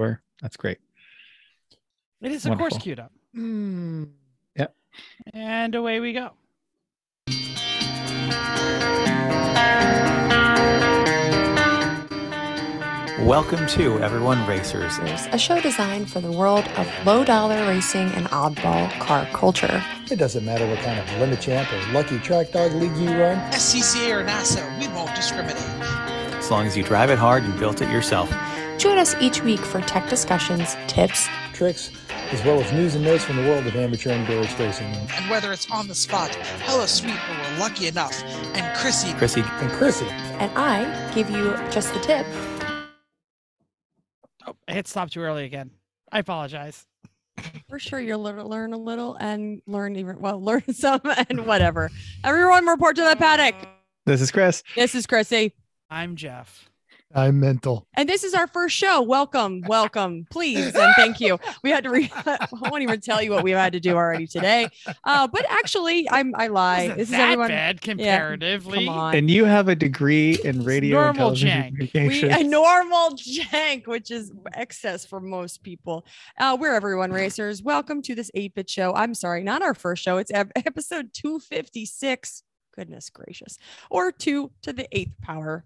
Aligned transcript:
Sure. 0.00 0.20
That's 0.42 0.56
great. 0.56 0.78
It 2.20 2.32
is, 2.32 2.46
of 2.46 2.58
course, 2.58 2.76
queued 2.78 3.00
up. 3.00 3.12
Hmm. 3.34 4.04
And 5.32 5.74
away 5.74 5.98
we 5.98 6.12
go. 6.12 6.30
Welcome 13.24 13.66
to 13.68 13.98
Everyone 14.00 14.46
Racers. 14.46 14.98
Racers, 14.98 15.28
a 15.32 15.38
show 15.38 15.60
designed 15.60 16.10
for 16.10 16.20
the 16.20 16.30
world 16.30 16.64
of 16.76 16.88
low 17.04 17.24
dollar 17.24 17.66
racing 17.66 18.08
and 18.12 18.26
oddball 18.26 18.90
car 19.00 19.26
culture. 19.32 19.82
It 20.10 20.16
doesn't 20.16 20.44
matter 20.44 20.66
what 20.68 20.78
kind 20.80 21.00
of 21.00 21.18
limit 21.18 21.40
champ 21.40 21.72
or 21.72 21.92
lucky 21.92 22.18
track 22.18 22.52
dog 22.52 22.72
league 22.72 22.96
you 22.96 23.08
run. 23.18 23.38
SCCA 23.50 24.20
or 24.20 24.24
NASA, 24.24 24.78
we 24.78 24.86
won't 24.94 25.14
discriminate. 25.16 25.56
As 26.36 26.50
long 26.50 26.66
as 26.66 26.76
you 26.76 26.84
drive 26.84 27.10
it 27.10 27.18
hard 27.18 27.42
and 27.42 27.58
built 27.58 27.80
it 27.82 27.90
yourself. 27.90 28.30
Join 28.78 28.98
us 28.98 29.14
each 29.20 29.42
week 29.42 29.60
for 29.60 29.80
tech 29.82 30.08
discussions, 30.10 30.76
tips, 30.88 31.28
tricks, 31.52 31.90
as 32.32 32.44
well 32.44 32.60
as 32.60 32.72
news 32.72 32.94
and 32.94 33.04
notes 33.04 33.24
from 33.24 33.36
the 33.36 33.42
world 33.42 33.66
of 33.66 33.76
amateur 33.76 34.10
endurance 34.10 34.58
racing. 34.58 34.86
And 34.86 35.30
whether 35.30 35.52
it's 35.52 35.70
on 35.70 35.86
the 35.88 35.94
spot, 35.94 36.34
hella 36.34 36.86
sweet, 36.88 37.14
or 37.14 37.52
we're 37.52 37.58
lucky 37.60 37.86
enough, 37.86 38.20
and 38.54 38.76
Chrissy, 38.76 39.12
Chrissy, 39.14 39.42
And 39.46 39.70
Chrissy, 39.72 40.06
and 40.06 40.50
I 40.56 41.12
give 41.14 41.30
you 41.30 41.56
just 41.70 41.94
the 41.94 42.00
tip. 42.00 42.26
Oh, 44.46 44.56
I 44.68 44.72
hit 44.72 44.88
stop 44.88 45.10
too 45.10 45.20
early 45.20 45.44
again. 45.44 45.70
I 46.10 46.18
apologize. 46.18 46.86
We're 47.68 47.78
sure 47.78 48.00
you'll 48.00 48.22
learn, 48.22 48.42
learn 48.44 48.72
a 48.72 48.76
little 48.78 49.14
and 49.14 49.62
learn 49.66 49.96
even 49.96 50.20
well, 50.20 50.40
learn 50.42 50.72
some 50.72 51.00
and 51.28 51.46
whatever. 51.46 51.90
Everyone, 52.24 52.66
report 52.66 52.96
to 52.96 53.02
the 53.02 53.16
paddock. 53.16 53.54
This 54.06 54.20
is 54.20 54.30
Chris. 54.30 54.62
This 54.76 54.94
is 54.94 55.06
Chrissy, 55.06 55.54
I'm 55.88 56.16
Jeff. 56.16 56.68
I'm 57.14 57.38
mental. 57.38 57.86
and 57.94 58.08
this 58.08 58.24
is 58.24 58.34
our 58.34 58.46
first 58.48 58.74
show. 58.76 59.00
Welcome, 59.00 59.62
welcome, 59.68 60.26
please, 60.30 60.74
and 60.74 60.92
thank 60.96 61.20
you. 61.20 61.38
We 61.62 61.70
had 61.70 61.84
to. 61.84 61.90
Re- 61.90 62.10
I 62.26 62.46
won't 62.52 62.82
even 62.82 63.00
tell 63.00 63.22
you 63.22 63.30
what 63.30 63.44
we 63.44 63.52
had 63.52 63.72
to 63.74 63.80
do 63.80 63.94
already 63.94 64.26
today. 64.26 64.68
Uh, 65.04 65.28
but 65.28 65.46
actually, 65.48 66.10
I'm. 66.10 66.34
I 66.36 66.48
lie. 66.48 66.82
Isn't 66.82 66.96
This 66.98 67.08
is 67.08 67.12
that 67.12 67.20
everyone. 67.20 67.48
bad 67.48 67.80
comparatively. 67.80 68.86
Come 68.86 68.94
on. 68.98 69.14
And 69.14 69.30
you 69.30 69.44
have 69.44 69.68
a 69.68 69.76
degree 69.76 70.38
in 70.42 70.64
radio 70.64 70.98
and 70.98 71.16
normal 71.16 71.36
television 71.36 71.76
jank. 71.76 72.08
we 72.08 72.28
a 72.28 72.42
normal 72.42 73.10
jank, 73.10 73.86
which 73.86 74.10
is 74.10 74.32
excess 74.54 75.04
for 75.06 75.20
most 75.20 75.62
people. 75.62 76.04
Uh, 76.38 76.56
we're 76.58 76.74
everyone 76.74 77.12
racers. 77.12 77.62
Welcome 77.62 78.02
to 78.02 78.14
this 78.14 78.30
8-bit 78.36 78.68
show. 78.68 78.92
I'm 78.94 79.14
sorry, 79.14 79.44
not 79.44 79.62
our 79.62 79.74
first 79.74 80.02
show. 80.02 80.16
It's 80.18 80.32
episode 80.34 81.10
256. 81.12 82.42
Goodness 82.74 83.08
gracious. 83.08 83.56
Or 83.88 84.10
two 84.10 84.50
to 84.62 84.72
the 84.72 84.88
eighth 84.90 85.12
power. 85.22 85.64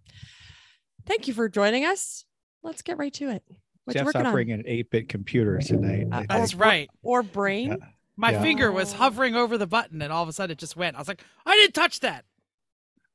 Thank 1.09 1.27
you 1.27 1.34
for 1.34 1.48
joining 1.48 1.84
us. 1.84 2.25
Let's 2.62 2.83
get 2.83 2.98
right 2.98 3.12
to 3.14 3.31
it. 3.31 3.42
What 3.84 3.95
Jeff's 3.95 4.05
working 4.06 4.20
on? 4.23 4.27
operating 4.27 4.53
an 4.55 4.62
8-bit 4.64 5.09
computer 5.09 5.59
tonight. 5.59 6.06
Uh, 6.12 6.25
That's 6.28 6.55
right. 6.55 6.91
Or 7.03 7.23
brain? 7.23 7.69
Yeah. 7.70 7.77
My 8.17 8.33
Yeah. 8.33 8.42
finger 8.42 8.70
was 8.73 8.92
hovering 8.92 9.34
over 9.34 9.56
the 9.56 9.67
button, 9.67 10.03
and 10.03 10.12
all 10.12 10.23
of 10.23 10.28
a 10.28 10.33
sudden 10.33 10.53
it 10.53 10.59
just 10.59 10.77
went. 10.77 10.97
I 10.97 10.98
was 10.98 11.09
like, 11.09 11.23
I 11.47 11.56
didn't 11.56 11.75
touch 11.75 12.00
that. 12.00 12.25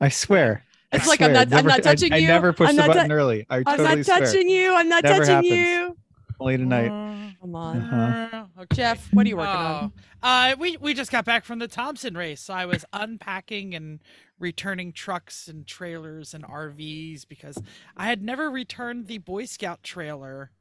I 0.01 0.09
swear. 0.09 0.63
I 0.91 0.95
It's 0.97 1.07
like 1.07 1.21
I'm 1.21 1.31
swear, 1.31 1.45
not- 1.45 1.53
I'm 1.59 1.65
not 1.65 1.83
touching 1.83 2.11
I, 2.13 2.17
you. 2.17 2.25
I 2.27 2.31
never 2.31 2.53
pushed 2.53 2.71
the 2.71 2.77
not 2.77 2.87
tou- 2.87 2.93
button 2.93 3.11
early. 3.11 3.45
I 3.49 3.57
I'm 3.57 3.63
totally 3.65 3.95
not 3.97 4.05
swear. 4.05 4.19
touching 4.21 4.49
you. 4.49 4.73
I'm 4.75 4.89
not 4.89 5.03
Never 5.03 5.19
touching 5.25 5.35
happens. 5.35 5.51
you. 5.51 5.97
Only 6.39 6.57
tonight. 6.57 6.87
Uh, 6.89 7.31
Come 7.41 7.55
on. 7.55 7.77
Uh-huh. 7.77 8.45
okay. 8.63 8.75
Jeff, 8.75 9.07
what 9.13 9.25
are 9.25 9.29
you 9.29 9.37
working 9.37 9.53
on? 9.55 9.93
Oh, 9.95 10.27
Uh, 10.27 10.55
we 10.57 10.77
we 10.77 10.93
just 10.93 11.11
got 11.11 11.25
back 11.25 11.43
from 11.45 11.59
the 11.59 11.67
Thompson 11.67 12.15
race, 12.15 12.41
so 12.41 12.53
I 12.53 12.65
was 12.65 12.85
unpacking 12.93 13.75
and 13.75 13.99
returning 14.39 14.91
trucks 14.91 15.47
and 15.47 15.65
trailers 15.65 16.33
and 16.33 16.43
RVs 16.43 17.27
because 17.27 17.57
I 17.95 18.05
had 18.05 18.21
never 18.21 18.49
returned 18.49 19.07
the 19.07 19.19
Boy 19.19 19.45
Scout 19.45 19.83
trailer 19.83 20.51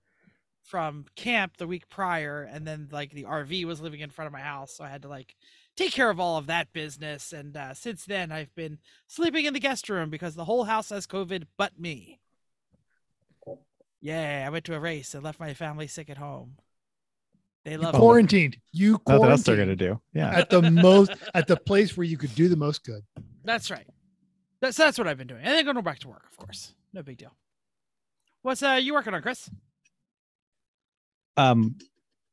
from 0.63 1.07
camp 1.17 1.57
the 1.57 1.67
week 1.67 1.89
prior, 1.89 2.43
and 2.43 2.67
then 2.67 2.89
like 2.91 3.13
the 3.13 3.25
RV 3.25 3.65
was 3.65 3.81
living 3.81 4.01
in 4.01 4.11
front 4.11 4.27
of 4.27 4.33
my 4.33 4.41
house, 4.41 4.77
so 4.77 4.85
I 4.85 4.89
had 4.89 5.03
to 5.03 5.09
like 5.09 5.35
take 5.77 5.93
care 5.93 6.11
of 6.11 6.21
all 6.21 6.37
of 6.37 6.47
that 6.47 6.73
business. 6.73 7.33
And 7.33 7.57
uh, 7.57 7.75
since 7.75 8.05
then, 8.05 8.31
I've 8.31 8.55
been 8.55 8.79
sleeping 9.07 9.45
in 9.45 9.55
the 9.55 9.61
guest 9.61 9.89
room 9.89 10.11
because 10.11 10.35
the 10.35 10.45
whole 10.45 10.65
house 10.65 10.91
has 10.91 11.07
COVID, 11.07 11.45
but 11.57 11.79
me. 11.79 12.21
Yeah, 14.01 14.45
I 14.47 14.51
went 14.51 14.65
to 14.65 14.75
a 14.75 14.81
race 14.81 15.15
and 15.15 15.23
left 15.23 15.39
my 15.39 15.55
family 15.55 15.87
sick 15.87 16.11
at 16.11 16.17
home. 16.17 16.57
They 17.65 17.77
love 17.77 17.95
it. 17.95 17.99
Quarantined. 17.99 18.57
You 18.73 19.01
Nothing 19.07 19.31
else 19.31 19.43
they're 19.45 19.57
quarantined 19.57 19.79
gonna 19.79 19.95
do. 19.95 20.01
Yeah. 20.13 20.31
at 20.31 20.51
the 20.51 20.63
most 20.71 21.13
at 21.35 21.47
the 21.47 21.57
place 21.57 21.97
where 21.97 22.05
you 22.05 22.19
could 22.19 22.35
do 22.35 22.49
the 22.49 22.57
most 22.57 22.85
good. 22.85 23.03
That's 23.45 23.71
right. 23.71 23.87
That's 24.61 24.77
that's 24.77 24.99
what 24.99 25.09
I've 25.09 25.19
been 25.19 25.27
doing, 25.27 25.43
and 25.43 25.55
then 25.55 25.65
going 25.65 25.83
back 25.83 25.99
to 26.01 26.09
work, 26.09 26.25
of 26.31 26.37
course. 26.37 26.75
No 26.93 27.03
big 27.03 27.19
deal. 27.19 27.35
What's 28.43 28.63
uh 28.63 28.79
you 28.81 28.95
working 28.95 29.15
on, 29.15 29.23
Chris? 29.23 29.51
Um, 31.37 31.77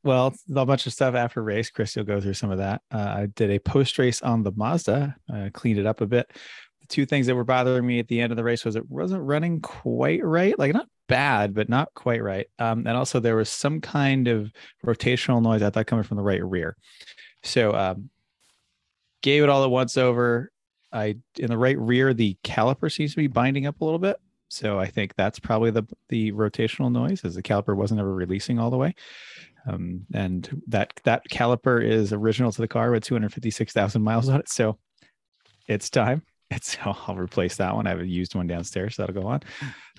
well, 0.03 0.33
a 0.55 0.65
bunch 0.65 0.85
of 0.85 0.93
stuff 0.93 1.15
after 1.15 1.41
race. 1.43 1.69
Chris, 1.69 1.95
you'll 1.95 2.05
go 2.05 2.21
through 2.21 2.33
some 2.33 2.51
of 2.51 2.59
that. 2.59 2.81
Uh, 2.91 3.13
I 3.17 3.25
did 3.35 3.51
a 3.51 3.59
post 3.59 3.97
race 3.97 4.21
on 4.21 4.43
the 4.43 4.51
Mazda, 4.55 5.15
uh, 5.33 5.49
cleaned 5.53 5.79
it 5.79 5.85
up 5.85 6.01
a 6.01 6.05
bit. 6.05 6.31
The 6.81 6.87
two 6.87 7.05
things 7.05 7.27
that 7.27 7.35
were 7.35 7.43
bothering 7.43 7.85
me 7.85 7.99
at 7.99 8.07
the 8.07 8.21
end 8.21 8.31
of 8.31 8.37
the 8.37 8.43
race 8.43 8.63
was 8.63 8.75
it 8.75 8.89
wasn't 8.89 9.23
running 9.23 9.61
quite 9.61 10.23
right, 10.23 10.57
like 10.57 10.73
not 10.73 10.87
bad, 11.07 11.53
but 11.53 11.67
not 11.67 11.93
quite 11.95 12.23
right. 12.23 12.47
Um, 12.59 12.87
and 12.87 12.95
also 12.95 13.19
there 13.19 13.35
was 13.35 13.49
some 13.49 13.81
kind 13.81 14.27
of 14.27 14.51
rotational 14.85 15.41
noise 15.41 15.61
I 15.61 15.69
thought 15.69 15.87
coming 15.87 16.03
from 16.03 16.17
the 16.17 16.23
right 16.23 16.43
rear. 16.43 16.77
So 17.43 17.73
um, 17.73 18.09
gave 19.21 19.43
it 19.43 19.49
all 19.49 19.63
at 19.63 19.71
once 19.71 19.97
over. 19.97 20.51
I 20.91 21.17
in 21.37 21.47
the 21.47 21.57
right 21.57 21.77
rear, 21.77 22.13
the 22.13 22.37
caliper 22.43 22.91
seems 22.91 23.11
to 23.11 23.17
be 23.17 23.27
binding 23.27 23.65
up 23.65 23.81
a 23.81 23.85
little 23.85 23.99
bit. 23.99 24.17
So 24.49 24.79
I 24.79 24.87
think 24.87 25.15
that's 25.15 25.39
probably 25.39 25.71
the 25.71 25.83
the 26.09 26.31
rotational 26.31 26.91
noise, 26.91 27.23
as 27.23 27.35
the 27.35 27.43
caliper 27.43 27.75
wasn't 27.75 27.99
ever 27.99 28.13
releasing 28.13 28.59
all 28.59 28.71
the 28.71 28.77
way. 28.77 28.95
Um, 29.67 30.05
and 30.13 30.61
that 30.67 30.93
that 31.03 31.23
caliper 31.29 31.83
is 31.83 32.13
original 32.13 32.51
to 32.51 32.61
the 32.61 32.67
car 32.67 32.91
with 32.91 33.03
256,000 33.03 34.01
miles 34.01 34.29
on 34.29 34.39
it. 34.39 34.49
So 34.49 34.77
it's 35.67 35.89
time. 35.89 36.23
It's 36.51 36.75
I'll 36.83 37.15
replace 37.15 37.57
that 37.57 37.75
one. 37.75 37.85
I 37.85 37.91
have 37.91 37.99
a 37.99 38.07
used 38.07 38.33
one 38.33 38.47
downstairs 38.47 38.95
that'll 38.95 39.13
go 39.13 39.27
on. 39.27 39.41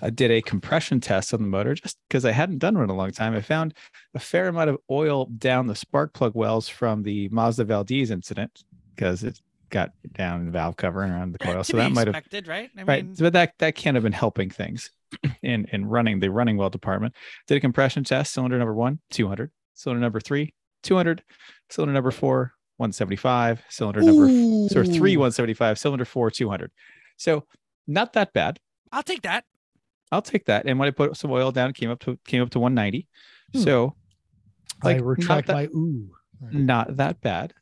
I 0.01 0.09
did 0.09 0.31
a 0.31 0.41
compression 0.41 0.99
test 0.99 1.33
on 1.33 1.41
the 1.41 1.47
motor 1.47 1.75
just 1.75 1.97
because 2.09 2.25
I 2.25 2.31
hadn't 2.31 2.57
done 2.57 2.73
one 2.75 2.83
in 2.83 2.89
a 2.89 2.93
long 2.93 3.11
time. 3.11 3.33
I 3.33 3.39
found 3.39 3.73
a 4.15 4.19
fair 4.19 4.49
amount 4.49 4.69
of 4.69 4.77
oil 4.89 5.27
down 5.37 5.67
the 5.67 5.75
spark 5.75 6.11
plug 6.11 6.35
wells 6.35 6.67
from 6.67 7.03
the 7.03 7.29
Mazda 7.29 7.63
Valdez 7.63 8.11
incident 8.11 8.65
because 8.93 9.23
it 9.23 9.39
got 9.71 9.91
down 10.13 10.41
in 10.41 10.45
the 10.45 10.51
valve 10.51 10.77
cover 10.77 11.01
and 11.03 11.11
around 11.13 11.31
the 11.31 11.39
coil. 11.39 11.63
So 11.63 11.77
that 11.77 11.91
might 11.91 12.07
have 12.07 12.15
expected, 12.15 12.47
right? 12.47 12.69
I 12.77 12.83
right 12.83 13.17
but 13.17 13.33
that 13.33 13.53
that 13.59 13.75
can't 13.75 13.95
have 13.95 14.03
been 14.03 14.11
helping 14.13 14.49
things 14.49 14.91
in 15.41 15.65
in 15.71 15.85
running 15.85 16.19
the 16.19 16.29
running 16.29 16.57
well 16.57 16.69
department. 16.69 17.15
Did 17.47 17.57
a 17.57 17.59
compression 17.59 18.03
test 18.03 18.33
cylinder 18.33 18.57
number 18.59 18.73
one 18.75 18.99
200 19.11 19.51
cylinder 19.73 20.01
number 20.01 20.19
three 20.19 20.53
200 20.83 21.23
cylinder 21.69 21.93
number 21.93 22.11
four 22.11 22.53
175 22.77 23.61
cylinder 23.69 24.01
number 24.01 24.25
f- 24.25 24.71
so 24.71 24.83
three 24.83 25.15
175 25.17 25.77
cylinder 25.79 26.05
four 26.05 26.29
200 26.31 26.71
so 27.17 27.45
not 27.87 28.13
that 28.13 28.33
bad. 28.33 28.59
I'll 28.91 29.03
take 29.03 29.21
that. 29.23 29.45
i'll 30.11 30.21
take 30.21 30.45
that. 30.45 30.65
And 30.65 30.77
when 30.79 30.87
i 30.87 30.91
put 30.91 31.15
some 31.17 31.31
oil 31.31 31.51
down 31.51 31.69
it 31.69 31.75
came 31.75 31.89
up 31.91 31.99
to 32.01 32.17
came 32.25 32.41
up 32.41 32.49
to 32.51 32.59
190 32.59 33.07
Hmm. 33.53 33.59
so 33.61 33.95
I 34.83 34.95
retract 34.95 35.47
that- 35.47 35.53
my 35.53 35.63
ooh. 35.65 36.09
not 36.51 36.97
that 36.97 37.21
bad 37.21 37.53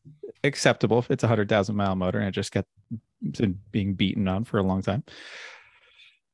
acceptable 0.43 0.99
if 0.99 1.09
it's 1.11 1.23
a 1.23 1.27
hundred 1.27 1.49
thousand 1.49 1.75
mile 1.75 1.95
motor 1.95 2.19
and 2.19 2.27
it 2.27 2.31
just 2.31 2.51
got 2.51 2.65
being 3.71 3.93
beaten 3.93 4.27
on 4.27 4.43
for 4.45 4.57
a 4.57 4.63
long 4.63 4.81
time 4.81 5.03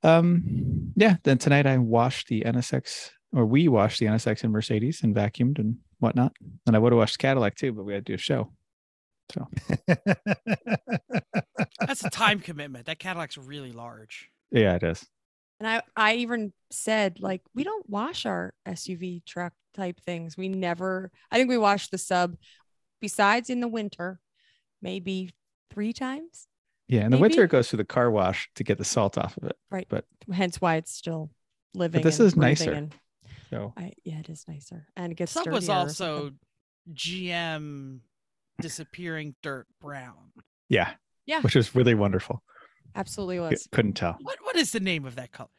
um 0.04 0.92
yeah 0.96 1.16
then 1.24 1.38
tonight 1.38 1.66
i 1.66 1.78
washed 1.78 2.28
the 2.28 2.42
nsx 2.42 3.10
or 3.34 3.46
we 3.46 3.68
washed 3.68 4.00
the 4.00 4.06
nsx 4.06 4.44
and 4.44 4.54
mercedes 4.54 5.02
and 5.04 5.16
vacuumed 5.16 5.58
and 5.58 5.78
whatnot 6.00 6.34
and 6.68 6.76
i 6.76 6.80
would 6.80 6.92
have 6.92 6.98
washed 7.00 7.18
cadillac 7.18 7.56
too 7.56 7.74
but 7.74 7.84
we 7.84 7.94
had 7.94 8.06
to 8.06 8.12
do 8.12 8.16
a 8.16 8.18
show 8.18 8.52
so 9.32 9.48
That's 11.80 12.04
a 12.04 12.10
time 12.10 12.40
commitment. 12.40 12.86
That 12.86 13.00
Cadillac's 13.00 13.38
really 13.38 13.72
large. 13.72 14.30
yeah 14.52 14.76
it 14.76 14.84
is 14.84 15.06
And 15.60 15.68
I, 15.68 15.82
I 15.96 16.16
even 16.16 16.54
said, 16.72 17.20
like, 17.20 17.42
we 17.54 17.64
don't 17.64 17.90
wash 17.90 18.26
our 18.26 18.54
SUV 18.68 19.24
truck 19.26 19.54
type 19.74 20.00
things. 20.02 20.38
We 20.38 20.50
never, 20.50 21.12
I 21.32 21.38
think 21.38 21.50
we 21.50 21.58
wash 21.58 21.88
the 21.90 21.98
sub 21.98 22.36
besides 23.06 23.50
in 23.50 23.60
the 23.60 23.68
winter, 23.68 24.20
maybe 24.82 25.32
three 25.72 25.94
times. 25.94 26.48
yeah 26.88 27.06
in 27.06 27.12
the 27.12 27.18
winter 27.18 27.44
it 27.44 27.50
goes 27.50 27.68
through 27.70 27.78
the 27.78 27.84
car 27.98 28.10
wash 28.12 28.50
to 28.56 28.64
get 28.64 28.78
the 28.78 28.86
salt 28.86 29.18
off 29.18 29.36
of 29.38 29.44
it 29.50 29.58
Right. 29.72 29.88
But- 29.90 30.06
hence 30.34 30.60
why 30.62 30.76
it's 30.76 30.92
still 30.92 31.30
living. 31.74 32.02
this 32.04 32.20
is 32.20 32.36
nicer. 32.36 32.72
And 32.72 32.94
so 33.50 33.74
I, 33.78 33.94
yeah, 34.04 34.20
it 34.20 34.30
is 34.30 34.46
nicer. 34.48 34.88
And 34.96 35.12
it 35.12 35.16
gets 35.16 35.32
Sub 35.34 35.48
was 35.48 35.70
also 35.70 36.10
something. 36.16 36.40
GM 36.94 38.00
disappearing 38.62 39.36
dirt 39.44 39.68
brown. 39.82 40.32
yeah 40.70 40.92
Yeah. 41.26 41.42
which 41.42 41.56
is 41.56 41.76
really 41.76 41.94
wonderful 41.96 42.42
absolutely 42.96 43.38
C- 43.38 43.42
was 43.42 43.68
couldn't 43.72 43.94
tell 43.94 44.18
What 44.22 44.38
what 44.44 44.56
is 44.56 44.72
the 44.72 44.80
name 44.80 45.06
of 45.06 45.16
that 45.16 45.32
color? 45.32 45.50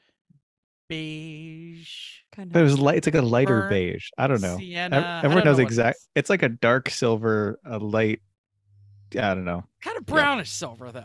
Beige. 0.88 2.20
kind 2.34 2.52
but 2.52 2.58
it 2.60 2.62
of. 2.62 2.70
was 2.70 2.78
light 2.78 2.96
it's 2.98 3.06
like 3.06 3.14
a 3.14 3.22
lighter 3.22 3.60
Burnt 3.60 3.70
beige 3.70 4.08
i 4.18 4.26
don't 4.26 4.40
know 4.40 4.54
Ev- 4.54 4.58
Sienna. 4.60 4.96
Everyone 4.96 5.22
don't 5.22 5.44
know 5.44 5.50
knows 5.50 5.56
what 5.56 5.62
it 5.62 5.66
exact 5.66 5.96
is. 5.98 6.08
it's 6.14 6.30
like 6.30 6.42
a 6.42 6.48
dark 6.48 6.88
silver 6.90 7.58
a 7.64 7.78
light 7.78 8.20
i 9.14 9.34
don't 9.34 9.44
know 9.44 9.64
Kind 9.82 9.96
of 9.98 10.06
brownish 10.06 10.50
silver 10.50 10.92
though. 10.92 11.04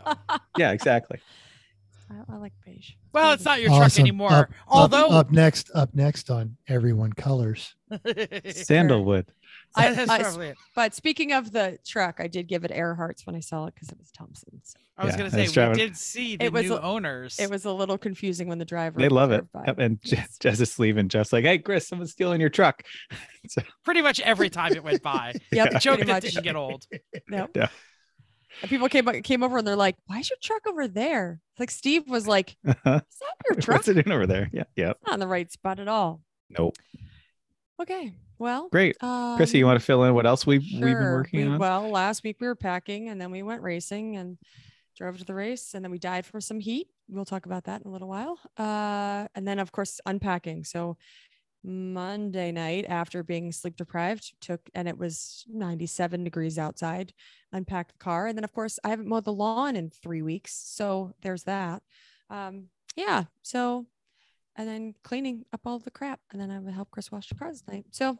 yeah 0.56 0.72
exactly 0.72 1.18
I, 2.28 2.34
I 2.34 2.36
like 2.36 2.52
beige. 2.64 2.90
Well, 3.12 3.32
it's 3.32 3.44
not 3.44 3.60
your 3.60 3.70
truck 3.70 3.82
Awesome. 3.84 4.02
anymore. 4.02 4.32
Up- 4.32 4.40
up- 4.50 4.54
Although 4.68 5.08
up, 5.08 5.30
next, 5.30 5.70
up 5.74 5.94
next 5.94 6.30
on 6.30 6.56
Everyone 6.68 7.12
Colors. 7.12 7.74
Sandalwood. 8.50 9.26
I- 9.74 9.92
that's 9.94 10.10
I- 10.10 10.20
probably 10.20 10.48
it. 10.48 10.56
But 10.74 10.94
speaking 10.94 11.32
of 11.32 11.52
the 11.52 11.78
truck, 11.86 12.16
I 12.18 12.26
did 12.28 12.46
give 12.48 12.64
it 12.64 12.70
Earhart's 12.70 13.26
when 13.26 13.34
I 13.36 13.40
saw 13.40 13.66
it 13.66 13.74
because 13.74 13.88
it 13.88 13.98
was 13.98 14.10
Thompson's. 14.10 14.74
I 14.98 15.04
was 15.06 15.14
Yeah, 15.14 15.18
gonna 15.18 15.28
I 15.28 15.32
say 15.32 15.40
was 15.42 15.50
we 15.50 15.54
driving- 15.54 15.76
did 15.78 15.96
see 15.96 16.36
the 16.36 16.44
It 16.44 16.52
was 16.52 16.66
new 16.66 16.74
a- 16.74 16.80
owners. 16.82 17.38
It 17.38 17.48
was 17.50 17.64
a 17.64 17.72
little 17.72 17.96
confusing 17.96 18.48
when 18.48 18.58
the 18.58 18.64
driver. 18.66 19.00
They 19.00 19.08
love 19.08 19.32
it. 19.32 19.38
drove 19.50 19.52
by. 19.52 19.64
Yep, 19.68 19.78
And 19.78 20.02
Je- 20.02 20.16
Yes. 20.16 20.36
Jess 20.38 20.60
is 20.60 20.78
leaving. 20.78 21.08
Jeff's 21.08 21.32
like, 21.32 21.44
"Hey, 21.44 21.58
Chris, 21.58 21.88
someone's 21.88 22.12
stealing 22.12 22.40
your 22.40 22.50
truck." 22.50 22.82
so, 23.48 23.62
pretty 23.84 24.02
much 24.02 24.20
every 24.20 24.50
time 24.50 24.72
it 24.74 24.84
went 24.84 25.02
by. 25.02 25.32
Yep, 25.52 25.70
The 25.72 25.78
joke 25.78 25.94
pretty 25.96 26.06
that 26.12 26.22
much. 26.24 26.32
didn't 26.32 26.44
get 26.44 26.56
old. 26.56 26.86
Yep. 27.30 27.50
Yeah. 27.56 27.68
And 28.60 28.68
people 28.68 28.88
came 28.88 29.06
came 29.22 29.42
over 29.42 29.58
and 29.58 29.66
they're 29.66 29.76
like, 29.76 29.96
"Why 30.06 30.18
is 30.18 30.28
your 30.30 30.36
truck 30.42 30.66
over 30.66 30.86
there?" 30.86 31.40
It's 31.52 31.60
like 31.60 31.70
Steve 31.70 32.08
was 32.08 32.26
like, 32.28 32.56
"Is 32.64 32.74
that 32.84 33.04
your 33.48 33.54
truck? 33.60 33.78
what's 33.78 33.88
it 33.88 33.94
doing 33.94 34.12
over 34.12 34.26
there? 34.26 34.50
Yeah, 34.52 34.64
yeah. 34.76 34.92
Not 35.06 35.14
in 35.14 35.20
the 35.20 35.26
right 35.28 35.50
spot 35.50 35.80
at 35.80 35.88
all." 35.88 36.20
Nope. 36.50 36.76
Okay, 37.80 38.12
well, 38.38 38.68
Great, 38.70 38.96
um, 39.02 39.36
Chrissy. 39.36 39.58
You 39.58 39.66
want 39.66 39.80
to 39.80 39.84
fill 39.84 40.04
in 40.04 40.14
what 40.14 40.26
else 40.26 40.46
we've 40.46 40.62
we've 40.72 40.80
been 40.80 40.98
working 40.98 41.40
We- 41.40 41.46
on? 41.54 41.58
Well, 41.58 41.88
last 41.90 42.22
week 42.22 42.36
we 42.40 42.46
were 42.46 42.54
packing 42.54 43.08
and 43.08 43.20
then 43.20 43.30
we 43.30 43.42
went 43.42 43.62
racing 43.62 44.16
and 44.16 44.38
drove 44.96 45.18
to 45.18 45.24
the 45.24 45.34
race 45.34 45.74
and 45.74 45.82
then 45.84 45.90
we 45.90 45.98
died 45.98 46.24
from 46.26 46.40
some 46.42 46.60
heat. 46.60 46.86
We'll 47.08 47.24
talk 47.24 47.46
about 47.46 47.64
that 47.64 47.80
in 47.82 47.88
a 47.88 47.90
little 47.90 48.08
while. 48.08 48.38
Uh, 48.58 49.26
and 49.34 49.48
then 49.48 49.58
of 49.58 49.72
course 49.72 50.00
unpacking. 50.06 50.64
So 50.64 50.96
Monday 51.64 52.50
night 52.52 52.86
after 52.88 53.22
being 53.22 53.52
sleep 53.52 53.76
deprived 53.76 54.34
took 54.40 54.68
and 54.74 54.88
it 54.88 54.98
was 54.98 55.44
97 55.48 56.24
degrees 56.24 56.58
outside, 56.58 57.12
unpacked 57.52 57.92
the 57.92 58.04
car. 58.04 58.26
And 58.26 58.36
then 58.36 58.44
of 58.44 58.52
course 58.52 58.78
I 58.84 58.88
haven't 58.88 59.08
mowed 59.08 59.24
the 59.24 59.32
lawn 59.32 59.76
in 59.76 59.90
three 59.90 60.22
weeks. 60.22 60.54
So 60.54 61.12
there's 61.22 61.44
that. 61.44 61.82
Um, 62.30 62.68
yeah. 62.96 63.24
So 63.42 63.86
and 64.56 64.68
then 64.68 64.94
cleaning 65.02 65.44
up 65.52 65.60
all 65.64 65.78
the 65.78 65.90
crap. 65.90 66.20
And 66.30 66.40
then 66.40 66.50
I 66.50 66.58
would 66.58 66.74
help 66.74 66.90
Chris 66.90 67.10
wash 67.10 67.28
the 67.28 67.34
cars 67.34 67.62
tonight. 67.62 67.86
So 67.90 68.18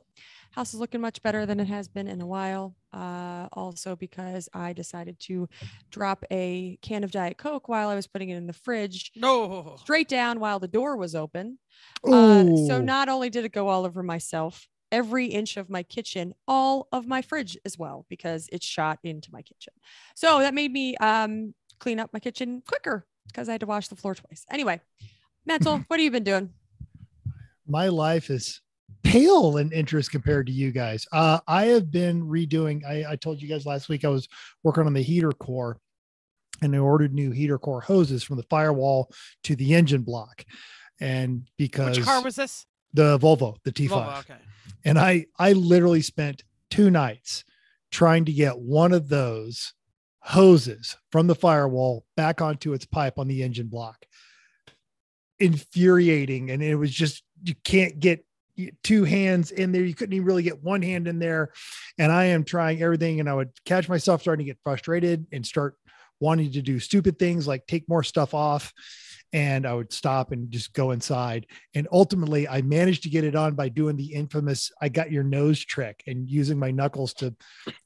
house 0.53 0.73
is 0.73 0.81
looking 0.81 1.01
much 1.01 1.23
better 1.23 1.45
than 1.47 1.61
it 1.61 1.69
has 1.69 1.89
been 1.89 2.09
in 2.09 2.21
a 2.21 2.27
while. 2.27 2.75
Uh, 2.93 3.49
also 3.53 3.97
because 3.97 4.49
I 4.53 4.73
decided 4.73 5.19
to 5.21 5.49
drop 5.91 6.25
a 6.31 6.79
can 6.83 7.05
of 7.05 7.11
Diet 7.11 7.39
Coke 7.39 7.69
while 7.69 7.89
I 7.89 7.95
was 7.95 8.07
putting 8.07 8.29
it 8.31 8.37
in 8.37 8.47
the 8.47 8.53
fridge 8.53 9.13
No. 9.17 9.77
straight 9.81 10.09
down 10.09 10.41
while 10.41 10.59
the 10.59 10.69
door 10.69 10.97
was 10.97 11.15
open. 11.15 11.59
Uh, 12.05 12.45
so 12.67 12.81
not 12.81 13.09
only 13.09 13.31
did 13.31 13.45
it 13.45 13.53
go 13.53 13.69
all 13.69 13.85
over 13.87 14.03
myself, 14.03 14.69
every 14.91 15.27
inch 15.27 15.57
of 15.57 15.71
my 15.71 15.83
kitchen, 15.83 16.35
all 16.47 16.87
of 16.93 17.07
my 17.07 17.23
fridge 17.23 17.57
as 17.65 17.79
well, 17.79 18.05
because 18.11 18.49
it 18.53 18.63
shot 18.63 18.99
into 19.03 19.31
my 19.33 19.41
kitchen. 19.41 19.73
So 20.15 20.41
that 20.41 20.53
made 20.53 20.71
me 20.71 20.97
um, 20.97 21.55
clean 21.81 21.99
up 21.99 22.11
my 22.13 22.21
kitchen 22.21 22.63
quicker 22.69 23.07
because 23.27 23.49
I 23.49 23.53
had 23.53 23.61
to 23.63 23.67
wash 23.67 23.89
the 23.89 23.97
floor 23.97 24.15
twice. 24.15 24.45
Anyway, 24.51 24.81
Mental, 25.45 25.79
what 25.89 25.99
have 25.99 26.05
you 26.05 26.11
been 26.11 26.25
doing? 26.25 26.51
my 27.67 27.89
life 27.89 28.31
is 28.31 28.61
pale 29.03 29.57
in 29.57 29.73
interest 29.73 30.11
compared 30.11 30.47
to 30.47 30.53
you 30.53 30.71
guys. 30.71 31.07
Uh, 31.13 31.41
I 31.47 31.67
have 31.67 31.91
been 31.91 32.23
redoing. 32.23 32.85
I, 32.85 33.13
I 33.13 33.17
told 33.17 33.41
you 33.41 33.49
guys 33.49 33.67
last 33.67 33.89
week 33.89 34.05
I 34.05 34.09
was 34.09 34.29
working 34.63 34.85
on 34.87 34.93
the 34.93 35.03
heater 35.03 35.33
core, 35.33 35.79
and 36.61 36.75
I 36.75 36.79
ordered 36.79 37.15
new 37.15 37.31
heater 37.31 37.59
core 37.59 37.81
hoses 37.81 38.23
from 38.23 38.37
the 38.37 38.45
firewall 38.45 39.11
to 39.45 39.57
the 39.57 39.75
engine 39.75 40.03
block. 40.03 40.45
And 41.01 41.49
because 41.57 41.97
Which 41.97 42.07
car 42.07 42.23
was 42.23 42.37
this? 42.37 42.67
the 42.93 43.19
Volvo, 43.19 43.57
the 43.65 43.73
T5, 43.73 43.89
Volvo, 43.89 44.19
okay. 44.21 44.35
and 44.85 44.99
I 44.99 45.27
I 45.39 45.53
literally 45.53 46.03
spent 46.03 46.45
two 46.71 46.91
nights 46.91 47.45
trying 47.91 48.25
to 48.27 48.33
get 48.33 48.59
one 48.59 48.93
of 48.93 49.09
those 49.09 49.75
hoses 50.21 50.97
from 51.11 51.27
the 51.27 51.35
firewall 51.35 52.05
back 52.17 52.41
onto 52.41 52.73
its 52.73 52.85
pipe 52.87 53.19
on 53.19 53.27
the 53.29 53.43
engine 53.43 53.67
block. 53.67 54.07
Infuriating, 55.43 56.51
and 56.51 56.63
it 56.63 56.77
was 56.77 56.91
just 56.91 57.23
you 57.43 57.55
can't 57.65 57.99
get 57.99 58.25
two 58.83 59.05
hands 59.05 59.51
in 59.51 59.73
there. 59.73 59.83
You 59.83 59.95
couldn't 59.95 60.13
even 60.13 60.27
really 60.27 60.43
get 60.43 60.63
one 60.63 60.83
hand 60.83 61.09
in 61.09 61.19
there, 61.19 61.53
and 61.99 62.13
I 62.13 62.27
am 62.27 62.45
trying 62.45 62.83
everything, 62.83 63.21
and 63.21 63.29
I 63.29 63.35
would 63.35 63.51
catch 63.65 63.89
myself 63.89 64.23
starting 64.23 64.47
to 64.47 64.51
get 64.51 64.59
frustrated 64.63 65.27
and 65.33 65.45
start 65.45 65.77
wanting 66.21 66.53
to 66.53 66.63
do 66.63 66.79
stupid 66.79 67.19
things 67.19 67.49
like 67.49 67.67
take 67.67 67.89
more 67.89 68.05
stuff 68.05 68.33
off 68.33 68.73
and 69.33 69.67
I 69.67 69.73
would 69.73 69.93
stop 69.93 70.31
and 70.31 70.51
just 70.51 70.75
go 70.75 70.91
inside. 70.91 71.47
And 71.75 71.89
ultimately, 71.91 72.47
I 72.47 72.61
managed 72.63 73.03
to 73.05 73.11
get 73.11 73.25
it 73.25 73.35
on 73.35 73.55
by 73.55 73.69
doing 73.71 73.97
the 73.97 74.13
infamous 74.13 74.71
I 74.81 74.89
got 74.89 75.11
your 75.11 75.25
nose 75.25 75.65
trick 75.65 76.03
and 76.07 76.29
using 76.29 76.59
my 76.59 76.71
knuckles 76.71 77.15
to 77.15 77.35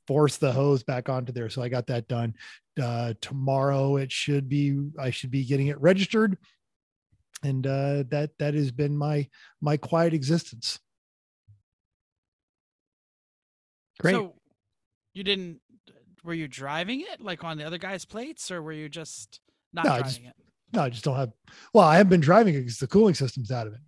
force 0.07 0.37
the 0.39 0.53
hose 0.53 0.83
back 0.83 1.09
onto 1.09 1.33
there. 1.33 1.49
So 1.49 1.63
I 1.63 1.69
got 1.69 1.87
that 1.87 2.09
done. 2.09 2.35
Uh, 2.81 3.15
tomorrow, 3.21 3.97
it 3.97 4.11
should 4.11 4.49
be, 4.49 4.77
I 4.99 5.11
should 5.11 5.31
be 5.31 5.45
getting 5.45 5.69
it 5.69 5.81
registered. 5.81 6.37
And 7.43 7.67
uh, 7.67 8.05
that 8.11 8.31
that 8.39 8.55
has 8.55 8.73
been 8.73 8.97
my 8.97 9.29
my 9.61 9.77
quiet 9.77 10.15
existence. 10.15 10.79
Great. 14.01 14.13
So 14.15 14.35
you 15.15 15.23
didn't 15.25 15.61
were 16.25 16.35
you 16.35 16.49
driving 16.49 17.01
it 17.03 17.21
like 17.21 17.45
on 17.45 17.57
the 17.57 17.65
other 17.65 17.79
guy's 17.79 18.05
plates 18.05 18.51
or 18.51 18.61
were 18.63 18.73
you 18.73 18.89
just 18.89 19.41
not 19.73 19.85
No, 19.85 19.93
I 19.93 19.99
driving 19.99 20.13
just- 20.25 20.27
it? 20.27 20.33
No, 20.73 20.83
I 20.83 20.91
just 20.91 21.05
don't 21.05 21.17
have. 21.17 21.33
Well, 21.73 21.85
I 21.85 21.97
haven't 21.97 22.11
been 22.11 22.21
driving 22.21 22.55
it 22.57 22.59
because 22.59 22.79
the 22.79 22.89
cooling 22.89 23.15
system's 23.15 23.53
out 23.53 23.69
of 23.69 23.73
it. 23.75 23.81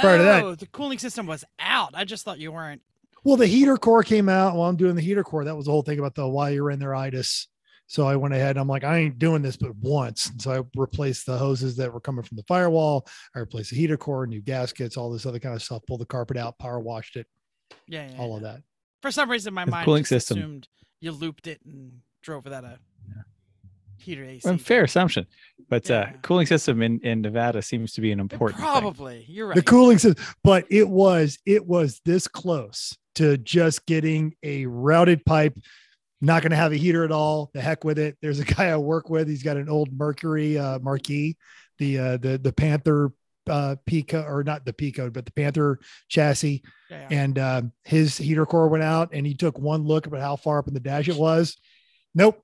prior 0.00 0.16
to 0.16 0.24
that- 0.24 0.44
Oh, 0.44 0.54
the 0.54 0.66
cooling 0.66 0.98
system 0.98 1.26
was 1.26 1.44
out. 1.60 1.90
I 1.94 2.04
just 2.06 2.24
thought 2.24 2.38
you 2.38 2.50
weren't. 2.52 2.80
Well, 3.22 3.36
the 3.36 3.46
heater 3.46 3.76
core 3.76 4.02
came 4.02 4.28
out 4.30 4.56
while 4.56 4.68
I'm 4.70 4.76
doing 4.76 4.94
the 4.96 5.02
heater 5.02 5.22
core. 5.22 5.44
That 5.44 5.56
was 5.56 5.66
the 5.66 5.72
whole 5.72 5.82
thing 5.82 5.98
about 5.98 6.14
the 6.14 6.26
why 6.26 6.50
you're 6.50 6.70
in 6.70 6.78
there 6.78 6.94
itis. 6.94 7.48
So 7.88 8.06
I 8.06 8.16
went 8.16 8.34
ahead 8.34 8.50
and 8.50 8.58
I'm 8.58 8.66
like, 8.68 8.82
I 8.84 8.98
ain't 8.98 9.18
doing 9.18 9.42
this 9.42 9.56
but 9.56 9.74
once. 9.76 10.28
And 10.30 10.42
so 10.42 10.50
I 10.52 10.60
replaced 10.80 11.26
the 11.26 11.38
hoses 11.38 11.76
that 11.76 11.92
were 11.92 12.00
coming 12.00 12.24
from 12.24 12.36
the 12.36 12.42
firewall. 12.48 13.06
I 13.34 13.38
replaced 13.38 13.70
the 13.70 13.76
heater 13.76 13.96
core, 13.96 14.26
new 14.26 14.40
gaskets, 14.42 14.96
all 14.96 15.10
this 15.12 15.24
other 15.24 15.38
kind 15.38 15.54
of 15.54 15.62
stuff, 15.62 15.82
pulled 15.86 16.00
the 16.00 16.06
carpet 16.06 16.36
out, 16.36 16.58
power 16.58 16.80
washed 16.80 17.16
it, 17.16 17.26
Yeah, 17.86 18.10
yeah, 18.10 18.18
all 18.18 18.30
yeah. 18.30 18.36
of 18.36 18.42
that. 18.42 18.62
For 19.02 19.10
some 19.12 19.30
reason, 19.30 19.54
my 19.54 19.64
The 19.64 19.70
mind 19.70 19.84
cooling 19.84 20.02
just 20.02 20.10
system. 20.26 20.38
assumed 20.38 20.68
you 21.00 21.12
looped 21.12 21.46
it 21.46 21.60
and 21.64 21.92
drove 22.22 22.42
without 22.44 22.64
a 22.64 22.78
heater 23.98 24.24
AC. 24.24 24.48
Well, 24.48 24.58
fair 24.58 24.84
assumption, 24.84 25.26
but 25.68 25.90
uh, 25.90 26.06
cooling 26.22 26.46
system 26.46 26.82
in, 26.82 27.00
in 27.00 27.20
Nevada 27.22 27.62
seems 27.62 27.92
to 27.94 28.00
be 28.00 28.12
an 28.12 28.20
Uh, 28.20 28.24
important. 28.24 28.58
thing. 28.60 28.66
Probably, 28.68 29.24
you're 29.28 29.46
right. 29.48 29.54
The 29.56 29.62
cooling 29.62 29.98
system, 29.98 30.24
but 30.42 30.66
it 30.70 30.88
was, 30.88 31.38
it 31.46 31.66
was 31.66 32.00
this 32.04 32.26
close 32.28 32.96
to 33.14 33.38
just 33.38 33.86
getting 33.86 34.34
a 34.42 34.66
routed 34.66 35.24
pipe. 35.24 35.56
Not 36.20 36.42
going 36.42 36.50
to 36.50 36.56
have 36.56 36.72
a 36.72 36.76
heater 36.76 37.04
at 37.04 37.12
all. 37.12 37.50
The 37.52 37.60
heck 37.60 37.84
with 37.84 37.98
it. 37.98 38.16
There's 38.22 38.40
a 38.40 38.44
guy 38.54 38.66
I 38.68 38.76
work 38.76 39.10
with. 39.10 39.28
He's 39.28 39.42
got 39.42 39.56
an 39.56 39.68
old 39.68 39.92
Mercury 39.92 40.58
uh, 40.58 40.78
Marquis, 40.78 41.36
the 41.78 41.98
uh, 41.98 42.16
the 42.16 42.38
the 42.38 42.52
Panther 42.52 43.12
uh, 43.48 43.76
Pico 43.86 44.22
or 44.22 44.42
not 44.42 44.64
the 44.64 44.72
Pico, 44.72 45.10
but 45.10 45.24
the 45.26 45.32
Panther 45.32 45.78
chassis. 46.08 46.62
Yeah, 46.90 47.08
and 47.10 47.38
um, 47.38 47.72
his 47.84 48.16
heater 48.16 48.46
core 48.46 48.68
went 48.68 48.84
out 48.84 49.10
and 49.12 49.26
he 49.26 49.34
took 49.34 49.58
one 49.58 49.84
look 49.84 50.06
at 50.06 50.12
how 50.20 50.36
far 50.36 50.58
up 50.58 50.68
in 50.68 50.74
the 50.74 50.80
dash 50.80 51.08
it 51.08 51.16
was 51.16 51.56
nope 52.14 52.40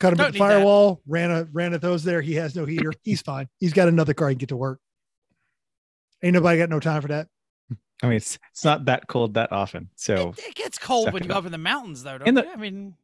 cut 0.00 0.12
him 0.12 0.16
Don't 0.18 0.26
at 0.26 0.32
the 0.32 0.38
need 0.40 0.44
that. 0.44 0.54
firewall 0.54 1.00
ran 1.06 1.30
a 1.30 1.48
ran 1.52 1.74
at 1.74 1.80
those 1.80 2.02
there 2.02 2.20
he 2.20 2.34
has 2.34 2.56
no 2.56 2.64
heater 2.64 2.92
he's 3.04 3.22
fine 3.22 3.48
he's 3.60 3.72
got 3.72 3.86
another 3.86 4.14
car 4.14 4.28
he 4.30 4.34
can 4.34 4.38
get 4.38 4.48
to 4.48 4.56
work 4.56 4.80
ain't 6.24 6.34
nobody 6.34 6.58
got 6.58 6.70
no 6.70 6.80
time 6.80 7.02
for 7.02 7.08
that 7.08 7.28
I 8.02 8.06
mean, 8.06 8.16
it's 8.16 8.38
it's 8.52 8.64
not 8.64 8.84
that 8.86 9.06
cold 9.08 9.34
that 9.34 9.50
often. 9.52 9.90
So, 9.96 10.30
It, 10.38 10.50
it 10.50 10.54
gets 10.54 10.78
cold 10.78 11.12
when 11.12 11.22
you 11.24 11.28
go 11.28 11.34
up. 11.34 11.38
up 11.40 11.46
in 11.46 11.52
the 11.52 11.58
mountains, 11.58 12.02
though. 12.04 12.18
Don't 12.18 12.28
In 12.28 12.34
the- 12.34 12.44
you? 12.44 12.50
I 12.52 12.56
mean, 12.56 12.94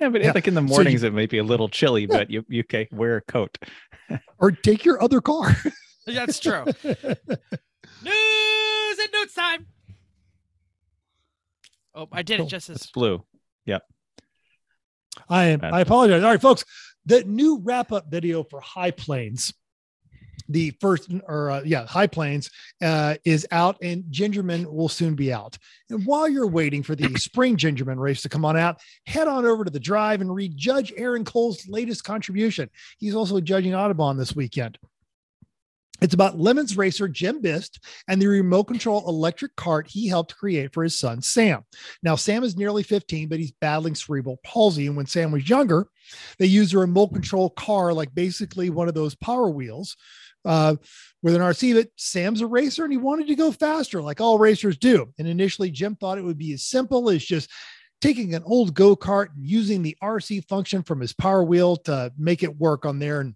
yeah, 0.00 0.08
but 0.10 0.22
Yeah. 0.22 0.32
like 0.34 0.46
in 0.48 0.54
the 0.54 0.60
So 0.60 0.64
you- 0.66 0.70
mornings, 0.70 1.02
it 1.02 1.12
might 1.12 1.30
be 1.30 1.38
a 1.38 1.44
little 1.44 1.68
chilly, 1.68 2.06
but 2.06 2.30
you 2.30 2.44
you 2.48 2.60
okay 2.60 2.88
wear 2.92 3.16
a 3.16 3.20
coat. 3.22 3.58
or 4.38 4.52
take 4.52 4.84
your 4.84 5.02
other 5.02 5.20
car 5.20 5.56
that's 6.06 6.38
true. 6.38 6.64
News 6.84 6.98
and 8.98 9.12
notes 9.12 9.34
time. 9.34 9.66
Oh, 11.94 12.08
I 12.12 12.22
did 12.22 12.34
it 12.34 12.38
Cool. 12.42 12.46
just 12.48 12.70
It's 12.70 12.84
as 12.86 12.90
blue. 12.90 13.24
i 15.28 15.44
am 15.44 15.60
i 15.62 15.80
apologize 15.80 16.24
all 16.24 16.30
right 16.30 16.42
folks 16.42 16.64
the 17.06 17.22
new 17.22 17.60
wrap 17.62 17.92
up 17.92 18.10
video 18.10 18.42
for 18.42 18.58
high 18.60 18.90
plains 18.90 19.54
the 20.48 20.70
first 20.80 21.10
or 21.26 21.50
uh, 21.50 21.62
yeah 21.64 21.86
high 21.86 22.06
plains 22.06 22.50
uh, 22.82 23.14
is 23.24 23.46
out 23.50 23.76
and 23.82 24.04
gingerman 24.04 24.66
will 24.66 24.88
soon 24.88 25.14
be 25.14 25.32
out. 25.32 25.56
And 25.90 26.04
while 26.04 26.28
you're 26.28 26.46
waiting 26.46 26.82
for 26.82 26.94
the 26.94 27.14
spring 27.18 27.56
gingerman 27.56 27.98
race 27.98 28.22
to 28.22 28.28
come 28.28 28.44
on 28.44 28.56
out 28.56 28.80
head 29.06 29.28
on 29.28 29.46
over 29.46 29.64
to 29.64 29.70
the 29.70 29.80
drive 29.80 30.20
and 30.20 30.34
read 30.34 30.56
judge 30.56 30.92
aaron 30.96 31.24
cole's 31.24 31.66
latest 31.68 32.04
contribution. 32.04 32.68
He's 32.98 33.14
also 33.14 33.40
judging 33.40 33.72
autobahn 33.72 34.18
this 34.18 34.36
weekend. 34.36 34.78
It's 36.00 36.14
about 36.14 36.38
lemons 36.38 36.76
racer 36.76 37.08
jim 37.08 37.40
bist 37.40 37.82
and 38.08 38.20
the 38.20 38.26
remote 38.26 38.64
control 38.64 39.08
electric 39.08 39.56
cart 39.56 39.86
he 39.88 40.08
helped 40.08 40.36
create 40.36 40.72
for 40.74 40.82
his 40.82 40.98
son 40.98 41.22
sam. 41.22 41.64
Now 42.02 42.16
sam 42.16 42.44
is 42.44 42.56
nearly 42.56 42.82
15 42.82 43.28
but 43.28 43.38
he's 43.38 43.52
battling 43.52 43.94
cerebral 43.94 44.40
palsy. 44.44 44.86
And 44.86 44.96
when 44.96 45.06
sam 45.06 45.30
was 45.30 45.48
younger 45.48 45.86
they 46.38 46.46
used 46.46 46.74
a 46.74 46.78
remote 46.78 47.08
control 47.08 47.50
car 47.50 47.94
like 47.94 48.14
basically 48.14 48.70
one 48.70 48.88
of 48.88 48.94
those 48.94 49.14
power 49.14 49.48
wheels 49.48 49.96
uh, 50.44 50.76
with 51.22 51.34
an 51.34 51.40
RC, 51.40 51.74
but 51.74 51.88
Sam's 51.96 52.40
a 52.40 52.46
racer 52.46 52.84
and 52.84 52.92
he 52.92 52.98
wanted 52.98 53.28
to 53.28 53.34
go 53.34 53.50
faster, 53.50 54.02
like 54.02 54.20
all 54.20 54.38
racers 54.38 54.76
do. 54.76 55.12
And 55.18 55.26
initially, 55.26 55.70
Jim 55.70 55.96
thought 55.96 56.18
it 56.18 56.24
would 56.24 56.38
be 56.38 56.52
as 56.52 56.64
simple 56.64 57.10
as 57.10 57.24
just 57.24 57.50
taking 58.00 58.34
an 58.34 58.42
old 58.44 58.74
go 58.74 58.94
kart 58.94 59.28
and 59.34 59.46
using 59.46 59.82
the 59.82 59.96
RC 60.02 60.46
function 60.46 60.82
from 60.82 61.00
his 61.00 61.14
power 61.14 61.42
wheel 61.42 61.76
to 61.76 62.12
make 62.18 62.42
it 62.42 62.58
work 62.58 62.84
on 62.84 62.98
there. 62.98 63.20
And 63.20 63.34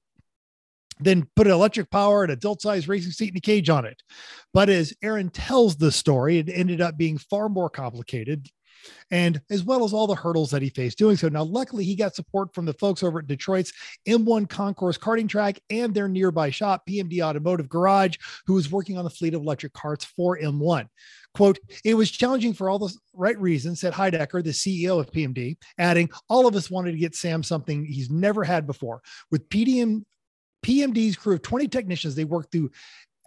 then 1.00 1.26
put 1.36 1.46
an 1.46 1.52
electric 1.52 1.90
power 1.90 2.24
and 2.24 2.32
adult 2.32 2.60
sized 2.60 2.88
racing 2.88 3.12
seat 3.12 3.28
and 3.28 3.38
a 3.38 3.40
cage 3.40 3.70
on 3.70 3.84
it. 3.84 4.02
But 4.52 4.68
as 4.68 4.92
Aaron 5.02 5.30
tells 5.30 5.76
the 5.76 5.92
story, 5.92 6.38
it 6.38 6.48
ended 6.48 6.80
up 6.80 6.96
being 6.96 7.18
far 7.18 7.48
more 7.48 7.70
complicated 7.70 8.48
and 9.10 9.40
as 9.50 9.64
well 9.64 9.84
as 9.84 9.92
all 9.92 10.06
the 10.06 10.14
hurdles 10.14 10.50
that 10.50 10.62
he 10.62 10.70
faced 10.70 10.98
doing 10.98 11.16
so. 11.16 11.28
Now, 11.28 11.44
luckily, 11.44 11.84
he 11.84 11.94
got 11.96 12.14
support 12.14 12.54
from 12.54 12.64
the 12.64 12.72
folks 12.74 13.02
over 13.02 13.18
at 13.20 13.26
Detroit's 13.26 13.72
M1 14.06 14.48
Concourse 14.48 14.98
karting 14.98 15.28
track 15.28 15.58
and 15.70 15.94
their 15.94 16.08
nearby 16.08 16.50
shop, 16.50 16.84
PMD 16.88 17.20
Automotive 17.20 17.68
Garage, 17.68 18.16
who 18.46 18.54
was 18.54 18.70
working 18.70 18.98
on 18.98 19.04
the 19.04 19.10
fleet 19.10 19.34
of 19.34 19.42
electric 19.42 19.72
carts 19.72 20.04
for 20.04 20.38
M1. 20.38 20.86
Quote, 21.34 21.58
it 21.84 21.94
was 21.94 22.10
challenging 22.10 22.52
for 22.52 22.68
all 22.68 22.78
the 22.78 22.92
right 23.12 23.38
reasons, 23.38 23.80
said 23.80 23.92
Heidecker, 23.92 24.42
the 24.42 24.50
CEO 24.50 24.98
of 24.98 25.12
PMD, 25.12 25.56
adding, 25.78 26.10
all 26.28 26.46
of 26.46 26.56
us 26.56 26.70
wanted 26.70 26.92
to 26.92 26.98
get 26.98 27.14
Sam 27.14 27.42
something 27.42 27.84
he's 27.84 28.10
never 28.10 28.44
had 28.44 28.66
before. 28.66 29.02
With 29.30 29.48
PDM, 29.48 30.04
PMD's 30.64 31.16
crew 31.16 31.34
of 31.34 31.42
20 31.42 31.68
technicians, 31.68 32.14
they 32.14 32.24
worked 32.24 32.50
through 32.50 32.70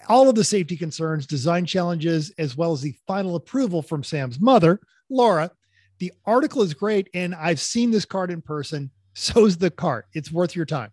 all 0.09 0.29
of 0.29 0.35
the 0.35 0.43
safety 0.43 0.75
concerns, 0.75 1.25
design 1.25 1.65
challenges, 1.65 2.31
as 2.37 2.57
well 2.57 2.71
as 2.71 2.81
the 2.81 2.95
final 3.07 3.35
approval 3.35 3.81
from 3.81 4.03
Sam's 4.03 4.39
mother, 4.39 4.79
Laura. 5.11 5.51
The 5.99 6.11
article 6.25 6.63
is 6.63 6.73
great, 6.73 7.09
and 7.13 7.35
I've 7.35 7.59
seen 7.59 7.91
this 7.91 8.05
card 8.05 8.31
in 8.31 8.41
person. 8.41 8.89
So's 9.13 9.57
the 9.57 9.69
cart. 9.69 10.07
It's 10.13 10.31
worth 10.31 10.55
your 10.55 10.65
time. 10.65 10.91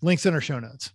Links 0.00 0.24
in 0.24 0.32
our 0.32 0.40
show 0.40 0.58
notes. 0.58 0.92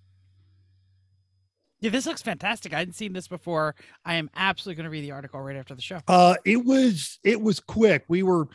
Yeah, 1.81 1.91
this 1.91 2.05
looks 2.05 2.21
fantastic. 2.21 2.73
I 2.73 2.79
hadn't 2.79 2.95
seen 2.95 3.13
this 3.13 3.27
before. 3.27 3.75
I 4.03 4.15
am 4.15 4.29
absolutely 4.35 4.81
going 4.81 4.85
to 4.85 4.89
read 4.89 5.03
the 5.03 5.11
article 5.11 5.39
right 5.39 5.55
after 5.55 5.75
the 5.75 5.81
show. 5.81 5.99
Uh, 6.07 6.35
it 6.43 6.65
was 6.65 7.19
it 7.23 7.41
was 7.41 7.59
quick. 7.59 8.03
We 8.09 8.23
were 8.23 8.47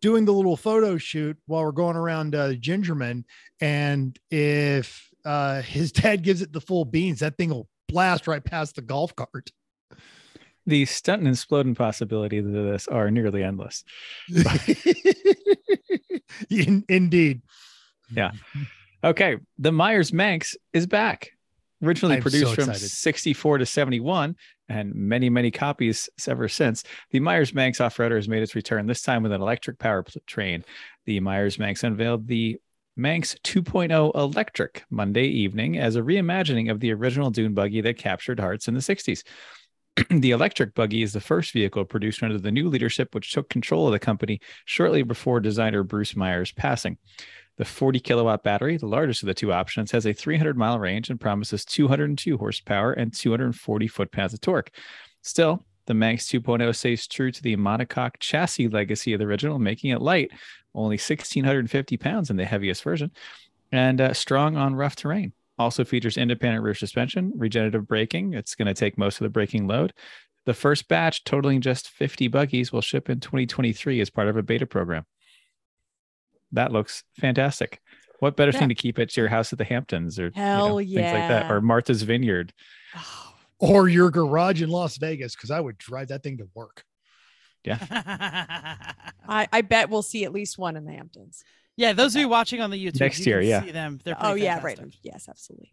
doing 0.00 0.24
the 0.24 0.32
little 0.32 0.56
photo 0.56 0.98
shoot 0.98 1.36
while 1.46 1.62
we're 1.62 1.72
going 1.72 1.96
around 1.96 2.34
uh, 2.34 2.52
Gingerman, 2.54 3.24
and 3.60 4.18
if 4.30 5.08
uh, 5.24 5.62
his 5.62 5.92
dad 5.92 6.22
gives 6.22 6.42
it 6.42 6.52
the 6.52 6.60
full 6.60 6.84
beans, 6.84 7.20
that 7.20 7.36
thing 7.36 7.50
will 7.50 7.68
blast 7.88 8.26
right 8.26 8.42
past 8.44 8.76
the 8.76 8.82
golf 8.82 9.14
cart. 9.14 9.50
The 10.66 10.84
stunt 10.84 11.22
and 11.22 11.28
exploding 11.28 11.74
possibilities 11.74 12.46
of 12.46 12.52
this 12.52 12.86
are 12.88 13.10
nearly 13.10 13.42
endless. 13.42 13.84
In, 16.50 16.84
indeed. 16.88 17.42
Yeah. 18.10 18.32
Okay. 19.02 19.38
The 19.58 19.72
Myers 19.72 20.12
Manx 20.12 20.56
is 20.72 20.86
back. 20.86 21.30
Originally 21.82 22.16
I'm 22.16 22.22
produced 22.22 22.54
so 22.54 22.64
from 22.64 22.74
64 22.74 23.58
to 23.58 23.66
71 23.66 24.36
and 24.68 24.94
many, 24.94 25.28
many 25.28 25.50
copies 25.50 26.08
ever 26.28 26.48
since. 26.48 26.84
The 27.10 27.20
Myers 27.20 27.52
Manx 27.52 27.80
off 27.80 27.96
roader 27.96 28.16
has 28.16 28.28
made 28.28 28.42
its 28.42 28.54
return, 28.54 28.86
this 28.86 29.02
time 29.02 29.22
with 29.22 29.32
an 29.32 29.40
electric 29.40 29.78
power 29.78 30.04
train. 30.26 30.64
The 31.06 31.18
Myers 31.20 31.58
Manx 31.58 31.82
unveiled 31.82 32.28
the 32.28 32.58
Manx 32.96 33.34
2.0 33.42 34.14
Electric 34.14 34.84
Monday 34.90 35.26
evening 35.26 35.78
as 35.78 35.96
a 35.96 36.02
reimagining 36.02 36.70
of 36.70 36.78
the 36.78 36.92
original 36.92 37.30
dune 37.30 37.54
buggy 37.54 37.80
that 37.80 37.98
captured 37.98 38.38
hearts 38.38 38.68
in 38.68 38.74
the 38.74 38.80
60s. 38.80 39.22
the 40.10 40.30
electric 40.30 40.74
buggy 40.74 41.02
is 41.02 41.12
the 41.12 41.20
first 41.20 41.52
vehicle 41.52 41.84
produced 41.84 42.22
under 42.22 42.38
the 42.38 42.52
new 42.52 42.68
leadership, 42.68 43.14
which 43.14 43.32
took 43.32 43.48
control 43.48 43.86
of 43.86 43.92
the 43.92 43.98
company 43.98 44.40
shortly 44.64 45.02
before 45.02 45.40
designer 45.40 45.82
Bruce 45.82 46.16
Myers' 46.16 46.52
passing. 46.52 46.96
The 47.58 47.64
40 47.66 48.00
kilowatt 48.00 48.42
battery, 48.42 48.78
the 48.78 48.86
largest 48.86 49.22
of 49.22 49.26
the 49.26 49.34
two 49.34 49.52
options, 49.52 49.90
has 49.90 50.06
a 50.06 50.12
300 50.12 50.56
mile 50.56 50.78
range 50.78 51.10
and 51.10 51.20
promises 51.20 51.64
202 51.66 52.38
horsepower 52.38 52.92
and 52.92 53.12
240 53.12 53.88
foot 53.88 54.10
pounds 54.10 54.32
of 54.32 54.40
torque. 54.40 54.70
Still, 55.20 55.64
the 55.86 55.94
Manx 55.94 56.26
2.0 56.28 56.74
stays 56.74 57.06
true 57.06 57.30
to 57.30 57.42
the 57.42 57.56
monocoque 57.56 58.18
chassis 58.18 58.68
legacy 58.68 59.12
of 59.12 59.18
the 59.18 59.26
original, 59.26 59.58
making 59.58 59.90
it 59.90 60.00
light, 60.00 60.30
only 60.74 60.94
1,650 60.94 61.96
pounds 61.98 62.30
in 62.30 62.36
the 62.36 62.44
heaviest 62.46 62.82
version, 62.82 63.10
and 63.70 64.00
uh, 64.00 64.14
strong 64.14 64.56
on 64.56 64.74
rough 64.74 64.96
terrain. 64.96 65.32
Also 65.58 65.84
features 65.84 66.16
independent 66.16 66.62
rear 66.64 66.74
suspension, 66.74 67.32
regenerative 67.36 67.86
braking. 67.86 68.34
It's 68.34 68.54
going 68.54 68.66
to 68.66 68.74
take 68.74 68.96
most 68.96 69.20
of 69.20 69.24
the 69.24 69.30
braking 69.30 69.66
load. 69.66 69.92
The 70.44 70.54
first 70.54 70.88
batch, 70.88 71.24
totaling 71.24 71.60
just 71.60 71.88
50 71.90 72.28
buggies, 72.28 72.72
will 72.72 72.80
ship 72.80 73.08
in 73.08 73.20
2023 73.20 74.00
as 74.00 74.10
part 74.10 74.28
of 74.28 74.36
a 74.36 74.42
beta 74.42 74.66
program. 74.66 75.04
That 76.52 76.72
looks 76.72 77.04
fantastic. 77.20 77.80
What 78.18 78.36
better 78.36 78.52
Yeah. 78.52 78.60
Thing 78.60 78.68
to 78.68 78.74
keep 78.74 78.98
at 78.98 79.16
your 79.16 79.28
house 79.28 79.52
at 79.52 79.58
the 79.58 79.64
Hamptons 79.64 80.18
or 80.18 80.26
you 80.26 80.32
know, 80.36 80.42
Hell 80.42 80.78
things 80.78 80.94
like 80.94 81.28
that, 81.28 81.50
or 81.50 81.60
Martha's 81.60 82.02
Vineyard? 82.02 82.52
Oh, 82.96 83.34
or 83.58 83.88
your 83.88 84.10
garage 84.10 84.62
in 84.62 84.68
Las 84.70 84.96
Vegas 84.96 85.34
because 85.34 85.50
I 85.50 85.60
would 85.60 85.78
drive 85.78 86.08
that 86.08 86.22
thing 86.22 86.38
to 86.38 86.48
work. 86.54 86.84
I, 87.66 89.48
I 89.52 89.60
bet 89.62 89.90
we'll 89.90 90.02
see 90.02 90.24
at 90.24 90.32
least 90.32 90.58
one 90.58 90.76
in 90.76 90.84
the 90.84 90.92
Hamptons. 90.92 91.44
Yeah, 91.76 91.92
those 91.92 92.14
of 92.14 92.20
you 92.20 92.28
watching 92.28 92.60
on 92.60 92.70
the 92.70 92.84
YouTube 92.84 93.00
Next 93.00 93.20
you 93.20 93.26
year, 93.26 93.40
can 93.40 93.48
yeah. 93.48 93.62
See 93.62 93.70
them. 93.70 94.00
They're 94.04 94.16
Oh 94.18 94.30
pretty 94.32 94.44
yeah, 94.44 94.56
fantastic. 94.60 94.84
right. 94.86 94.94
Yes, 95.02 95.26
absolutely. 95.28 95.72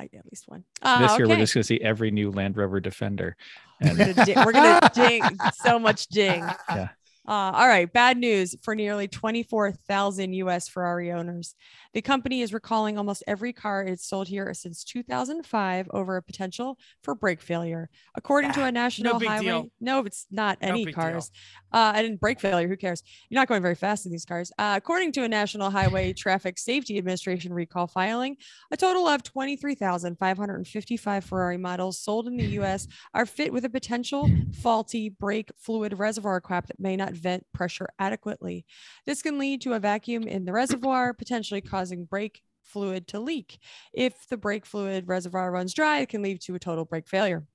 I 0.00 0.04
at 0.04 0.24
least 0.30 0.44
one. 0.46 0.64
Uh, 0.80 1.00
this 1.00 1.18
year, 1.18 1.26
we're 1.26 1.36
just 1.36 1.54
going 1.54 1.62
to 1.62 1.66
see 1.66 1.80
every 1.80 2.10
new 2.12 2.30
Land 2.30 2.56
Rover 2.56 2.78
Defender. 2.78 3.36
We're 3.80 3.88
And 3.90 3.98
gonna, 3.98 4.24
ding, 4.24 4.36
we're 4.44 4.52
gonna 4.52 4.90
ding 4.94 5.22
so 5.54 5.78
much 5.78 6.06
ding. 6.08 6.44
Yeah. 6.68 6.88
Uh, 7.28 7.52
all 7.54 7.68
right. 7.68 7.92
Bad 7.92 8.16
news 8.16 8.54
for 8.62 8.74
nearly 8.74 9.06
24,000 9.06 10.32
US 10.32 10.66
Ferrari 10.66 11.12
owners. 11.12 11.54
The 11.92 12.00
company 12.00 12.40
is 12.40 12.54
recalling 12.54 12.96
almost 12.96 13.22
every 13.26 13.52
car 13.52 13.82
it's 13.82 14.08
sold 14.08 14.28
here 14.28 14.54
since 14.54 14.82
2005 14.84 15.90
over 15.92 16.16
a 16.16 16.22
potential 16.22 16.78
for 17.02 17.14
brake 17.14 17.42
failure. 17.42 17.90
According 18.14 18.52
to 18.52 18.62
Ah, 18.62 18.68
a 18.68 18.72
national 18.72 19.18
big 19.18 19.28
highway, 19.28 19.44
deal. 19.44 19.68
no, 19.78 19.98
it's 20.06 20.24
not 20.30 20.56
any 20.62 20.86
deal. 20.86 20.94
cars. 20.94 21.30
Uh, 21.70 21.92
and 21.96 22.18
brake 22.18 22.40
failure, 22.40 22.66
who 22.66 22.78
cares? 22.78 23.02
You're 23.28 23.38
not 23.40 23.48
going 23.48 23.60
very 23.60 23.74
fast 23.74 24.06
in 24.06 24.12
these 24.12 24.24
cars. 24.24 24.50
Uh, 24.58 24.72
according 24.78 25.12
to 25.12 25.22
a 25.24 25.28
National 25.28 25.68
Highway 25.70 26.12
Traffic 26.14 26.58
Safety 26.58 26.96
Administration 26.96 27.52
recall 27.52 27.86
filing, 27.86 28.38
a 28.70 28.76
total 28.76 29.06
of 29.06 29.22
23,555 29.22 31.24
Ferrari 31.24 31.58
models 31.58 31.98
sold 31.98 32.26
in 32.26 32.38
the 32.38 32.46
US 32.60 32.86
are 33.14 33.26
fit 33.26 33.52
with 33.52 33.66
a 33.66 33.70
potential 33.70 34.30
faulty 34.62 35.10
brake 35.10 35.50
fluid 35.58 35.98
reservoir 35.98 36.40
cap 36.40 36.68
that 36.68 36.80
may 36.80 36.96
not 36.96 37.17
vent 37.18 37.46
pressure 37.52 37.88
adequately. 37.98 38.64
This 39.06 39.22
can 39.22 39.38
lead 39.38 39.60
to 39.62 39.74
a 39.74 39.80
vacuum 39.80 40.24
in 40.24 40.44
the 40.44 40.52
reservoir, 40.52 41.12
potentially 41.14 41.60
causing 41.60 42.04
brake 42.04 42.42
fluid 42.62 43.08
to 43.08 43.20
leak. 43.20 43.58
If 43.92 44.28
the 44.28 44.36
brake 44.36 44.66
fluid 44.66 45.08
reservoir 45.08 45.50
runs 45.50 45.74
dry, 45.74 46.00
it 46.00 46.08
can 46.08 46.22
lead 46.22 46.40
to 46.42 46.54
a 46.54 46.58
total 46.58 46.84
brake 46.84 47.08
failure. 47.08 47.46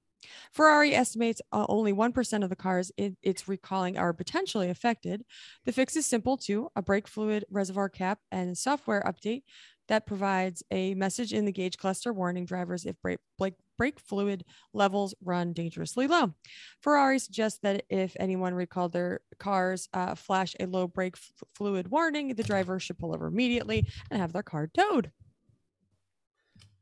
Ferrari 0.51 0.95
estimates 0.95 1.41
uh, 1.51 1.65
only 1.67 1.93
1% 1.93 2.43
of 2.43 2.49
the 2.49 2.55
cars 2.55 2.91
it, 2.97 3.15
it's 3.21 3.47
recalling 3.47 3.97
are 3.97 4.13
potentially 4.13 4.69
affected. 4.69 5.23
The 5.65 5.71
fix 5.71 5.95
is 5.95 6.05
simple 6.05 6.37
too 6.37 6.69
a 6.75 6.81
brake 6.81 7.07
fluid 7.07 7.45
reservoir 7.49 7.89
cap 7.89 8.19
and 8.31 8.57
software 8.57 9.03
update 9.05 9.43
that 9.89 10.07
provides 10.07 10.63
a 10.71 10.93
message 10.93 11.33
in 11.33 11.45
the 11.45 11.51
gauge 11.51 11.77
cluster 11.77 12.13
warning 12.13 12.45
drivers 12.45 12.85
if 12.85 12.95
brake, 13.01 13.19
brake, 13.37 13.55
brake 13.77 13.99
fluid 13.99 14.45
levels 14.73 15.13
run 15.23 15.53
dangerously 15.53 16.07
low. 16.07 16.33
Ferrari 16.81 17.19
suggests 17.19 17.59
that 17.63 17.83
if 17.89 18.15
anyone 18.19 18.53
recalled 18.53 18.93
their 18.93 19.21
cars 19.39 19.89
uh, 19.93 20.15
flash 20.15 20.55
a 20.59 20.65
low 20.65 20.87
brake 20.87 21.15
f- 21.15 21.43
fluid 21.55 21.89
warning, 21.89 22.35
the 22.35 22.43
driver 22.43 22.79
should 22.79 22.97
pull 22.97 23.13
over 23.13 23.27
immediately 23.27 23.87
and 24.09 24.21
have 24.21 24.33
their 24.33 24.43
car 24.43 24.67
towed. 24.67 25.11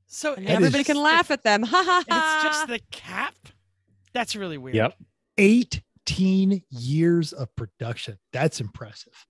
So 0.08 0.34
And 0.34 0.44
it's 0.44 0.54
everybody 0.54 0.84
can 0.84 0.96
just 0.96 1.04
laugh 1.04 1.32
at 1.32 1.44
them. 1.44 1.64
Ha 1.68 1.84
ha 1.84 2.04
The, 2.08 2.16
it's 2.16 2.44
just 2.44 2.68
the 2.68 2.80
cap. 2.92 3.34
That's 4.14 4.36
really 4.36 4.58
weird. 4.58 4.76
Yep. 4.76 4.96
18 5.38 6.64
years 6.70 7.32
of 7.32 7.56
production. 7.56 8.18
That's 8.34 8.60
impressive. 8.60 9.26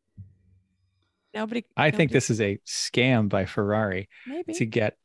Nobody. 1.34 1.64
I 1.78 1.92
think 1.92 2.12
this 2.12 2.30
is 2.30 2.42
a 2.42 2.58
scam 2.68 3.30
by 3.30 3.46
Ferrari 3.46 4.10
maybe. 4.28 4.54
to 4.56 4.66
get 4.66 4.98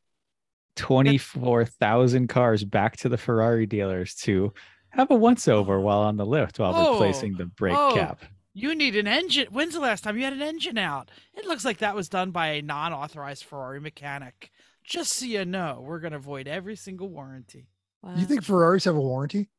24,000 0.77 2.27
cars 2.27 2.63
back 2.63 2.97
to 2.97 3.09
the 3.09 3.17
Ferrari 3.17 3.65
dealers 3.65 4.15
to 4.15 4.53
have 4.89 5.11
a 5.11 5.15
once 5.15 5.47
over 5.47 5.79
while 5.81 5.99
on 5.99 6.17
the 6.17 6.25
lift 6.25 6.59
while 6.59 6.73
Oh, 6.75 6.93
replacing 6.93 7.35
the 7.35 7.45
brake 7.45 7.75
oh. 7.77 7.93
cap. 7.93 8.23
You 8.53 8.73
need 8.73 8.95
an 8.95 9.07
engine. 9.07 9.47
When's 9.51 9.75
the 9.75 9.79
last 9.79 10.03
time 10.03 10.17
you 10.17 10.23
had 10.23 10.33
an 10.33 10.41
engine 10.41 10.79
out? 10.79 11.11
It 11.35 11.45
looks 11.45 11.63
like 11.63 11.77
that 11.79 11.95
was 11.95 12.09
done 12.09 12.31
by 12.31 12.47
a 12.47 12.61
non-authorized 12.63 13.43
Ferrari 13.43 13.79
mechanic. 13.79 14.51
Just 14.83 15.13
so 15.13 15.25
you 15.25 15.45
know, 15.45 15.83
we're 15.85 15.99
going 15.99 16.13
to 16.13 16.17
avoid 16.17 16.47
every 16.47 16.75
single 16.75 17.09
warranty. 17.09 17.67
You 18.15 18.25
think 18.25 18.43
Ferraris 18.43 18.85
have 18.85 18.95
a 18.95 19.01
warranty? 19.01 19.49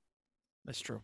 That's 0.65 0.81
true. 0.81 1.03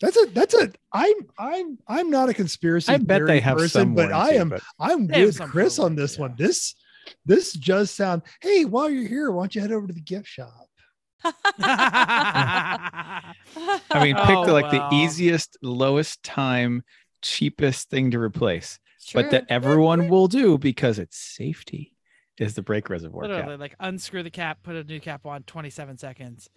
That's 0.00 0.16
a 0.16 0.26
that's 0.26 0.54
a 0.54 0.70
I'm 0.92 1.14
I'm 1.38 1.78
I'm 1.86 2.10
not 2.10 2.28
a 2.28 2.34
conspiracy. 2.34 2.92
I 2.92 2.98
bet 2.98 3.26
they 3.26 3.40
have 3.40 3.56
person, 3.56 3.80
some 3.80 3.94
but 3.94 4.12
I 4.12 4.32
am 4.32 4.50
but 4.50 4.62
I'm 4.78 5.06
with 5.06 5.40
Chris 5.40 5.76
sort 5.76 5.86
on 5.86 5.96
this 5.96 6.18
one. 6.18 6.34
This 6.36 6.74
this 7.24 7.52
just 7.52 7.94
sound. 7.96 8.22
Hey, 8.40 8.64
while 8.64 8.90
you're 8.90 9.08
here, 9.08 9.30
why 9.30 9.42
don't 9.44 9.54
you 9.54 9.60
head 9.60 9.72
over 9.72 9.86
to 9.86 9.92
the 9.92 10.00
gift 10.00 10.26
shop? 10.28 10.68
I 11.56 13.32
mean, 13.94 14.16
pick 14.16 14.36
Oh, 14.36 14.46
the, 14.46 14.52
like 14.52 14.70
well. 14.72 14.90
the 14.90 14.96
easiest, 14.96 15.56
lowest 15.62 16.22
time, 16.22 16.82
cheapest 17.22 17.88
thing 17.90 18.10
to 18.12 18.18
replace, 18.20 18.78
It's 18.96 19.12
but 19.12 19.30
that 19.30 19.46
everyone 19.48 20.08
will 20.10 20.28
do 20.28 20.58
because 20.58 20.98
it's 20.98 21.16
safety 21.16 21.92
is 22.38 22.54
the 22.54 22.62
brake 22.62 22.90
reservoir 22.90 23.22
Literally, 23.22 23.52
cap. 23.52 23.60
like 23.60 23.74
unscrew 23.80 24.22
the 24.22 24.30
cap, 24.30 24.58
put 24.62 24.74
a 24.76 24.84
new 24.84 25.00
cap 25.00 25.24
on, 25.24 25.44
27 25.44 25.98
seconds. 25.98 26.50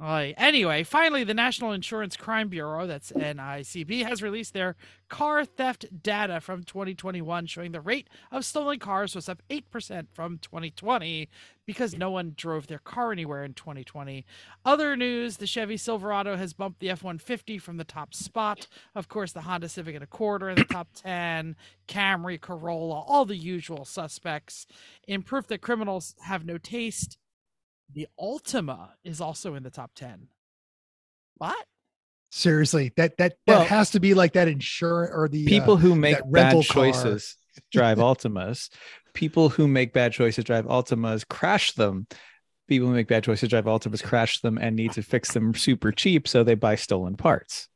Right. 0.00 0.32
Anyway, 0.38 0.84
finally, 0.84 1.24
the 1.24 1.34
National 1.34 1.72
Insurance 1.72 2.16
Crime 2.16 2.48
Bureau, 2.48 2.86
that's 2.86 3.10
NICB, 3.10 4.06
has 4.06 4.22
released 4.22 4.54
their 4.54 4.76
car 5.08 5.44
theft 5.44 5.86
data 6.04 6.40
from 6.40 6.62
2021, 6.62 7.46
showing 7.46 7.72
the 7.72 7.80
rate 7.80 8.08
of 8.30 8.44
stolen 8.44 8.78
cars 8.78 9.16
was 9.16 9.28
up 9.28 9.42
8% 9.50 10.06
from 10.12 10.38
2020 10.38 11.28
because 11.66 11.98
no 11.98 12.12
one 12.12 12.34
drove 12.36 12.68
their 12.68 12.78
car 12.78 13.10
anywhere 13.10 13.42
in 13.42 13.54
2020. 13.54 14.24
Other 14.64 14.94
news 14.94 15.38
the 15.38 15.48
Chevy 15.48 15.76
Silverado 15.76 16.36
has 16.36 16.52
bumped 16.52 16.78
the 16.78 16.90
F 16.90 17.02
150 17.02 17.58
from 17.58 17.76
the 17.76 17.82
top 17.82 18.14
spot. 18.14 18.68
Of 18.94 19.08
course, 19.08 19.32
the 19.32 19.40
Honda 19.40 19.68
Civic 19.68 19.96
and 19.96 20.04
Accord 20.04 20.44
are 20.44 20.50
in 20.50 20.58
the 20.58 20.64
top 20.64 20.90
10, 20.94 21.56
Camry, 21.88 22.40
Corolla, 22.40 23.00
all 23.00 23.24
the 23.24 23.36
usual 23.36 23.84
suspects. 23.84 24.64
In 25.08 25.24
proof 25.24 25.48
that 25.48 25.60
criminals 25.60 26.14
have 26.22 26.46
no 26.46 26.56
taste, 26.56 27.18
the 27.92 28.06
Altima 28.20 28.90
is 29.04 29.20
also 29.20 29.54
in 29.54 29.62
the 29.62 29.70
top 29.70 29.92
10. 29.94 30.28
What? 31.36 31.66
Seriously, 32.30 32.92
that 32.96 33.16
that 33.16 33.36
that 33.46 33.58
Well- 33.58 33.64
has 33.64 33.90
to 33.92 34.00
be 34.00 34.12
like 34.14 34.34
that 34.34 34.48
insurance 34.48 35.12
or 35.14 35.28
the 35.28 35.46
uh, 35.46 35.48
People 35.48 35.76
who 35.78 35.94
make 35.94 36.16
that 36.16 36.24
rental 36.26 36.60
bad 36.60 36.68
car. 36.68 36.84
choices 36.84 37.36
drive 37.72 37.98
Altimas. 37.98 38.68
People 39.14 39.48
who 39.48 39.66
make 39.66 39.92
bad 39.92 40.12
choices 40.12 40.44
drive 40.44 40.66
Altimas, 40.66 41.26
crash 41.26 41.72
them. 41.72 42.06
People 42.68 42.88
who 42.88 42.94
make 42.94 43.08
bad 43.08 43.24
choices 43.24 43.48
drive 43.48 43.64
Altimas, 43.64 44.02
crash 44.04 44.40
them, 44.42 44.58
and 44.58 44.76
need 44.76 44.92
to 44.92 45.02
fix 45.02 45.32
them 45.32 45.54
super 45.54 45.90
cheap, 45.90 46.28
so 46.28 46.44
they 46.44 46.54
buy 46.54 46.74
stolen 46.74 47.16
parts. 47.16 47.68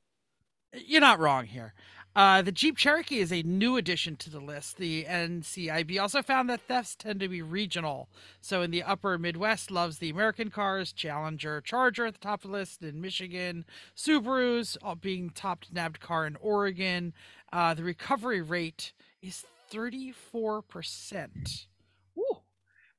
You're 0.74 1.00
not 1.00 1.18
wrong 1.18 1.46
here. 1.46 1.72
Uh, 2.14 2.42
the 2.42 2.52
Jeep 2.52 2.76
Cherokee 2.76 3.20
is 3.20 3.32
a 3.32 3.42
new 3.42 3.78
addition 3.78 4.16
to 4.16 4.28
the 4.28 4.40
list. 4.40 4.76
The 4.76 5.04
NCIB 5.04 5.98
also 5.98 6.20
found 6.20 6.50
that 6.50 6.60
thefts 6.60 6.94
tend 6.94 7.20
to 7.20 7.28
be 7.28 7.40
regional. 7.40 8.08
So 8.42 8.60
in 8.60 8.70
the 8.70 8.82
upper 8.82 9.16
Midwest, 9.16 9.70
loves 9.70 9.96
the 9.96 10.10
American 10.10 10.50
cars, 10.50 10.92
Challenger, 10.92 11.62
Charger 11.62 12.04
at 12.04 12.14
the 12.14 12.20
top 12.20 12.44
of 12.44 12.50
the 12.50 12.56
list 12.56 12.82
in 12.82 13.00
Michigan, 13.00 13.64
Subarus 13.96 14.76
being 15.00 15.30
top 15.30 15.64
nabbed 15.72 16.00
car 16.00 16.26
in 16.26 16.36
Oregon. 16.36 17.14
Uh, 17.50 17.72
the 17.72 17.82
recovery 17.82 18.42
rate 18.42 18.92
is 19.22 19.46
34%. 19.72 21.66
Woo. 22.14 22.41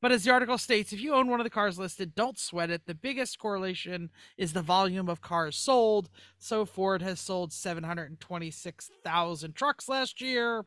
But 0.04 0.12
as 0.12 0.26
the 0.26 0.32
article 0.32 0.58
states, 0.58 0.92
if 0.92 1.00
you 1.00 1.14
own 1.14 1.30
one 1.30 1.40
of 1.40 1.46
the 1.46 1.50
cars 1.50 1.80
listed, 1.80 2.14
don't 2.14 2.38
sweat 2.38 2.70
it. 2.70 2.88
The 2.88 2.94
biggest 2.94 3.40
correlation 3.40 4.12
is 4.38 4.52
the 4.52 4.62
volume 4.62 5.08
of 5.08 5.22
cars 5.22 5.56
sold. 5.56 6.10
So 6.38 6.66
Ford 6.66 7.02
has 7.02 7.22
sold 7.22 7.54
726,000 7.54 9.56
trucks 9.56 9.88
last 9.88 10.20
year. 10.20 10.66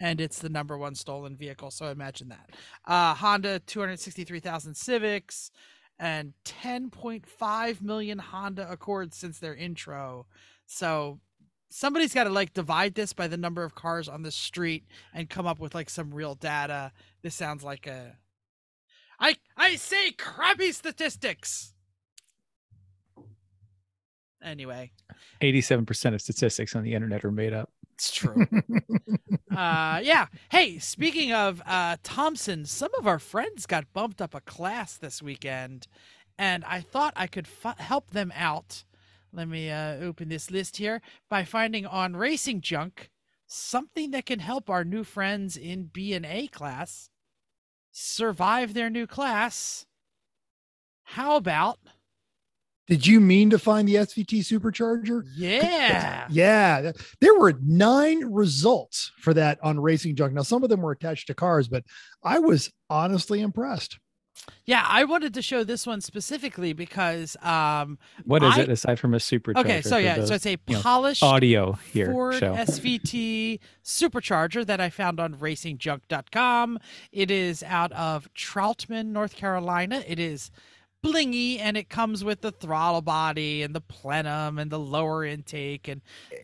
And 0.00 0.22
it's 0.22 0.38
the 0.38 0.48
number 0.48 0.78
one 0.78 0.94
stolen 0.94 1.36
vehicle. 1.36 1.70
So 1.70 1.88
imagine 1.88 2.30
that. 2.30 2.52
Uh, 2.86 3.12
Honda, 3.12 3.58
263,000 3.58 4.74
Civics 4.74 5.50
and 5.98 6.32
10.5 6.46 7.82
million 7.82 8.18
Honda 8.18 8.72
Accords 8.72 9.18
since 9.18 9.38
their 9.38 9.54
intro. 9.54 10.24
So 10.64 11.20
somebody's 11.68 12.14
got 12.14 12.24
to 12.24 12.30
like 12.30 12.54
divide 12.54 12.94
this 12.94 13.12
by 13.12 13.28
the 13.28 13.36
number 13.36 13.64
of 13.64 13.74
cars 13.74 14.08
on 14.08 14.22
the 14.22 14.30
street 14.30 14.86
and 15.12 15.28
come 15.28 15.46
up 15.46 15.58
with 15.58 15.74
like 15.74 15.90
some 15.90 16.14
real 16.14 16.34
data. 16.34 16.92
This 17.20 17.34
sounds 17.34 17.62
like 17.62 17.86
a 17.86 18.16
I 19.20 19.36
I 19.56 19.76
say 19.76 20.12
crappy 20.12 20.72
statistics. 20.72 21.74
Anyway, 24.42 24.90
87% 25.42 26.14
of 26.14 26.22
statistics 26.22 26.74
on 26.74 26.82
the 26.82 26.94
internet 26.94 27.26
are 27.26 27.30
made 27.30 27.52
up. 27.52 27.70
it's 27.92 28.10
true. 28.10 28.46
uh 29.54 30.00
yeah. 30.02 30.26
Hey, 30.50 30.78
speaking 30.78 31.32
of 31.32 31.62
uh 31.66 31.98
Thompson, 32.02 32.64
some 32.64 32.90
of 32.98 33.06
our 33.06 33.18
friends 33.18 33.66
got 33.66 33.92
bumped 33.92 34.22
up 34.22 34.34
a 34.34 34.40
class 34.40 34.96
this 34.96 35.22
weekend 35.22 35.86
and 36.38 36.64
I 36.64 36.80
thought 36.80 37.12
I 37.16 37.26
could 37.26 37.46
f- 37.62 37.78
help 37.78 38.12
them 38.12 38.32
out. 38.34 38.84
Let 39.30 39.46
me 39.46 39.70
uh, 39.70 39.96
open 39.96 40.30
this 40.30 40.50
list 40.50 40.78
here 40.78 41.02
by 41.28 41.44
finding 41.44 41.84
on 41.84 42.16
Racing 42.16 42.62
Junk 42.62 43.10
something 43.46 44.10
that 44.12 44.24
can 44.24 44.38
help 44.38 44.70
our 44.70 44.84
new 44.84 45.04
friends 45.04 45.56
in 45.56 45.90
B 45.92 46.14
and 46.14 46.24
A 46.24 46.46
class 46.46 47.09
survive 47.92 48.74
their 48.74 48.90
new 48.90 49.06
class. 49.06 49.86
How 51.02 51.36
about 51.36 51.78
Did 52.86 53.06
you 53.06 53.20
mean 53.20 53.50
to 53.50 53.58
find 53.58 53.86
the 53.88 53.96
SVT 53.96 54.40
supercharger? 54.40 55.22
yeah? 55.36 56.26
Yeah, 56.30 56.92
there 57.20 57.38
were 57.38 57.54
nine 57.62 58.24
results 58.24 59.12
for 59.18 59.34
that 59.34 59.58
on 59.62 59.80
Racing 59.80 60.16
Junk. 60.16 60.32
Now, 60.34 60.42
some 60.42 60.62
of 60.62 60.68
them 60.68 60.82
were 60.82 60.92
attached 60.92 61.26
to 61.28 61.34
cars, 61.34 61.68
but 61.68 61.84
I 62.22 62.38
was 62.38 62.70
honestly 62.88 63.40
impressed. 63.40 63.98
Yeah, 64.66 64.84
I 64.88 65.04
wanted 65.04 65.34
to 65.34 65.42
show 65.42 65.64
this 65.64 65.86
one 65.86 66.00
specifically 66.00 66.72
because 66.72 67.36
um 67.42 67.98
What 68.24 68.42
is 68.42 68.54
I- 68.56 68.60
it 68.62 68.68
aside 68.68 68.98
from 68.98 69.14
a 69.14 69.18
supercharger? 69.18 69.56
okay, 69.58 69.82
so 69.82 69.96
yeah, 69.96 70.16
those 70.16 70.28
so 70.28 70.34
it's 70.34 70.46
a 70.46 70.50
you 70.66 70.76
know, 70.76 70.80
polished 70.82 71.22
audio 71.22 71.72
here 71.92 72.06
Ford 72.12 72.34
show. 72.36 72.54
SVT 72.54 73.58
supercharger 73.84 74.64
that 74.66 74.80
I 74.80 74.90
found 74.90 75.18
on 75.20 75.34
racingjunk.com. 75.34 76.78
It 77.12 77.30
is 77.30 77.62
out 77.62 77.92
of 77.92 78.32
Troutman, 78.34 79.06
North 79.06 79.34
Carolina. 79.36 80.02
It 80.06 80.18
is 80.18 80.50
blingy 81.02 81.58
and 81.58 81.76
it 81.76 81.88
comes 81.88 82.22
with 82.24 82.40
the 82.42 82.50
throttle 82.52 83.00
body 83.02 83.62
and 83.62 83.74
the 83.74 83.80
plenum 83.80 84.58
and 84.58 84.70
the 84.70 84.78
lower 84.78 85.24
intake 85.24 85.88
and 85.88 86.00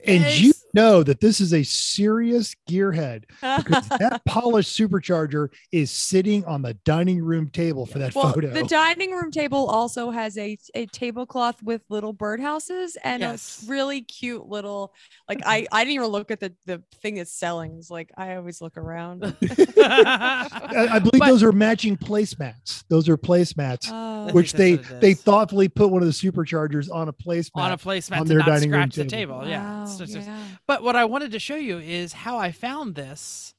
And 0.07 0.23
Yes. 0.23 0.40
you 0.40 0.53
know 0.73 1.03
that 1.03 1.21
this 1.21 1.40
is 1.40 1.53
a 1.53 1.62
serious 1.62 2.55
gearhead 2.69 3.25
because 3.40 3.88
that 3.88 4.23
polished 4.27 4.79
supercharger 4.79 5.49
is 5.73 5.90
sitting 5.90 6.45
on 6.45 6.62
the 6.62 6.75
dining 6.85 7.23
room 7.23 7.49
table 7.49 7.87
for 7.87 7.99
that 7.99 8.14
Well, 8.14 8.33
photo. 8.33 8.51
the 8.53 8.62
dining 8.64 9.12
room 9.12 9.31
table 9.31 9.66
also 9.66 10.11
has 10.11 10.37
a 10.38 10.57
a 10.75 10.87
tablecloth 10.87 11.62
with 11.62 11.83
little 11.88 12.14
birdhouses 12.14 12.97
and 13.05 13.21
Yes. 13.21 13.62
a 13.66 13.71
really 13.71 14.01
cute 14.03 14.47
little 14.47 14.95
like 15.29 15.42
I 15.45 15.66
I 15.73 15.85
didn't 15.85 15.95
even 15.97 16.09
look 16.09 16.31
at 16.31 16.40
the 16.40 16.55
the 16.66 16.83
thing 17.03 17.16
that's 17.16 17.33
selling. 17.33 17.77
It's 17.79 17.90
like 17.90 18.11
I 18.16 18.37
always 18.37 18.61
look 18.61 18.77
around. 18.77 19.25
I, 19.79 20.88
I 20.92 20.99
believe 20.99 21.21
But- 21.21 21.27
those 21.29 21.42
are 21.42 21.53
matching 21.53 21.97
placemats. 21.97 22.85
Those 22.88 23.09
are 23.09 23.16
placemats, 23.16 23.88
Oh. 23.90 24.33
which 24.33 24.45
that's 24.52 24.88
they 24.88 24.98
they 24.98 25.14
thoughtfully 25.14 25.68
put 25.68 25.90
one 25.90 26.02
of 26.02 26.06
the 26.09 26.12
superchargers 26.12 26.90
on 26.92 27.09
a 27.09 27.12
placemat. 27.12 27.50
on 27.56 27.72
a 27.72 27.78
placemat 27.78 28.18
on 28.20 28.22
to 28.26 28.28
their 28.28 28.38
not 28.38 28.46
dining 28.46 28.70
room 28.70 28.90
scratch 28.90 28.94
the 28.94 29.04
table. 29.04 29.40
table. 29.40 29.48
Yeah. 29.50 29.82
It's 29.82 30.00
it's- 30.00 30.26
yeah. 30.26 30.38
But 30.66 30.82
what 30.82 30.96
I 30.96 31.04
wanted 31.04 31.32
to 31.32 31.38
show 31.38 31.56
you 31.56 31.78
is 31.78 32.12
how 32.12 32.38
I 32.38 32.52
found 32.52 32.94
this 32.94 33.54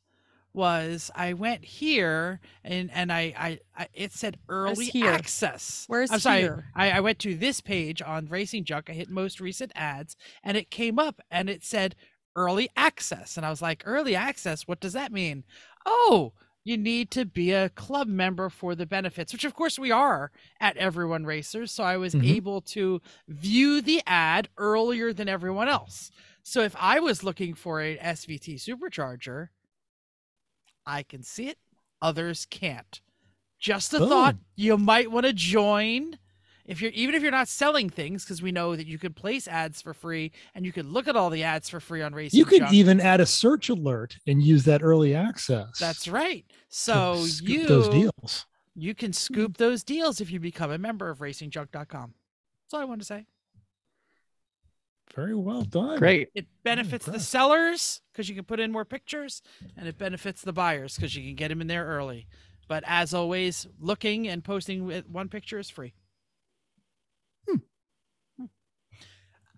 was 0.53 1.11
I 1.15 1.33
went 1.33 1.63
here 1.63 2.39
and 2.63 2.89
and 2.91 3.11
I 3.11 3.33
I, 3.37 3.59
I 3.77 3.87
it 3.93 4.11
said 4.11 4.37
early 4.49 4.85
here? 4.87 5.11
access. 5.11 5.83
Where's 5.87 6.11
I'm 6.11 6.19
sorry. 6.19 6.41
here? 6.41 6.65
I, 6.75 6.91
I 6.91 6.99
went 7.01 7.19
to 7.19 7.35
this 7.35 7.61
page 7.61 8.01
on 8.01 8.25
Racing 8.27 8.63
Junk. 8.63 8.89
I 8.89 8.93
hit 8.93 9.09
most 9.09 9.39
recent 9.39 9.71
ads 9.75 10.15
and 10.43 10.57
it 10.57 10.71
came 10.71 10.97
up 10.97 11.21
and 11.29 11.47
it 11.49 11.63
said 11.63 11.95
early 12.35 12.69
access. 12.75 13.37
And 13.37 13.45
I 13.45 13.49
was 13.51 13.61
like, 13.61 13.83
early 13.85 14.15
access, 14.15 14.67
what 14.67 14.79
does 14.79 14.93
that 14.93 15.11
mean? 15.11 15.43
Oh, 15.85 16.33
you 16.67 16.77
need 16.77 17.09
to 17.09 17.23
be 17.23 17.53
a 17.53 17.69
club 17.69 18.09
member 18.09 18.49
for 18.49 18.75
the 18.75 18.85
benefits, 18.85 19.31
which 19.31 19.45
of 19.45 19.53
course 19.53 19.79
we 19.79 19.89
are 19.89 20.31
at 20.59 20.75
Everyone 20.75 21.25
Racers. 21.25 21.71
So 21.71 21.81
I 21.81 21.95
was 21.95 22.13
Mhm. 22.13 22.27
able 22.27 22.59
to 22.61 23.01
view 23.29 23.81
the 23.81 24.03
ad 24.05 24.49
earlier 24.57 25.13
than 25.13 25.29
everyone 25.29 25.69
else. 25.69 26.11
So 26.43 26.61
if 26.61 26.75
I 26.75 26.99
was 26.99 27.23
looking 27.23 27.53
for 27.53 27.81
a 27.81 27.97
SVT 27.99 28.55
supercharger, 28.55 29.49
I 30.85 31.03
can 31.03 31.23
see 31.23 31.47
it, 31.47 31.57
others 32.01 32.45
can't. 32.45 32.99
Just 33.57 33.93
a 33.93 33.99
thought, 33.99 34.35
you 34.55 34.77
might 34.77 35.09
want 35.09 35.25
to 35.25 35.33
join 35.33 36.19
if 36.67 36.81
you're 36.81 36.91
even 36.91 37.15
if 37.15 37.21
you're 37.21 37.31
not 37.31 37.47
selling 37.47 37.89
things 37.89 38.23
because 38.23 38.41
we 38.41 38.51
know 38.51 38.75
that 38.75 38.85
you 38.85 38.99
could 38.99 39.15
place 39.15 39.47
ads 39.47 39.81
for 39.81 39.93
free 39.93 40.31
and 40.53 40.65
you 40.65 40.71
can 40.71 40.91
look 40.91 41.07
at 41.07 41.15
all 41.15 41.29
the 41.29 41.43
ads 41.43 41.69
for 41.69 41.79
free 41.79 42.01
on 42.01 42.13
Racing 42.13 42.37
you 42.37 42.45
could 42.45 42.59
Junk. 42.59 42.73
even 42.73 42.99
add 42.99 43.19
a 43.21 43.25
search 43.25 43.69
alert 43.69 44.17
and 44.27 44.43
use 44.43 44.63
that 44.65 44.83
early 44.83 45.15
access. 45.15 45.79
That's 45.79 46.07
right. 46.07 46.45
So 46.69 47.23
scoop 47.25 47.49
you 47.49 47.67
those 47.67 47.89
deals. 47.89 48.45
you 48.75 48.93
can 48.93 49.13
scoop 49.13 49.57
those 49.57 49.83
deals 49.83 50.21
if 50.21 50.29
you 50.29 50.39
become 50.39 50.71
a 50.71 50.77
member 50.77 51.09
of 51.09 51.19
racingjunk.com. 51.19 52.13
That's 52.63 52.73
all 52.73 52.81
I 52.81 52.85
wanted 52.85 52.99
to 52.99 53.05
say. 53.05 53.25
Very 55.15 55.35
well 55.35 55.63
done. 55.63 55.97
Great. 55.97 56.29
It 56.35 56.45
benefits 56.63 57.05
the 57.05 57.19
sellers 57.19 58.01
because 58.11 58.29
you 58.29 58.35
can 58.35 58.43
put 58.43 58.59
in 58.59 58.71
more 58.71 58.85
pictures, 58.85 59.41
and 59.75 59.87
it 59.87 59.97
benefits 59.97 60.43
the 60.43 60.53
buyers 60.53 60.95
because 60.95 61.15
you 61.15 61.23
can 61.23 61.33
get 61.33 61.47
them 61.47 61.61
in 61.61 61.67
there 61.67 61.85
early. 61.85 62.27
But 62.67 62.83
as 62.85 63.13
always, 63.13 63.65
looking 63.79 64.27
and 64.27 64.43
posting 64.43 64.85
with 64.85 65.09
one 65.09 65.29
picture 65.29 65.57
is 65.57 65.69
free. 65.69 65.93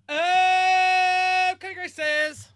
Uh, 0.09 1.51
okay, 1.53 1.73
Grace 1.73 1.93
says. 1.93 2.47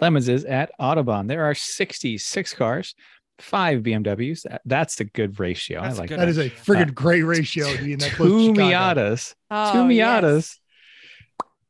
Lemons 0.00 0.28
is 0.28 0.44
at 0.44 0.70
Autobahn. 0.80 1.28
There 1.28 1.44
are 1.44 1.54
66 1.54 2.54
cars, 2.54 2.94
five 3.38 3.82
BMWs. 3.82 4.42
That- 4.42 4.62
That's 4.64 5.00
a 5.00 5.04
good 5.04 5.38
ratio. 5.40 5.82
That's 5.82 5.94
a 5.96 5.98
I 5.98 6.00
like 6.00 6.08
good 6.10 6.18
That 6.20 6.28
is 6.28 6.38
a 6.38 6.42
ratio. 6.42 6.58
friggin' 6.74 6.94
great 6.94 7.22
ratio 7.22 7.72
to 7.76 7.82
be 7.84 7.92
in 7.94 7.98
that 8.00 8.12
close 8.12 8.28
two 8.30 8.54
to 8.54 8.60
Chicago. 8.60 9.00
Miatas, 9.14 9.34
Oh, 9.50 9.72
two 9.88 9.94
yes. 9.94 10.22
Miatas, 10.22 10.58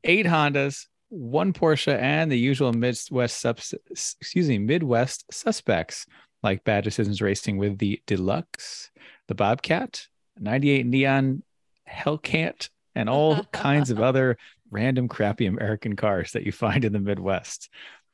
eight 0.05 0.27
Hondas, 0.27 0.87
one 1.11 1.53
Porsche, 1.53 1.97
and 1.99 2.31
the 2.31 2.39
usual 2.39 2.73
Midwest 2.73 3.41
subs- 3.41 3.75
excuse 3.91 4.49
me 4.49 4.59
Midwest 4.59 5.25
suspects 5.33 6.07
like 6.43 6.65
Bad 6.65 6.85
Decisions 6.85 7.23
Racing 7.23 7.57
with 7.59 7.79
the 7.79 8.03
Deluxe, 8.07 8.91
the 9.29 9.35
Bobcat, 9.35 10.07
98 10.39 10.87
Neon 10.87 11.43
Hellcat, 11.91 12.69
and 12.95 13.09
all 13.09 13.45
kinds 13.53 13.91
of 13.91 14.01
other 14.01 14.37
random 14.71 15.09
crappy 15.09 15.47
American 15.47 15.97
cars 15.97 16.33
that 16.33 16.45
you 16.45 16.53
find 16.53 16.85
in 16.85 16.93
the 16.93 17.01
Midwest. 17.01 17.69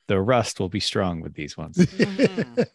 The 0.09 0.21
rust 0.21 0.59
will 0.59 0.69
be 0.69 0.81
strong 0.81 1.21
with 1.21 1.35
these 1.35 1.57
ones. 1.57 1.77
Mhm. 1.87 2.66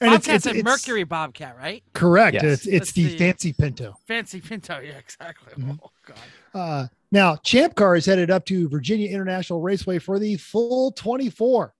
and 0.00 0.12
it's, 0.14 0.26
Bobcat's 0.26 0.28
it's, 0.28 0.46
a 0.46 0.50
it's 0.56 0.64
Mercury 0.64 1.04
Bobcat, 1.04 1.56
right? 1.56 1.82
correct. 1.92 2.34
Yes. 2.34 2.44
It's 2.44 2.66
it's 2.66 2.92
the, 2.92 3.04
the- 3.04 3.18
fancy 3.18 3.52
Pinto. 3.52 3.94
Fancy 4.06 4.40
Pinto. 4.40 4.80
Yeah, 4.80 4.98
exactly. 4.98 5.52
Mhm. 5.62 5.78
Oh 5.82 5.90
God. 6.06 6.16
Uh, 6.54 6.86
now, 7.12 7.36
Champ 7.36 7.74
Car 7.74 7.94
is 7.96 8.04
headed 8.06 8.30
up 8.30 8.44
to 8.46 8.68
Virginia 8.68 9.08
International 9.10 9.60
Raceway 9.60 9.98
for 9.98 10.18
the 10.18 10.36
full 10.36 10.90
24. 10.92 11.72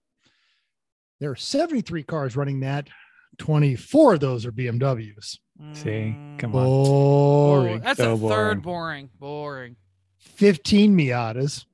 There 1.19 1.31
are 1.31 1.35
73 1.35 2.03
cars 2.03 2.35
running 2.37 2.61
that. 2.61 2.87
24 3.39 4.13
of 4.15 4.19
those 4.21 4.45
are 4.45 4.51
BMWs. 4.51 5.37
See? 5.73 6.15
Come 6.37 6.53
Mm. 6.53 6.55
on. 6.55 6.65
Oh, 6.67 7.61
Boring. 7.61 7.79
that's 7.81 7.97
So 7.97 8.13
a 8.13 8.17
boring. 8.17 8.35
third 8.35 8.61
boring. 8.61 9.09
Boring. 9.19 9.75
15 10.19 10.95
Miatas. 10.97 11.65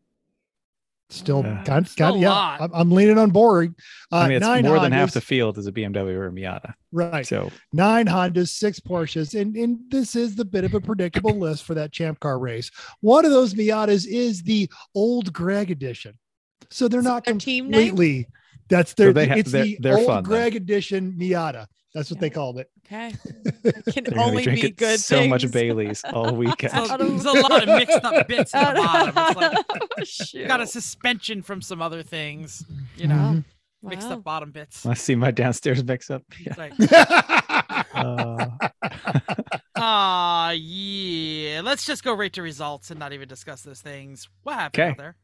Still 1.11 1.43
Yeah. 1.45 1.63
got, 1.63 1.87
Still 1.87 2.07
kind 2.07 2.17
a 2.17 2.21
yeah. 2.23 2.29
lot. 2.29 2.61
I'm, 2.61 2.71
I'm 2.73 2.91
leaning 2.91 3.19
on 3.19 3.29
boring. 3.29 3.75
Uh, 4.11 4.17
I 4.17 4.27
mean, 4.27 4.37
it's 4.37 4.41
nine 4.45 4.63
more 4.65 4.79
than 4.79 4.91
half 4.91 5.11
the 5.13 5.21
field 5.21 5.57
is 5.59 5.67
a 5.67 5.71
BMW 5.71 6.15
or 6.15 6.27
a 6.27 6.31
Miata. 6.31 6.73
right. 6.91 7.25
So 7.25 7.51
Nine 7.71 8.07
Hondas, 8.07 8.49
six 8.49 8.79
Porsches, 8.79 9.39
and, 9.39 9.55
and 9.55 9.79
this 9.89 10.15
is 10.15 10.35
the 10.35 10.43
bit 10.45 10.63
of 10.63 10.73
a 10.73 10.81
predictable 10.81 11.37
list 11.37 11.63
for 11.63 11.75
that 11.75 11.91
Champ 11.91 12.19
Car 12.19 12.39
race. 12.39 12.71
One 13.01 13.23
of 13.23 13.31
those 13.31 13.53
Miatas 13.53 14.07
is 14.07 14.41
the 14.41 14.67
old 14.95 15.31
Greg 15.31 15.69
edition, 15.69 16.17
so 16.71 16.87
they're 16.87 17.01
Is 17.01 17.05
not 17.05 17.23
that 17.25 17.31
their 17.33 17.39
team 17.39 17.69
name? 17.69 17.89
completely. 17.89 18.27
That's 18.67 18.95
their. 18.95 19.13
they 19.13 19.27
ha- 19.27 19.35
it's 19.35 19.51
they're- 19.51 19.63
the 19.63 19.77
they're 19.79 19.97
old 19.99 20.07
fun 20.07 20.23
then. 20.23 20.29
Greg 20.31 20.55
edition 20.55 21.13
Miata. 21.19 21.67
That's 21.95 22.11
what 22.11 22.19
they 22.19 22.29
called 22.29 22.59
it. 22.59 22.69
Okay. 22.85 23.15
It 23.63 23.93
can 23.93 24.03
they're 24.03 24.19
only 24.19 24.45
be 24.45 24.69
good 24.69 24.99
so 24.99 25.27
much 25.27 25.41
things. 25.41 25.51
Bailey's 25.53 26.03
all 26.13 26.35
weekend. 26.35 26.73
So, 26.73 26.91
Out 26.91 27.01
of- 27.01 27.07
there's 27.09 27.25
a 27.25 27.31
lot 27.41 27.63
of 27.63 27.69
mixed 27.69 28.03
up 28.03 28.27
bits 28.27 28.53
at 28.53 28.75
the 28.75 28.81
bottom. 28.81 29.13
It's 29.17 29.35
like 29.37 29.65
Oh, 29.69 30.03
Shoot. 30.03 30.47
got 30.47 30.61
a 30.61 30.67
suspension 30.67 31.41
from 31.41 31.61
some 31.61 31.81
other 31.81 32.03
things, 32.03 32.63
you 32.97 33.07
know, 33.07 33.15
Mhm. 33.15 33.43
mixed 33.81 34.07
Wow. 34.09 34.15
up 34.15 34.23
bottom 34.23 34.51
bits. 34.51 34.85
I 34.85 34.93
see 34.93 35.15
my 35.15 35.31
downstairs 35.31 35.83
mix 35.83 36.11
up? 36.11 36.21
Yeah. 36.39 36.53
It's 36.57 36.57
like, 36.57 36.73
Uh, 37.95 38.47
ah, 39.77 40.51
yeah. 40.51 41.61
Let's 41.63 41.85
just 41.85 42.03
go 42.03 42.13
right 42.13 42.31
to 42.33 42.41
results 42.41 42.91
and 42.91 42.99
not 42.99 43.13
even 43.13 43.27
discuss 43.27 43.61
those 43.61 43.81
things. 43.81 44.27
What 44.43 44.55
happened 44.55 44.81
Okay. 44.83 44.91
out 44.91 44.97
there? 44.97 45.15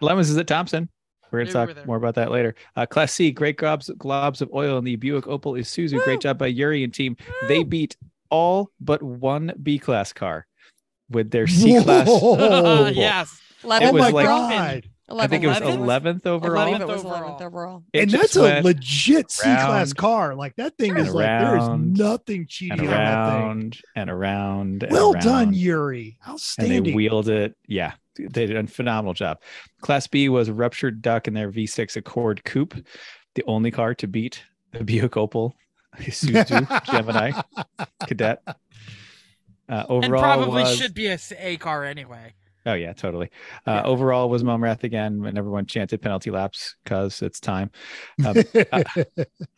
Lemons 0.00 0.30
is 0.30 0.36
at 0.36 0.46
Thompson. 0.46 0.88
We're 1.30 1.40
going 1.44 1.46
to 1.48 1.74
talk 1.74 1.86
more 1.86 1.96
about 1.96 2.14
that 2.16 2.30
later. 2.30 2.54
Uh, 2.76 2.86
Class 2.86 3.12
C, 3.12 3.30
great 3.30 3.56
globs, 3.56 3.90
globs 3.96 4.40
of 4.40 4.50
oil 4.52 4.78
in 4.78 4.84
the 4.84 4.96
Buick 4.96 5.24
Opel 5.24 5.58
Isuzu. 5.58 5.94
Woo! 5.94 6.04
Great 6.04 6.20
job 6.20 6.38
by 6.38 6.46
Yuri 6.48 6.82
and 6.84 6.92
team. 6.92 7.16
They 7.48 7.62
beat 7.62 7.96
all 8.30 8.70
but 8.80 9.02
one 9.02 9.52
B 9.62 9.78
class 9.78 10.12
car 10.12 10.46
with 11.08 11.30
their 11.30 11.46
C 11.46 11.82
class. 11.82 12.06
Whoa. 12.08 12.88
yes. 12.94 13.40
Eleven 13.64 13.88
It 13.88 13.94
was 13.94 14.02
oh 14.02 14.06
my 14.06 14.10
like- 14.12 14.26
god! 14.26 14.90
I 15.12 15.26
think 15.26 15.42
it 15.42 15.48
was 15.48 15.58
11th? 15.58 16.20
11th 16.22 16.26
overall. 16.26 16.60
I 16.62 16.78
believe 16.78 16.80
it 16.82 16.86
was 16.86 17.02
11th 17.02 17.40
11th 17.40 17.42
overall. 17.42 17.82
It 17.92 18.02
and 18.02 18.10
that's 18.12 18.36
a 18.36 18.60
legit 18.60 19.28
C 19.32 19.42
class 19.42 19.92
car. 19.92 20.36
Like 20.36 20.54
that 20.54 20.78
thing 20.78 20.90
and 20.92 21.00
is 21.00 21.12
like 21.12 21.26
there 21.26 21.56
is 21.58 21.68
nothing 21.68 22.46
cheating 22.48 22.78
and 22.78 22.88
on 22.88 22.94
that 22.94 23.32
thing. 23.32 23.42
around 23.42 23.78
and 23.96 24.10
around. 24.10 24.82
and 24.84 24.92
Well 24.92 25.12
done, 25.14 25.26
around. 25.48 25.56
Yuri. 25.56 26.16
and 26.24 26.32
Outstanding. 26.34 26.84
they 26.84 26.92
wheeled 26.94 27.28
it. 27.28 27.56
Yeah, 27.66 27.94
they 28.16 28.46
did 28.46 28.56
a 28.56 28.66
phenomenal 28.66 29.14
job. 29.14 29.38
Class 29.80 30.06
B 30.06 30.28
was 30.28 30.50
ruptured 30.50 31.00
duck 31.02 31.28
in 31.28 31.34
their 31.34 31.50
V6 31.50 31.96
Accord 31.96 32.44
Coupe, 32.44 32.74
the 33.34 33.44
only 33.46 33.70
car 33.70 33.94
to 33.94 34.06
beat 34.06 34.42
the 34.72 34.84
Buick 34.84 35.12
Opel 35.12 35.52
Isuzu 35.98 36.84
Gemini 36.92 37.32
Cadet. 38.06 38.42
Uh, 38.46 38.52
And 39.68 39.86
overall 40.04 40.22
probably 40.22 40.62
was 40.64 40.76
should 40.76 40.94
be 40.94 41.06
a 41.06 41.18
A 41.38 41.56
car 41.58 41.84
anyway. 41.84 42.34
oh 42.66 42.74
yeah 42.74 42.92
totally. 42.92 43.30
Uh, 43.66 43.70
Yeah. 43.72 43.82
Overall 43.84 44.28
was 44.28 44.42
Momrath 44.42 44.82
again, 44.84 45.24
and 45.24 45.38
everyone 45.38 45.66
chanted 45.66 46.02
penalty 46.02 46.30
laps 46.30 46.76
because 46.84 47.22
it's 47.22 47.38
time. 47.40 47.70
Um, 48.26 48.34
she 48.34 48.42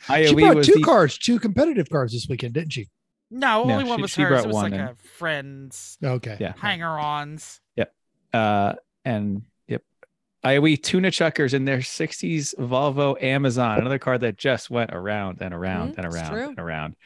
IOE 0.08 0.38
brought 0.40 0.56
was 0.56 0.66
two 0.66 0.74
the, 0.74 0.82
cars, 0.82 1.18
two 1.18 1.38
competitive 1.38 1.88
cars 1.90 2.12
this 2.12 2.26
weekend, 2.28 2.54
didn't 2.54 2.72
she? 2.72 2.88
No, 3.30 3.64
No, 3.64 3.72
only 3.74 3.84
one 3.84 3.98
she- 3.98 4.02
was 4.02 4.10
she 4.10 4.22
hers. 4.22 4.44
It 4.44 4.46
was 4.48 4.54
one 4.54 4.70
like 4.72 4.80
and- 4.80 4.90
a 4.90 4.94
friend's 5.16 5.96
Okay. 6.04 6.36
Yeah. 6.38 6.52
hanger-ons. 6.58 7.60
Uh, 8.32 8.74
and 9.04 9.42
yep, 9.68 9.82
IOE 10.44 10.82
tuna 10.82 11.10
chuckers 11.10 11.54
in 11.54 11.64
their 11.64 11.78
60s 11.78 12.54
Volvo 12.58 13.20
Amazon, 13.22 13.78
another 13.78 13.98
car 13.98 14.18
that 14.18 14.36
just 14.36 14.70
went 14.70 14.90
around 14.92 15.40
and 15.40 15.52
around 15.54 15.94
Mhm, 15.94 15.98
and 15.98 16.06
around 16.06 16.38
and 16.38 16.58
around. 16.58 16.96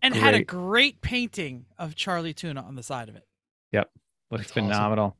And 0.00 0.14
had 0.14 0.34
a 0.34 0.38
Great. 0.38 0.46
great 0.46 1.00
painting 1.02 1.66
of 1.78 1.94
Charlie 1.94 2.32
Tuna 2.34 2.62
on 2.62 2.74
the 2.76 2.82
side 2.82 3.08
of 3.10 3.16
it. 3.16 3.24
Yep. 3.72 3.90
Looks 4.30 4.44
That's 4.44 4.52
awesome. 4.52 4.64
phenomenal. 4.70 5.16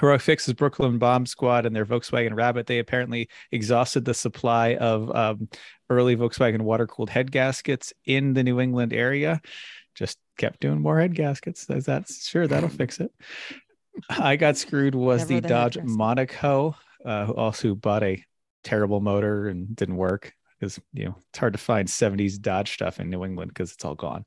Heroic 0.00 0.22
Fix's 0.22 0.54
Brooklyn 0.54 0.96
Bomb 0.98 1.26
Squad 1.26 1.66
and 1.66 1.76
their 1.76 1.84
Volkswagen 1.84 2.34
Rabbit. 2.34 2.66
They 2.66 2.78
apparently 2.78 3.28
exhausted 3.52 4.06
the 4.06 4.14
supply 4.14 4.76
of 4.76 5.14
um, 5.14 5.48
early 5.90 6.16
Volkswagen 6.16 6.62
water 6.62 6.86
cooled 6.86 7.10
head 7.10 7.30
gaskets 7.30 7.92
in 8.06 8.32
the 8.32 8.42
New 8.42 8.58
England 8.60 8.94
area. 8.94 9.42
Just 9.94 10.18
kept 10.38 10.60
doing 10.60 10.80
more 10.80 10.98
head 10.98 11.14
gaskets. 11.14 11.66
That's, 11.66 11.84
that's 11.84 12.26
sure 12.26 12.46
that'll 12.46 12.68
fix 12.70 12.98
it. 13.00 13.12
I 14.08 14.36
got 14.36 14.56
screwed 14.56 14.94
was 14.94 15.28
Never 15.28 15.40
the 15.40 15.48
Dodge. 15.48 15.78
Monaco, 15.82 16.76
uh, 17.04 17.26
who 17.26 17.34
also 17.34 17.74
bought 17.74 18.02
a 18.02 18.22
terrible 18.62 19.00
motor 19.00 19.48
and 19.48 19.74
didn't 19.74 19.96
work 19.96 20.34
because 20.58 20.78
you 20.92 21.06
know 21.06 21.16
it's 21.30 21.38
hard 21.38 21.54
to 21.54 21.58
find 21.58 21.88
70s 21.88 22.40
Dodge 22.40 22.72
stuff 22.72 23.00
in 23.00 23.10
New 23.10 23.24
England 23.24 23.50
because 23.50 23.72
it's 23.72 23.84
all 23.84 23.94
gone. 23.94 24.24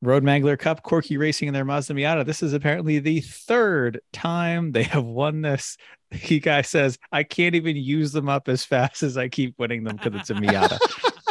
Road 0.00 0.24
Mangler 0.24 0.58
Cup, 0.58 0.82
Corky 0.82 1.16
Racing 1.16 1.46
in 1.46 1.54
their 1.54 1.64
Mazda 1.64 1.94
Miata. 1.94 2.26
This 2.26 2.42
is 2.42 2.52
apparently 2.52 2.98
the 2.98 3.20
third 3.20 4.00
time 4.12 4.72
they 4.72 4.82
have 4.82 5.04
won 5.04 5.42
this. 5.42 5.76
He 6.10 6.40
guy 6.40 6.62
says, 6.62 6.98
I 7.12 7.22
can't 7.22 7.54
even 7.54 7.76
use 7.76 8.10
them 8.10 8.28
up 8.28 8.48
as 8.48 8.64
fast 8.64 9.04
as 9.04 9.16
I 9.16 9.28
keep 9.28 9.58
winning 9.58 9.84
them 9.84 9.96
because 9.96 10.20
it's 10.20 10.30
a 10.30 10.34
Miata. 10.34 10.78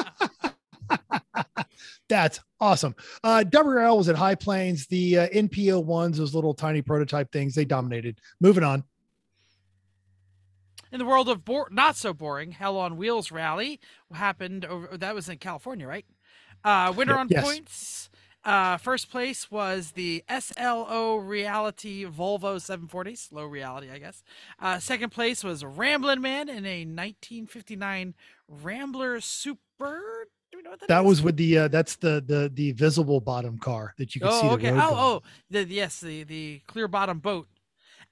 That's 2.11 2.41
awesome. 2.59 2.93
Uh, 3.23 3.45
WRL 3.47 3.95
was 3.95 4.09
at 4.09 4.17
High 4.17 4.35
Plains. 4.35 4.85
The 4.87 5.17
uh, 5.19 5.27
NPO 5.29 5.85
ones, 5.85 6.17
those 6.17 6.35
little 6.35 6.53
tiny 6.53 6.81
prototype 6.81 7.31
things, 7.31 7.55
they 7.55 7.63
dominated. 7.63 8.19
Moving 8.41 8.65
on. 8.65 8.83
In 10.91 10.99
the 10.99 11.05
world 11.05 11.29
of 11.29 11.45
bo- 11.45 11.67
not 11.71 11.95
so 11.95 12.13
boring, 12.13 12.51
Hell 12.51 12.75
on 12.77 12.97
Wheels 12.97 13.31
rally 13.31 13.79
happened 14.13 14.65
over 14.65 14.97
that 14.97 15.15
was 15.15 15.29
in 15.29 15.37
California, 15.37 15.87
right? 15.87 16.05
Uh 16.65 16.91
winner 16.95 17.17
on 17.17 17.27
Yes. 17.29 17.45
points. 17.45 18.09
Uh 18.43 18.75
first 18.75 19.09
place 19.09 19.49
was 19.49 19.91
the 19.93 20.21
SLO 20.27 21.15
Reality 21.15 22.03
Volvo 22.03 22.57
740s, 22.57 23.31
low 23.31 23.45
reality, 23.45 23.89
I 23.89 23.99
guess. 23.99 24.21
Uh 24.59 24.79
second 24.79 25.11
place 25.11 25.45
was 25.45 25.63
Ramblin' 25.63 26.19
Man 26.21 26.49
in 26.49 26.65
a 26.65 26.83
1959 26.83 28.13
Rambler 28.49 29.21
Super. 29.21 30.27
Do 30.71 30.75
we 30.75 30.77
know 30.77 30.79
what 30.79 30.79
that 30.79 30.87
That 30.87 31.05
was 31.05 31.21
with 31.21 31.37
the 31.37 31.57
uh, 31.57 31.67
that's 31.67 31.95
the 31.97 32.23
the 32.25 32.51
the 32.53 32.71
visible 32.71 33.19
bottom 33.19 33.57
car 33.57 33.93
that 33.97 34.15
you 34.15 34.21
can 34.21 34.31
see 34.31 34.47
Oh, 34.47 34.57
the 34.57 34.69
okay. 34.69 34.71
Oh, 34.71 34.89
oh, 34.91 35.21
the, 35.49 35.65
yes, 35.65 35.99
the 35.99 36.23
the 36.23 36.61
clear 36.67 36.87
bottom 36.87 37.19
boat. 37.19 37.47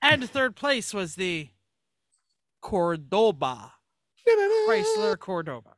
And 0.02 0.30
third 0.30 0.56
place 0.56 0.94
was 0.94 1.16
the 1.16 1.50
Cordoba. 2.62 3.74
Chrysler 4.68 5.18
Cordoba. 5.18 5.72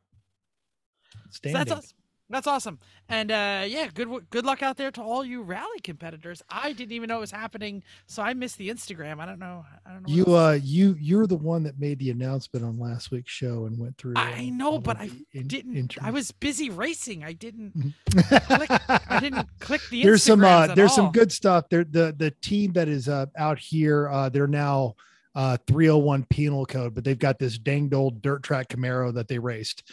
So 1.29 1.29
Standing. 1.31 1.53
that's 1.53 1.71
awesome. 1.71 1.97
That's 2.29 2.47
awesome. 2.47 2.79
And 3.11 3.29
uh, 3.29 3.65
yeah, 3.67 3.89
good 3.93 4.07
good 4.29 4.45
luck 4.45 4.63
out 4.63 4.77
there 4.77 4.89
to 4.91 5.01
all 5.01 5.25
you 5.25 5.41
rally 5.41 5.79
competitors. 5.83 6.41
I 6.49 6.71
didn't 6.71 6.93
even 6.93 7.09
know 7.09 7.17
it 7.17 7.21
was 7.21 7.31
happening, 7.31 7.83
so 8.07 8.23
I 8.23 8.33
missed 8.33 8.57
the 8.57 8.69
Instagram. 8.69 9.19
I 9.19 9.25
don't 9.25 9.39
know. 9.39 9.65
I 9.85 9.91
don't 9.91 10.07
know. 10.07 10.13
You 10.13 10.35
uh, 10.35 10.59
you 10.63 10.95
you're 10.99 11.27
the 11.27 11.35
one 11.35 11.63
that 11.63 11.77
made 11.77 11.99
the 11.99 12.09
announcement 12.09 12.65
on 12.65 12.79
last 12.79 13.11
week's 13.11 13.31
show 13.31 13.65
and 13.65 13.77
went 13.77 13.97
through. 13.97 14.13
I 14.15 14.49
uh, 14.49 14.55
know, 14.55 14.71
all 14.71 14.79
but 14.79 14.97
I 14.97 15.09
in- 15.33 15.47
didn't. 15.47 15.97
I 16.01 16.11
was 16.11 16.31
busy 16.31 16.69
racing. 16.69 17.25
I 17.25 17.33
didn't. 17.33 17.93
click. 18.09 18.71
I 18.87 19.19
didn't 19.19 19.47
click 19.59 19.81
the. 19.89 20.03
there's 20.03 20.23
some 20.23 20.45
uh 20.45 20.67
at 20.69 20.75
there's 20.75 20.95
some 20.95 21.11
good 21.11 21.31
stuff 21.33 21.65
there 21.69 21.83
the 21.83 22.15
the 22.17 22.31
team 22.41 22.71
that 22.73 22.87
is 22.87 23.09
uh 23.09 23.25
out 23.37 23.59
here 23.59 24.09
uh 24.09 24.29
they're 24.29 24.47
now 24.47 24.95
uh 25.35 25.57
301 25.67 26.25
penal 26.29 26.65
code 26.65 26.93
but 26.93 27.03
they've 27.03 27.19
got 27.19 27.39
this 27.39 27.57
danged 27.57 27.93
old 27.93 28.21
dirt 28.21 28.43
track 28.43 28.67
camaro 28.69 29.13
that 29.13 29.27
they 29.27 29.39
raced 29.39 29.89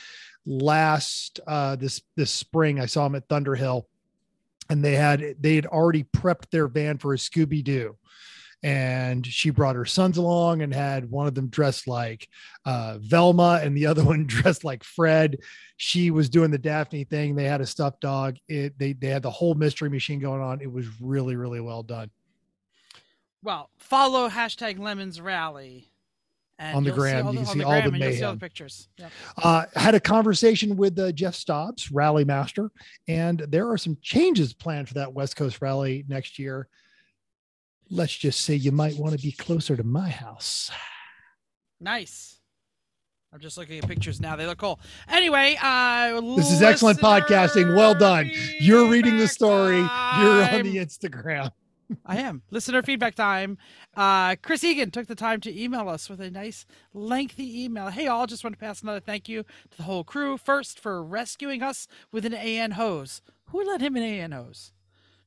last 0.48 1.40
uh 1.46 1.76
this 1.76 2.00
this 2.16 2.30
spring 2.30 2.80
i 2.80 2.86
saw 2.86 3.04
them 3.04 3.14
at 3.14 3.28
thunderhill 3.28 3.82
and 4.70 4.82
they 4.82 4.94
had 4.94 5.36
they 5.38 5.54
had 5.54 5.66
already 5.66 6.04
prepped 6.04 6.50
their 6.50 6.66
van 6.66 6.96
for 6.96 7.12
a 7.12 7.18
scooby-doo 7.18 7.94
and 8.62 9.24
she 9.24 9.50
brought 9.50 9.76
her 9.76 9.84
sons 9.84 10.16
along 10.16 10.62
and 10.62 10.74
had 10.74 11.10
one 11.10 11.26
of 11.26 11.34
them 11.34 11.48
dressed 11.48 11.86
like 11.86 12.28
uh, 12.64 12.98
Velma 13.00 13.60
and 13.62 13.76
the 13.76 13.86
other 13.86 14.04
one 14.04 14.26
dressed 14.26 14.64
like 14.64 14.82
Fred. 14.82 15.38
She 15.76 16.10
was 16.10 16.28
doing 16.28 16.50
the 16.50 16.58
Daphne 16.58 17.04
thing. 17.04 17.36
They 17.36 17.44
had 17.44 17.60
a 17.60 17.66
stuffed 17.66 18.00
dog. 18.00 18.36
It, 18.48 18.76
they 18.78 18.94
they 18.94 19.08
had 19.08 19.22
the 19.22 19.30
whole 19.30 19.54
mystery 19.54 19.88
machine 19.88 20.18
going 20.18 20.42
on. 20.42 20.60
It 20.60 20.72
was 20.72 20.86
really 21.00 21.36
really 21.36 21.60
well 21.60 21.82
done. 21.82 22.10
Well, 23.42 23.70
follow 23.78 24.28
hashtag 24.28 24.80
Lemons 24.80 25.20
Rally. 25.20 25.92
And 26.60 26.76
On 26.76 26.82
the 26.84 26.90
gram, 26.90 27.26
all 27.26 27.32
you 27.32 27.38
can 27.38 27.46
see 27.46 27.62
all 27.62 27.70
the 27.70 27.82
gram 27.82 27.94
and 27.94 28.02
you'll 28.02 28.12
see 28.12 28.22
all 28.24 28.32
the 28.32 28.34
mayhem. 28.34 28.38
pictures. 28.40 28.88
Yep. 28.98 29.12
Uh, 29.42 29.64
had 29.76 29.94
a 29.94 30.00
conversation 30.00 30.76
with 30.76 30.98
uh, 30.98 31.12
Jeff 31.12 31.34
Stobbs, 31.36 31.92
Rally 31.92 32.24
Master, 32.24 32.70
and 33.06 33.38
there 33.48 33.70
are 33.70 33.78
some 33.78 33.96
changes 34.02 34.54
planned 34.54 34.88
for 34.88 34.94
that 34.94 35.12
West 35.12 35.36
Coast 35.36 35.62
Rally 35.62 36.04
next 36.08 36.38
year. 36.38 36.66
let's 37.90 38.16
just 38.16 38.40
say 38.42 38.54
you 38.54 38.72
might 38.72 38.96
want 38.96 39.16
to 39.16 39.22
be 39.22 39.32
closer 39.32 39.76
to 39.76 39.84
my 39.84 40.08
house. 40.10 40.70
Nice. 41.80 42.40
I'm 43.32 43.40
just 43.40 43.56
looking 43.56 43.78
at 43.78 43.86
pictures 43.86 44.20
now. 44.20 44.36
They 44.36 44.46
look 44.46 44.58
cool. 44.58 44.80
Anyway, 45.08 45.56
uh, 45.62 46.20
This 46.36 46.50
is 46.50 46.60
excellent 46.62 46.98
podcasting. 46.98 47.76
Well 47.76 47.94
done. 47.94 48.30
You're 48.58 48.88
reading 48.90 49.16
the 49.18 49.28
story. 49.28 49.76
You're 49.76 49.86
on 49.86 50.62
the 50.64 50.76
Instagram. 50.78 51.52
I 52.04 52.18
am. 52.18 52.42
Listener 52.50 52.82
feedback 52.82 53.14
time. 53.14 53.58
Uh, 53.96 54.36
Chris 54.36 54.64
Egan 54.64 54.90
took 54.90 55.06
the 55.06 55.14
time 55.14 55.40
to 55.40 55.62
email 55.62 55.88
us 55.88 56.08
with 56.08 56.20
a 56.20 56.30
nice, 56.30 56.66
lengthy 56.92 57.64
email. 57.64 57.88
Hey, 57.88 58.06
all, 58.06 58.26
just 58.26 58.44
want 58.44 58.54
to 58.54 58.60
pass 58.60 58.82
another 58.82 59.00
thank 59.00 59.28
you 59.28 59.44
to 59.70 59.76
the 59.76 59.82
whole 59.84 60.04
crew. 60.04 60.36
First, 60.36 60.78
for 60.78 61.02
rescuing 61.02 61.62
us 61.62 61.88
with 62.12 62.24
an 62.24 62.34
AN 62.34 62.72
hose. 62.72 63.22
Who 63.46 63.64
let 63.64 63.80
him 63.80 63.96
an 63.96 64.02
AN 64.02 64.32
hose? 64.32 64.72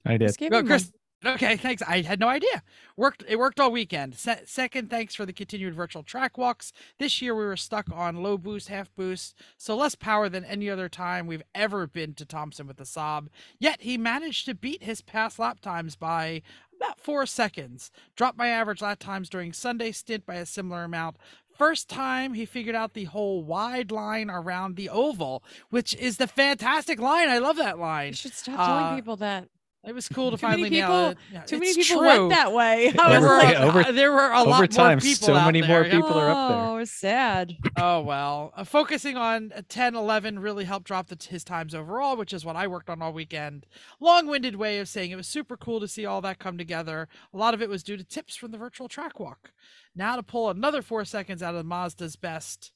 I 0.06 0.18
did. 0.18 0.28
Just 0.28 0.40
gave 0.40 0.52
Go, 0.52 0.60
him 0.60 0.68
Chris. 0.68 0.92
Okay, 1.24 1.56
thanks. 1.56 1.84
I 1.88 2.02
had 2.02 2.20
no 2.20 2.28
idea. 2.28 2.64
Worked. 2.98 3.24
It 3.28 3.38
worked 3.38 3.60
all 3.60 3.72
weekend. 3.72 4.16
Se- 4.16 4.42
second, 4.46 4.90
thanks 4.90 5.14
for 5.14 5.26
the 5.26 5.34
continued 5.34 5.76
virtual 5.76 6.02
track 6.02 6.36
walks. 6.38 6.74
This 6.98 7.22
year 7.22 7.36
we 7.36 7.46
were 7.46 7.58
stuck 7.58 7.92
on 7.94 8.24
low 8.24 8.38
boost, 8.40 8.70
half 8.70 8.94
boost, 8.96 9.36
so 9.58 9.76
less 9.76 9.94
power 9.94 10.30
than 10.30 10.44
any 10.46 10.68
other 10.70 10.90
time 10.90 11.28
we've 11.28 11.44
ever 11.54 11.86
been 11.86 12.16
to 12.16 12.26
Thompson 12.26 12.66
with 12.66 12.78
the 12.78 12.86
Saab. 12.86 13.28
Yet 13.60 13.82
he 13.82 13.98
managed 14.00 14.46
to 14.48 14.56
beat 14.56 14.82
his 14.84 15.02
past 15.02 15.38
lap 15.38 15.60
times 15.60 15.96
by 15.96 16.42
about 16.76 17.00
four 17.00 17.28
seconds. 17.28 17.92
Dropped 18.16 18.40
my 18.40 18.48
average 18.48 18.82
lap 18.82 18.98
times 18.98 19.30
during 19.30 19.54
Sunday 19.54 19.92
stint 19.92 20.26
by 20.26 20.36
a 20.36 20.46
similar 20.48 20.84
amount. 20.84 21.18
First 21.56 21.88
time 21.88 22.34
he 22.34 22.46
figured 22.46 22.76
out 22.76 22.96
the 22.96 23.04
whole 23.04 23.44
wide 23.44 23.92
line 23.92 24.32
around 24.32 24.76
the 24.76 24.90
oval, 24.90 25.44
which 25.70 25.94
is 25.94 26.18
the 26.18 26.26
fantastic 26.26 27.00
line. 27.00 27.30
I 27.30 27.38
love 27.38 27.58
that 27.58 27.78
line. 27.78 28.08
You 28.08 28.14
should 28.14 28.34
stop 28.34 28.56
telling 28.56 28.84
Uh, 28.86 28.96
people 28.96 29.16
that. 29.18 29.50
It 29.84 29.96
was 29.96 30.08
cool 30.08 30.30
to 30.30 30.38
Too 30.38 30.46
many 30.46 30.62
finally 30.64 30.70
nail 30.70 30.88
people- 30.88 31.10
it. 31.10 31.18
Yeah, 31.34 31.42
Too 31.42 31.58
many 31.60 31.74
people 31.74 31.98
true. 32.02 32.08
went 32.08 32.30
that 32.30 32.54
way. 32.54 32.90
I 33.00 33.10
There 33.10 33.20
was 33.20 33.22
were, 33.30 33.38
like, 33.40 33.56
over- 33.58 33.80
uh, 33.88 33.92
there 33.92 34.12
were 34.12 34.32
a 34.32 34.44
lot 34.44 34.70
time, 34.70 34.98
more 34.98 35.02
people 35.02 35.26
so 35.28 35.34
out 35.34 35.46
many 35.48 35.62
more 35.62 35.68
there, 35.82 35.86
yeah. 35.88 35.92
people 35.92 36.14
are 36.14 36.30
up 36.30 36.50
there. 36.50 36.58
Oh, 36.60 36.78
it's 36.78 36.92
sad. 36.92 37.58
Oh 37.78 38.02
well, 38.02 38.54
uh, 38.56 38.64
focusing 38.64 39.18
on 39.18 39.52
uh, 39.56 39.64
10, 39.68 39.96
11 39.96 40.38
really 40.38 40.66
helped 40.66 40.86
drop 40.86 41.08
the, 41.08 41.18
his 41.28 41.44
times 41.44 41.74
overall, 41.74 42.16
which 42.16 42.32
is 42.32 42.46
what 42.46 42.56
I 42.56 42.68
worked 42.68 42.92
on 42.92 43.02
all 43.02 43.12
weekend. 43.12 43.66
Long-winded 44.00 44.56
way 44.56 44.78
of 44.78 44.88
saying 44.88 45.10
it 45.10 45.16
was 45.16 45.26
super 45.28 45.58
cool 45.58 45.80
to 45.80 45.88
see 45.88 46.06
all 46.06 46.22
that 46.22 46.38
come 46.38 46.60
together. 46.60 47.08
A 47.34 47.38
lot 47.38 47.56
of 47.56 47.62
it 47.64 47.70
was 47.70 47.82
due 47.82 47.98
to 47.98 48.04
tips 48.04 48.36
from 48.36 48.52
the 48.52 48.60
virtual 48.60 48.88
track 48.88 49.20
walk. 49.20 49.52
Now 49.96 50.16
to 50.16 50.22
pull 50.22 50.52
another 50.52 50.84
four 50.84 51.06
seconds 51.06 51.42
out 51.42 51.56
of 51.56 51.66
Mazda's 51.66 52.16
best. 52.16 52.72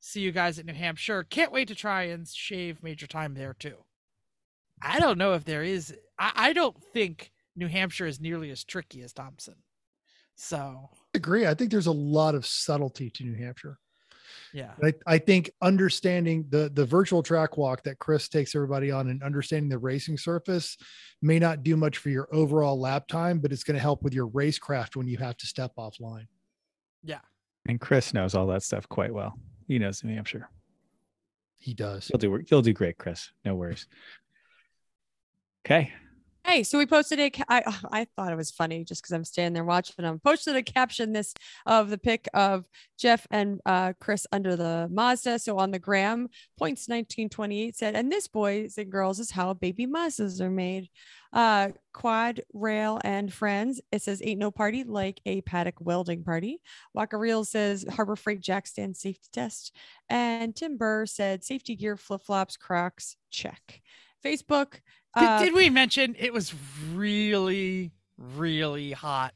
See 0.00 0.20
you 0.22 0.32
guys 0.32 0.58
at 0.58 0.64
New 0.64 0.72
Hampshire. 0.72 1.24
Can't 1.24 1.52
wait 1.52 1.68
to 1.68 1.74
try 1.74 2.04
and 2.04 2.26
shave 2.26 2.82
major 2.82 3.06
time 3.06 3.34
there 3.34 3.52
too. 3.52 3.76
I 4.82 5.00
don't 5.00 5.18
know 5.18 5.34
if 5.34 5.44
there 5.44 5.62
is. 5.62 5.94
I, 6.18 6.32
I 6.34 6.52
don't 6.52 6.76
think 6.92 7.30
New 7.56 7.68
Hampshire 7.68 8.06
is 8.06 8.20
nearly 8.20 8.50
as 8.50 8.64
tricky 8.64 9.02
as 9.02 9.12
Thompson. 9.12 9.56
So 10.36 10.90
I 11.14 11.16
agree. 11.18 11.46
I 11.46 11.54
think 11.54 11.70
there's 11.70 11.86
a 11.86 11.92
lot 11.92 12.34
of 12.34 12.46
subtlety 12.46 13.10
to 13.10 13.24
New 13.24 13.34
Hampshire. 13.34 13.78
yeah. 14.52 14.72
I, 14.82 14.94
I 15.06 15.18
think 15.18 15.50
understanding 15.60 16.46
the 16.48 16.70
the 16.72 16.84
virtual 16.84 17.22
track 17.22 17.56
walk 17.56 17.82
that 17.84 17.98
Chris 17.98 18.28
takes 18.28 18.54
everybody 18.54 18.90
on 18.90 19.08
and 19.08 19.22
understanding 19.22 19.68
the 19.68 19.78
racing 19.78 20.16
surface 20.16 20.76
may 21.20 21.38
not 21.38 21.64
do 21.64 21.76
much 21.76 21.98
for 21.98 22.10
your 22.10 22.28
overall 22.32 22.78
lap 22.78 23.08
time, 23.08 23.40
but 23.40 23.52
it's 23.52 23.64
going 23.64 23.74
to 23.74 23.80
help 23.80 24.02
with 24.02 24.14
your 24.14 24.28
racecraft 24.28 24.94
when 24.94 25.08
you 25.08 25.16
have 25.16 25.36
to 25.38 25.46
step 25.46 25.72
offline. 25.76 26.26
Yeah. 27.02 27.20
And 27.66 27.80
Chris 27.80 28.14
knows 28.14 28.34
all 28.34 28.46
that 28.48 28.62
stuff 28.62 28.88
quite 28.88 29.12
well. 29.12 29.38
He 29.66 29.78
knows 29.78 30.04
New 30.04 30.14
Hampshire. 30.14 30.48
He 31.58 31.74
does. 31.74 32.10
You'll 32.10 32.18
do 32.18 32.44
you'll 32.48 32.62
do 32.62 32.72
great, 32.72 32.98
Chris. 32.98 33.32
No 33.44 33.56
worries. 33.56 33.88
Okay. 35.68 35.92
Hey, 36.46 36.62
so 36.62 36.78
we 36.78 36.86
posted 36.86 37.20
a. 37.20 37.30
I 37.46 37.62
I 37.92 38.06
thought 38.16 38.32
it 38.32 38.36
was 38.36 38.50
funny 38.50 38.84
just 38.84 39.02
because 39.02 39.12
I'm 39.12 39.22
standing 39.22 39.52
there 39.52 39.66
watching 39.66 40.02
them. 40.02 40.18
Posted 40.18 40.56
a 40.56 40.62
caption 40.62 41.12
this 41.12 41.34
of 41.66 41.90
the 41.90 41.98
pic 41.98 42.26
of 42.32 42.64
Jeff 42.98 43.26
and 43.30 43.60
uh, 43.66 43.92
Chris 44.00 44.26
under 44.32 44.56
the 44.56 44.88
Mazda. 44.90 45.40
So 45.40 45.58
on 45.58 45.70
the 45.70 45.78
gram, 45.78 46.30
points 46.56 46.88
1928 46.88 47.76
said, 47.76 47.94
and 47.96 48.10
this 48.10 48.28
boys 48.28 48.78
and 48.78 48.90
girls 48.90 49.18
is 49.18 49.30
how 49.30 49.52
baby 49.52 49.86
Mazdas 49.86 50.40
are 50.40 50.48
made. 50.48 50.88
Uh, 51.34 51.68
quad 51.92 52.40
rail 52.54 52.98
and 53.04 53.30
friends. 53.30 53.82
It 53.92 54.00
says 54.00 54.22
ain't 54.24 54.40
no 54.40 54.50
party 54.50 54.84
like 54.84 55.20
a 55.26 55.42
paddock 55.42 55.82
welding 55.82 56.24
party. 56.24 56.62
Waka 56.94 57.18
Reel 57.18 57.44
says 57.44 57.84
Harbor 57.90 58.16
Freight 58.16 58.40
Jack 58.40 58.66
stand 58.66 58.96
safety 58.96 59.28
test, 59.34 59.76
and 60.08 60.56
Tim 60.56 60.78
Burr 60.78 61.04
said 61.04 61.44
safety 61.44 61.76
gear, 61.76 61.98
flip 61.98 62.22
flops, 62.24 62.56
Crocs. 62.56 63.16
Check. 63.30 63.82
Facebook. 64.24 64.80
Did, 65.18 65.28
uh, 65.28 65.38
did 65.40 65.54
we 65.54 65.70
mention 65.70 66.16
it 66.18 66.32
was 66.32 66.54
really, 66.92 67.92
really 68.16 68.92
hot? 68.92 69.34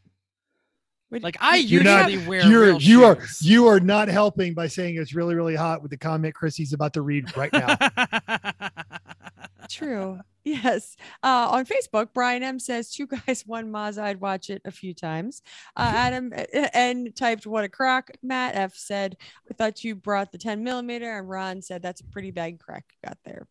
Like 1.11 1.37
I 1.41 1.57
You're 1.57 1.83
not- 1.83 2.11
usually 2.11 2.27
wear 2.27 2.47
You're 2.47 2.67
real 2.69 2.81
you 2.81 3.05
are 3.05 3.19
you 3.41 3.67
are 3.67 3.81
not 3.81 4.09
helping 4.09 4.55
by 4.55 4.67
saying 4.67 4.97
it's 4.97 5.15
really 5.15 5.35
really 5.35 5.55
hot 5.55 5.83
with 5.83 5.91
the 5.91 5.99
comment 5.99 6.35
Chrissy's 6.35 6.73
about 6.73 6.95
to 6.95 7.03
read 7.03 7.37
right 7.37 7.53
now. 7.53 7.77
True. 9.69 10.21
Yes. 10.45 10.97
Uh, 11.23 11.49
on 11.51 11.67
Facebook, 11.67 12.09
Brian 12.13 12.43
M 12.43 12.59
says 12.59 12.91
two 12.91 13.07
guys, 13.07 13.43
one 13.47 13.71
Maz. 13.71 13.97
I'd 14.01 14.21
watch 14.21 14.51
it 14.51 14.63
a 14.65 14.71
few 14.71 14.93
times. 14.95 15.43
Uh, 15.77 15.93
Adam 15.95 16.33
uh, 16.37 16.45
N 16.73 17.13
typed 17.15 17.47
what 17.47 17.65
a 17.65 17.69
crock. 17.69 18.11
Matt 18.23 18.57
F 18.57 18.75
said, 18.75 19.17
I 19.51 19.55
thought 19.55 19.85
you 19.85 19.95
brought 19.95 20.33
the 20.33 20.39
10 20.39 20.65
millimeter. 20.65 21.19
And 21.19 21.29
Ron 21.29 21.63
said, 21.63 21.81
that's 21.81 22.01
a 22.01 22.07
pretty 22.07 22.33
bad 22.33 22.59
crack 22.59 22.85
you 22.91 23.09
got 23.09 23.19
there. 23.25 23.47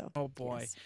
So, 0.00 0.12
oh 0.16 0.28
boy. 0.28 0.60
yes. 0.60 0.76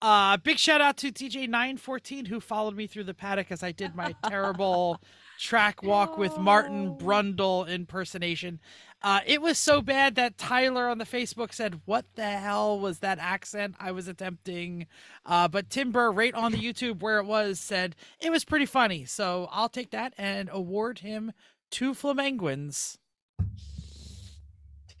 Uh, 0.00 0.36
big 0.36 0.58
shout 0.58 0.80
out 0.80 0.96
to 0.96 1.12
TJ914 1.12 2.26
who 2.26 2.40
followed 2.40 2.74
me 2.74 2.88
through 2.88 3.04
the 3.04 3.14
paddock 3.14 3.52
as 3.52 3.62
I 3.62 3.70
did 3.70 3.94
my 3.94 4.16
terrible 4.26 5.00
track 5.38 5.80
walk 5.84 6.18
with 6.18 6.36
Martin 6.38 6.96
Brundle 6.96 7.68
impersonation. 7.68 8.58
Uh, 9.00 9.20
it 9.24 9.40
was 9.40 9.58
so 9.58 9.80
bad 9.80 10.16
that 10.16 10.38
Tyler 10.38 10.88
on 10.88 10.98
the 10.98 11.04
Facebook 11.04 11.52
said, 11.52 11.82
What 11.84 12.04
the 12.16 12.28
hell 12.28 12.80
was 12.80 12.98
that 12.98 13.20
accent 13.20 13.76
I 13.78 13.92
was 13.92 14.08
attempting? 14.08 14.88
Uh, 15.24 15.46
but 15.46 15.68
Burr 15.68 16.10
right 16.10 16.34
on 16.34 16.50
the 16.50 16.58
YouTube 16.72 17.00
where 17.00 17.18
it 17.18 17.26
was, 17.26 17.60
said 17.60 17.94
it 18.18 18.30
was 18.30 18.44
pretty 18.44 18.66
funny. 18.66 19.04
So 19.04 19.48
I'll 19.52 19.68
take 19.68 19.92
that 19.92 20.14
and 20.18 20.48
award 20.52 20.98
him 20.98 21.32
two 21.70 21.94
flamenguins. 21.94 22.98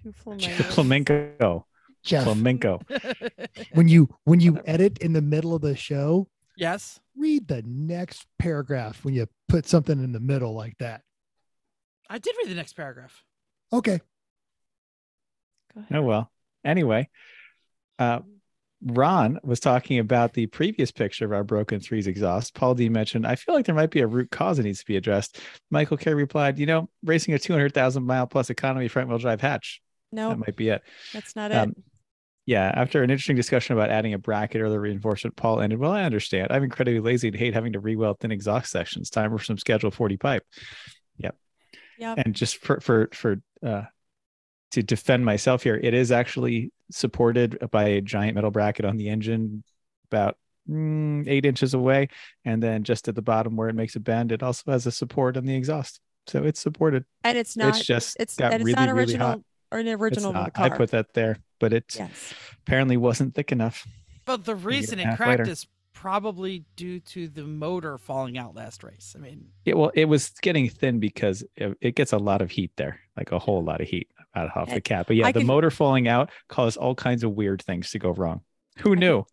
Two 0.00 0.12
flamingos. 0.12 0.74
Flamenco. 0.74 1.66
Jeff, 2.02 2.24
Flamenco. 2.24 2.80
when 3.74 3.88
you 3.88 4.08
when 4.24 4.40
you 4.40 4.60
edit 4.64 4.98
in 4.98 5.12
the 5.12 5.22
middle 5.22 5.54
of 5.54 5.62
the 5.62 5.76
show, 5.76 6.28
yes. 6.56 6.98
read 7.16 7.46
the 7.48 7.62
next 7.66 8.26
paragraph 8.38 9.04
when 9.04 9.14
you 9.14 9.26
put 9.48 9.66
something 9.68 10.02
in 10.02 10.12
the 10.12 10.20
middle 10.20 10.54
like 10.54 10.76
that. 10.78 11.02
I 12.10 12.18
did 12.18 12.34
read 12.38 12.50
the 12.50 12.54
next 12.56 12.72
paragraph. 12.74 13.22
Okay. 13.72 14.00
Go 15.74 15.80
ahead. 15.80 15.98
Oh 15.98 16.02
well. 16.02 16.30
Anyway, 16.64 17.08
uh, 17.98 18.20
Ron 18.84 19.38
was 19.42 19.60
talking 19.60 19.98
about 19.98 20.32
the 20.32 20.46
previous 20.46 20.90
picture 20.90 21.24
of 21.24 21.32
our 21.32 21.44
broken 21.44 21.80
threes 21.80 22.06
exhaust. 22.06 22.54
Paul 22.54 22.74
D 22.74 22.88
mentioned, 22.88 23.26
I 23.26 23.36
feel 23.36 23.54
like 23.54 23.64
there 23.64 23.74
might 23.74 23.90
be 23.90 24.00
a 24.00 24.06
root 24.06 24.30
cause 24.30 24.56
that 24.56 24.64
needs 24.64 24.80
to 24.80 24.86
be 24.86 24.96
addressed. 24.96 25.38
Michael 25.70 25.96
K 25.96 26.12
replied, 26.14 26.58
you 26.58 26.66
know, 26.66 26.88
racing 27.04 27.34
a 27.34 27.38
200,000 27.38 28.02
mile 28.04 28.26
plus 28.26 28.50
economy 28.50 28.88
front 28.88 29.08
wheel 29.08 29.18
drive 29.18 29.40
hatch. 29.40 29.80
No, 30.10 30.28
That 30.30 30.38
might 30.38 30.56
be 30.56 30.68
it. 30.68 30.82
that's 31.12 31.34
not 31.36 31.52
Um, 31.52 31.70
it. 31.70 31.76
Yeah. 32.46 32.72
After 32.74 33.02
an 33.02 33.10
interesting 33.10 33.36
discussion 33.36 33.76
about 33.76 33.90
adding 33.90 34.14
a 34.14 34.18
bracket 34.18 34.60
or 34.62 34.68
the 34.68 34.80
reinforcement, 34.80 35.36
Paul 35.36 35.60
ended, 35.60 35.78
well, 35.78 35.92
I 35.92 36.02
understand. 36.02 36.48
I'm 36.50 36.64
incredibly 36.64 37.00
lazy 37.00 37.28
and 37.28 37.36
hate 37.36 37.54
having 37.54 37.74
to 37.74 37.80
re-weld 37.80 38.18
thin 38.20 38.32
exhaust 38.32 38.70
sections. 38.70 39.10
Time 39.10 39.30
for 39.36 39.42
some 39.42 39.58
schedule 39.58 39.90
40 39.90 40.16
pipe. 40.16 40.44
Yep. 41.18 41.36
Yeah. 41.98 42.14
and 42.16 42.34
just 42.34 42.56
for 42.56 42.80
for 42.80 43.08
for 43.12 43.36
uh 43.64 43.82
to 44.72 44.82
defend 44.82 45.24
myself 45.24 45.62
here 45.62 45.78
it 45.80 45.94
is 45.94 46.10
actually 46.10 46.72
supported 46.90 47.58
by 47.70 47.84
a 47.84 48.00
giant 48.00 48.34
metal 48.34 48.50
bracket 48.50 48.84
on 48.86 48.96
the 48.96 49.08
engine 49.08 49.62
about 50.10 50.36
mm, 50.68 51.22
eight 51.28 51.44
inches 51.44 51.74
away 51.74 52.08
and 52.44 52.62
then 52.62 52.82
just 52.82 53.06
at 53.06 53.14
the 53.14 53.22
bottom 53.22 53.54
where 53.56 53.68
it 53.68 53.74
makes 53.74 53.94
a 53.94 54.00
bend 54.00 54.32
it 54.32 54.42
also 54.42 54.72
has 54.72 54.86
a 54.86 54.90
support 54.90 55.36
on 55.36 55.44
the 55.44 55.54
exhaust 55.54 56.00
so 56.26 56.42
it's 56.42 56.58
supported 56.60 57.04
And 57.22 57.36
it's 57.38 57.56
not, 57.56 57.68
it's 57.76 57.84
just 57.84 58.16
it's, 58.18 58.34
got 58.36 58.52
and 58.52 58.62
it's 58.62 58.66
really 58.66 58.86
not 58.86 58.94
really 58.94 59.14
hot 59.14 59.38
original 59.38 59.44
or 59.70 59.78
an 59.78 59.86
It's 59.86 60.00
original 60.00 60.28
of 60.30 60.34
the 60.34 60.40
not. 60.60 60.72
i 60.72 60.76
put 60.76 60.90
that 60.92 61.12
there 61.12 61.36
but 61.62 61.72
it 61.72 61.94
yes. 61.96 62.34
apparently 62.66 62.96
wasn't 62.96 63.34
thick 63.34 63.52
enough 63.52 63.86
But 64.26 64.44
the 64.44 64.54
reason 64.56 64.98
it 64.98 65.06
half 65.06 65.16
cracked 65.16 65.38
later. 65.40 65.50
is 65.52 65.66
probably 65.94 66.64
due 66.74 66.98
to 66.98 67.28
the 67.28 67.44
motor 67.44 67.96
falling 67.98 68.36
out 68.36 68.54
last 68.56 68.82
race. 68.82 69.14
I 69.16 69.20
mean, 69.20 69.46
it, 69.64 69.76
well 69.78 69.92
it 69.94 70.06
was 70.06 70.30
getting 70.42 70.68
thin 70.68 70.98
because 70.98 71.44
it, 71.56 71.78
it 71.80 71.94
gets 71.94 72.12
a 72.12 72.18
lot 72.18 72.42
of 72.42 72.50
heat 72.50 72.72
there 72.76 72.98
like 73.16 73.30
a 73.32 73.38
whole 73.38 73.62
lot 73.62 73.80
of 73.80 73.86
heat 73.88 74.08
out 74.34 74.50
off 74.56 74.68
the 74.68 74.74
And 74.74 74.84
cap 74.84 75.06
but 75.06 75.14
yeah 75.16 75.26
I 75.28 75.32
the 75.32 75.40
can- 75.40 75.46
motor 75.46 75.70
falling 75.70 76.08
out 76.08 76.30
caused 76.48 76.76
all 76.76 76.94
kinds 76.96 77.22
of 77.22 77.30
weird 77.32 77.62
things 77.62 77.90
to 77.92 77.98
go 78.00 78.10
wrong 78.10 78.40
who 78.78 78.90
can- 78.90 78.98
knew 79.00 79.24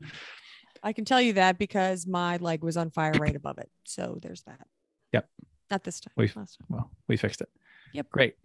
I 0.84 0.94
can 0.94 1.04
tell 1.06 1.22
you 1.22 1.34
that 1.34 1.58
because 1.58 2.06
my 2.08 2.38
leg 2.38 2.64
was 2.64 2.78
on 2.78 2.90
fire 2.90 3.12
right 3.20 3.36
above 3.36 3.58
it. 3.58 3.70
So 3.84 4.18
there's 4.22 4.44
that. 4.44 4.66
Yep. 5.12 5.28
Not 5.70 5.84
this 5.84 6.00
time. 6.00 6.14
We've- 6.16 6.32
last 6.38 6.58
time. 6.60 6.68
well 6.70 6.92
we 7.08 7.18
fixed 7.18 7.42
it 7.42 7.50
Yep. 7.94 8.10
great 8.12 8.36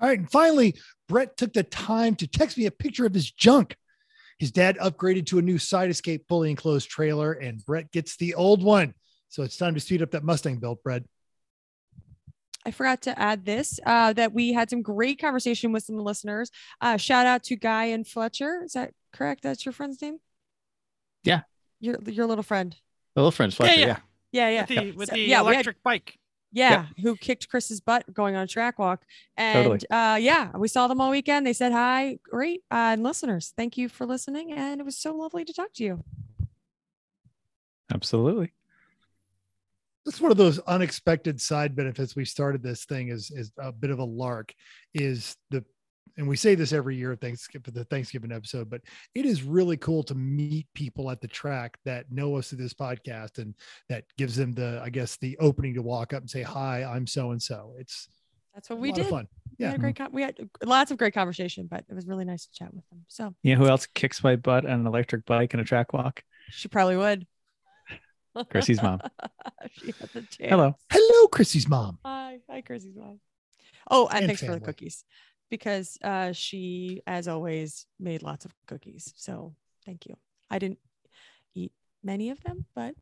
All 0.00 0.08
right. 0.08 0.18
And 0.18 0.30
finally, 0.30 0.76
Brett 1.08 1.36
took 1.36 1.52
the 1.52 1.62
time 1.62 2.14
to 2.16 2.26
text 2.26 2.56
me 2.56 2.66
a 2.66 2.70
picture 2.70 3.06
of 3.06 3.14
his 3.14 3.30
junk. 3.30 3.76
His 4.38 4.50
dad 4.50 4.78
upgraded 4.78 5.26
to 5.26 5.38
a 5.38 5.42
new 5.42 5.58
side 5.58 5.90
escape 5.90 6.24
fully 6.28 6.48
enclosed 6.50 6.88
trailer, 6.88 7.32
and 7.32 7.64
Brett 7.66 7.92
gets 7.92 8.16
the 8.16 8.34
old 8.34 8.62
one. 8.62 8.94
So 9.28 9.42
it's 9.42 9.56
time 9.58 9.74
to 9.74 9.80
speed 9.80 10.02
up 10.02 10.12
that 10.12 10.24
Mustang 10.24 10.58
build, 10.58 10.82
Brett. 10.82 11.02
I 12.64 12.70
forgot 12.72 13.02
to 13.02 13.18
add 13.18 13.44
this 13.44 13.80
uh, 13.86 14.12
that 14.14 14.32
we 14.32 14.52
had 14.52 14.68
some 14.70 14.82
great 14.82 15.20
conversation 15.20 15.72
with 15.72 15.82
some 15.84 15.96
listeners. 15.96 16.50
Uh, 16.80 16.96
shout 16.98 17.26
out 17.26 17.42
to 17.44 17.56
Guy 17.56 17.86
and 17.86 18.06
Fletcher. 18.06 18.62
Is 18.64 18.72
that 18.72 18.92
correct? 19.12 19.42
That's 19.42 19.64
your 19.64 19.72
friend's 19.72 20.00
name? 20.02 20.18
Yeah. 21.24 21.42
Your 21.80 21.96
your 22.06 22.26
little 22.26 22.42
friend. 22.44 22.76
The 23.14 23.20
little 23.22 23.30
friends, 23.32 23.54
Fletcher, 23.56 23.80
yeah. 23.80 23.86
yeah. 23.86 23.96
Yeah, 24.32 24.48
yeah. 24.48 24.60
With 24.60 24.68
the, 24.68 24.92
with 24.98 25.08
So- 25.08 25.14
the 25.16 25.20
yeah, 25.22 25.40
we 25.42 25.48
had- 25.48 25.54
electric 25.56 25.82
bike. 25.82 26.16
Yeah, 26.52 26.86
who 27.00 27.16
kicked 27.16 27.48
Chris's 27.48 27.80
butt 27.80 28.12
going 28.12 28.34
on 28.34 28.42
a 28.42 28.46
track 28.46 28.78
walk. 28.78 29.04
And 29.36 29.64
Totally. 29.64 29.90
uh 29.90 30.16
yeah, 30.16 30.56
we 30.56 30.68
saw 30.68 30.88
them 30.88 31.00
all 31.00 31.10
weekend. 31.10 31.46
They 31.46 31.52
said 31.52 31.72
hi, 31.72 32.18
great. 32.22 32.62
Uh, 32.70 32.94
and 32.94 33.02
listeners, 33.02 33.52
thank 33.56 33.76
you 33.76 33.88
for 33.88 34.06
listening. 34.06 34.52
And 34.52 34.80
it 34.80 34.84
was 34.84 34.96
so 34.96 35.14
lovely 35.14 35.44
to 35.44 35.52
talk 35.52 35.72
to 35.74 35.84
you. 35.84 36.04
Absolutely. 37.92 38.52
That's 40.06 40.20
one 40.20 40.30
of 40.30 40.38
those 40.38 40.58
unexpected 40.60 41.40
side 41.40 41.76
benefits. 41.76 42.16
We 42.16 42.24
started 42.24 42.62
this 42.62 42.84
thing 42.84 43.10
as, 43.10 43.30
is 43.30 43.52
a 43.58 43.70
bit 43.70 43.90
of 43.90 43.98
a 43.98 44.04
lark. 44.04 44.54
Is 44.94 45.36
the 45.50 45.64
and 46.16 46.26
we 46.28 46.36
say 46.36 46.54
this 46.54 46.72
every 46.72 46.96
year 46.96 47.14
Thanksgiving 47.16 47.62
for 47.64 47.70
the 47.70 47.84
Thanksgiving 47.84 48.32
episode, 48.32 48.68
but 48.70 48.80
it 49.14 49.24
is 49.26 49.42
really 49.42 49.76
cool 49.76 50.02
to 50.04 50.14
meet 50.14 50.66
people 50.74 51.10
at 51.10 51.20
the 51.20 51.28
track 51.28 51.78
that 51.84 52.10
know 52.10 52.36
us 52.36 52.48
through 52.48 52.58
this 52.58 52.74
podcast 52.74 53.38
and 53.38 53.54
that 53.88 54.04
gives 54.18 54.36
them 54.36 54.52
the 54.52 54.80
I 54.84 54.90
guess 54.90 55.16
the 55.18 55.36
opening 55.38 55.74
to 55.74 55.82
walk 55.82 56.12
up 56.12 56.20
and 56.22 56.30
say 56.30 56.42
hi, 56.42 56.82
I'm 56.84 57.06
so 57.06 57.30
and 57.32 57.42
so. 57.42 57.74
It's 57.78 58.08
That's 58.54 58.68
what 58.70 58.76
a 58.76 58.80
we 58.80 58.88
lot 58.90 58.94
did. 58.96 59.04
of 59.04 59.10
fun. 59.10 59.28
We 59.58 59.64
had 59.64 59.70
Yeah. 59.72 59.74
a 59.76 59.78
great 59.78 59.94
mhm. 59.94 59.98
con- 59.98 60.12
we 60.12 60.22
had 60.22 60.36
lots 60.64 60.90
of 60.90 60.98
great 60.98 61.14
conversation, 61.14 61.66
but 61.70 61.84
it 61.88 61.94
was 61.94 62.06
really 62.06 62.24
nice 62.24 62.46
to 62.46 62.52
chat 62.52 62.72
with 62.74 62.88
them. 62.90 63.04
So 63.08 63.34
You 63.42 63.54
know 63.56 63.62
who 63.64 63.68
else 63.70 63.86
kicks 63.86 64.22
my 64.24 64.36
butt 64.36 64.64
on 64.64 64.80
an 64.80 64.86
electric 64.86 65.24
bike 65.26 65.54
and 65.54 65.60
a 65.60 65.64
track 65.64 65.92
walk? 65.92 66.22
she 66.50 66.68
probably 66.68 66.96
would. 66.96 67.26
Chrissy's 68.48 68.80
mom. 68.82 69.00
she 69.72 69.86
had 69.86 70.08
the. 70.12 70.24
Hello. 70.38 70.76
Hello, 70.90 71.26
Chrissy's 71.28 71.68
mom. 71.68 71.98
Hi, 72.04 72.38
hi, 72.48 72.60
Chrissy's 72.60 72.94
mom. 72.96 73.18
Oh, 73.90 74.06
and, 74.06 74.18
And 74.18 74.26
thanks 74.26 74.42
for 74.44 74.52
the 74.52 74.60
cookies 74.60 75.04
because 75.50 75.98
uh, 76.02 76.32
she, 76.32 77.02
as 77.06 77.28
always, 77.28 77.86
made 77.98 78.22
lots 78.22 78.44
of 78.44 78.54
cookies. 78.66 79.12
So 79.16 79.54
thank 79.84 80.06
you. 80.06 80.16
I 80.50 80.58
didn't 80.58 80.78
eat 81.54 81.72
many 82.02 82.30
of 82.30 82.42
them, 82.42 82.64
but 82.74 82.94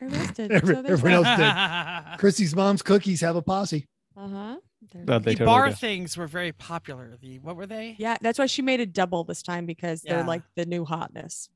everyone 0.00 0.26
else 0.26 0.36
did. 0.36 0.52
Every- 0.52 0.74
so 0.74 0.82
everyone 0.86 1.24
else 1.24 1.36
did. 1.38 2.18
Chrissy's 2.18 2.54
mom's 2.54 2.82
cookies 2.82 3.20
have 3.22 3.36
a 3.36 3.42
posse. 3.42 3.86
Uh-huh. 4.16 4.56
There's 4.92 5.04
Oh, 5.08 5.12
that. 5.14 5.24
they 5.24 5.32
the 5.32 5.38
totally 5.38 5.46
bar 5.46 5.68
do. 5.70 5.74
things 5.74 6.16
were 6.16 6.26
very 6.26 6.52
popular. 6.52 7.16
The 7.20 7.38
what 7.40 7.56
were 7.56 7.66
they? 7.66 7.96
Yeah, 7.98 8.16
that's 8.20 8.38
why 8.38 8.46
she 8.46 8.62
made 8.62 8.80
a 8.80 8.86
double 8.86 9.24
this 9.24 9.42
time 9.42 9.66
because 9.66 10.02
they're 10.02 10.22
like 10.24 10.42
the 10.54 10.64
new 10.64 10.84
hotness. 10.84 11.48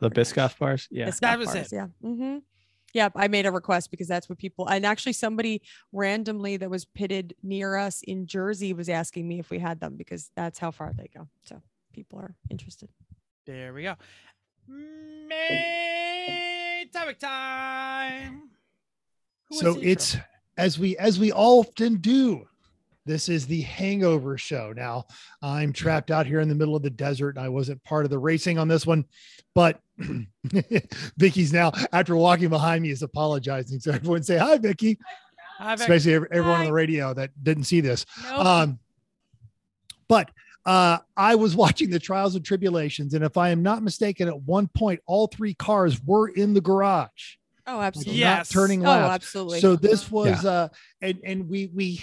The 0.00 0.10
Pretty. 0.10 0.30
Biscoff 0.32 0.58
bars. 0.58 0.86
Yeah. 0.90 1.08
Biscoff 1.08 1.20
That 1.20 1.38
was 1.38 1.46
bars, 1.48 1.72
it. 1.72 1.76
Yeah. 1.76 1.86
Mm-hmm. 2.04 2.38
Yeah, 2.94 3.08
I 3.16 3.26
made 3.26 3.44
a 3.44 3.50
request 3.50 3.90
because 3.90 4.06
that's 4.06 4.28
what 4.28 4.38
people 4.38 4.68
and 4.68 4.86
actually 4.86 5.14
somebody 5.14 5.62
randomly 5.92 6.56
that 6.56 6.70
was 6.70 6.84
pitted 6.84 7.34
near 7.42 7.76
us 7.76 8.02
in 8.02 8.26
Jersey 8.26 8.72
was 8.72 8.88
asking 8.88 9.26
me 9.26 9.40
if 9.40 9.50
we 9.50 9.58
had 9.58 9.80
them 9.80 9.96
because 9.96 10.30
that's 10.36 10.60
how 10.60 10.70
far 10.70 10.92
they 10.96 11.10
go. 11.14 11.28
So 11.44 11.60
people 11.92 12.20
are 12.20 12.36
interested. 12.50 12.88
There 13.46 13.74
we 13.74 13.82
go. 13.82 13.96
May 14.68 16.88
topic 16.92 17.18
time. 17.18 18.50
Who 19.50 19.56
so 19.56 19.66
wants 19.66 19.80
the 19.80 19.88
intro? 19.88 19.92
it's 19.92 20.16
as 20.56 20.78
we 20.78 20.96
as 20.96 21.18
we 21.18 21.32
often 21.32 21.96
do 21.96 22.46
this 23.06 23.28
is 23.28 23.46
the 23.46 23.60
hangover 23.62 24.36
show 24.38 24.72
now 24.76 25.04
i'm 25.42 25.72
trapped 25.72 26.10
out 26.10 26.26
here 26.26 26.40
in 26.40 26.48
the 26.48 26.54
middle 26.54 26.74
of 26.76 26.82
the 26.82 26.90
desert 26.90 27.36
and 27.36 27.44
i 27.44 27.48
wasn't 27.48 27.82
part 27.84 28.04
of 28.04 28.10
the 28.10 28.18
racing 28.18 28.58
on 28.58 28.68
this 28.68 28.86
one 28.86 29.04
but 29.54 29.80
vicky's 31.16 31.52
now 31.52 31.72
after 31.92 32.16
walking 32.16 32.48
behind 32.48 32.82
me 32.82 32.90
is 32.90 33.02
apologizing 33.02 33.78
so 33.80 33.92
everyone 33.92 34.22
say 34.22 34.36
hi 34.38 34.56
vicky 34.58 34.98
Hi, 35.58 35.76
Vic. 35.76 35.82
especially 35.82 36.14
ev- 36.14 36.26
everyone 36.32 36.60
on 36.60 36.66
the 36.66 36.72
radio 36.72 37.14
that 37.14 37.30
didn't 37.42 37.64
see 37.64 37.80
this 37.80 38.04
No. 38.24 38.38
um 38.40 38.78
but 40.08 40.30
uh, 40.66 40.98
I 41.16 41.34
was 41.34 41.54
watching 41.64 41.90
the 41.90 41.98
trials 41.98 42.34
and 42.36 42.44
tribulations, 42.44 43.12
and 43.12 43.22
if 43.22 43.36
I 43.36 43.50
am 43.50 43.62
not 43.62 43.82
mistaken, 43.82 44.28
at 44.28 44.42
one 44.42 44.66
point 44.68 45.00
all 45.06 45.26
three 45.26 45.52
cars 45.52 46.00
were 46.02 46.28
in 46.28 46.54
the 46.54 46.60
garage. 46.62 47.36
oh, 47.66 47.76
like, 47.76 47.86
absolutely. 47.88 48.14
Yes. 48.14 48.54
not 48.54 48.60
turning 48.60 48.86
Oh, 48.86 48.90
absolutely. 48.90 49.60
So 49.60 49.76
this 49.76 50.10
was 50.10 50.44
uh 50.46 50.68
and 51.02 51.18
and 51.22 51.48
we 51.50 51.66
we 51.74 52.00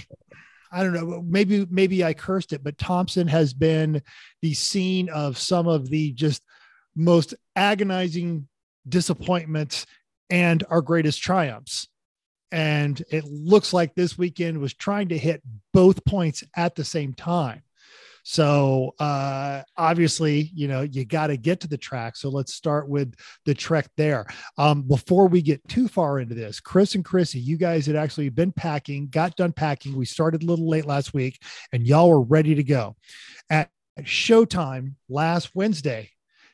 I 0.72 0.84
don't 0.84 0.94
know, 0.94 1.22
maybe 1.22 1.68
maybe 1.70 2.04
I 2.04 2.14
cursed 2.14 2.54
it, 2.54 2.64
but 2.64 2.78
Thompson 2.78 3.28
has 3.28 3.54
been 3.54 4.02
the 4.42 4.54
scene 4.54 5.10
of 5.10 5.38
some 5.38 5.68
of 5.68 5.90
the 5.90 6.14
just 6.14 6.44
most 6.96 7.34
agonizing 7.56 8.48
disappointments 8.88 9.86
and 10.30 10.64
our 10.70 10.82
greatest 10.82 11.22
triumphs. 11.22 11.88
And 12.52 13.02
it 13.10 13.26
looks 13.26 13.74
like 13.74 13.96
this 13.96 14.18
weekend 14.18 14.60
was 14.60 14.74
trying 14.74 15.10
to 15.10 15.18
hit 15.18 15.42
both 15.74 16.04
points 16.06 16.44
at 16.56 16.76
the 16.76 16.84
same 16.84 17.14
time. 17.14 17.64
So 18.24 18.94
uh 19.00 19.64
obviously, 19.78 20.52
you 20.54 20.68
know, 20.68 20.82
you 20.82 21.06
got 21.06 21.28
to 21.28 21.38
get 21.38 21.60
to 21.62 21.68
the 21.68 21.78
track. 21.78 22.16
So 22.16 22.30
let's 22.30 22.54
start 22.54 22.88
with 22.88 23.14
the 23.46 23.54
trek 23.54 23.90
there. 23.98 24.26
Um, 24.58 24.84
before 24.84 25.28
we 25.28 25.42
get 25.42 25.68
too 25.68 25.88
far 25.88 26.20
into 26.20 26.36
this, 26.36 26.60
Chris 26.60 26.96
and 26.96 27.06
Chrissy, 27.06 27.40
you 27.40 27.58
guys 27.58 27.86
had 27.86 27.96
actually 27.96 28.30
been 28.30 28.52
packing, 28.52 29.08
got 29.10 29.36
done 29.36 29.52
packing. 29.52 29.96
We 29.96 30.06
started 30.06 30.44
a 30.44 30.46
little 30.46 30.70
late 30.70 30.86
last 30.86 31.14
week, 31.14 31.42
and 31.72 31.86
y'all 31.86 32.10
were 32.10 32.22
ready 32.22 32.56
to 32.56 32.64
go. 32.64 32.96
At 33.50 33.70
showtime 34.02 34.94
last 35.10 35.56
Wednesday, 35.56 36.12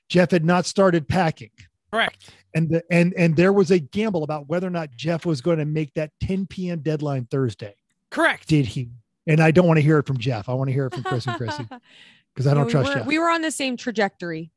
Jeff 0.09 0.31
had 0.31 0.45
not 0.45 0.65
started 0.65 1.07
packing. 1.07 1.51
Correct. 1.91 2.31
And 2.53 2.69
the, 2.69 2.83
and 2.89 3.13
and 3.17 3.35
there 3.35 3.53
was 3.53 3.71
a 3.71 3.79
gamble 3.79 4.23
about 4.23 4.47
whether 4.47 4.67
or 4.67 4.71
not 4.71 4.91
Jeff 4.95 5.25
was 5.25 5.41
going 5.41 5.59
to 5.59 5.65
make 5.65 5.93
that 5.93 6.11
10 6.21 6.47
p.m. 6.47 6.79
deadline 6.79 7.27
Thursday. 7.29 7.75
Correct. 8.09 8.47
Did 8.47 8.65
he? 8.65 8.89
And 9.27 9.41
I 9.41 9.51
don't 9.51 9.67
want 9.67 9.77
to 9.77 9.81
hear 9.83 9.97
it 9.99 10.07
from 10.07 10.17
Jeff. 10.17 10.47
I 10.49 10.53
want 10.53 10.69
to 10.69 10.73
hear 10.73 10.85
it 10.87 10.93
from 10.93 11.03
Chris 11.03 11.27
and 11.27 11.35
Chrissy 11.35 11.67
because 12.33 12.47
I 12.47 12.53
don't 12.53 12.65
we 12.65 12.71
trust 12.71 12.89
were, 12.89 12.95
Jeff. 12.95 13.05
We 13.05 13.19
were 13.19 13.29
on 13.29 13.41
the 13.41 13.51
same 13.51 13.75
trajectory. 13.77 14.51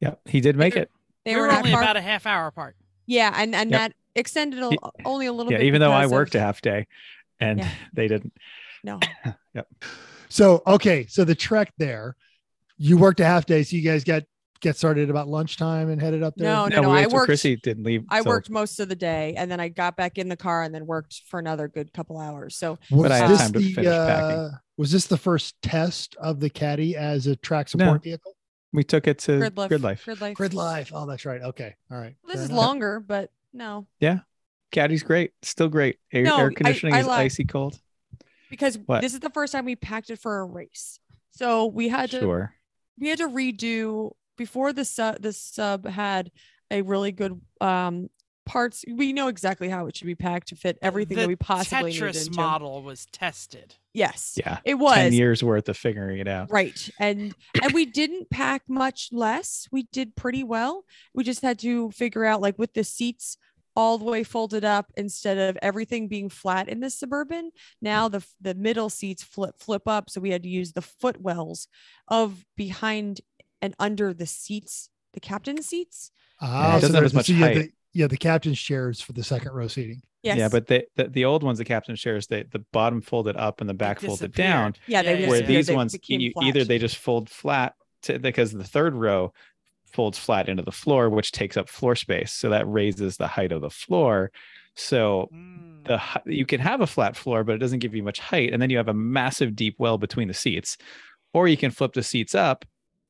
Yep. 0.00 0.20
He 0.26 0.40
did 0.40 0.56
make 0.56 0.76
it. 0.76 0.90
They 1.24 1.34
we 1.34 1.40
were 1.40 1.46
not 1.48 1.58
only 1.58 1.70
far- 1.72 1.82
about 1.82 1.96
a 1.96 2.00
half 2.00 2.26
hour 2.26 2.46
apart. 2.48 2.74
yeah, 3.06 3.32
and 3.36 3.54
and 3.54 3.70
Yep. 3.70 3.80
that 3.80 3.92
extended 4.14 4.60
a, 4.62 4.70
only 5.04 5.26
a 5.26 5.32
little 5.32 5.52
Yeah. 5.52 5.58
bit. 5.58 5.66
Even 5.66 5.80
though 5.80 5.92
I 5.92 6.00
because 6.00 6.12
of- 6.12 6.16
worked 6.16 6.34
a 6.34 6.40
half 6.40 6.60
day 6.62 6.86
and 7.40 7.60
Yeah. 7.60 7.70
they 7.92 8.08
didn't. 8.08 8.32
No, 8.84 8.98
yep. 9.54 9.66
So 10.28 10.62
okay, 10.66 11.06
so 11.08 11.24
the 11.24 11.34
trek 11.34 11.72
there, 11.78 12.16
you 12.76 12.96
worked 12.98 13.20
a 13.20 13.24
half 13.24 13.46
day, 13.46 13.62
so 13.62 13.76
you 13.76 13.82
guys 13.82 14.04
got 14.04 14.22
get 14.60 14.76
started 14.76 15.08
about 15.10 15.28
lunchtime 15.28 15.88
and 15.90 16.00
headed 16.00 16.22
up 16.22 16.34
there. 16.36 16.48
no, 16.48 16.66
no, 16.66 16.76
No, 16.76 16.82
no. 16.82 16.90
I 16.90 17.06
worked. 17.06 17.26
Chrissy 17.26 17.56
didn't 17.56 17.84
leave. 17.84 18.04
I 18.08 18.22
till- 18.22 18.30
worked 18.30 18.50
most 18.50 18.80
of 18.80 18.88
the 18.88 18.96
day, 18.96 19.34
and 19.36 19.50
then 19.50 19.60
I 19.60 19.68
got 19.68 19.96
back 19.96 20.18
in 20.18 20.28
the 20.28 20.36
car 20.36 20.62
and 20.62 20.74
then 20.74 20.86
worked 20.86 21.22
for 21.26 21.38
another 21.38 21.68
good 21.68 21.92
couple 21.92 22.18
hours. 22.18 22.56
So 22.56 22.78
Was 22.90 23.02
But 23.02 23.12
I 23.12 23.18
had 23.18 23.30
this 23.30 23.38
time 23.40 23.52
to 23.52 23.58
the, 23.58 23.72
finish 23.72 23.90
packing. 23.90 24.38
uh, 24.38 24.50
was 24.76 24.90
this 24.92 25.06
the 25.06 25.16
first 25.18 25.60
test 25.62 26.16
of 26.16 26.40
the 26.40 26.50
caddy 26.50 26.96
as 26.96 27.26
a 27.26 27.36
track 27.36 27.68
support 27.68 28.02
vehicle? 28.02 28.34
We 28.72 28.84
took 28.84 29.06
it 29.06 29.18
to 29.20 29.38
grid 29.38 29.56
life, 29.56 29.68
Grid 29.68 29.82
Life. 29.82 30.04
grid 30.04 30.20
life, 30.20 30.34
Grid 30.36 30.54
Life. 30.54 30.90
Oh, 30.94 31.06
that's 31.06 31.24
right. 31.24 31.40
Okay. 31.40 31.74
All 31.90 31.98
right. 31.98 32.14
This 32.26 32.34
Fair 32.34 32.42
is 32.44 32.50
enough. 32.50 32.58
longer, 32.64 33.00
but 33.00 33.30
no, 33.52 33.86
Yeah. 34.00 34.18
Caddy's 34.72 35.02
great. 35.02 35.32
Still 35.40 35.68
great. 35.68 35.98
Air, 36.12 36.24
No, 36.24 36.36
air 36.36 36.50
I- 36.50 36.54
conditioning 36.54 36.94
I 36.94 37.00
is 37.00 37.06
lied. 37.06 37.24
icy 37.26 37.44
cold. 37.44 37.80
because 38.50 38.76
What? 38.86 39.00
this 39.00 39.14
is 39.14 39.20
the 39.20 39.30
first 39.30 39.52
time 39.52 39.64
we 39.64 39.76
packed 39.76 40.10
it 40.10 40.18
for 40.18 40.40
a 40.40 40.44
race. 40.44 41.00
So 41.32 41.66
we 41.66 41.88
had 41.88 42.10
to 42.10 42.20
Sure. 42.20 42.52
we 42.98 43.08
had 43.08 43.18
to 43.18 43.28
redo 43.28 44.12
before 44.38 44.72
the 44.72 44.84
sub 44.86 45.20
the 45.20 45.32
sub 45.34 45.86
had 45.86 46.30
a 46.70 46.80
really 46.82 47.12
good 47.12 47.38
um 47.60 48.08
parts 48.46 48.82
we 48.90 49.12
know 49.12 49.28
exactly 49.28 49.68
how 49.68 49.86
it 49.86 49.94
should 49.94 50.06
be 50.06 50.14
packed 50.14 50.48
to 50.48 50.56
fit 50.56 50.78
everything 50.80 51.16
the 51.16 51.22
that 51.24 51.28
we 51.28 51.36
possibly 51.36 51.90
needed 51.90 52.02
Tetris 52.14 52.26
into. 52.28 52.40
model 52.40 52.82
was 52.82 53.04
tested. 53.12 53.74
yes 53.92 54.38
Yeah. 54.42 54.60
it 54.64 54.76
was 54.76 54.94
10 54.94 55.12
years 55.12 55.42
worth 55.44 55.68
of 55.68 55.76
figuring 55.76 56.18
it 56.18 56.28
out. 56.28 56.50
right 56.50 56.88
and 56.98 57.34
and 57.62 57.72
we 57.74 57.84
didn't 57.84 58.30
pack 58.30 58.62
much 58.66 59.10
less 59.12 59.68
we 59.70 59.82
did 59.92 60.16
pretty 60.16 60.44
well 60.44 60.84
we 61.12 61.24
just 61.24 61.42
had 61.42 61.58
to 61.58 61.90
figure 61.90 62.24
out 62.24 62.40
like 62.40 62.58
with 62.58 62.72
the 62.72 62.84
seats 62.84 63.36
all 63.76 63.98
the 63.98 64.04
way 64.06 64.24
folded 64.24 64.64
up 64.64 64.90
instead 64.96 65.36
of 65.36 65.58
everything 65.60 66.08
being 66.08 66.30
flat 66.30 66.70
in 66.70 66.80
the 66.80 66.88
suburban 66.88 67.50
now 67.82 68.08
the 68.08 68.24
the 68.40 68.54
middle 68.54 68.88
seats 68.88 69.22
flip 69.22 69.56
flip 69.58 69.82
up 69.86 70.08
so 70.08 70.22
we 70.22 70.30
had 70.30 70.42
to 70.42 70.48
use 70.48 70.72
the 70.72 70.80
footwells 70.82 71.68
of 72.08 72.46
behind 72.56 73.20
and 73.62 73.74
under 73.78 74.12
the 74.14 74.26
seats 74.26 74.90
the 75.14 75.20
captain's 75.20 75.66
seats 75.66 76.10
Ah, 76.40 76.76
it 76.76 76.80
doesn't 76.80 76.94
have 76.94 77.02
there's 77.02 77.04
as 77.06 77.12
the- 77.12 77.16
much 77.16 77.26
so 77.26 77.34
height. 77.34 77.54
the- 77.54 77.72
yeah, 77.94 78.06
the 78.06 78.16
captain's 78.16 78.60
chairs 78.60 79.00
for 79.00 79.12
the 79.12 79.24
second 79.24 79.52
row 79.52 79.66
seating. 79.66 80.02
yes 80.22 80.36
Yeah, 80.38 80.48
but 80.48 80.66
the, 80.66 80.84
the 80.96 81.08
the 81.08 81.24
old 81.24 81.42
ones, 81.42 81.58
the 81.58 81.64
captain 81.64 81.96
shares, 81.96 82.26
they 82.28 82.44
the 82.44 82.64
bottom 82.72 83.00
folded 83.00 83.36
up 83.36 83.60
and 83.60 83.68
the 83.68 83.74
back 83.74 84.00
folded 84.00 84.32
down. 84.34 84.74
yeah 84.86 85.02
they 85.02 85.26
Where 85.26 85.40
these 85.40 85.66
they 85.68 85.74
ones, 85.74 85.96
you, 86.06 86.32
either 86.42 86.64
they 86.64 86.78
just 86.78 86.96
fold 86.96 87.28
flat 87.30 87.74
to, 88.02 88.18
because 88.18 88.52
the 88.52 88.62
third 88.62 88.94
row 88.94 89.32
folds 89.86 90.18
flat 90.18 90.48
into 90.50 90.62
the 90.62 90.70
floor, 90.70 91.08
which 91.08 91.32
takes 91.32 91.56
up 91.56 91.68
floor 91.68 91.96
space, 91.96 92.30
so 92.32 92.50
that 92.50 92.68
raises 92.68 93.16
the 93.16 93.26
height 93.26 93.50
of 93.52 93.62
the 93.62 93.70
floor. 93.70 94.30
So 94.76 95.28
Mm. 95.34 95.84
the 95.86 96.00
you 96.32 96.44
can 96.46 96.60
have 96.60 96.80
a 96.82 96.86
flat 96.86 97.16
floor, 97.16 97.42
but 97.42 97.54
it 97.54 97.58
doesn't 97.58 97.80
give 97.80 97.94
you 97.94 98.02
much 98.04 98.20
height, 98.20 98.52
and 98.52 98.60
then 98.62 98.70
you 98.70 98.76
have 98.76 98.88
a 98.88 98.94
massive 98.94 99.56
deep 99.56 99.76
well 99.78 99.98
between 99.98 100.28
the 100.28 100.34
seats. 100.34 100.76
Or 101.32 101.48
you 101.48 101.56
can 101.56 101.70
flip 101.72 101.94
the 101.94 102.02
seats 102.02 102.34
up, 102.34 102.64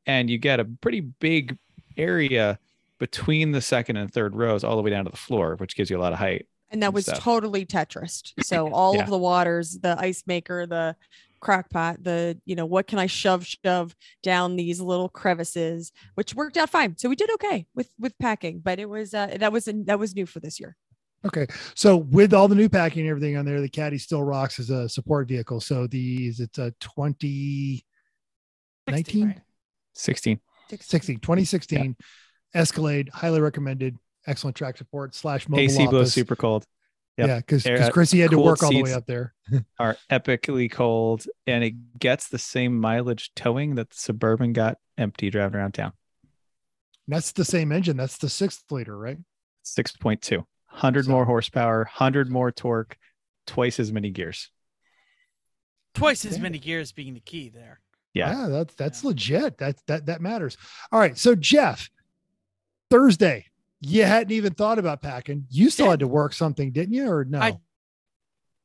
and 0.09 0.29
you 0.29 0.39
get 0.39 0.59
a 0.59 0.65
pretty 0.65 1.01
big 1.01 1.57
area 1.97 2.59
between 2.99 3.53
the 3.53 3.61
second 3.61 3.97
and 3.97 4.13
third 4.13 4.35
rows, 4.35 4.65
all 4.65 4.75
the 4.75 4.83
way 4.83 4.91
down 4.91 5.05
to 5.05 5.11
the 5.11 5.17
floor, 5.17 5.55
which 5.57 5.77
gives 5.77 5.89
you 5.91 5.99
a 5.99 6.01
lot 6.01 6.13
of 6.13 6.19
height. 6.19 6.47
And 6.71 6.83
that 6.83 6.87
and 6.87 6.95
was 6.95 7.05
stuff. 7.05 7.21
totally 7.21 7.65
Tetris. 7.65 8.33
So 8.45 8.73
all 8.73 8.97
Yeah. 8.97 9.05
of 9.05 9.11
the 9.11 9.19
waters, 9.19 9.79
the 9.81 9.97
ice 10.01 10.25
maker, 10.27 10.67
the 10.67 10.97
crock 11.41 11.71
pot, 11.71 12.03
the, 12.03 12.37
you 12.47 12.57
know, 12.57 12.67
what 12.67 12.89
can 12.89 12.99
I 12.99 13.07
shove, 13.07 13.47
shove 13.47 13.95
down 14.25 14.57
these 14.57 14.81
little 14.81 15.09
crevices, 15.09 15.93
which 16.15 16.35
worked 16.35 16.57
out 16.57 16.71
fine. 16.71 16.97
So 16.99 17.09
we 17.09 17.15
did 17.15 17.31
okay 17.35 17.67
with 17.77 17.91
with 18.01 18.19
packing, 18.19 18.59
but 18.59 18.81
it 18.81 18.89
was 18.89 19.15
uh 19.15 19.37
that 19.39 19.53
was 19.53 19.67
that 19.87 19.99
was 19.99 20.17
new 20.17 20.27
for 20.27 20.41
this 20.41 20.59
year. 20.59 20.77
Okay. 21.25 21.47
So 21.75 21.97
with 21.97 22.33
all 22.35 22.49
the 22.49 22.55
new 22.55 22.69
packing 22.69 23.03
and 23.03 23.11
everything 23.11 23.37
on 23.37 23.45
there, 23.45 23.61
the 23.61 23.69
Caddy 23.69 23.99
still 23.99 24.23
rocks 24.25 24.59
as 24.59 24.71
a 24.71 24.89
support 24.89 25.29
vehicle. 25.29 25.61
So 25.61 25.87
the 25.87 26.27
is 26.27 26.41
it 26.41 26.57
a 26.59 26.73
20 26.81 27.85
60, 28.89 29.21
19? 29.21 29.43
Right? 29.99 30.05
16. 30.05 30.41
16 30.81 31.19
2016 31.21 31.97
Escalade, 32.55 33.09
highly 33.13 33.41
recommended, 33.41 33.97
excellent 34.27 34.57
track 34.57 34.77
support 34.77 35.15
slash 35.15 35.49
mobile 35.49 35.63
AC 35.63 35.87
blows 35.87 36.13
super 36.13 36.37
cold. 36.37 36.65
Yep. 37.19 37.29
Yeah, 37.29 37.37
because 37.39 37.67
Air- 37.67 37.77
because 37.77 37.91
Chrissy 37.93 38.21
had 38.21 38.31
to 38.31 38.39
work 38.39 38.63
all 38.63 38.71
the 38.71 38.83
way 38.83 38.93
up 38.93 39.07
there. 39.07 39.35
Are 39.79 39.97
epically 40.11 40.71
cold, 40.71 41.27
and 41.47 41.65
it 41.65 41.99
gets 41.99 42.29
the 42.29 42.39
same 42.39 42.79
mileage 42.79 43.33
towing 43.35 43.75
that 43.75 43.91
the 43.91 43.97
Suburban 43.97 44.53
got 44.53 44.79
empty 44.97 45.29
driving 45.31 45.59
around 45.59 45.73
town. 45.73 45.93
That's 47.09 47.33
the 47.33 47.45
same 47.45 47.73
engine. 47.73 47.97
That's 47.97 48.19
the 48.19 48.29
sixth 48.29 48.65
liter, 48.71 48.97
right? 48.97 49.19
6.2, 49.65 50.37
100 50.37 51.05
So- 51.07 51.11
more 51.11 51.25
horsepower, 51.25 51.79
100 51.85 52.31
more 52.31 52.53
torque, 52.53 52.97
twice 53.47 53.81
as 53.81 53.93
many 53.93 54.11
gears. 54.11 54.51
Twice 55.95 56.25
as 56.25 56.39
many 56.39 56.59
gears 56.59 56.93
being 56.93 57.15
the 57.15 57.21
key 57.21 57.49
there. 57.49 57.81
Yeah. 58.15 58.49
that's 58.49 58.75
that's 58.75 59.05
legit. 59.05 59.59
That 59.59 59.77
that 59.87 60.07
that 60.07 60.21
matters. 60.21 60.57
All 60.91 60.99
right. 61.01 61.17
So 61.17 61.35
Jeff, 61.35 61.89
Thursday, 62.91 63.47
you 63.81 64.05
hadn't 64.05 64.33
even 64.33 64.55
thought 64.55 64.79
about 64.79 65.03
packing. 65.03 65.47
You 65.51 65.71
still 65.71 65.87
Yeah. 65.87 65.91
had 65.93 66.01
to 66.01 66.09
work 66.09 66.33
something, 66.33 66.73
didn't 66.73 66.95
you? 66.95 67.11
Or 67.11 67.25
no? 67.25 67.39
I- 67.41 67.61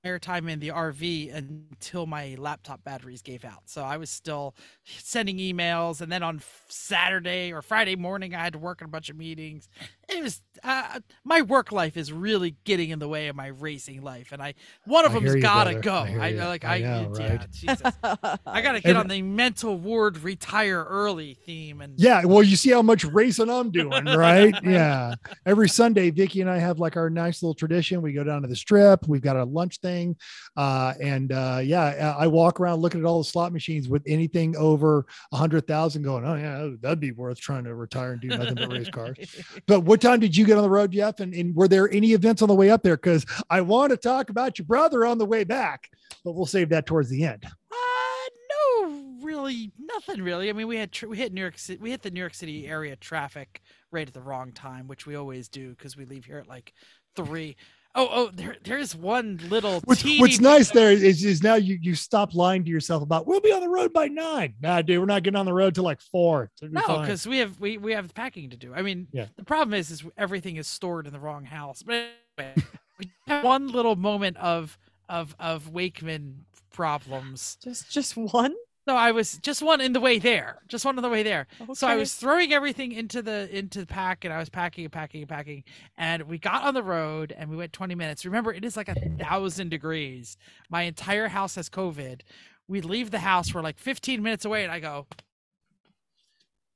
airtime 0.05 0.49
in 0.49 0.59
the 0.59 0.69
RV 0.69 1.33
until 1.33 2.05
my 2.05 2.35
laptop 2.37 2.83
batteries 2.83 3.21
gave 3.21 3.45
out. 3.45 3.61
So 3.69 3.83
I 3.85 3.95
was 3.95 4.09
still 4.09 4.53
sending 4.83 5.37
emails, 5.37 6.01
and 6.01 6.11
then 6.11 6.21
on 6.21 6.41
Saturday 6.67 7.53
or 7.53 7.61
Friday 7.61 7.95
morning, 7.95 8.35
I 8.35 8.39
had 8.39 8.51
to 8.51 8.59
work 8.59 8.81
on 8.81 8.87
a 8.89 8.91
bunch 8.91 9.09
of 9.09 9.15
meetings. 9.15 9.69
It 10.09 10.21
was 10.21 10.41
uh, 10.63 10.99
my 11.23 11.41
work 11.41 11.71
life 11.71 11.97
is 11.97 12.11
really 12.11 12.55
getting 12.65 12.89
in 12.89 12.99
the 12.99 13.07
way 13.07 13.27
of 13.29 13.35
my 13.35 13.47
racing 13.47 14.01
life, 14.01 14.31
and 14.31 14.41
I 14.41 14.53
one 14.85 15.05
of 15.05 15.11
I 15.11 15.19
them's 15.19 15.35
gotta 15.41 15.79
brother. 15.79 15.81
go. 15.81 16.19
I 16.21 16.27
I, 16.27 16.47
like 16.47 16.65
I 16.65 16.75
I, 16.75 16.79
know, 16.79 17.13
yeah, 17.17 17.27
right? 17.29 17.51
Jesus. 17.51 17.81
I 18.03 18.61
gotta 18.61 18.79
get 18.81 18.85
Every- 18.89 18.95
on 18.95 19.07
the 19.07 19.21
mental 19.21 19.77
ward 19.77 20.17
retire 20.19 20.83
early 20.83 21.33
theme 21.45 21.81
and 21.81 21.93
Yeah, 21.97 22.25
well, 22.25 22.43
you 22.43 22.55
see 22.55 22.71
how 22.71 22.81
much 22.81 23.03
racing 23.05 23.49
I'm 23.49 23.71
doing, 23.71 24.05
right? 24.05 24.53
yeah. 24.63 25.15
Every 25.45 25.69
Sunday, 25.69 26.09
Vicky 26.11 26.41
and 26.41 26.49
I 26.49 26.57
have 26.59 26.79
like 26.79 26.97
our 26.97 27.09
nice 27.09 27.41
little 27.41 27.55
tradition. 27.55 28.01
We 28.01 28.13
go 28.13 28.23
down 28.23 28.41
to 28.43 28.47
the 28.47 28.55
strip. 28.55 29.07
We've 29.07 29.21
got 29.21 29.37
a 29.37 29.43
lunch 29.45 29.79
thing, 29.79 30.15
uh, 30.57 30.93
and 31.01 31.31
uh, 31.31 31.61
yeah, 31.63 32.13
I 32.17 32.23
I 32.25 32.27
walk 32.27 32.59
around 32.59 32.81
looking 32.81 32.99
at 32.99 33.05
all 33.05 33.19
the 33.19 33.23
slot 33.29 33.53
machines 33.53 33.87
with 33.89 34.03
anything 34.05 34.55
over 34.57 35.05
a 35.31 35.37
hundred 35.37 35.65
thousand, 35.67 36.03
going, 36.03 36.25
oh 36.25 36.35
yeah, 36.35 36.69
that'd 36.81 36.99
be 36.99 37.11
worth 37.11 37.39
trying 37.39 37.63
to 37.63 37.73
retire 37.75 38.11
and 38.13 38.21
do 38.21 38.27
nothing 38.29 38.55
but 38.55 38.71
race 38.71 38.89
cars. 38.89 39.17
But 39.67 39.81
what 39.93 40.01
time 40.01 40.19
did 40.19 40.35
you 40.35 40.43
get 40.43 40.57
on 40.57 40.63
the 40.63 40.69
road, 40.71 40.91
Jeff? 40.91 41.19
And, 41.19 41.35
and 41.35 41.55
were 41.55 41.67
there 41.67 41.87
any 41.91 42.13
events 42.13 42.41
on 42.41 42.47
the 42.47 42.55
way 42.55 42.71
up 42.71 42.81
there? 42.81 42.97
Because 42.97 43.27
I 43.51 43.61
want 43.61 43.91
to 43.91 43.97
talk 43.97 44.31
about 44.31 44.57
your 44.57 44.65
brother 44.65 45.05
on 45.05 45.19
the 45.19 45.25
way 45.25 45.43
back, 45.43 45.87
but 46.25 46.31
we'll 46.31 46.47
save 46.47 46.69
that 46.69 46.87
towards 46.87 47.11
the 47.11 47.23
end. 47.23 47.45
Uh, 47.45 48.85
no, 48.89 49.17
really, 49.21 49.71
nothing 49.77 50.23
really. 50.23 50.49
I 50.49 50.53
mean, 50.53 50.65
we 50.65 50.77
had 50.77 50.91
tr- 50.91 51.05
we 51.05 51.17
hit 51.17 51.31
New 51.31 51.41
York 51.41 51.59
City, 51.59 51.79
we 51.79 51.91
hit 51.91 52.01
the 52.01 52.09
New 52.09 52.21
York 52.21 52.33
City 52.33 52.67
area 52.67 52.95
traffic 52.95 53.61
right 53.93 54.07
at 54.07 54.13
the 54.13 54.21
wrong 54.21 54.51
time, 54.51 54.87
which 54.87 55.05
we 55.05 55.15
always 55.15 55.47
do 55.47 55.69
because 55.69 55.95
we 55.95 56.05
leave 56.05 56.25
here 56.25 56.39
at 56.39 56.47
like 56.47 56.73
three. 57.15 57.55
Oh, 57.95 58.07
oh, 58.11 58.31
there, 58.33 58.55
there's 58.63 58.95
one 58.95 59.39
little. 59.49 59.79
What's, 59.85 60.01
teeny 60.01 60.19
what's 60.19 60.37
bit- 60.37 60.43
nice 60.43 60.71
there 60.71 60.91
is, 60.91 61.23
is 61.23 61.43
now 61.43 61.53
you 61.55 61.77
you 61.79 61.93
stop 61.93 62.33
lying 62.33 62.63
to 62.63 62.69
yourself 62.71 63.03
about 63.03 63.27
we'll 63.27 63.39
be 63.39 63.51
on 63.53 63.61
the 63.61 63.69
road 63.69 63.93
by 63.93 64.07
nine. 64.07 64.55
Nah, 64.61 64.81
dude, 64.81 64.97
we're 64.99 65.05
not 65.05 65.21
getting 65.21 65.37
on 65.39 65.45
the 65.45 65.53
road 65.53 65.75
till 65.75 65.83
like 65.83 66.01
four. 66.01 66.49
It's 66.53 66.61
be 66.61 66.69
No, 66.69 67.01
because 67.01 67.27
we 67.27 67.37
have 67.37 67.59
we, 67.59 67.77
we 67.77 67.91
have 67.93 68.11
packing 68.15 68.49
to 68.49 68.57
do. 68.57 68.73
I 68.73 68.81
mean, 68.81 69.07
Yeah. 69.11 69.27
the 69.35 69.43
problem 69.43 69.75
is 69.75 69.91
is 69.91 70.03
everything 70.17 70.55
is 70.55 70.65
stored 70.65 71.05
in 71.05 71.13
the 71.13 71.19
wrong 71.19 71.45
house. 71.45 71.83
But 71.83 72.07
anyway, 72.39 72.55
we 72.99 73.11
had 73.27 73.43
one 73.43 73.67
little 73.67 73.95
moment 73.95 74.37
of 74.37 74.75
of 75.07 75.35
of 75.39 75.69
Wakeman 75.69 76.45
problems. 76.71 77.57
just 77.63 77.91
just 77.91 78.17
one. 78.17 78.55
So 78.85 78.97
I 78.97 79.11
was 79.11 79.37
just 79.37 79.61
one 79.61 79.79
in 79.79 79.93
the 79.93 80.01
way 80.01 80.19
there, 80.19 80.59
just 80.67 80.83
one 80.83 80.97
on 80.97 81.03
the 81.03 81.09
way 81.09 81.23
there. 81.23 81.47
So 81.73 81.87
I 81.87 81.95
was 81.95 82.15
throwing 82.15 82.51
everything 82.51 82.91
into 82.91 83.21
the 83.21 83.49
into 83.55 83.79
the 83.79 83.85
pack, 83.85 84.25
and 84.25 84.33
I 84.33 84.39
was 84.39 84.49
packing 84.49 84.83
and 84.83 84.91
packing 84.91 85.21
and 85.21 85.29
packing. 85.29 85.63
And 85.97 86.23
we 86.23 86.37
got 86.37 86.63
on 86.63 86.73
the 86.73 86.83
road, 86.83 87.33
and 87.37 87.49
we 87.49 87.55
went 87.55 87.71
20 87.71 87.95
minutes. 87.95 88.25
Remember, 88.25 88.51
it 88.51 88.65
is 88.65 88.75
like 88.75 88.89
a 88.89 88.95
thousand 89.17 89.69
degrees. 89.69 90.35
My 90.69 90.81
entire 90.83 91.29
house 91.29 91.55
has 91.55 91.69
COVID. 91.69 92.21
We 92.67 92.81
leave 92.81 93.11
the 93.11 93.19
house. 93.19 93.53
We're 93.53 93.61
like 93.61 93.77
15 93.79 94.21
minutes 94.21 94.43
away, 94.43 94.63
and 94.63 94.71
I 94.71 94.81
go, 94.81 95.07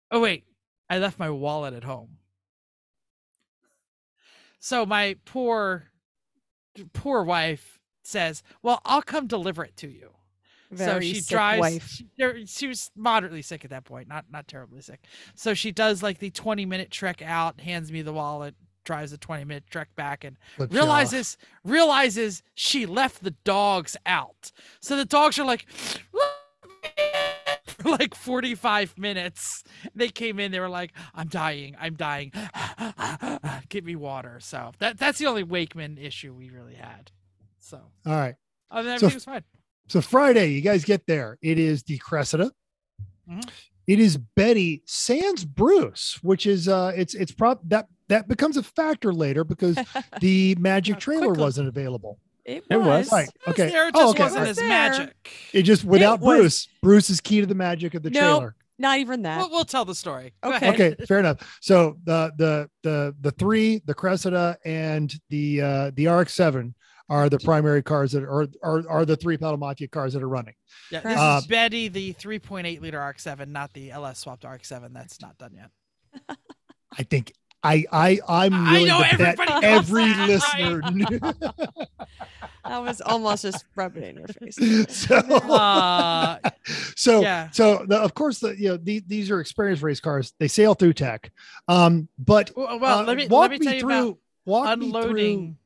"Oh 0.10 0.22
wait, 0.22 0.46
I 0.90 1.00
left 1.00 1.20
my 1.20 1.30
wallet 1.30 1.74
at 1.74 1.84
home." 1.84 2.20
So 4.60 4.86
my 4.86 5.18
poor, 5.26 5.92
poor 6.94 7.24
wife 7.24 7.80
says, 8.04 8.44
"Well, 8.62 8.82
I'll 8.86 9.02
come 9.02 9.28
deliver 9.28 9.66
it 9.66 9.76
to 9.78 9.90
you." 9.90 10.17
Very 10.72 10.92
so 10.92 11.00
she 11.00 11.20
sick 11.22 11.30
drives. 11.30 11.60
wife. 11.60 11.88
She, 11.90 12.46
she 12.46 12.68
was 12.68 12.92
moderately 12.96 13.42
sick 13.42 13.64
at 13.64 13.70
that 13.72 13.86
point, 13.86 14.08
not 14.08 14.26
not 14.32 14.48
terribly 14.48 14.82
sick. 14.82 15.06
So 15.36 15.54
she 15.54 15.72
does 15.72 16.04
like 16.04 16.20
the 16.20 16.30
twenty 16.30 16.66
minute 16.66 16.92
trek 16.92 17.22
out, 17.22 17.62
hands 17.62 17.92
me 17.92 18.02
the 18.02 18.12
wallet, 18.14 18.54
drives 18.84 19.12
the 19.12 19.18
twenty 19.18 19.46
minute 19.46 19.64
trek 19.70 19.90
back, 19.96 20.24
and 20.24 20.38
Flips 20.58 20.74
you 20.74 20.80
off. 20.80 20.84
realizes 20.86 21.38
realizes 21.64 22.44
she 22.56 22.86
left 22.86 23.24
the 23.24 23.32
dogs 23.46 23.96
out. 24.06 24.52
So 24.82 24.98
the 24.98 25.06
dogs 25.06 25.40
are 25.40 25.46
like. 25.46 25.66
For 27.80 27.90
like 27.90 28.16
45 28.16 28.98
minutes, 28.98 29.64
they 29.94 30.10
came 30.10 30.40
in. 30.40 30.52
They 30.52 30.60
were 30.60 30.70
like, 30.70 30.94
"I'm 31.14 31.28
dying. 31.28 31.76
I'm 31.80 31.94
dying. 31.96 32.32
Give 33.70 33.84
me 33.86 33.96
water." 33.96 34.40
So 34.40 34.72
that 34.80 34.98
that's 34.98 35.20
the 35.20 35.28
only 35.28 35.44
Wakeman 35.44 35.98
issue 36.00 36.34
we 36.34 36.50
really 36.50 36.74
had. 36.74 37.12
So 37.60 37.78
All 38.06 38.14
right. 38.14 38.36
other 38.72 38.90
than 38.90 39.00
So- 39.00 39.06
everything 39.08 39.16
was 39.18 39.26
fine. 39.26 39.44
So 39.88 40.02
Friday, 40.02 40.48
you 40.52 40.62
guys 40.62 40.84
get 40.86 41.06
there. 41.08 41.38
It 41.42 41.58
is 41.60 41.84
the 41.84 41.98
Cressida. 41.98 42.52
Mhm. 43.30 43.50
It 43.88 44.00
is 44.00 44.18
Betty 44.18 44.84
Sans 44.86 45.46
Bruce, 45.46 46.20
which 46.22 46.46
is 46.46 46.68
uh 46.68 46.92
it's 46.96 47.14
it's 47.14 47.32
prop 47.32 47.62
that 47.66 47.88
that 48.10 48.28
becomes 48.28 48.58
a 48.58 48.64
factor 48.64 49.14
later 49.14 49.44
because 49.44 49.78
the 50.22 50.56
magic 50.60 51.00
trailer 51.00 51.28
quickly. 51.28 51.42
wasn't 51.44 51.68
available. 51.70 52.20
It 52.44 52.64
It 52.70 52.78
was. 52.78 53.12
Right. 53.12 53.28
It 53.28 53.34
was 53.46 53.54
Okay. 53.60 53.70
there, 53.70 53.88
it 53.88 53.94
Oh, 53.96 54.14
just 54.14 54.16
okay. 54.16 54.24
wasn't 54.24 54.42
Right. 54.42 54.50
as 54.50 54.58
magic. 54.60 55.16
It 55.54 55.64
just 55.64 55.84
without 55.86 56.20
was- 56.22 56.38
Bruce. 56.38 56.68
Bruce 56.82 57.10
is 57.10 57.20
key 57.22 57.40
to 57.42 57.46
the 57.48 57.56
magic 57.56 57.94
of 57.94 58.04
the 58.04 58.10
No. 58.10 58.20
trailer. 58.20 58.56
Not 58.80 59.00
even 59.00 59.24
that. 59.24 59.40
We'll, 59.40 59.50
we'll 59.50 59.66
tell 59.66 59.86
the 59.86 59.96
story. 59.96 60.34
Go 60.44 60.54
Okay. 60.54 60.68
ahead. 60.70 60.74
okay 60.94 61.06
fair 61.06 61.20
enough 61.20 61.38
so 61.62 61.98
the 62.04 62.32
the 62.38 62.70
the 62.84 63.16
the 63.22 63.32
three 63.32 63.82
the 63.86 63.94
cressida 63.94 64.58
and 64.66 65.14
the 65.30 65.62
uh 65.62 65.92
the 65.96 66.06
rx7 66.06 66.74
are 67.10 67.30
the 67.30 67.40
primary 67.40 67.82
cars 67.84 68.12
that 68.12 68.24
are 68.24 68.48
are, 68.62 68.84
are 68.90 69.06
the 69.06 69.16
three 69.16 69.38
pedal 69.38 69.58
mafia 69.58 69.88
cars 69.88 70.14
that 70.14 70.22
are 70.24 70.28
running 70.30 70.54
Yeah, 70.92 71.00
this 71.02 71.18
Uh, 71.18 71.38
is 71.42 71.48
Betty, 71.48 71.88
the 71.88 72.14
3.8 72.16 72.82
liter 72.82 73.00
RX-7, 73.00 73.48
not 73.48 73.74
the 73.74 73.92
LS 73.92 74.20
swapped 74.20 74.44
RX-7. 74.44 74.94
That's 74.94 75.22
not 75.22 75.38
done 75.38 75.54
yet. 75.56 76.38
i 76.98 77.04
think 77.04 77.34
i 77.64 77.84
i 77.92 78.20
i'm 78.28 78.54
I 78.54 78.72
willing 78.72 78.88
know 78.88 79.04
to 79.04 79.18
bet 79.18 79.40
everybody 79.40 79.52
knows 79.52 79.64
every 79.64 80.04
that, 80.14 80.28
listener 80.28 80.82
knew. 80.92 81.20
that 82.64 82.80
was 82.80 83.02
almost 83.02 83.44
just 83.44 83.66
rubbing 83.76 84.04
it 84.04 84.10
in 84.10 84.18
your 84.18 84.28
face. 84.28 84.96
so 84.96 85.16
Uh, 85.52 86.38
so 86.96 87.22
yeah. 87.22 87.50
so 87.52 87.86
the, 87.88 87.98
of 87.98 88.14
course 88.14 88.40
the 88.40 88.56
you 88.60 88.70
know 88.70 88.78
the, 88.78 89.02
these 89.08 89.30
are 89.32 89.40
experienced 89.40 89.84
race 89.84 90.00
cars 90.00 90.34
they 90.40 90.48
sail 90.48 90.74
through 90.74 90.94
tech 90.94 91.32
um 91.68 92.08
but 92.18 92.52
Well, 92.56 92.80
well, 92.80 93.00
uh, 93.00 93.04
let 93.04 93.18
me 93.18 93.28
walk 93.28 93.52
let 93.52 93.60
me 93.60 93.66
tell 93.66 93.74
you 93.74 93.80
through 93.82 93.90
about 94.08 94.18
walk 94.46 94.80
me 94.80 94.92
through- 94.92 95.00
unloading. 95.02 95.58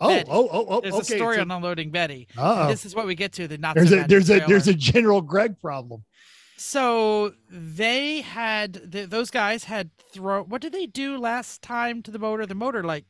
Oh, 0.00 0.08
Betty. 0.08 0.30
oh 0.30 0.48
oh 0.50 0.66
oh 0.68 0.80
There's 0.80 0.94
okay 0.94 1.14
a 1.14 1.18
story 1.18 1.36
so- 1.36 1.42
on 1.42 1.50
unloading 1.50 1.90
Betty. 1.90 2.28
This 2.68 2.84
is 2.84 2.94
what 2.94 3.06
we 3.06 3.14
get 3.14 3.32
to 3.32 3.48
the 3.48 3.58
not 3.58 3.74
there's 3.74 3.90
so 3.90 4.00
a 4.00 4.06
there's 4.06 4.30
a 4.30 4.40
there's 4.46 4.68
a 4.68 4.74
general 4.74 5.20
greg 5.20 5.60
problem 5.60 6.04
So 6.56 7.34
they 7.50 8.22
had 8.22 8.92
th 8.92 9.08
those 9.10 9.30
guys 9.30 9.64
had 9.64 9.90
throw. 10.12 10.42
What 10.42 10.60
did 10.60 10.72
they 10.72 10.86
do 10.86 11.16
last 11.18 11.62
time 11.62 12.02
to 12.02 12.10
the 12.10 12.18
motor? 12.18 12.46
The 12.46 12.54
motor 12.54 12.82
like 12.82 13.04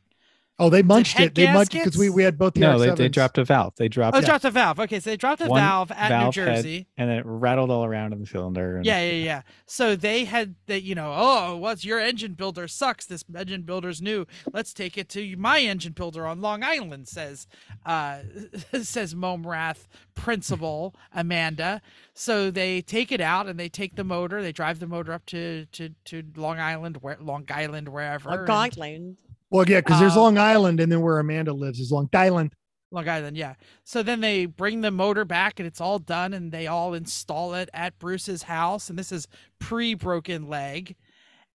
Oh, 0.59 0.69
they 0.69 0.83
munched 0.83 1.17
head 1.17 1.27
it. 1.27 1.35
They 1.35 1.51
munched 1.51 1.73
it 1.73 1.85
because 1.85 1.97
we, 1.97 2.09
we 2.09 2.23
had 2.23 2.37
both 2.37 2.53
the 2.53 2.59
No, 2.59 2.77
they, 2.77 2.89
they 2.91 3.07
dropped 3.07 3.37
a 3.37 3.45
valve. 3.45 3.73
They 3.77 3.87
dropped 3.87 4.15
oh, 4.15 4.19
it, 4.19 4.25
dropped 4.25 4.43
a 4.43 4.51
valve. 4.51 4.79
Okay, 4.81 4.99
so 4.99 5.09
they 5.09 5.15
dropped 5.17 5.41
a 5.41 5.47
One 5.47 5.61
valve 5.61 5.91
at 5.91 6.09
valve 6.09 6.35
New 6.35 6.43
head. 6.43 6.55
Jersey. 6.55 6.87
and 6.97 7.09
then 7.09 7.19
it 7.19 7.25
rattled 7.25 7.71
all 7.71 7.85
around 7.85 8.11
in 8.11 8.19
the 8.19 8.25
cylinder. 8.25 8.77
And 8.77 8.85
Yeah, 8.85 9.01
yeah, 9.01 9.23
yeah. 9.23 9.41
So 9.65 9.95
they 9.95 10.25
had 10.25 10.55
that, 10.67 10.83
you 10.83 10.95
know, 10.95 11.13
oh, 11.15 11.55
what's 11.55 11.85
your 11.85 11.99
engine 11.99 12.33
builder 12.33 12.67
sucks. 12.67 13.05
This 13.05 13.23
engine 13.33 13.61
builder's 13.61 14.01
new. 14.01 14.25
Let's 14.51 14.73
take 14.73 14.97
it 14.97 15.07
to 15.09 15.35
my 15.37 15.59
engine 15.59 15.93
builder 15.93 16.27
on 16.27 16.41
Long 16.41 16.63
Island, 16.63 17.07
says 17.07 17.47
uh 17.85 18.19
says 18.81 19.15
Momrath 19.15 19.87
principal 20.13 20.93
Amanda. 21.13 21.81
So 22.13 22.51
they 22.51 22.81
take 22.81 23.13
it 23.13 23.21
out 23.21 23.47
and 23.47 23.57
they 23.57 23.69
take 23.69 23.95
the 23.95 24.03
motor, 24.03 24.41
they 24.41 24.51
drive 24.51 24.79
the 24.79 24.87
motor 24.87 25.13
up 25.13 25.25
to 25.27 25.67
to, 25.67 25.89
to 26.05 26.23
Long 26.35 26.59
Island, 26.59 26.97
where 26.97 27.17
Long 27.21 27.45
Island, 27.49 27.87
wherever. 27.89 28.29
A 28.29 28.39
and- 28.39 28.47
Gauntland. 28.47 29.17
Well, 29.51 29.67
yeah, 29.67 29.79
because 29.81 29.99
there's 29.99 30.15
Uh, 30.15 30.21
Long 30.21 30.37
Island, 30.37 30.79
and 30.79 30.91
then 30.91 31.01
where 31.01 31.19
Amanda 31.19 31.53
lives 31.53 31.79
is 31.79 31.91
Long 31.91 32.09
Island. 32.13 32.53
Long 32.91 33.07
Island, 33.07 33.37
yeah. 33.37 33.53
So 33.83 34.01
then 34.01 34.19
they 34.21 34.45
bring 34.47 34.81
the 34.81 34.89
motor 34.91 35.23
back 35.25 35.59
and 35.59 35.67
it's 35.67 35.79
all 35.79 35.99
done 35.99 36.33
and 36.33 36.51
they 36.51 36.65
all 36.65 36.95
install 36.95 37.53
it 37.53 37.69
at 37.71 37.99
Bruce's 37.99 38.43
house. 38.43 38.89
And 38.89 38.97
this 38.97 39.11
is 39.11 39.27
pre 39.59 39.93
broken 39.93 40.47
leg. 40.47 40.95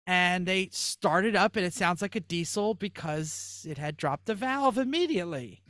And 0.06 0.46
they 0.46 0.68
start 0.70 1.24
it 1.24 1.34
up 1.34 1.56
and 1.56 1.64
it 1.66 1.72
sounds 1.74 2.02
like 2.02 2.14
a 2.14 2.20
diesel 2.20 2.74
because 2.74 3.66
it 3.68 3.78
had 3.78 3.96
dropped 3.96 4.28
a 4.28 4.34
valve 4.34 4.78
immediately. 4.78 5.62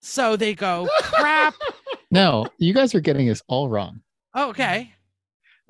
So 0.00 0.36
they 0.36 0.54
go, 0.54 0.88
crap. 1.02 1.54
No, 2.12 2.46
you 2.58 2.72
guys 2.72 2.94
are 2.94 3.00
getting 3.00 3.26
this 3.26 3.42
all 3.48 3.68
wrong. 3.68 4.00
Okay. 4.34 4.92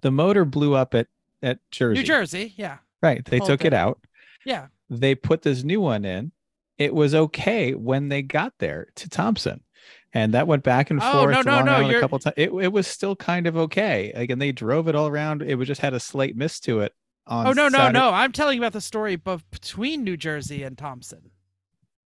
The 0.02 0.10
motor 0.10 0.44
blew 0.44 0.74
up 0.74 0.94
at 0.94 1.06
at 1.42 1.58
Jersey. 1.70 2.00
New 2.00 2.04
Jersey. 2.06 2.52
Yeah. 2.58 2.76
Right. 3.02 3.24
They 3.24 3.38
Hold 3.38 3.48
took 3.48 3.60
it 3.64 3.68
it. 3.68 3.72
out. 3.72 3.98
Yeah. 4.46 4.68
They 4.88 5.14
put 5.14 5.42
this 5.42 5.62
new 5.64 5.80
one 5.80 6.04
in. 6.04 6.32
It 6.78 6.94
was 6.94 7.14
okay 7.14 7.74
when 7.74 8.08
they 8.08 8.22
got 8.22 8.54
there 8.58 8.88
to 8.96 9.08
Thompson. 9.08 9.62
And 10.14 10.34
that 10.34 10.46
went 10.46 10.62
back 10.62 10.90
and 10.90 11.00
forth 11.00 11.14
Oh, 11.14 11.22
forth 11.32 11.44
no, 11.46 11.62
no, 11.62 11.80
no, 11.82 11.96
a 11.96 12.00
couple 12.00 12.18
times. 12.18 12.34
It, 12.38 12.50
it 12.50 12.72
was 12.72 12.86
still 12.86 13.16
kind 13.16 13.46
of 13.46 13.56
okay. 13.56 14.12
Like, 14.14 14.30
and 14.30 14.40
they 14.40 14.52
drove 14.52 14.88
it 14.88 14.94
all 14.94 15.08
around. 15.08 15.42
It 15.42 15.56
was 15.56 15.68
just 15.68 15.80
had 15.80 15.92
a 15.94 16.00
slight 16.00 16.36
miss 16.36 16.60
to 16.60 16.80
it. 16.80 16.94
On 17.26 17.46
Oh, 17.48 17.52
no, 17.52 17.68
no, 17.68 17.78
Saturday. 17.78 17.98
no. 17.98 18.10
I'm 18.10 18.32
telling 18.32 18.56
you 18.56 18.62
about 18.62 18.72
the 18.72 18.80
story 18.80 19.16
between 19.16 20.04
New 20.04 20.16
Jersey 20.16 20.62
and 20.62 20.78
Thompson. 20.78 21.30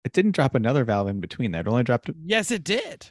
It 0.04 0.12
didn't 0.12 0.34
drop 0.36 0.54
another 0.54 0.84
valve 0.84 1.08
in 1.08 1.22
between 1.22 1.52
that. 1.52 1.62
It 1.66 1.70
only 1.70 1.84
dropped. 1.84 2.10
Yes, 2.26 2.52
it 2.52 2.64
did. 2.64 3.10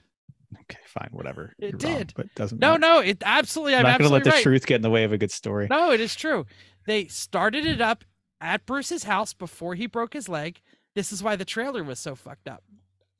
Okay, 0.62 0.78
fine, 0.86 1.08
whatever. 1.10 1.54
It 1.58 1.82
You're 1.82 1.90
wrong, 1.90 1.98
did. 1.98 2.12
but 2.14 2.26
it 2.26 2.34
doesn't. 2.34 2.58
No, 2.60 2.72
matter. 2.72 2.80
no, 2.80 2.98
it 3.00 3.22
absolutely. 3.24 3.74
I'm 3.74 3.86
I'm, 3.86 3.92
not 3.92 3.98
going 3.98 4.08
to 4.10 4.14
let 4.14 4.24
the 4.24 4.30
right. 4.30 4.42
truth 4.42 4.66
get 4.66 4.76
in 4.76 4.82
the 4.82 4.90
way 4.90 5.04
of 5.04 5.12
a 5.12 5.18
good 5.18 5.30
story. 5.32 5.66
No, 5.70 5.90
it 5.90 6.00
is 6.00 6.14
true. 6.14 6.46
They 6.86 7.06
started 7.06 7.66
it 7.66 7.80
up 7.80 8.04
at 8.40 8.66
Bruce's 8.66 9.04
house 9.04 9.32
before 9.32 9.74
he 9.74 9.86
broke 9.86 10.12
his 10.12 10.28
leg. 10.28 10.60
This 10.94 11.12
is 11.12 11.22
why 11.22 11.36
the 11.36 11.44
trailer 11.44 11.82
was 11.84 11.98
so 11.98 12.14
fucked 12.14 12.48
up. 12.48 12.62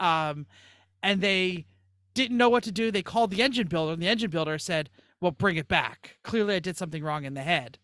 Um, 0.01 0.47
and 1.03 1.21
they 1.21 1.67
didn't 2.15 2.39
know 2.39 2.49
what 2.49 2.65
to 2.65 2.73
do. 2.73 2.91
They 2.91 3.03
called 3.03 3.31
the 3.31 3.43
engine 3.43 3.69
builder, 3.69 3.93
and 3.93 4.03
the 4.03 4.09
engine 4.09 4.31
builder 4.31 4.59
said, 4.59 4.91
"Well, 5.21 5.31
bring 5.31 5.57
it 5.57 5.69
back. 5.69 6.19
Clearly, 6.23 6.57
I 6.57 6.59
did 6.59 6.77
something 6.77 7.03
wrong 7.03 7.25
in 7.25 7.35
the 7.35 7.43
head." 7.43 7.79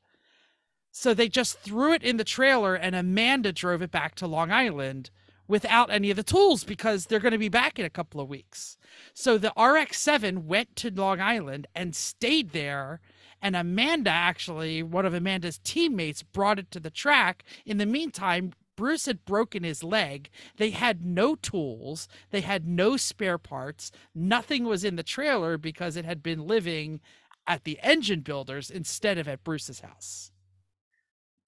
So 0.90 1.14
they 1.14 1.28
just 1.28 1.58
threw 1.58 1.92
it 1.92 2.02
in 2.02 2.18
the 2.18 2.24
trailer, 2.24 2.74
and 2.74 2.94
Amanda 2.94 3.52
drove 3.52 3.82
it 3.82 3.90
back 3.90 4.14
to 4.16 4.26
Long 4.26 4.50
Island 4.50 5.10
without 5.48 5.90
any 5.90 6.10
of 6.10 6.16
the 6.16 6.22
tools 6.22 6.64
because 6.64 7.06
they're 7.06 7.20
going 7.20 7.32
to 7.32 7.38
be 7.38 7.48
back 7.48 7.78
in 7.78 7.84
a 7.84 7.90
couple 7.90 8.20
of 8.20 8.28
weeks. 8.28 8.76
So 9.12 9.38
the 9.38 9.52
RX-7 9.56 10.44
went 10.44 10.76
to 10.76 10.90
Long 10.90 11.20
Island 11.20 11.66
and 11.74 11.94
stayed 11.96 12.52
there 12.52 13.00
and 13.42 13.56
Amanda 13.56 14.10
actually, 14.10 14.82
one 14.84 15.04
of 15.04 15.12
Amanda's 15.12 15.58
teammates, 15.58 16.22
brought 16.22 16.60
it 16.60 16.70
to 16.70 16.80
the 16.80 16.90
track. 16.90 17.42
In 17.66 17.78
the 17.78 17.86
meantime, 17.86 18.52
Bruce 18.76 19.06
had 19.06 19.24
broken 19.24 19.64
his 19.64 19.82
leg. 19.82 20.30
They 20.56 20.70
had 20.70 21.04
no 21.04 21.34
tools, 21.34 22.08
they 22.30 22.40
had 22.40 22.66
no 22.66 22.96
spare 22.96 23.38
parts. 23.38 23.90
Nothing 24.14 24.64
was 24.64 24.84
in 24.84 24.94
the 24.96 25.02
trailer 25.02 25.58
because 25.58 25.96
it 25.96 26.04
had 26.04 26.22
been 26.22 26.46
living 26.46 27.00
at 27.46 27.64
the 27.64 27.80
engine 27.82 28.20
builders 28.20 28.70
instead 28.70 29.18
of 29.18 29.26
at 29.26 29.42
Bruce's 29.42 29.80
house. 29.80 30.30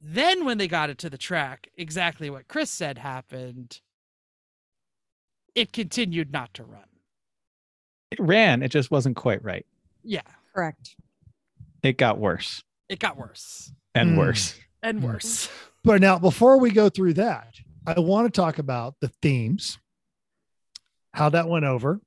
Then, 0.01 0.45
when 0.45 0.59
they 0.59 0.69
got 0.69 0.91
it 0.91 0.99
to 0.99 1.09
the 1.09 1.17
track, 1.17 1.69
exactly 1.79 2.29
what 2.29 2.49
Chris 2.49 2.71
said 2.71 2.99
happened. 2.99 3.81
It 5.55 5.73
continued 5.73 6.33
not 6.33 6.53
to 6.55 6.65
run. 6.65 6.83
It 8.11 8.19
ran. 8.21 8.63
It 8.63 8.69
just 8.69 8.91
wasn't 8.91 9.17
quite 9.17 9.43
right. 9.43 9.65
Yeah, 10.03 10.21
Correct. 10.55 10.95
It 11.85 11.97
got 11.99 12.19
worse 12.19 12.63
it 12.89 12.99
got 12.99 13.17
worse 13.17 13.73
and 13.95 14.11
Hmm. 14.11 14.17
worse. 14.19 14.59
and 14.83 14.99
Hmm. 15.01 15.05
worse. 15.07 15.49
But 15.85 16.01
now, 16.01 16.19
before 16.19 16.59
we 16.59 16.71
go 16.71 16.89
through 16.89 17.15
that, 17.15 17.55
I 17.87 17.99
want 18.01 18.27
to 18.27 18.31
talk 18.41 18.59
about 18.59 18.97
the 19.01 19.09
themes, 19.23 19.79
how 21.13 21.29
that 21.31 21.49
went 21.49 21.65
over, 21.65 22.01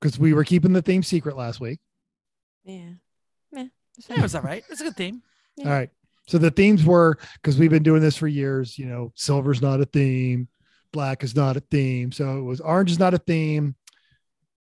because 0.00 0.18
we 0.18 0.32
were 0.32 0.44
keeping 0.44 0.72
the 0.72 0.82
theme 0.82 1.02
secret 1.02 1.36
last 1.36 1.60
week. 1.60 1.78
Yeah. 2.64 2.94
Yeah. 3.52 3.66
it's 3.98 4.08
Yeah, 4.08 4.14
fine. 4.14 4.18
it 4.18 4.22
was 4.22 4.34
all 4.34 4.42
right. 4.42 4.64
It's 4.70 4.80
a 4.80 4.84
good 4.84 4.96
theme. 4.96 5.22
Yeah. 5.56 5.64
All 5.66 5.70
right. 5.72 5.90
So 6.26 6.38
the 6.38 6.50
themes 6.50 6.84
were 6.84 7.18
because 7.34 7.58
we've 7.58 7.70
been 7.70 7.82
doing 7.82 8.00
this 8.02 8.16
for 8.16 8.26
years, 8.28 8.78
you 8.78 8.86
know, 8.86 9.12
silver's 9.14 9.60
not 9.62 9.80
a 9.80 9.84
theme, 9.84 10.48
black 10.92 11.22
is 11.22 11.36
not 11.36 11.56
a 11.56 11.60
theme. 11.70 12.10
So 12.12 12.38
it 12.38 12.42
was 12.42 12.60
orange 12.60 12.90
is 12.90 12.98
not 12.98 13.14
a 13.14 13.18
theme, 13.18 13.76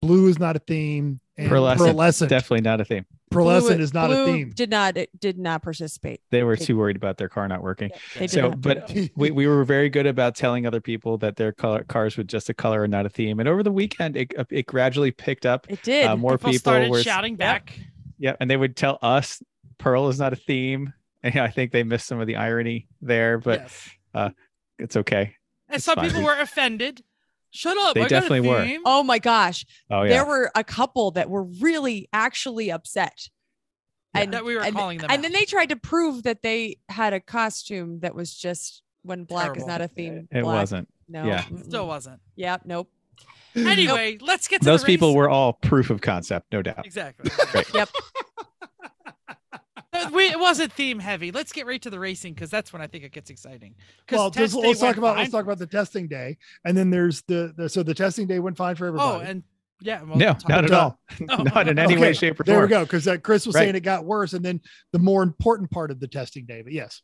blue 0.03 0.28
is 0.28 0.39
not 0.39 0.57
a 0.57 0.61
theme, 0.61 1.07
and 1.07 1.20
Pearlescent, 1.39 1.78
pearlescent, 1.95 2.28
Definitely 2.28 2.61
not 2.61 2.80
a 2.80 2.85
theme. 2.85 3.07
pearlescent 3.33 3.76
Blue- 3.76 3.83
is 3.85 3.95
not 3.95 4.11
a 4.12 4.24
theme. 4.26 4.51
Did 4.55 4.68
not 4.70 4.97
did 5.18 5.39
not 5.39 5.62
participate. 5.62 6.20
They 6.30 6.43
were 6.43 6.57
They- 6.57 6.64
too 6.66 6.76
worried 6.76 6.97
about 6.97 7.16
their 7.16 7.28
car 7.30 7.49
not 7.49 7.62
working. 7.62 7.91
They 8.14 8.26
did 8.26 8.30
So, 8.30 8.49
not. 8.51 8.61
but 8.61 8.93
we, 9.16 9.30
we 9.30 9.47
were 9.47 9.64
very 9.64 9.89
good 9.89 10.07
about 10.07 10.35
telling 10.35 10.66
other 10.66 10.80
people 10.83 11.16
that 11.18 11.37
their 11.37 11.51
color 11.53 11.85
cars 11.85 12.16
were 12.18 12.24
just 12.24 12.51
a 12.51 12.55
color 12.55 12.85
and 12.85 12.91
not 12.91 13.07
a 13.07 13.09
theme. 13.09 13.41
And 13.41 13.49
over 13.49 13.62
the 13.62 13.72
weekend, 13.72 14.16
it, 14.16 14.33
it 14.51 14.66
gradually 14.66 15.11
picked 15.11 15.47
up. 15.47 15.66
it 15.70 15.83
did. 15.83 16.07
Uh, 16.07 16.16
more 16.16 16.37
people, 16.37 16.51
people 16.51 16.59
started 16.59 16.91
were 16.91 17.03
shouting 17.03 17.37
back. 17.37 17.78
Yeah, 18.18 18.37
and 18.39 18.51
they 18.51 18.57
would 18.59 18.76
tell 18.76 18.99
us 19.01 19.43
Pearl 19.78 20.09
is 20.09 20.18
not 20.18 20.33
a 20.33 20.37
theme. 20.37 20.93
And 21.24 21.37
I 21.39 21.49
think 21.51 21.70
they 21.70 21.85
missed 21.85 22.09
some 22.09 22.20
of 22.20 22.26
the 22.26 22.35
irony 22.35 22.89
there, 23.01 23.39
but 23.39 23.61
yes. 23.61 23.91
it's 24.80 24.97
okay. 24.97 25.37
and 25.68 25.76
it's 25.76 25.85
some 25.85 25.95
fine. 25.95 26.09
people 26.09 26.24
were 26.24 26.37
offended. 26.41 27.01
Shut 27.53 27.77
up! 27.79 27.95
They 27.95 28.03
I 28.03 28.09
definitely 28.09 28.49
were. 28.49 28.67
oh 28.85 29.03
my 29.03 29.19
gosh. 29.19 29.65
Oh 29.91 30.03
yeah, 30.03 30.09
There 30.11 30.25
were 30.25 30.51
a 30.55 30.65
couple 30.65 31.13
that 31.13 31.29
were 31.31 31.45
really 31.45 32.09
actually 32.13 32.73
upset. 32.73 33.29
And 34.15 34.35
that 34.35 34.45
we 34.45 34.55
were 34.57 34.63
and, 34.63 34.75
calling 34.77 34.99
them. 34.99 35.11
and 35.11 35.25
then 35.25 35.33
they 35.33 35.45
tried 35.47 35.71
to 35.71 35.77
prove 35.77 36.25
that 36.25 36.43
they 36.43 36.77
had 36.91 37.15
a 37.15 37.21
costume 37.21 38.01
that 38.01 38.15
was 38.15 38.35
just 38.35 38.83
when 39.03 39.25
black 39.25 39.57
is 39.57 39.67
not 39.67 39.81
a 39.81 39.89
theme. 39.89 40.29
it 40.31 40.43
black. 40.43 40.45
wasn't. 40.45 40.89
No. 41.09 41.25
yeah. 41.25 41.43
mm-mm. 41.43 41.65
still 41.65 41.87
wasn't. 41.87 42.21
Yeah. 42.37 42.59
Nope. 42.65 42.91
Anyway, 43.55 44.19
let's 44.21 44.49
get 44.49 44.61
to 44.63 44.65
Those 44.65 44.81
the 44.81 44.87
people 44.87 45.15
were 45.15 45.29
all 45.29 45.53
proof 45.53 45.91
of 45.91 46.01
concept, 46.01 46.53
no 46.53 46.63
doubt. 46.63 46.87
exactly. 46.87 47.31
Right. 47.55 47.75
Yep. 47.75 47.89
We, 50.13 50.27
it 50.27 50.39
wasn't 50.39 50.73
theme 50.73 50.99
heavy. 50.99 51.33
Let's 51.33 51.53
get 51.53 51.67
right 51.67 51.81
to 51.83 51.91
the 51.91 51.99
racing 51.99 52.35
because 52.35 52.51
that's 52.51 52.73
when 52.73 52.83
I 52.83 52.87
think 52.87 53.05
it 53.05 53.13
gets 53.13 53.31
exciting. 53.31 53.75
Well, 54.11 54.31
just, 54.31 54.55
let's 54.55 54.81
talk 54.81 54.97
about 54.97 55.15
fine 55.15 55.19
let's 55.25 55.33
talk 55.33 55.45
about 55.45 55.59
the 55.59 55.67
testing 55.67 56.07
day, 56.09 56.37
and 56.65 56.77
then 56.77 56.91
there's 56.91 57.23
the, 57.23 57.53
the 57.57 57.69
so 57.69 57.83
the 57.83 57.95
testing 57.95 58.27
day 58.27 58.39
went 58.39 58.57
fine 58.57 58.77
for 58.77 58.87
everybody. 58.87 59.25
Oh, 59.25 59.29
and 59.29 59.43
yeah, 59.81 60.03
well, 60.03 60.17
No, 60.19 60.37
not 60.49 60.65
at 60.65 60.71
No. 60.71 60.79
all. 60.79 60.99
not 61.45 61.69
in 61.69 61.79
any 61.79 61.97
way, 61.97 62.13
shape, 62.13 62.39
or 62.39 62.45
form. 62.45 62.55
there 62.57 62.63
we 62.63 62.69
go. 62.69 62.85
Because 62.85 63.09
uh, 63.09 63.17
Chris 63.17 63.47
was 63.47 63.55
Right. 63.55 63.63
saying 63.63 63.75
it 63.75 63.81
got 63.81 64.05
worse, 64.05 64.33
and 64.33 64.45
then 64.45 64.61
the 64.93 64.99
more 64.99 65.23
important 65.23 65.71
part 65.71 65.91
of 65.91 65.99
the 65.99 66.07
testing 66.09 66.45
day. 66.47 66.63
But 66.63 66.73
yes, 66.73 67.03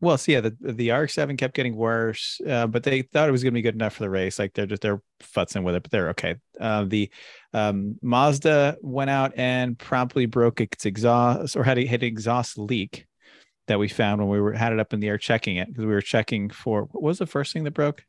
Well, 0.00 0.16
so 0.16 0.30
yeah, 0.30 0.40
the 0.40 0.56
the 0.60 0.90
RX-7 0.92 1.36
kept 1.36 1.54
getting 1.54 1.74
worse, 1.74 2.40
uh, 2.46 2.68
but 2.68 2.84
they 2.84 3.02
thought 3.02 3.28
it 3.28 3.32
was 3.32 3.42
going 3.42 3.52
to 3.52 3.58
be 3.58 3.62
good 3.62 3.74
enough 3.74 3.94
for 3.94 4.04
the 4.04 4.10
race. 4.10 4.38
Like 4.38 4.54
they're 4.54 4.66
just 4.66 4.82
they're 4.82 5.02
futzing 5.20 5.64
with 5.64 5.74
it, 5.74 5.82
but 5.82 5.90
they're 5.90 6.10
okay. 6.10 6.36
Uh, 6.60 6.84
the 6.84 7.10
um, 7.52 7.98
Mazda 8.00 8.76
went 8.80 9.10
out 9.10 9.32
and 9.36 9.76
promptly 9.76 10.26
broke 10.26 10.60
its 10.60 10.86
exhaust 10.86 11.56
or 11.56 11.64
had 11.64 11.78
a 11.78 11.86
had 11.86 12.04
exhaust 12.04 12.58
leak 12.58 13.06
that 13.66 13.80
we 13.80 13.88
found 13.88 14.20
when 14.20 14.30
we 14.30 14.40
were 14.40 14.52
had 14.52 14.72
it 14.72 14.78
up 14.78 14.92
in 14.92 15.00
the 15.00 15.08
air 15.08 15.18
checking 15.18 15.56
it 15.56 15.66
because 15.68 15.84
we 15.84 15.92
were 15.92 16.00
checking 16.00 16.48
for 16.48 16.82
what 16.92 17.02
was 17.02 17.18
the 17.18 17.26
first 17.26 17.52
thing 17.52 17.64
that 17.64 17.74
broke? 17.74 18.04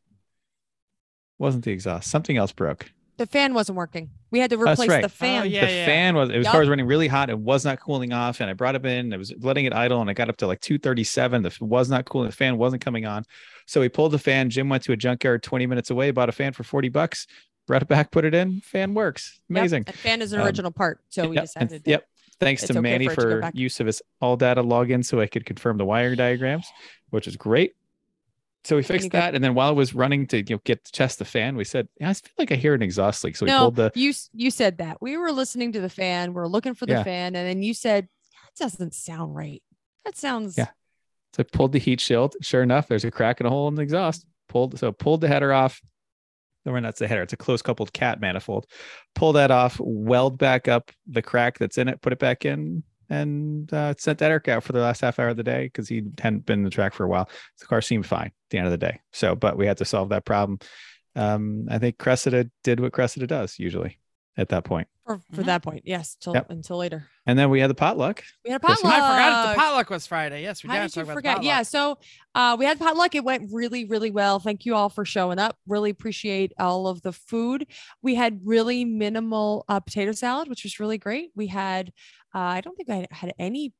Wasn't 1.39 1.63
the 1.63 1.71
exhaust? 1.71 2.11
Something 2.11 2.37
else 2.37 2.51
broke. 2.51 2.91
The 3.19 3.27
fan 3.27 3.53
wasn't 3.53 3.77
working. 3.77 4.09
We 4.31 4.39
had 4.39 4.49
to 4.49 4.57
That's 4.57 4.79
replace 4.79 4.89
right. 4.89 5.01
the 5.01 5.09
fan. 5.09 5.41
Oh, 5.41 5.45
yeah, 5.45 5.61
the 5.61 5.85
fan 5.85 6.15
was 6.15 6.29
it 6.29 6.37
was 6.37 6.45
Yup. 6.45 6.51
car 6.53 6.61
was 6.61 6.69
running 6.69 6.85
really 6.87 7.07
hot. 7.07 7.29
It 7.29 7.37
was 7.37 7.65
not 7.65 7.79
cooling 7.79 8.13
off, 8.13 8.39
and 8.39 8.49
I 8.49 8.53
brought 8.53 8.75
it 8.75 8.85
in. 8.85 9.11
It 9.11 9.17
was 9.17 9.33
letting 9.39 9.65
it 9.65 9.73
idle, 9.73 9.99
and 10.01 10.09
I 10.09 10.13
got 10.13 10.29
up 10.29 10.37
to 10.37 10.47
like 10.47 10.61
237. 10.61 11.41
The 11.43 11.47
f- 11.49 11.61
was 11.61 11.89
not 11.89 12.05
cooling. 12.05 12.29
The 12.29 12.35
fan 12.35 12.57
wasn't 12.57 12.81
coming 12.83 13.05
on, 13.05 13.25
so 13.65 13.81
we 13.81 13.89
pulled 13.89 14.13
the 14.13 14.19
fan. 14.19 14.49
Jim 14.49 14.69
went 14.69 14.83
to 14.83 14.93
a 14.93 14.97
junkyard 14.97 15.43
20 15.43 15.67
minutes 15.67 15.89
away, 15.89 16.11
bought 16.11 16.29
a 16.29 16.31
fan 16.31 16.53
for 16.53 16.63
40 16.63 16.87
bucks, 16.89 17.27
brought 17.67 17.81
it 17.81 17.87
back, 17.89 18.09
put 18.09 18.23
it 18.23 18.33
in. 18.33 18.61
Fan 18.61 18.93
works. 18.93 19.39
Yep, 19.49 19.57
Amazing. 19.59 19.83
And 19.87 19.95
fan 19.97 20.21
is 20.21 20.31
an 20.33 20.39
Um, 20.39 20.47
original 20.47 20.71
part. 20.71 21.01
So 21.09 21.27
we 21.27 21.35
Yep, 21.35 21.41
and- 21.57 21.69
decided. 21.69 21.83
that- 21.83 21.89
yep. 21.91 22.05
Thanks 22.39 22.63
it's 22.63 22.71
to 22.71 22.79
okay 22.79 22.81
Manny 22.81 23.09
for 23.09 23.15
to 23.15 23.21
for 23.21 23.51
use 23.53 23.81
of 23.81 23.87
his 23.87 24.01
ALLDATA 24.21 24.63
login, 24.65 25.03
so 25.03 25.19
I 25.19 25.27
could 25.27 25.45
confirm 25.45 25.77
the 25.77 25.83
wiring 25.83 26.15
diagrams, 26.15 26.65
which 27.09 27.27
is 27.27 27.35
great. 27.35 27.73
So 28.65 28.75
we 28.75 28.83
fixed 28.83 29.11
that, 29.11 29.35
and 29.35 29.43
then 29.43 29.55
while 29.55 29.69
I 29.69 29.71
was 29.71 29.95
running 29.95 30.27
to 30.27 30.37
you 30.37 30.55
know 30.55 30.61
get 30.65 30.83
to 30.83 30.91
test 30.91 31.19
the 31.19 31.25
fan, 31.25 31.55
we 31.55 31.63
said, 31.63 31.87
yeah, 31.99 32.09
"I 32.09 32.13
feel 32.13 32.33
like 32.37 32.51
I 32.51 32.55
hear 32.55 32.73
an 32.73 32.81
exhaust 32.81 33.23
leak." 33.23 33.37
So 33.37 33.45
we 33.45 33.51
no, 33.51 33.59
pulled 33.59 33.75
the 33.77 33.91
you 33.95 34.13
you 34.33 34.51
said 34.51 34.79
that 34.79 35.01
we 35.01 35.17
were 35.17 35.31
listening 35.31 35.71
to 35.73 35.81
the 35.81 35.89
fan. 35.89 36.33
We're 36.33 36.47
looking 36.47 36.73
for 36.73 36.85
the 36.85 36.93
Yeah. 36.93 37.03
fan, 37.03 37.35
and 37.35 37.47
then 37.47 37.63
you 37.63 37.73
said 37.73 38.09
that 38.33 38.63
doesn't 38.63 38.93
sound 38.93 39.35
right. 39.35 39.63
That 40.05 40.17
sounds. 40.17 40.57
Yeah. 40.57 40.67
So 41.35 41.43
I 41.43 41.43
pulled 41.43 41.71
the 41.71 41.79
heat 41.79 42.01
shield. 42.01 42.35
Sure 42.41 42.61
enough, 42.63 42.87
there's 42.87 43.05
a 43.05 43.11
crack 43.11 43.39
and 43.39 43.47
a 43.47 43.49
hole 43.49 43.67
in 43.69 43.75
the 43.75 43.81
exhaust. 43.81 44.25
Pulled 44.49 44.77
so 44.77 44.91
pulled 44.91 45.21
the 45.21 45.27
header 45.27 45.53
off. 45.53 45.81
Or 46.65 46.79
that's 46.81 46.99
the 46.99 47.07
header. 47.07 47.23
It's 47.23 47.33
a 47.33 47.37
close 47.37 47.61
coupled 47.61 47.93
cat 47.93 48.19
manifold. 48.19 48.67
Pull 49.15 49.33
that 49.33 49.49
off, 49.49 49.79
weld 49.79 50.37
back 50.37 50.67
up 50.67 50.91
the 51.07 51.21
crack 51.21 51.57
that's 51.57 51.77
in 51.77 51.87
it, 51.87 52.01
put 52.01 52.13
it 52.13 52.19
back 52.19 52.45
in, 52.45 52.83
and 53.09 53.71
uh, 53.73 53.93
sent 53.97 54.21
Eric 54.21 54.47
out 54.47 54.63
for 54.63 54.73
the 54.73 54.79
last 54.79 55.01
half 55.01 55.19
hour 55.19 55.29
of 55.29 55.37
the 55.37 55.43
day 55.43 55.65
because 55.65 55.89
he 55.89 56.03
hadn't 56.19 56.45
been 56.45 56.59
in 56.59 56.65
the 56.65 56.69
track 56.69 56.93
for 56.93 57.03
a 57.03 57.07
while. 57.07 57.29
The 57.59 57.65
car 57.65 57.81
seemed 57.81 58.05
fine 58.05 58.27
at 58.27 58.33
the 58.49 58.57
end 58.57 58.67
of 58.67 58.71
the 58.71 58.77
day. 58.77 58.99
So, 59.13 59.35
but 59.35 59.57
we 59.57 59.65
had 59.65 59.77
to 59.77 59.85
solve 59.85 60.09
that 60.09 60.25
problem. 60.25 60.59
Um, 61.15 61.67
I 61.69 61.79
think 61.79 61.97
Cressida 61.97 62.49
did 62.63 62.79
what 62.79 62.93
Cressida 62.93 63.27
does 63.27 63.57
usually, 63.57 63.99
at 64.39 64.49
that 64.49 64.63
point. 64.63 64.87
For, 65.05 65.19
for 65.33 65.41
Mhm. 65.41 65.45
that 65.45 65.63
point, 65.63 65.81
yes, 65.85 66.15
till 66.19 66.33
Yep. 66.35 66.51
until 66.51 66.77
later. 66.77 67.07
And 67.25 67.37
then 67.37 67.49
we 67.49 67.59
had 67.59 67.69
the 67.69 67.73
potluck. 67.75 68.23
We 68.45 68.51
had 68.51 68.57
a 68.63 68.65
potluck. 68.67 68.93
I 68.93 68.99
forgot 68.99 69.49
the 69.55 69.59
potluck 69.59 69.89
was 69.89 70.05
Friday. 70.05 70.43
Yes, 70.43 70.63
we 70.63 70.69
How 70.69 70.75
did 70.75 70.81
did 70.83 70.87
talk 70.89 70.95
you 70.97 71.01
about 71.03 71.13
the 71.15 71.15
forget? 71.17 71.43
Yeah, 71.43 71.63
so 71.63 71.97
uh, 72.35 72.55
we 72.59 72.65
had 72.65 72.77
potluck. 72.77 73.15
It 73.15 73.23
went 73.23 73.49
really, 73.51 73.85
really 73.85 74.11
well. 74.11 74.39
Thank 74.39 74.65
you 74.67 74.75
all 74.75 74.87
for 74.89 75.05
showing 75.05 75.39
up. 75.39 75.57
Really 75.67 75.89
appreciate 75.89 76.53
all 76.59 76.87
of 76.87 77.01
the 77.01 77.11
food. 77.11 77.65
We 78.03 78.13
had 78.15 78.39
really 78.45 78.85
minimal 78.85 79.65
uh, 79.67 79.79
potato 79.79 80.11
salad, 80.11 80.47
which 80.47 80.63
was 80.63 80.79
really 80.79 80.99
great. 80.99 81.31
We 81.35 81.47
had, 81.47 81.91
uh, 82.35 82.39
I 82.39 82.61
don't 82.61 82.75
think 82.75 82.89
I 82.91 83.07
had 83.11 83.33
any 83.39 83.73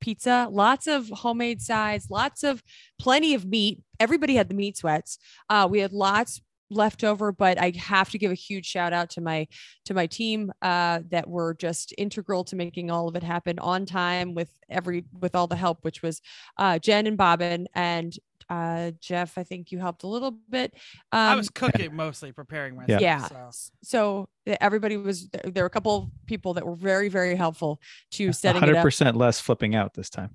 pizza, 0.00 0.46
lots 0.48 0.86
of 0.86 1.08
homemade 1.08 1.60
sides, 1.60 2.08
lots 2.08 2.44
of 2.44 2.62
plenty 3.00 3.34
of 3.34 3.44
meat. 3.44 3.82
Everybody 3.98 4.36
had 4.36 4.48
the 4.48 4.54
meat 4.54 4.76
sweats. 4.76 5.18
Uh, 5.50 5.66
we 5.68 5.80
had 5.80 5.92
lots 5.92 6.40
left 6.70 7.04
over 7.04 7.32
but 7.32 7.60
i 7.60 7.72
have 7.76 8.10
to 8.10 8.18
give 8.18 8.30
a 8.30 8.34
huge 8.34 8.66
shout 8.66 8.92
out 8.92 9.10
to 9.10 9.20
my 9.20 9.46
to 9.84 9.94
my 9.94 10.06
team 10.06 10.52
uh 10.62 11.00
that 11.10 11.28
were 11.28 11.54
just 11.54 11.94
integral 11.98 12.44
to 12.44 12.56
making 12.56 12.90
all 12.90 13.08
of 13.08 13.16
it 13.16 13.22
happen 13.22 13.58
on 13.58 13.86
time 13.86 14.34
with 14.34 14.50
every 14.68 15.04
with 15.20 15.34
all 15.34 15.46
the 15.46 15.56
help 15.56 15.78
which 15.82 16.02
was 16.02 16.20
uh 16.58 16.78
jen 16.78 17.06
and 17.06 17.16
bobbin 17.16 17.66
and 17.74 18.18
uh 18.50 18.90
jeff 19.00 19.36
i 19.36 19.42
think 19.42 19.72
you 19.72 19.78
helped 19.78 20.02
a 20.02 20.06
little 20.06 20.38
bit 20.48 20.72
um 21.12 21.20
I 21.20 21.34
was 21.34 21.50
cooking 21.50 21.94
mostly, 21.94 22.32
preparing 22.32 22.76
myself. 22.76 23.00
yeah. 23.00 23.26
so. 23.26 23.50
so 23.82 24.28
everybody 24.46 24.96
was 24.96 25.28
there 25.28 25.42
there 25.58 25.64
were 25.64 25.68
a 25.68 25.70
couple 25.70 26.10
people 26.26 26.54
that 26.54 26.64
were 26.64 26.76
very 26.76 27.08
very 27.08 27.34
helpful 27.34 27.80
to 28.12 28.32
setting 28.32 28.62
it 28.62 28.74
up 28.74 28.86
100% 28.86 29.16
less 29.16 29.40
flipping 29.40 29.74
out 29.74 29.94
this 29.94 30.08
time. 30.08 30.30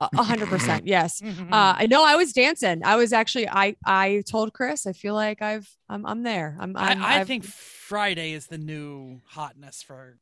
A 0.00 0.08
a 0.16 0.22
hundred 0.22 0.48
percent 0.48 0.86
yes. 0.86 1.20
Uh 1.22 1.74
i 1.78 1.86
know 1.86 2.04
i 2.04 2.14
was 2.16 2.32
dancing. 2.32 2.82
I 2.84 2.96
was 2.96 3.12
actually 3.12 3.48
i 3.48 3.76
i 3.84 4.22
told 4.26 4.52
chris 4.52 4.86
i 4.86 4.92
feel 4.92 5.14
like 5.14 5.42
i've 5.42 5.68
i'm, 5.88 6.04
I'm 6.06 6.22
there. 6.22 6.56
I'm, 6.60 6.76
I'm 6.76 7.02
I, 7.02 7.20
I 7.20 7.24
think 7.24 7.44
Friday 7.44 8.32
is 8.32 8.46
the 8.46 8.58
new 8.58 9.20
hotness 9.26 9.82
for. 9.82 10.18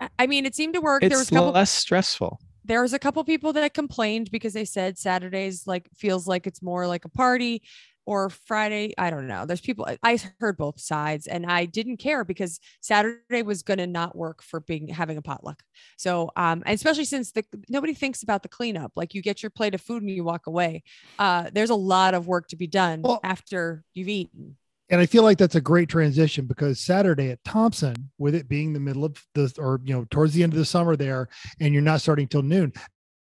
I- 0.00 0.10
i 0.18 0.26
mean 0.26 0.46
it 0.46 0.54
seemed 0.54 0.74
to 0.74 0.80
work. 0.80 1.00
There 1.02 1.10
was 1.10 1.22
It's 1.22 1.30
a 1.32 1.34
couple 1.34 1.52
less 1.52 1.70
stressful. 1.70 2.38
there 2.64 2.82
was 2.82 2.92
a 2.92 2.98
couple 2.98 3.22
people 3.24 3.52
that 3.54 3.74
complained 3.74 4.30
because 4.30 4.52
they 4.52 4.64
said 4.64 4.98
Saturdays 4.98 5.66
like 5.66 5.88
feels 5.96 6.26
like 6.26 6.46
it's 6.46 6.62
more 6.62 6.86
like 6.86 7.04
a 7.04 7.08
party 7.08 7.62
or 8.06 8.30
Friday. 8.30 8.94
I 8.96 9.10
don't 9.10 9.26
know. 9.26 9.44
There's 9.44 9.60
people 9.60 9.86
I- 10.02 10.18
heard 10.40 10.56
both 10.56 10.80
sides 10.80 11.26
and 11.26 11.44
I 11.44 11.66
didn't 11.66 11.98
care 11.98 12.24
because 12.24 12.60
Saturday 12.80 13.42
was 13.42 13.62
going 13.62 13.78
to 13.78 13.86
not 13.86 14.16
work 14.16 14.42
for 14.42 14.60
being 14.60 14.88
having 14.88 15.18
a 15.18 15.22
potluck. 15.22 15.62
So 15.98 16.30
um 16.36 16.62
and 16.64 16.74
especially 16.74 17.04
since 17.04 17.32
the 17.32 17.44
nobody 17.68 17.92
thinks 17.94 18.22
about 18.22 18.42
the 18.42 18.48
cleanup. 18.48 18.92
Like 18.96 19.12
you 19.14 19.20
get 19.22 19.42
your 19.42 19.50
plate 19.50 19.74
of 19.74 19.80
food 19.80 20.02
and 20.02 20.10
you 20.10 20.24
walk 20.24 20.46
away. 20.46 20.82
Uh 21.18 21.50
there's 21.52 21.70
a 21.70 21.74
lot 21.74 22.14
of 22.14 22.26
work 22.26 22.48
to 22.48 22.56
be 22.56 22.66
done 22.66 23.02
Well- 23.02 23.20
after 23.24 23.84
you've 23.92 24.08
eaten. 24.08 24.56
and 24.88 25.00
I 25.00 25.06
feel 25.06 25.24
like 25.24 25.36
that's 25.38 25.56
a 25.56 25.60
great 25.60 25.88
transition 25.88 26.46
because 26.46 26.78
Saturday 26.78 27.30
at 27.30 27.42
Thompson, 27.44 28.10
with 28.18 28.34
it 28.36 28.48
being 28.48 28.72
the 28.72 28.80
middle 28.80 29.04
of 29.04 29.20
the 29.34 29.52
or 29.58 29.80
you 29.84 29.92
know 29.94 30.06
towards 30.10 30.32
the 30.32 30.42
end 30.44 30.52
of 30.52 30.58
the 30.58 30.64
summer 30.64 30.94
there, 30.96 31.28
and 31.60 31.72
you're 31.74 31.82
not 31.82 32.00
starting 32.00 32.28
till 32.28 32.42
noon, 32.42 32.72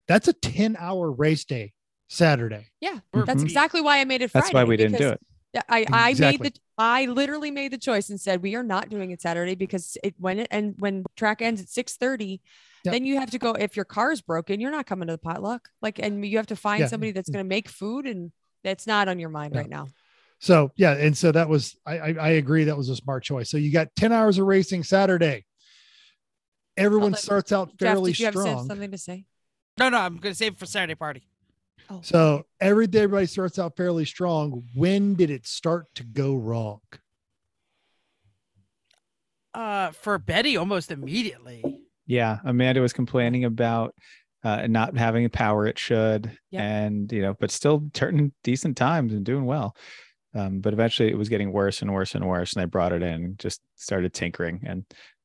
that's 0.09 0.27
a 0.29 0.33
10 0.33 0.77
hour 0.79 1.13
race 1.13 1.45
day 1.45 1.73
Saturday. 2.11 2.67
Yeah. 2.81 2.99
We're 3.15 3.25
That's 3.25 3.39
mm-hmm. 3.39 3.47
exactly 3.47 3.81
why 3.81 4.01
I 4.01 4.05
made 4.05 4.21
it 4.21 4.33
That's 4.33 4.53
why 4.53 4.65
we 4.65 4.77
didn't 4.77 4.99
do 4.99 5.11
it. 5.11 5.21
I, 5.69 5.87
I 5.93 6.11
Exactly. 6.11 6.45
made 6.45 6.55
the 6.55 6.61
I 6.77 7.07
literally 7.07 7.51
made 7.51 7.73
the 7.73 7.79
choice 7.79 8.09
and 8.11 8.21
said 8.21 8.43
we 8.43 8.55
are 8.57 8.63
not 8.63 8.89
doing 8.89 9.11
it 9.11 9.21
Saturday 9.23 9.55
because 9.55 9.97
it 10.03 10.15
when 10.19 10.41
it 10.41 10.49
and 10.51 10.75
when 10.79 11.05
track 11.17 11.41
ends 11.41 11.61
at 11.61 11.69
six 11.69 11.97
thirty, 11.97 12.41
Yep. 12.85 12.93
then 12.93 13.05
you 13.05 13.19
have 13.21 13.31
to 13.31 13.39
go 13.39 13.53
if 13.53 13.77
your 13.77 13.85
car 13.85 14.11
is 14.11 14.23
broken, 14.23 14.59
you're 14.59 14.71
not 14.71 14.87
coming 14.87 15.07
to 15.09 15.13
the 15.13 15.19
potluck. 15.19 15.69
Like 15.83 15.99
and 15.99 16.25
you 16.27 16.37
have 16.39 16.47
to 16.49 16.57
find 16.57 16.81
Yeah. 16.81 16.87
somebody 16.89 17.13
that's 17.13 17.29
gonna 17.31 17.45
make 17.45 17.69
food 17.69 18.07
and 18.07 18.33
that's 18.65 18.87
not 18.87 19.09
on 19.09 19.19
your 19.19 19.29
mind 19.29 19.55
Yeah. 19.55 19.61
right 19.61 19.71
now. 19.71 19.89
So 20.41 20.73
yeah, 20.77 20.93
and 20.93 21.17
so 21.17 21.31
that 21.33 21.49
was 21.49 21.77
I, 21.87 21.99
I 21.99 22.09
I 22.13 22.29
agree 22.31 22.65
that 22.65 22.77
was 22.77 22.89
a 22.89 22.97
smart 22.97 23.23
choice. 23.23 23.51
So 23.51 23.57
you 23.57 23.73
got 23.73 23.89
10 23.97 24.13
hours 24.13 24.39
of 24.39 24.47
racing 24.47 24.83
Saturday. 24.85 25.45
Everyone 26.77 27.15
starts 27.15 27.53
out 27.53 27.71
Jeff, 27.79 27.89
fairly 27.89 28.13
did 28.13 28.21
you 28.21 28.25
have 28.27 28.35
strong. 28.35 28.67
something 28.67 28.91
to 28.91 28.99
say? 28.99 29.27
No, 29.79 29.89
no, 29.91 29.99
I'm 29.99 30.17
gonna 30.17 30.35
save 30.35 30.53
it 30.53 30.59
for 30.59 30.67
Saturday 30.67 30.95
party. 30.95 31.27
Oh, 31.91 32.01
So 32.03 32.47
every 32.61 32.87
day 32.87 33.01
everybody 33.01 33.27
starts 33.27 33.59
out 33.59 33.77
fairly 33.77 34.05
strong. 34.05 34.63
When 34.75 35.15
did 35.15 35.29
it 35.31 35.47
start 35.47 35.87
to 35.97 36.05
go 36.05 36.37
wrong? 36.37 36.81
Uh, 39.53 39.91
for 39.91 40.17
Betty, 40.19 40.57
almost 40.57 40.93
immediately. 40.93 41.65
Yeah, 42.07 42.39
Amanda 42.45 42.81
was 42.81 42.93
complaining 42.93 43.45
about 43.45 43.95
uh, 44.45 44.67
not 44.69 44.97
having 44.97 45.25
the 45.25 45.31
power 45.31 45.67
it 45.67 45.79
should, 45.79 46.37
Yep. 46.51 46.63
and 46.63 47.13
you 47.13 47.23
know, 47.23 47.35
but 47.39 47.51
still 47.51 47.91
turning 47.93 48.33
decent 48.45 48.77
times 48.77 49.13
and 49.13 49.25
doing 49.25 49.45
well. 49.45 49.75
Um, 50.35 50.61
but 50.61 50.73
eventually, 50.73 51.09
it 51.11 51.19
was 51.19 51.29
getting 51.29 51.53
worse 51.53 51.83
and 51.83 51.93
worse 51.93 52.15
and 52.15 52.25
worse, 52.27 52.53
and 52.53 52.63
they 52.63 52.67
brought 52.67 52.93
it 52.93 53.03
in, 53.03 53.35
just 53.39 53.61
started 53.75 54.15
tinkering, 54.15 54.61
and 54.65 54.85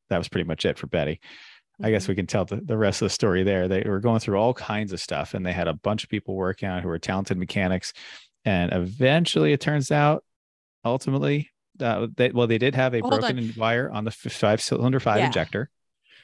that 0.09 0.17
was 0.17 0.27
pretty 0.27 0.47
much 0.47 0.65
it 0.65 0.79
for 0.79 0.87
Betty. 0.87 1.21
I 1.83 1.91
guess 1.91 2.05
Mhm. 2.05 2.09
we 2.09 2.15
can 2.15 2.27
tell 2.27 2.45
the, 2.45 2.57
the 2.57 2.77
rest 2.77 3.01
of 3.01 3.07
the 3.07 3.09
story 3.11 3.43
there. 3.43 3.67
They 3.67 3.83
were 3.83 3.99
going 3.99 4.19
through 4.19 4.37
all 4.37 4.53
kinds 4.53 4.93
of 4.93 4.99
stuff, 5.01 5.33
and 5.33 5.45
they 5.45 5.51
had 5.53 5.67
a 5.67 5.73
bunch 5.73 6.03
of 6.03 6.09
people 6.09 6.35
working 6.35 6.69
on 6.69 6.79
it 6.79 6.81
who 6.81 6.87
were 6.87 6.99
talented 6.99 7.37
mechanics, 7.37 7.91
and 8.45 8.71
eventually, 8.73 9.51
it 9.53 9.59
turns 9.61 9.91
out, 9.91 10.23
ultimately, 10.83 11.49
uh, 11.79 12.07
they, 12.15 12.29
well, 12.31 12.47
they 12.47 12.57
did 12.57 12.75
have 12.75 12.93
a 12.93 12.99
Hold 13.01 13.13
on. 13.15 13.19
broken 13.21 13.53
wire 13.57 13.89
on 13.91 14.05
the 14.05 14.11
five 14.11 14.61
cylinder 14.61 14.99
five 14.99 15.19
Yeah. 15.19 15.25
injector 15.27 15.69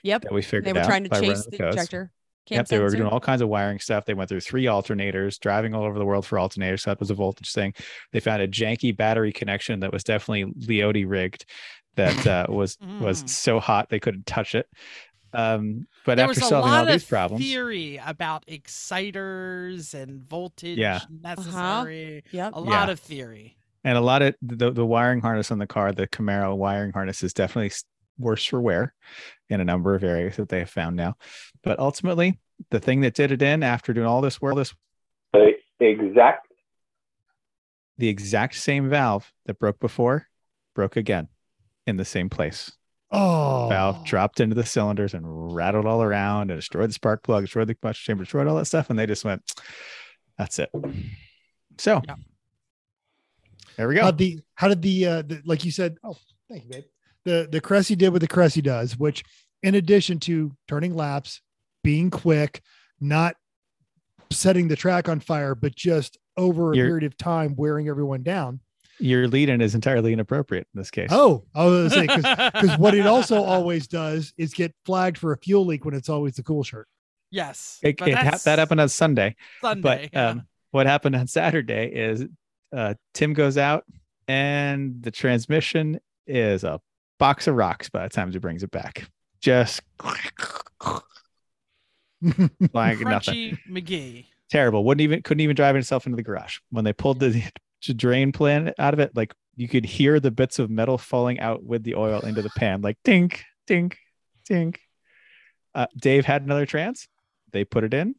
Yep. 0.04 0.22
that 0.24 0.32
we 0.34 0.42
figured 0.42 0.68
out. 0.68 0.74
They 0.74 0.74
were 0.74 0.84
out 0.84 0.88
trying 0.88 1.04
to 1.06 1.10
chase 1.20 1.46
the 1.46 1.58
codes. 1.58 1.76
injector. 1.76 2.12
Yep, 2.48 2.68
Cam 2.70 2.78
they 2.78 2.84
were 2.84 2.90
doing 2.90 3.08
all 3.08 3.20
kinds 3.20 3.42
of 3.42 3.50
wiring 3.50 3.80
stuff. 3.80 4.06
They 4.06 4.16
went 4.16 4.28
through 4.28 4.40
three 4.42 4.66
alternators, 4.66 5.40
driving 5.40 5.76
all 5.76 5.84
over 5.84 6.00
the 6.00 6.06
world 6.06 6.26
for 6.26 6.38
alternators. 6.38 6.82
So 6.82 6.90
that 6.92 7.00
was 7.00 7.12
a 7.12 7.14
voltage 7.14 7.52
thing. 7.54 7.74
They 8.12 8.20
found 8.20 8.42
a 8.42 8.48
janky 8.48 8.96
battery 8.98 9.32
connection 9.32 9.80
that 9.82 9.94
was 9.94 10.04
definitely 10.04 10.52
Leote 10.68 11.06
rigged, 11.06 11.46
that 11.96 12.26
uh, 12.26 12.48
was 12.50 12.78
was 13.00 13.24
Mm. 13.24 13.30
so 13.30 13.60
hot 13.60 13.90
they 13.90 14.00
couldn't 14.00 14.26
touch 14.26 14.56
it. 14.56 14.66
Um, 15.34 15.88
but 16.06 16.16
there 16.16 16.26
after 16.26 16.30
was 16.30 16.38
a 16.40 16.42
solving 16.42 16.72
all 16.72 16.84
lot 16.86 16.92
these 16.92 17.04
of 17.04 17.10
problems, 17.10 17.44
theory 17.44 18.00
about 18.06 18.44
exciters 18.48 19.94
and 19.94 20.22
voltage 20.28 20.78
Yeah. 20.78 21.00
necessary. 21.22 22.24
Yep. 22.32 22.52
A 22.56 22.60
lot 22.60 22.88
Yeah. 22.88 22.92
of 22.92 23.00
theory. 23.00 23.58
and 23.84 23.98
a 23.98 24.02
lot 24.02 24.22
of 24.22 24.36
the, 24.44 24.70
the 24.72 24.86
wiring 24.86 25.22
harness 25.22 25.50
on 25.52 25.58
the 25.58 25.66
car, 25.68 25.92
the 25.92 26.08
Camaro 26.08 26.56
wiring 26.56 26.92
harness 26.92 27.24
is 27.24 27.34
definitely 27.34 27.72
worse 28.20 28.46
for 28.46 28.62
wear 28.62 28.94
in 29.50 29.60
a 29.60 29.66
number 29.66 29.96
of 29.96 30.04
areas 30.04 30.36
that 30.36 30.50
they 30.50 30.60
have 30.60 30.70
found 30.70 30.96
now. 30.96 31.16
But 31.64 31.80
ultimately, 31.80 32.40
the 32.70 32.80
thing 32.80 33.02
that 33.02 33.16
did 33.16 33.32
it 33.32 33.42
in 33.42 33.64
after 33.64 33.92
doing 33.94 34.06
all 34.06 34.22
this 34.22 34.40
work, 34.42 34.56
this 34.56 34.76
The 35.34 35.56
exact 35.80 36.48
the 37.98 38.08
exact 38.10 38.56
same 38.56 38.90
valve 38.90 39.32
that 39.46 39.60
broke 39.60 39.80
before 39.80 40.28
broke 40.76 40.96
again 40.96 41.28
in 41.88 41.98
the 41.98 42.06
same 42.06 42.30
place. 42.30 42.72
Oh, 43.12 43.68
Valve 43.70 44.06
dropped 44.06 44.40
into 44.40 44.56
the 44.56 44.66
cylinders 44.66 45.14
and 45.14 45.54
rattled 45.54 45.86
all 45.86 46.02
around 46.02 46.50
and 46.52 46.58
destroyed 46.58 46.90
the 46.90 46.94
spark 46.94 47.24
plug, 47.24 47.44
destroyed 47.44 47.68
the 47.68 47.76
combustion 47.76 48.12
chamber, 48.14 48.24
destroyed 48.24 48.48
all 48.48 48.56
that 48.56 48.66
stuff. 48.66 48.90
And 48.90 48.98
they 48.98 49.06
just 49.06 49.26
went, 49.26 49.42
that's 50.38 50.60
it. 50.60 50.70
So 51.78 52.02
Yeah. 52.08 52.16
there 53.76 53.88
we 53.88 53.96
go. 53.96 54.02
How 54.04 54.12
the 54.12 54.40
how 54.56 54.68
did 54.70 54.82
the 54.82 55.06
uh 55.08 55.22
the, 55.24 55.42
like 55.46 55.66
you 55.66 55.72
said? 55.72 55.98
Oh, 56.04 56.16
thank 56.50 56.64
you, 56.66 56.70
babe. 56.70 56.84
The 57.26 57.48
the 57.52 57.62
Cressy 57.62 57.96
did 57.96 58.10
what 58.10 58.22
the 58.22 58.28
Cressy 58.28 58.62
does, 58.62 58.98
which 58.98 59.24
in 59.64 59.76
addition 59.76 60.20
to 60.22 60.56
turning 60.68 60.96
laps, 60.96 61.42
being 61.84 62.10
quick, 62.10 62.62
not 63.00 63.36
setting 64.32 64.68
the 64.70 64.76
track 64.76 65.10
on 65.10 65.20
fire, 65.20 65.54
but 65.56 65.76
just 65.76 66.18
over 66.38 66.72
a 66.72 66.76
You're- 66.76 66.88
period 66.90 67.04
of 67.04 67.18
time 67.18 67.56
wearing 67.58 67.88
everyone 67.90 68.24
down. 68.24 68.62
Your 69.02 69.28
lead 69.28 69.50
in 69.50 69.62
is 69.62 69.76
entirely 69.76 70.14
inappropriate 70.14 70.68
in 70.74 70.80
this 70.80 70.92
case. 70.92 71.10
Oh, 71.12 71.44
I 71.56 71.66
was 71.66 71.94
gonna 71.94 72.08
say 72.22 72.50
because 72.54 72.78
what 72.78 72.94
it 72.94 73.08
also 73.08 73.44
always 73.44 73.88
does 73.88 74.34
is 74.38 74.54
get 74.54 74.74
flagged 74.86 75.18
for 75.18 75.34
a 75.34 75.38
fuel 75.38 75.66
leak 75.66 75.86
when 75.86 75.94
it's 75.94 76.10
always 76.10 76.36
the 76.36 76.44
cool 76.44 76.64
shirt. 76.64 76.88
Yes. 77.32 77.80
It, 77.82 77.98
but 77.98 78.10
it 78.10 78.16
hap- 78.16 78.32
that's 78.32 78.44
that 78.44 78.60
happened 78.60 78.82
on 78.82 78.90
Sunday. 78.90 79.36
Sunday. 79.62 80.10
but 80.12 80.20
um, 80.20 80.44
what 80.72 80.86
happened 80.86 81.16
on 81.16 81.28
Saturday 81.28 81.88
is 81.88 82.26
uh, 82.76 82.94
Tim 83.14 83.34
goes 83.34 83.58
out 83.58 83.86
and 84.28 85.02
the 85.02 85.12
transmission 85.12 86.00
is 86.28 86.64
a 86.64 86.80
box 87.18 87.48
of 87.48 87.56
rocks 87.56 87.90
by 87.90 88.04
the 88.04 88.10
time 88.10 88.32
he 88.32 88.38
brings 88.38 88.64
it 88.64 88.72
back. 88.72 89.10
Just 89.40 89.82
like 90.04 90.34
nothing. 93.00 93.00
Crunchy 93.02 93.58
McGee. 93.70 94.26
Terrible. 94.50 94.84
Wouldn't 94.84 95.02
even 95.02 95.22
couldn't 95.22 95.42
even 95.42 95.56
drive 95.56 95.76
himself 95.76 96.06
into 96.06 96.18
the 96.18 96.24
garage. 96.24 96.60
When 96.70 96.84
they 96.84 96.94
pulled 96.94 97.20
the 97.20 97.44
drain 97.88 98.32
plan 98.32 98.74
out 98.78 98.94
of 98.94 99.00
it, 99.00 99.16
like 99.16 99.34
you 99.56 99.68
could 99.68 99.86
hear 99.86 100.20
the 100.20 100.32
bits 100.32 100.60
of 100.60 100.70
metal 100.70 100.98
falling 100.98 101.40
out 101.40 101.64
with 101.64 101.84
the 101.84 101.96
oil 101.96 102.22
into 102.22 102.42
the 102.42 102.50
pan, 102.52 102.82
like 102.82 102.98
tink, 103.04 103.40
tink, 103.68 103.96
tink. 104.50 104.78
Uh, 105.74 105.88
Dave 106.00 106.26
had 106.26 106.44
another 106.44 106.66
trans. 106.66 107.08
They 107.52 107.64
put 107.66 107.84
it 107.84 107.94
in. 107.94 108.16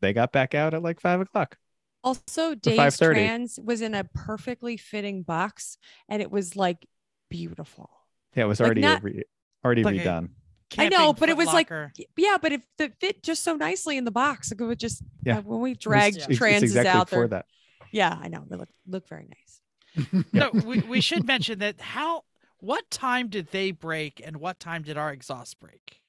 They 0.00 0.12
got 0.12 0.32
back 0.32 0.54
out 0.54 0.74
at 0.74 0.82
like 0.82 1.00
five 1.00 1.20
o'clock. 1.20 1.56
Also, 2.04 2.54
Dave's 2.54 2.96
5:30. 2.98 3.12
trans 3.14 3.58
was 3.62 3.80
in 3.82 3.94
a 3.94 4.04
perfectly 4.04 4.76
fitting 4.76 5.22
box 5.22 5.78
and 6.08 6.22
it 6.22 6.30
was 6.30 6.54
like 6.56 6.86
beautiful. 7.28 7.90
Yeah, 8.36 8.44
it 8.44 8.46
was 8.46 8.60
Like 8.60 8.66
already 8.66 8.80
not- 8.82 9.02
re- 9.02 9.24
already 9.64 9.82
Like 9.82 9.96
redone. 9.96 10.30
I 10.76 10.90
know, 10.90 11.12
but 11.14 11.28
it 11.30 11.36
was 11.36 11.46
like, 11.46 11.70
yeah, 12.16 12.36
but 12.40 12.52
if 12.52 12.62
the 12.76 12.92
fit 13.00 13.22
just 13.22 13.42
so 13.42 13.56
nicely 13.56 13.96
in 13.96 14.04
the 14.04 14.10
box, 14.10 14.50
like 14.52 14.60
it 14.60 14.64
would 14.64 14.78
just, 14.78 15.02
Yeah. 15.24 15.38
uh, 15.38 15.42
when 15.42 15.60
we 15.60 15.74
dragged 15.74 16.16
it's- 16.16 16.28
it's 16.28 16.38
transes 16.38 16.70
exactly 16.76 16.90
out 17.00 17.08
for 17.08 17.16
there. 17.20 17.28
that. 17.28 17.46
Yeah, 17.92 18.16
I 18.20 18.28
know. 18.28 18.44
They 18.48 18.56
look, 18.56 18.68
look 18.86 19.08
very 19.08 19.26
nice. 19.28 20.24
no, 20.32 20.50
we, 20.52 20.80
we 20.80 21.00
should 21.00 21.26
mention 21.26 21.60
that 21.60 21.80
how 21.80 22.22
What 22.60 22.88
time 22.90 23.28
did 23.28 23.50
they 23.50 23.70
break 23.70 24.20
and 24.24 24.36
what 24.38 24.60
time 24.60 24.82
did 24.82 24.96
our 24.98 25.12
exhaust 25.12 25.58
break? 25.60 26.00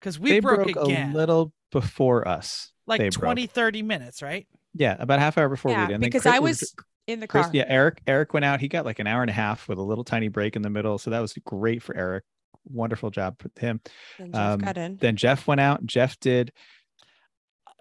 Because 0.00 0.18
we 0.18 0.30
they 0.32 0.40
broke, 0.40 0.72
broke, 0.72 0.86
again. 0.88 1.12
a 1.12 1.14
little 1.14 1.52
before 1.72 2.26
us. 2.28 2.70
like 2.86 2.98
they 3.00 3.10
20, 3.10 3.46
broke. 3.46 3.54
30 3.54 3.82
minutes, 3.82 4.22
right? 4.22 4.46
Yeah, 4.74 4.96
about 4.98 5.18
half 5.20 5.38
hour 5.38 5.48
before 5.48 5.70
yeah, 5.70 5.82
we 5.82 5.86
did. 5.88 5.94
And 5.94 6.02
because 6.04 6.22
Chris- 6.22 6.34
I 6.34 6.38
was 6.38 6.74
in 7.06 7.20
the 7.20 7.26
Chris, 7.26 7.46
car. 7.46 7.52
yeah, 7.54 7.64
Eric. 7.66 8.02
Eric 8.06 8.34
went 8.34 8.44
out. 8.44 8.60
He 8.60 8.68
got 8.68 8.84
like 8.84 8.98
an 8.98 9.06
hour 9.06 9.22
and 9.22 9.30
a 9.30 9.34
half 9.34 9.68
with 9.68 9.78
a 9.78 9.82
little 9.82 10.04
tiny 10.04 10.28
break 10.28 10.54
in 10.56 10.62
the 10.62 10.70
middle. 10.70 10.98
So 10.98 11.10
that 11.10 11.20
was 11.20 11.32
great 11.44 11.82
for 11.82 11.96
Eric. 11.96 12.24
Wonderful 12.68 13.10
job 13.10 13.36
with 13.42 13.56
him. 13.58 13.80
Then 14.18 14.32
Jeff 14.32 14.40
Um, 14.40 14.58
got 14.58 14.76
in. 14.76 14.96
Then 14.96 15.16
Jeff 15.16 15.46
went 15.46 15.60
out. 15.60 15.86
Jeff 15.86 16.18
did 16.20 16.52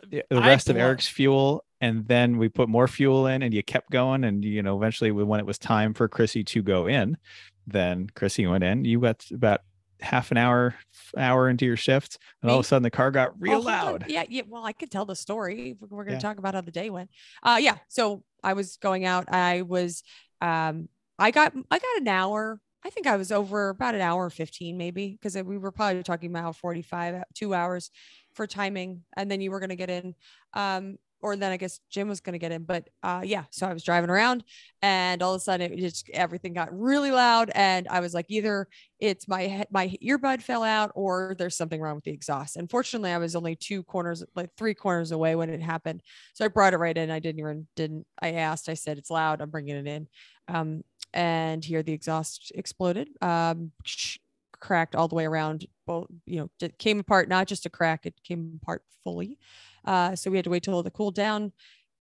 the 0.07 0.23
the 0.29 0.39
rest 0.39 0.69
of 0.69 0.77
Eric's 0.77 1.07
fuel, 1.07 1.63
and 1.85 2.07
then 2.07 2.37
we 2.37 2.49
put 2.49 2.67
more 2.67 2.87
fuel 2.87 3.27
in, 3.27 3.43
and 3.43 3.53
you 3.53 3.61
kept 3.61 3.91
going. 3.91 4.23
And 4.23 4.43
you 4.43 4.63
know, 4.63 4.75
eventually, 4.77 5.11
when 5.11 5.39
it 5.39 5.45
was 5.45 5.59
time 5.59 5.93
for 5.93 6.07
Chrissy 6.07 6.43
to 6.45 6.63
go 6.63 6.87
in, 6.87 7.17
then 7.67 8.09
Chrissy 8.15 8.47
went 8.47 8.63
in. 8.63 8.85
You 8.85 8.99
got 8.99 9.23
about 9.31 9.61
half 10.01 10.31
an 10.31 10.37
hour, 10.37 10.75
hour 11.17 11.47
into 11.47 11.65
your 11.65 11.77
shift, 11.77 12.17
and 12.41 12.49
all 12.51 12.59
of 12.59 12.65
a 12.65 12.67
sudden 12.67 12.83
the 12.83 12.89
car 12.89 13.11
got 13.11 13.39
real 13.39 13.57
Oh, 13.57 13.59
loud. 13.59 14.05
Yeah, 14.07 14.23
yeah. 14.27 14.43
Well, 14.47 14.65
I 14.65 14.73
could 14.73 14.91
tell 14.91 15.05
the 15.05 15.15
story. 15.15 15.77
We're, 15.79 16.03
going 16.03 16.13
Yeah. 16.13 16.19
to 16.19 16.21
talk 16.21 16.37
about 16.37 16.55
how 16.55 16.61
the 16.61 16.71
day 16.71 16.89
went. 16.89 17.09
Uh, 17.43 17.59
yeah. 17.61 17.77
So 17.87 18.23
I 18.43 18.53
was 18.53 18.77
going 18.77 19.05
out. 19.05 19.31
I 19.31 19.61
was, 19.61 20.03
um, 20.41 20.89
I 21.17 21.31
got, 21.31 21.53
I 21.71 21.79
got 21.79 22.01
an 22.01 22.07
hour. 22.07 22.59
I 22.83 22.89
think 22.89 23.07
I 23.07 23.15
was 23.15 23.31
over 23.31 23.69
about 23.69 23.95
an 23.95 24.01
hour 24.01 24.29
fifteen, 24.29 24.77
maybe, 24.77 25.11
because 25.11 25.35
we 25.41 25.57
were 25.57 25.71
probably 25.71 26.03
talking 26.03 26.29
about 26.29 26.55
forty-five, 26.55 27.23
two 27.33 27.53
hours 27.53 27.89
for 28.33 28.45
timing, 28.45 29.03
and 29.17 29.31
then 29.31 29.41
you 29.41 29.49
were 29.49 29.59
going 29.59 29.69
to 29.69 29.75
get 29.75 29.89
in. 29.89 30.13
Um, 30.53 30.97
or 31.25 31.35
then 31.35 31.51
I 31.51 31.57
guess 31.57 31.79
Jim 31.89 32.07
was 32.07 32.19
going 32.19 32.33
to 32.33 32.39
get 32.39 32.51
in, 32.51 32.65
but 32.65 32.87
uh, 33.01 33.21
yeah. 33.25 33.45
So 33.49 33.65
I 33.65 33.73
was 33.73 33.83
driving 33.83 34.11
around, 34.11 34.43
and 34.83 35.23
all 35.23 35.33
of 35.33 35.39
a 35.39 35.43
sudden, 35.43 35.73
it 35.73 35.79
just 35.79 36.07
everything 36.11 36.53
got 36.53 36.69
really 36.71 37.09
loud, 37.09 37.49
and 37.55 37.87
I 37.89 37.99
was 37.99 38.13
like, 38.13 38.27
either 38.29 38.67
it's 38.99 39.27
my 39.27 39.65
my 39.71 39.87
earbud 40.03 40.43
fell 40.43 40.61
out 40.61 40.91
or 40.93 41.35
there's 41.39 41.57
something 41.57 41.81
wrong 41.81 41.95
with 41.95 42.03
the 42.03 42.11
exhaust. 42.11 42.57
Unfortunately, 42.57 43.09
I 43.09 43.17
was 43.17 43.35
only 43.35 43.55
two 43.55 43.81
corners, 43.81 44.23
like 44.35 44.51
three 44.55 44.75
corners 44.75 45.11
away 45.11 45.35
when 45.35 45.49
it 45.49 45.63
happened. 45.63 46.03
So 46.35 46.45
I 46.45 46.49
brought 46.49 46.75
it 46.75 46.77
right 46.77 46.95
in. 46.95 47.09
I 47.09 47.17
didn't 47.17 47.39
even 47.39 47.65
didn't. 47.75 48.05
I 48.21 48.33
asked. 48.33 48.69
I 48.69 48.75
said 48.75 48.99
it's 48.99 49.09
loud. 49.09 49.41
I'm 49.41 49.49
bringing 49.49 49.77
it 49.77 49.87
in. 49.87 50.07
Um, 50.47 50.83
and 51.11 51.65
here 51.65 51.81
the 51.81 51.93
exhaust 51.93 52.51
exploded. 52.53 53.09
Um, 53.19 53.71
cracked 54.65 54.95
all 54.95 55.07
the 55.07 55.15
way 55.15 55.25
around. 55.25 55.65
Both 55.85 56.07
you 56.25 56.39
know, 56.39 56.49
it 56.59 56.79
came 56.79 56.99
apart. 56.99 57.29
Not 57.29 57.47
just 57.47 57.65
a 57.65 57.69
crack. 57.69 58.05
It 58.05 58.15
came 58.23 58.59
apart 58.61 58.83
fully. 59.03 59.37
Uh, 59.85 60.15
so 60.15 60.31
we 60.31 60.37
had 60.37 60.45
to 60.45 60.49
wait 60.49 60.63
till 60.63 60.79
it 60.79 60.93
cooled 60.93 61.15
down. 61.15 61.51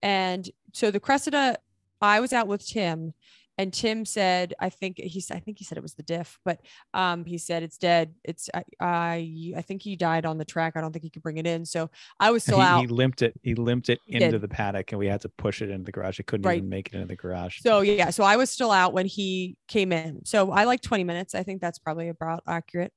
And 0.03 0.51
so 0.73 0.91
the 0.91 1.01
Cressida, 1.01 1.59
I 2.01 2.21
was 2.21 2.33
out 2.33 2.49
with 2.49 2.67
Tim, 2.67 3.13
and 3.59 3.73
Tim 3.73 4.05
said, 4.05 4.55
I 4.59 4.69
think 4.69 4.99
he 4.99 5.21
said, 5.21 5.37
I 5.37 5.41
think 5.41 5.59
he 5.59 5.65
said 5.65 5.79
it 5.79 5.83
was 5.83 5.95
the 5.95 6.03
diff, 6.03 6.39
but 6.45 6.61
um, 6.93 7.25
he 7.25 7.39
said 7.39 7.63
it's 7.63 7.79
dead. 7.79 8.15
It's 8.25 8.51
I, 8.53 8.65
I 8.81 9.53
I 9.57 9.63
think 9.63 9.83
he 9.83 9.97
died 9.97 10.27
on 10.27 10.39
the 10.39 10.45
track. 10.45 10.75
I 10.77 10.81
don't 10.81 10.93
think 10.93 11.05
he 11.05 11.11
could 11.11 11.23
bring 11.23 11.37
it 11.37 11.47
in. 11.47 11.65
So 11.65 11.91
I 12.19 12.31
was 12.31 12.43
still 12.43 12.57
he, 12.59 12.63
out. 12.63 12.81
he 12.81 12.87
limped 12.87 13.23
it. 13.23 13.35
He 13.43 13.55
limped 13.55 13.89
it 13.89 14.01
He 14.07 14.15
into 14.17 14.33
did. 14.33 14.41
the 14.41 14.49
paddock, 14.49 14.93
and 14.93 14.99
we 14.99 15.07
had 15.07 15.21
to 15.23 15.29
push 15.29 15.63
it 15.63 15.71
into 15.71 15.85
the 15.85 15.93
garage. 15.93 16.19
It 16.21 16.27
couldn't 16.27 16.47
Right. 16.47 16.59
even 16.59 16.69
make 16.69 16.89
it 16.89 16.95
into 16.95 17.07
the 17.07 17.17
garage. 17.17 17.61
So 17.61 17.81
yeah, 17.81 18.11
so 18.11 18.25
I 18.25 18.37
was 18.37 18.51
still 18.51 18.71
out 18.71 18.93
when 18.93 19.07
he 19.07 19.57
came 19.69 19.93
in. 19.93 20.25
So 20.25 20.51
I 20.51 20.65
like 20.65 20.81
20 20.81 21.05
minutes. 21.05 21.35
I 21.35 21.43
think 21.43 21.61
that's 21.61 21.79
probably 21.79 22.09
about 22.09 22.43
accurate 22.49 22.93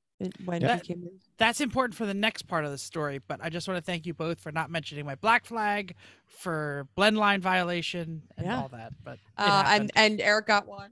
when 0.46 0.62
Yeah. 0.62 0.76
he 0.78 0.82
came 0.82 1.04
in. 1.04 1.20
That's 1.38 1.62
important 1.62 1.96
for 1.96 2.06
the 2.06 2.14
next 2.14 2.44
part 2.44 2.66
of 2.66 2.72
the 2.72 2.78
story, 2.78 3.20
but 3.28 3.40
I 3.44 3.50
just 3.50 3.68
want 3.68 3.78
to 3.78 3.82
thank 3.84 4.06
you 4.06 4.14
both 4.14 4.40
for 4.40 4.52
not 4.52 4.72
mentioning 4.72 5.06
my 5.06 5.16
black 5.16 5.46
flag, 5.46 5.96
for 6.26 6.88
blend 6.96 7.18
line 7.18 7.42
violation, 7.42 8.24
and 8.38 8.48
Yeah. 8.48 8.62
all 8.62 8.70
that. 8.70 8.94
But 9.04 9.20
Uh, 9.38 9.64
and 9.68 9.92
and 9.96 10.20
Eric 10.20 10.48
got 10.48 10.68
one. 10.68 10.92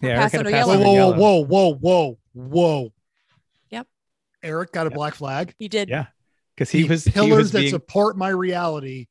yeah, 0.00 0.16
pass 0.18 0.32
Eric 0.34 0.46
had 0.46 0.46
it 0.46 0.46
a 0.46 0.50
pass? 0.52 0.66
Whoa, 0.66 1.12
whoa, 1.12 1.42
whoa, 1.44 1.44
whoa, 1.44 1.74
whoa, 1.74 2.18
whoa. 2.32 2.92
Yep. 3.70 3.86
Eric 4.42 4.72
got 4.72 4.86
a 4.86 4.90
Yep. 4.90 4.94
black 4.96 5.14
flag. 5.14 5.54
He 5.58 5.68
did. 5.68 5.90
Yeah, 5.90 6.06
because 6.54 6.70
he 6.70 6.82
the 6.84 6.88
was 6.88 7.04
he 7.04 7.10
pillars 7.10 7.36
was 7.36 7.52
that 7.52 7.58
being 7.60 7.70
support 7.70 8.16
my 8.16 8.30
reality 8.30 9.08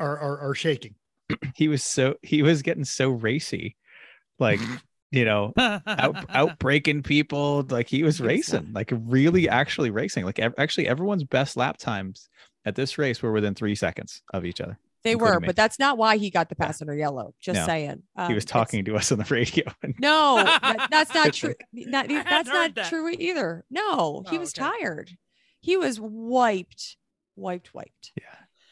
are, 0.00 0.18
are 0.18 0.38
are 0.40 0.54
shaking. 0.54 0.96
he 1.54 1.68
was 1.68 1.84
so 1.84 2.16
he 2.22 2.42
was 2.42 2.62
getting 2.62 2.84
so 2.84 3.10
racy, 3.10 3.76
like 4.40 4.58
you 5.10 5.24
know 5.24 5.52
out 5.56 6.24
out 6.30 6.58
breaking 6.58 7.02
people. 7.02 7.64
Like 7.68 7.88
he 7.88 8.02
was 8.02 8.18
He 8.18 8.22
was, 8.22 8.28
racing, 8.28 8.72
like 8.72 8.92
really 8.92 9.48
actually 9.48 9.90
racing. 9.90 10.24
Like 10.24 10.38
ev- 10.38 10.54
actually 10.58 10.88
everyone's 10.88 11.24
best 11.24 11.56
lap 11.56 11.76
times 11.78 12.28
at 12.64 12.74
this 12.74 12.98
race 12.98 13.22
were 13.22 13.32
within 13.32 13.54
three 13.54 13.74
seconds 13.74 14.22
of 14.34 14.44
each 14.44 14.60
other. 14.60 14.78
They 15.04 15.14
were, 15.14 15.38
me. 15.40 15.46
but 15.46 15.54
that's 15.56 15.78
not 15.78 15.96
why 15.96 16.16
he 16.16 16.28
got 16.28 16.48
the 16.48 16.56
Yeah. 16.58 16.66
pass 16.66 16.82
under 16.82 16.94
yellow. 16.94 17.32
Just 17.40 17.60
No. 17.60 17.66
saying. 17.66 18.02
Um, 18.16 18.28
he 18.28 18.34
was 18.34 18.44
talking 18.44 18.84
to 18.84 18.96
us 18.96 19.12
on 19.12 19.18
the 19.18 19.24
radio. 19.30 19.64
No, 20.00 20.36
that, 20.42 20.88
that's 20.90 21.14
not 21.14 21.32
true. 21.32 21.54
Not, 21.72 22.08
that's 22.08 22.48
not 22.48 22.74
that. 22.74 22.88
true 22.88 23.08
either. 23.08 23.64
No, 23.70 24.24
he 24.28 24.36
Oh, 24.36 24.40
was 24.40 24.52
okay. 24.58 24.68
tired. 24.80 25.12
He 25.60 25.76
was 25.76 25.98
wiped, 26.00 26.96
wiped, 27.36 27.72
wiped. 27.72 28.12
yeah, 28.16 28.24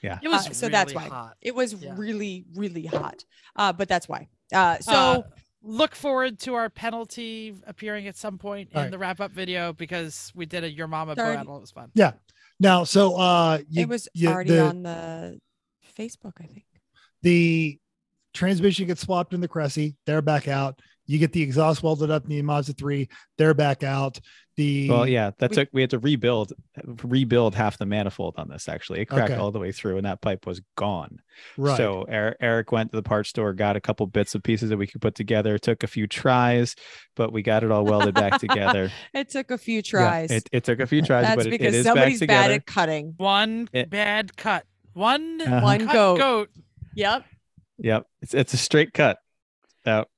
Yeah. 0.03 0.18
it 0.22 0.28
was 0.28 0.49
uh, 0.49 0.53
so 0.53 0.68
that's 0.68 0.93
why. 0.93 1.05
hot. 1.09 1.37
It 1.41 1.55
was 1.55 1.72
Yeah. 1.74 1.95
really, 1.97 2.45
really 2.55 2.87
hot. 2.87 3.24
Uh, 3.55 3.72
but 3.72 3.89
that's 3.89 4.09
why. 4.09 4.26
Uh, 4.53 4.78
so 4.80 4.93
Uh, 4.93 5.22
look 5.69 5.95
forward 5.97 6.39
to 6.39 6.55
our 6.55 6.71
penalty 6.71 7.55
appearing 7.67 8.07
at 8.07 8.17
some 8.17 8.39
point 8.39 8.71
in 8.71 8.77
Alright. 8.77 8.91
the 8.93 8.99
wrap 8.99 9.21
up 9.21 9.33
video 9.33 9.73
because 9.73 10.31
we 10.35 10.47
did 10.47 10.62
a 10.64 10.71
your 10.71 10.87
mama 10.87 11.14
Sorry. 11.17 11.37
battle. 11.37 11.57
It 11.57 11.61
was 11.61 11.73
fun. 11.73 11.91
Yeah. 11.95 12.12
Now, 12.61 12.85
so 12.85 13.17
uh 13.19 13.59
you, 13.69 13.83
it 13.83 13.89
was 13.89 14.09
you- 14.14 14.29
already 14.29 14.51
the, 14.51 14.62
on 14.67 14.83
the 14.85 15.41
Facebook, 15.99 16.35
I 16.41 16.45
think. 16.47 16.64
the 17.23 17.79
transmission 18.33 18.87
gets 18.87 19.01
swapped 19.03 19.35
in 19.35 19.41
the 19.41 19.49
Cressy, 19.49 19.97
they're 20.07 20.23
back 20.23 20.47
out. 20.47 20.81
You 21.07 21.19
get 21.19 21.33
the 21.33 21.43
exhaust 21.43 21.83
welded 21.83 22.11
up 22.11 22.25
in 22.25 22.31
the 22.31 22.43
Mazda 22.43 22.75
3. 22.75 23.09
They're 23.39 23.55
back 23.55 23.83
out. 23.83 24.21
The 24.57 24.89
well, 24.89 25.07
yeah, 25.07 25.33
that 25.39 25.53
took 25.53 25.69
we 25.75 25.83
had 25.83 25.91
to 25.91 25.99
rebuild 25.99 26.55
rebuild 27.03 27.55
half 27.55 27.77
the 27.77 27.85
manifold 27.85 28.37
on 28.39 28.49
this. 28.49 28.71
Actually, 28.71 29.01
it 29.01 29.05
cracked 29.05 29.33
okay. 29.33 29.39
all 29.39 29.51
the 29.51 29.59
way 29.59 29.71
through, 29.71 29.99
and 29.99 30.07
that 30.07 30.23
pipe 30.23 30.47
was 30.47 30.63
gone. 30.77 31.21
Right. 31.59 31.77
So 31.77 32.07
Eric, 32.09 32.39
Eric 32.41 32.73
went 32.73 32.91
to 32.93 32.97
the 32.97 33.03
parts 33.03 33.29
store, 33.29 33.53
got 33.53 33.77
a 33.77 33.83
couple 33.83 34.07
bits 34.07 34.35
of 34.35 34.43
pieces 34.43 34.71
that 34.71 34.79
we 34.79 34.87
could 34.87 35.03
put 35.03 35.15
together. 35.15 35.59
Took 35.59 35.83
a 35.83 35.87
few 35.87 36.07
tries, 36.07 36.75
but 37.17 37.35
we 37.35 37.43
got 37.43 37.65
it 37.65 37.71
all 37.71 37.85
welded 37.85 38.15
back 38.15 38.39
together. 38.41 38.91
it 39.13 39.29
took 39.29 39.51
a 39.51 39.59
few 39.59 39.83
tries. 39.83 40.31
Yeah, 40.31 40.37
it, 40.39 40.49
it, 40.51 40.65
took 40.65 40.81
a 40.81 40.87
few 40.87 41.03
tries, 41.03 41.27
That's 41.27 41.45
but 41.45 41.51
because 41.51 41.75
it, 41.75 41.85
somebody's 41.85 42.21
bad 42.21 42.51
at 42.51 42.65
cutting. 42.65 43.13
One 43.19 43.69
it, 43.75 43.91
bad 43.91 44.39
cut. 44.39 44.65
One 44.95 45.43
uh-huh. 45.43 45.61
one 45.61 45.87
goat. 45.87 46.19
goat. 46.19 46.49
Yep. 46.95 47.27
Yep. 47.77 48.07
It's 48.23 48.33
it's 48.33 48.55
a 48.55 48.57
straight 48.57 48.95
cut. 48.95 49.19
Out. 49.85 50.09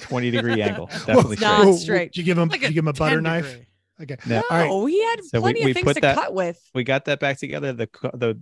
20 0.00 0.30
degree 0.30 0.62
angle. 0.62 0.86
Definitely 0.86 1.36
straight. 1.36 1.48
Not 1.48 1.74
straight. 1.74 2.12
Did 2.12 2.18
you 2.18 2.24
give 2.24 2.38
him 2.38 2.48
like 2.48 2.62
you 2.62 2.68
give 2.68 2.84
him 2.84 2.88
a 2.88 2.92
butter 2.92 3.16
degree. 3.16 3.30
knife? 3.30 3.58
Okay. 4.02 4.16
No, 4.26 4.42
All 4.50 4.56
right. 4.58 4.68
Oh, 4.68 4.86
he 4.86 5.02
had 5.04 5.24
so 5.24 5.40
plenty 5.40 5.60
we, 5.60 5.70
of 5.70 5.76
we 5.76 5.82
things 5.82 5.94
to 5.94 6.00
that, 6.00 6.16
cut 6.16 6.34
with. 6.34 6.60
We 6.74 6.82
got 6.82 7.04
that 7.04 7.20
back 7.20 7.38
together. 7.38 7.72
The 7.72 7.88
the 8.14 8.40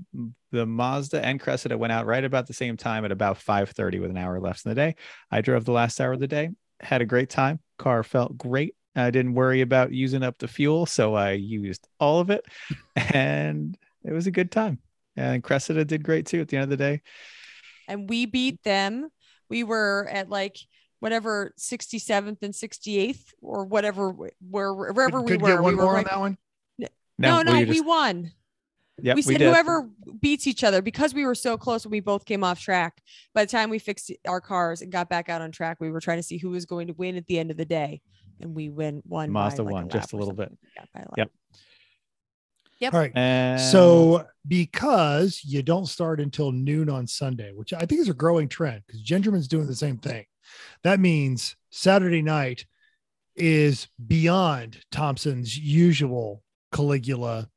the 0.50 0.66
Mazda 0.66 1.24
and 1.24 1.38
Cressida 1.38 1.76
went 1.76 1.92
out 1.92 2.06
right 2.06 2.24
about 2.24 2.46
the 2.46 2.54
same 2.54 2.76
time 2.76 3.04
at 3.04 3.12
about 3.12 3.38
5:30 3.38 4.00
with 4.00 4.10
an 4.10 4.16
hour 4.16 4.40
left 4.40 4.64
in 4.64 4.70
the 4.70 4.74
day. 4.74 4.96
I 5.30 5.42
drove 5.42 5.64
the 5.64 5.72
last 5.72 6.00
hour 6.00 6.12
of 6.12 6.20
the 6.20 6.28
day. 6.28 6.50
Had 6.80 7.02
a 7.02 7.06
great 7.06 7.28
time. 7.28 7.60
Car 7.78 8.02
felt 8.02 8.36
great. 8.38 8.74
I 8.96 9.10
didn't 9.10 9.34
worry 9.34 9.60
about 9.60 9.92
using 9.92 10.22
up 10.22 10.38
the 10.38 10.48
fuel, 10.48 10.86
so 10.86 11.14
I 11.14 11.32
used 11.32 11.86
all 12.00 12.20
of 12.20 12.30
it, 12.30 12.44
and 12.96 13.76
it 14.04 14.12
was 14.12 14.26
a 14.26 14.32
good 14.32 14.50
time. 14.50 14.78
And 15.16 15.42
Cressida 15.42 15.84
did 15.84 16.02
great 16.02 16.26
too. 16.26 16.40
At 16.40 16.48
the 16.48 16.56
end 16.56 16.64
of 16.64 16.70
the 16.70 16.76
day, 16.78 17.02
and 17.88 18.08
we 18.08 18.24
beat 18.24 18.62
them. 18.62 19.08
We 19.50 19.64
were 19.64 20.08
at 20.10 20.30
like 20.30 20.56
whatever 21.03 21.53
67th 21.59 22.38
and 22.42 22.55
68th 22.55 23.24
or 23.42 23.64
whatever 23.64 24.11
where 24.11 24.72
wherever 24.72 25.18
Could- 25.18 25.24
we 25.24 25.30
could 25.32 25.42
were. 25.42 25.48
get 25.48 25.59
we 25.59 25.64
one 25.64 25.76
were 25.76 25.82
more 25.82 25.94
right- 25.94 26.07
on 26.07 26.11
that 26.11 26.20
one. 26.20 26.38
No, 27.18 27.42
no, 27.42 27.55
you 27.55 27.66
we 27.66 27.74
just- 27.74 27.84
won. 27.86 28.30
Yep, 29.00 29.16
we 29.16 29.22
said 29.22 29.38
did. 29.38 29.48
whoever 29.48 29.88
beats 30.20 30.46
each 30.46 30.62
other 30.62 30.80
because 30.80 31.12
we 31.12 31.24
were 31.26 31.34
so 31.34 31.57
close 31.59 31.84
when 31.84 31.90
we 31.90 31.98
both 32.00 32.24
came 32.24 32.44
off 32.44 32.61
track. 32.61 33.03
By 33.34 33.44
the 33.44 33.50
time 33.50 33.68
we 33.68 33.80
fixed 33.80 34.12
our 34.28 34.40
cars 34.40 34.80
and 34.80 34.92
got 34.92 35.09
back 35.09 35.28
out 35.28 35.40
on 35.42 35.50
track, 35.50 35.78
we 35.80 35.90
were 35.90 36.00
trying 36.00 36.18
to 36.18 36.22
see 36.22 36.36
who 36.38 36.50
was 36.50 36.66
going 36.66 36.86
to 36.86 36.92
win 36.92 37.16
at 37.16 37.26
the 37.26 37.38
end 37.38 37.50
of 37.50 37.57
the 37.57 37.64
day, 37.64 38.00
and 38.40 38.55
we 38.55 38.68
win 38.68 39.03
one. 39.05 39.32
by, 39.32 39.44
Mazda 39.44 39.62
like, 39.64 39.72
won 39.72 39.82
lap 39.84 39.92
just 39.92 40.12
a 40.12 40.16
little 40.16 40.34
bit. 40.34 40.50
something. 40.50 40.59
Yeah, 40.76 40.84
by 40.94 41.00
a 41.00 41.03
lap. 41.05 41.14
Yep. 41.16 41.30
Yep. 42.80 42.94
All 42.94 43.00
right. 43.00 43.12
And 43.16 43.61
So 43.61 44.26
because 44.46 45.40
you 45.44 45.62
don't 45.62 45.86
start 45.86 46.20
until 46.20 46.53
noon 46.53 46.88
on 46.88 47.07
Sunday, 47.07 47.53
which 47.53 47.72
I 47.72 47.80
think 47.86 48.00
is 48.00 48.09
a 48.09 48.14
growing 48.14 48.48
trend 48.48 48.82
because 48.86 49.03
Gingerman's 49.03 49.48
doing 49.48 49.66
the 49.66 49.74
same 49.74 49.98
thing. 49.98 50.24
That 50.82 51.00
means 51.00 51.57
Saturday 51.70 52.22
night 52.22 52.66
is 53.36 53.88
beyond 54.07 54.80
Thompson's 54.90 55.57
usual 55.59 56.42
Caligula 56.72 57.48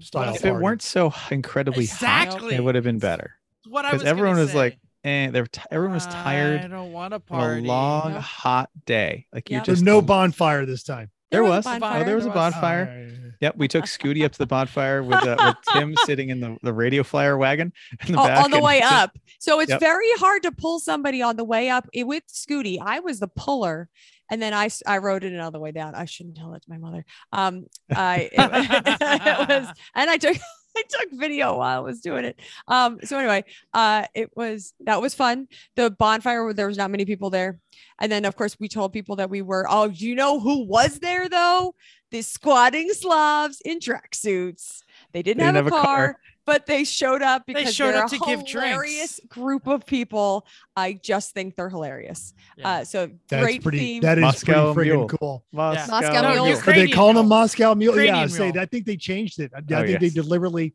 style. 0.00 0.34
if 0.34 0.44
it 0.44 0.52
weren't 0.52 0.82
so 0.82 1.12
incredibly 1.30 1.86
hot, 1.86 1.94
Exactly. 2.26 2.54
it 2.54 2.62
would 2.64 2.74
have 2.74 2.84
been 2.84 2.98
better. 2.98 3.32
What 3.66 3.84
I 3.84 3.88
Because 3.88 4.02
was 4.02 4.02
gonna 4.04 4.10
everyone 4.18 4.36
was 4.38 4.50
say. 4.50 4.56
like, 4.58 4.78
and 5.04 5.34
they're 5.34 5.46
t- 5.46 5.60
everyone 5.70 5.94
was 5.94 6.06
tired. 6.06 6.56
I 6.56 6.58
tired 6.60 6.70
don't 6.70 6.92
want 6.92 7.12
to 7.14 7.20
from 7.20 7.40
a 7.40 7.60
long, 7.60 8.12
Yep. 8.12 8.22
hot 8.22 8.70
day. 8.86 9.26
Like 9.32 9.50
you're 9.50 9.58
Yep. 9.58 9.66
There's 9.66 9.78
just 9.78 9.84
no 9.84 10.00
bonfire 10.02 10.66
this 10.66 10.82
time. 10.82 11.10
There 11.30 11.42
was 11.42 11.48
a 11.50 11.56
was. 11.56 11.64
bonfire. 11.80 12.02
Oh, 12.02 12.04
there 12.04 12.14
was 12.16 12.24
a 12.26 12.28
There 12.28 12.34
was. 12.36 12.52
bonfire. 12.52 12.86
Oh, 12.88 12.92
All 12.92 13.23
right. 13.23 13.23
Yep, 13.40 13.56
we 13.56 13.68
took 13.68 13.84
Scooty 13.84 14.24
up 14.24 14.32
to 14.32 14.38
the 14.38 14.46
bonfire 14.46 15.02
with 15.02 15.22
uh, 15.24 15.36
with 15.38 15.56
Tim 15.72 15.94
sitting 16.04 16.30
in 16.30 16.40
the, 16.40 16.56
the 16.62 16.72
radio 16.72 17.02
flyer 17.02 17.36
wagon 17.36 17.72
in 18.06 18.12
the 18.12 18.20
Oh, 18.20 18.24
back 18.26 18.44
on 18.44 18.50
the 18.50 18.60
way 18.60 18.80
just- 18.80 18.92
up. 18.92 19.18
So 19.38 19.60
it's 19.60 19.70
Yep. 19.70 19.80
very 19.80 20.10
hard 20.18 20.42
to 20.44 20.52
pull 20.52 20.80
somebody 20.80 21.20
on 21.20 21.36
the 21.36 21.44
way 21.44 21.68
up 21.68 21.88
eh, 21.94 22.02
with 22.02 22.24
Scooty. 22.28 22.78
I 22.80 23.00
was 23.00 23.20
the 23.20 23.28
puller 23.28 23.88
and 24.30 24.40
then 24.40 24.54
I 24.54 24.68
I 24.86 24.98
rode 24.98 25.24
it 25.24 25.52
the 25.52 25.60
way 25.60 25.70
down. 25.72 25.94
I 25.94 26.06
shouldn't 26.06 26.36
tell 26.36 26.54
it 26.54 26.62
to 26.62 26.70
my 26.70 26.78
mother. 26.78 27.04
Um, 27.32 27.66
I, 27.94 28.30
it, 28.32 28.32
it 28.38 29.48
was, 29.48 29.68
and 29.94 30.10
I 30.10 30.16
took, 30.16 30.36
I 30.76 30.82
took 30.88 31.12
video 31.12 31.58
while 31.58 31.78
I 31.78 31.80
was 31.80 32.00
doing 32.00 32.24
it. 32.24 32.40
Um, 32.68 32.98
so 33.04 33.18
anyway, 33.18 33.44
uh, 33.72 34.06
it 34.14 34.30
was, 34.36 34.74
that 34.80 35.00
was 35.00 35.14
fun. 35.14 35.48
The 35.76 35.90
bonfire, 35.90 36.52
there 36.52 36.66
was 36.66 36.78
not 36.78 36.90
many 36.90 37.04
people 37.04 37.30
there. 37.30 37.58
And 38.00 38.10
then 38.10 38.24
of 38.24 38.36
course 38.36 38.58
we 38.58 38.68
told 38.68 38.92
people 38.92 39.16
that 39.16 39.30
we 39.30 39.42
were, 39.42 39.66
oh, 39.68 39.88
you 39.88 40.14
know 40.14 40.40
who 40.40 40.64
was 40.66 40.98
there 40.98 41.28
though? 41.28 41.74
The 42.10 42.22
squatting 42.22 42.90
Slavs 42.92 43.60
in 43.64 43.78
tracksuits. 43.78 44.82
They 45.12 45.22
didn't, 45.22 45.38
They 45.38 45.44
have, 45.44 45.54
didn't 45.54 45.72
a, 45.72 45.76
have 45.76 45.82
a 45.82 45.86
car, 45.86 45.96
car. 46.06 46.20
But 46.46 46.66
they 46.66 46.84
showed 46.84 47.22
up 47.22 47.44
They 47.46 47.54
because 47.54 47.74
showed 47.74 47.92
they're 47.92 48.04
up 48.04 48.12
a 48.12 48.18
to 48.18 48.24
give 48.26 48.40
drinks. 48.46 48.52
hilarious 48.52 49.20
group 49.28 49.66
of 49.66 49.86
people. 49.86 50.46
I 50.76 50.94
just 51.02 51.32
think 51.32 51.56
they're 51.56 51.68
hilarious. 51.70 52.34
Yeah. 52.56 52.68
Uh, 52.68 52.84
so 52.84 53.10
That's 53.28 53.42
great 53.44 53.62
pretty. 53.62 53.78
theme. 53.78 54.02
That 54.02 54.18
is 54.18 54.22
Moscow 54.22 54.74
pretty 54.74 54.90
Mule. 54.90 55.08
freaking 55.08 55.18
cool. 55.18 55.44
Moscow, 55.52 55.90
Moscow 55.90 56.22
No, 56.22 56.44
Mule. 56.44 56.58
Are 56.58 56.72
they 56.72 56.88
calling 56.88 57.16
them 57.16 57.28
Moscow 57.28 57.74
Mule? 57.74 58.00
Yeah, 58.00 58.18
I 58.18 58.26
say 58.26 58.52
I 58.58 58.66
think 58.66 58.84
they 58.86 58.96
changed 58.96 59.40
it. 59.40 59.52
I, 59.54 59.58
I 59.74 59.82
Oh, 59.82 59.86
think 59.86 60.00
they 60.00 60.10
deliberately. 60.10 60.74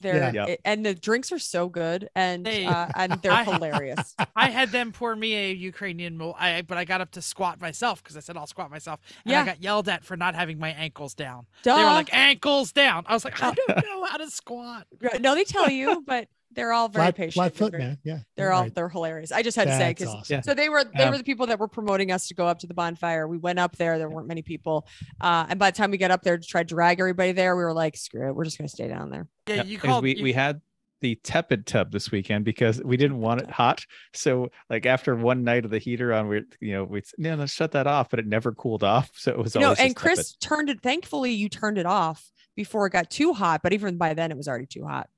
They're 0.00 0.32
Yeah. 0.34 0.46
it- 0.46 0.60
and 0.64 0.84
the 0.84 0.94
drinks 0.94 1.30
are 1.32 1.38
so 1.38 1.68
good 1.68 2.08
and 2.14 2.44
They- 2.46 2.64
uh, 2.66 2.88
and 2.96 3.12
they're 3.22 3.32
I- 3.32 3.44
hilarious. 3.44 4.14
I 4.36 4.50
had 4.50 4.70
them 4.70 4.92
pour 4.92 5.14
me 5.14 5.34
a 5.36 5.52
Ukrainian 5.52 6.16
mule, 6.16 6.34
I, 6.38 6.62
but 6.62 6.78
I 6.78 6.84
got 6.84 7.00
up 7.00 7.10
to 7.12 7.22
squat 7.22 7.60
myself 7.60 8.02
because 8.02 8.16
I 8.16 8.20
said 8.20 8.36
I'll 8.36 8.46
squat 8.46 8.70
myself. 8.70 9.00
And 9.24 9.32
Yeah. 9.32 9.42
I 9.42 9.44
got 9.46 9.62
yelled 9.62 9.88
at 9.88 10.04
for 10.04 10.16
not 10.16 10.34
having 10.34 10.58
my 10.58 10.70
ankles 10.70 11.14
down. 11.14 11.46
Duh. 11.62 11.76
They 11.76 11.82
were 11.84 11.90
like, 11.90 12.12
ankles 12.14 12.72
down. 12.72 13.04
I 13.06 13.14
was 13.14 13.24
like, 13.24 13.42
I 13.42 13.52
don't 13.66 13.84
know 13.84 14.04
how 14.04 14.16
to 14.16 14.30
squat. 14.30 14.86
no, 15.20 15.34
they 15.34 15.44
tell 15.44 15.70
you, 15.70 16.02
but 16.06 16.28
they're 16.52 16.72
all 16.72 16.88
very 16.88 17.04
Flat, 17.06 17.14
patient. 17.16 17.34
flat 17.34 17.54
foot, 17.54 17.70
very- 17.72 17.82
man. 17.84 17.98
Yeah. 18.02 18.18
They're 18.36 18.52
all 18.52 18.62
right. 18.62 18.74
they're 18.74 18.88
hilarious. 18.88 19.30
I 19.32 19.42
just 19.42 19.56
had 19.56 19.68
to 19.68 19.76
say 19.76 19.90
because 19.90 20.08
awesome. 20.08 20.34
Yeah. 20.36 20.40
so 20.40 20.54
they 20.54 20.68
were 20.68 20.84
they 20.84 21.04
Um, 21.04 21.10
were 21.12 21.18
the 21.18 21.24
people 21.24 21.46
that 21.46 21.58
were 21.58 21.68
promoting 21.68 22.10
us 22.12 22.26
to 22.28 22.34
go 22.34 22.46
up 22.46 22.58
to 22.60 22.66
the 22.66 22.74
bonfire. 22.74 23.28
We 23.28 23.38
went 23.38 23.58
up 23.58 23.76
there. 23.76 23.98
There 23.98 24.08
weren't 24.10 24.28
many 24.28 24.42
people, 24.42 24.86
uh, 25.20 25.46
and 25.48 25.58
by 25.58 25.70
the 25.70 25.76
time 25.76 25.90
we 25.90 25.96
got 25.98 26.10
up 26.10 26.22
there 26.22 26.38
to 26.38 26.46
try 26.46 26.62
to 26.62 26.66
drag 26.66 27.00
everybody 27.00 27.32
there, 27.32 27.56
we 27.56 27.62
were 27.62 27.72
like, 27.72 27.96
screw 27.96 28.28
it, 28.28 28.34
we're 28.34 28.44
just 28.44 28.58
gonna 28.58 28.68
stay 28.68 28.88
down 28.88 29.10
there. 29.10 29.28
Yeah, 29.46 29.54
Yeah, 29.56 29.62
you 29.64 29.78
'cause 29.78 29.88
called 29.88 30.02
we, 30.04 30.16
you- 30.16 30.22
we 30.24 30.32
had 30.32 30.60
the 31.02 31.14
tepid 31.22 31.64
tub 31.66 31.92
this 31.92 32.10
weekend 32.10 32.44
because 32.44 32.82
we 32.84 32.94
didn't 32.98 33.20
want 33.20 33.40
it 33.40 33.50
hot. 33.50 33.82
So 34.12 34.50
like 34.68 34.84
after 34.84 35.16
one 35.16 35.44
night 35.44 35.64
of 35.64 35.70
the 35.70 35.78
heater 35.78 36.12
on, 36.12 36.28
we 36.28 36.42
you 36.60 36.72
know 36.72 36.84
we 36.84 37.00
no 37.16 37.36
no 37.36 37.46
shut 37.46 37.72
that 37.72 37.86
off, 37.86 38.10
but 38.10 38.18
it 38.18 38.26
never 38.26 38.52
cooled 38.52 38.84
off. 38.84 39.10
So 39.14 39.30
it 39.30 39.38
was 39.38 39.54
You 39.54 39.62
know, 39.62 39.68
and 39.70 39.76
just 39.78 39.86
tepid. 39.96 39.96
Chris 39.96 40.36
turned 40.40 40.68
it. 40.68 40.82
Thankfully, 40.82 41.32
you 41.32 41.48
turned 41.48 41.78
it 41.78 41.86
off 41.86 42.30
before 42.54 42.86
it 42.86 42.90
got 42.90 43.08
too 43.08 43.32
hot. 43.32 43.62
But 43.62 43.72
even 43.72 43.96
by 43.96 44.12
then, 44.12 44.30
it 44.30 44.36
was 44.36 44.46
already 44.46 44.66
too 44.66 44.84
hot. 44.84 45.08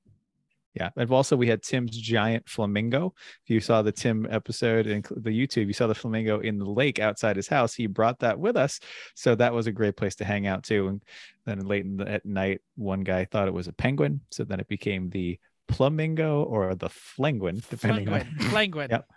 Yeah, 0.73 0.89
and 0.97 1.11
also 1.11 1.35
we 1.35 1.47
had 1.47 1.61
Tim's 1.61 1.95
giant 1.95 2.49
flamingo. 2.49 3.13
If 3.43 3.49
you 3.49 3.59
saw 3.59 3.83
the 3.83 3.91
Tim 3.91 4.27
episode 4.29 4.87
in 4.87 5.03
the 5.11 5.29
YouTube, 5.29 5.67
you 5.67 5.73
saw 5.73 5.85
the 5.85 5.93
flamingo 5.93 6.39
in 6.39 6.57
the 6.57 6.69
lake 6.69 6.97
outside 6.97 7.35
his 7.35 7.47
house. 7.47 7.75
He 7.75 7.85
brought 7.85 8.19
that 8.19 8.39
with 8.39 8.57
us, 8.57 8.79
so 9.15 9.35
that 9.35 9.53
was 9.53 9.67
a 9.67 9.71
great 9.71 9.95
place 9.95 10.15
to 10.15 10.25
hang 10.25 10.47
out 10.47 10.63
too. 10.63 10.87
And 10.87 11.03
then 11.45 11.59
late 11.67 11.85
in 11.85 11.97
the, 11.97 12.09
at 12.09 12.25
night, 12.25 12.61
one 12.75 13.01
guy 13.01 13.25
thought 13.25 13.47
it 13.47 13.53
was 13.53 13.67
a 13.67 13.73
penguin, 13.73 14.21
so 14.31 14.43
then 14.43 14.59
it 14.59 14.67
became 14.67 15.09
the 15.09 15.39
flamingo 15.69 16.43
or 16.43 16.73
the 16.73 16.89
flenguin, 16.89 17.67
depending 17.69 18.09
on. 18.09 18.21
Flanguin. 18.21 18.49
Flanguin. 18.49 18.89
Yep. 18.89 19.07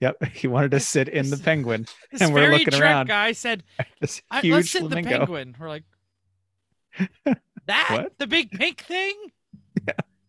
Yep, 0.00 0.24
he 0.34 0.48
wanted 0.48 0.72
to 0.72 0.80
sit 0.80 1.08
in 1.08 1.30
the 1.30 1.36
penguin. 1.36 1.86
This 2.10 2.22
And 2.22 2.34
we're 2.34 2.40
very 2.40 2.58
looking 2.58 2.80
around. 2.82 3.06
guy 3.06 3.30
said, 3.32 3.62
This 4.00 4.20
I, 4.30 4.40
huge 4.40 4.52
"Let's 4.52 4.70
sit 4.70 4.82
in 4.82 4.90
the 4.90 5.02
penguin." 5.02 5.54
We're 5.58 5.68
like, 5.68 5.84
"That 7.66 7.88
What? 7.88 8.18
the 8.18 8.26
big 8.26 8.50
pink 8.50 8.80
thing? 8.80 9.14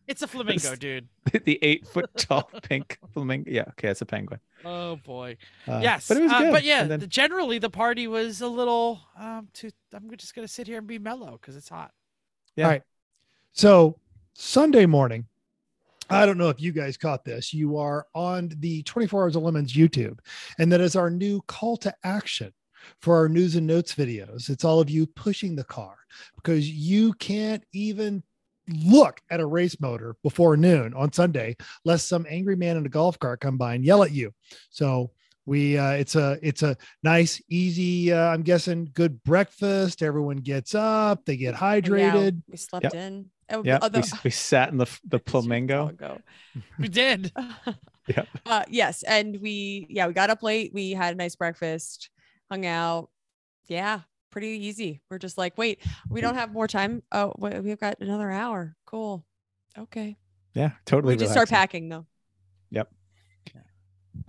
It's 0.07 0.21
a 0.21 0.27
flamingo, 0.27 0.75
dude." 0.75 1.07
the 1.45 1.59
eight 1.61 1.87
foot 1.87 2.09
tall 2.17 2.49
pink 2.63 2.97
flamingo. 3.13 3.49
Yeah, 3.51 3.65
okay, 3.69 3.89
it's 3.89 4.01
a 4.01 4.05
penguin. 4.05 4.39
Oh 4.65 4.97
boy. 4.97 5.37
Uh, 5.67 5.79
yes, 5.83 6.07
but 6.07 6.17
it 6.17 6.23
was 6.23 6.31
uh, 6.31 6.51
but 6.51 6.63
yeah, 6.63 6.83
then- 6.83 6.99
the- 6.99 7.07
generally 7.07 7.57
the 7.57 7.69
party 7.69 8.07
was 8.07 8.41
a 8.41 8.47
little. 8.47 9.01
Um, 9.19 9.47
too. 9.53 9.69
I'm 9.93 10.15
just 10.17 10.35
gonna 10.35 10.47
sit 10.47 10.67
here 10.67 10.77
and 10.77 10.87
be 10.87 10.99
mellow 10.99 11.37
because 11.41 11.55
it's 11.55 11.69
hot. 11.69 11.91
Yeah. 12.55 12.65
All 12.65 12.71
right. 12.71 12.83
So 13.53 13.97
Sunday 14.33 14.85
morning, 14.85 15.25
I 16.09 16.25
don't 16.25 16.37
know 16.37 16.49
if 16.49 16.61
you 16.61 16.71
guys 16.71 16.97
caught 16.97 17.23
this. 17.23 17.53
You 17.53 17.77
are 17.77 18.07
on 18.13 18.51
the 18.59 18.83
24 18.83 19.23
Hours 19.23 19.35
of 19.35 19.43
Lemons 19.43 19.73
YouTube, 19.73 20.19
and 20.59 20.71
that 20.71 20.81
is 20.81 20.95
our 20.95 21.09
new 21.09 21.41
call 21.47 21.77
to 21.77 21.93
action 22.03 22.51
for 22.99 23.15
our 23.15 23.29
news 23.29 23.55
and 23.55 23.65
notes 23.65 23.95
videos. 23.95 24.49
It's 24.49 24.65
all 24.65 24.79
of 24.79 24.89
you 24.89 25.05
pushing 25.07 25.55
the 25.55 25.63
car 25.63 25.95
because 26.35 26.69
you 26.69 27.13
can't 27.13 27.63
even 27.73 28.23
look 28.69 29.21
at 29.29 29.39
a 29.39 29.45
race 29.45 29.79
motor 29.79 30.15
before 30.23 30.55
noon 30.57 30.93
on 30.93 31.11
Sunday, 31.11 31.55
lest 31.85 32.07
some 32.07 32.25
angry 32.29 32.55
man 32.55 32.77
in 32.77 32.85
a 32.85 32.89
golf 32.89 33.19
cart 33.19 33.39
come 33.41 33.57
by 33.57 33.73
and 33.75 33.83
yell 33.85 34.03
at 34.03 34.11
you. 34.11 34.33
So 34.69 35.11
we 35.45 35.77
uh 35.77 35.91
it's 35.91 36.15
a 36.15 36.39
it's 36.41 36.63
a 36.63 36.77
nice 37.03 37.41
easy 37.49 38.13
uh, 38.13 38.29
i'm 38.29 38.43
guessing 38.43 38.89
good 38.93 39.21
breakfast 39.25 40.01
everyone 40.01 40.37
gets 40.37 40.73
up 40.73 41.25
they 41.25 41.35
get 41.35 41.53
Yeah, 41.53 41.59
hydrated 41.59 42.41
we 42.47 42.55
slept 42.55 42.93
in. 42.93 43.29
Oh, 43.51 43.61
yeah, 43.65 43.79
although- 43.81 43.99
we, 43.99 44.05
we 44.23 44.29
sat 44.29 44.69
in 44.71 44.77
the 44.77 44.85
f- 44.85 45.01
the 45.05 45.19
flamingo. 45.27 45.91
We 46.79 46.87
did. 46.87 47.31
Yep. 48.07 48.27
Uh, 48.45 48.63
yes, 48.69 49.03
and 49.03 49.37
we 49.41 49.85
yeah 49.89 50.07
we 50.07 50.13
got 50.13 50.29
up 50.29 50.43
late. 50.43 50.71
We 50.73 50.91
had 50.91 51.13
a 51.13 51.17
nice 51.17 51.35
breakfast, 51.35 52.09
hung 52.49 52.65
out. 52.65 53.09
Yeah, 53.67 54.01
pretty 54.33 54.65
easy. 54.65 54.99
We're 55.09 55.19
just 55.19 55.37
like, 55.37 55.57
wait, 55.57 55.79
we 56.09 56.19
don't 56.19 56.33
have 56.33 56.51
more 56.51 56.67
time. 56.67 57.03
Oh, 57.11 57.33
we've 57.37 57.79
got 57.79 58.01
another 58.01 58.31
hour. 58.31 58.75
Cool. 58.85 59.23
Okay. 59.77 60.17
Yeah, 60.55 60.71
totally. 60.85 61.13
we 61.13 61.19
just 61.19 61.31
start 61.31 61.49
packing 61.49 61.87
though. 61.87 62.05
Yep. 62.71 62.89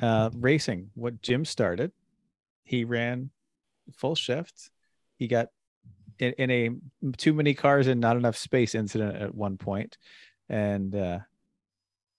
Uh, 0.00 0.30
racing. 0.34 0.90
What 0.94 1.22
Jim 1.22 1.44
started, 1.44 1.92
he 2.64 2.84
ran 2.84 3.30
full 3.96 4.14
shift. 4.14 4.70
He 5.16 5.26
got 5.26 5.48
in, 6.18 6.32
in 6.32 6.50
a 6.50 6.70
too 7.16 7.32
many 7.32 7.54
cars 7.54 7.86
and 7.86 8.00
not 8.00 8.16
enough 8.16 8.36
space 8.36 8.74
incident 8.74 9.16
at 9.16 9.34
one 9.34 9.56
point, 9.56 9.96
and 10.48 10.94
uh, 10.94 11.18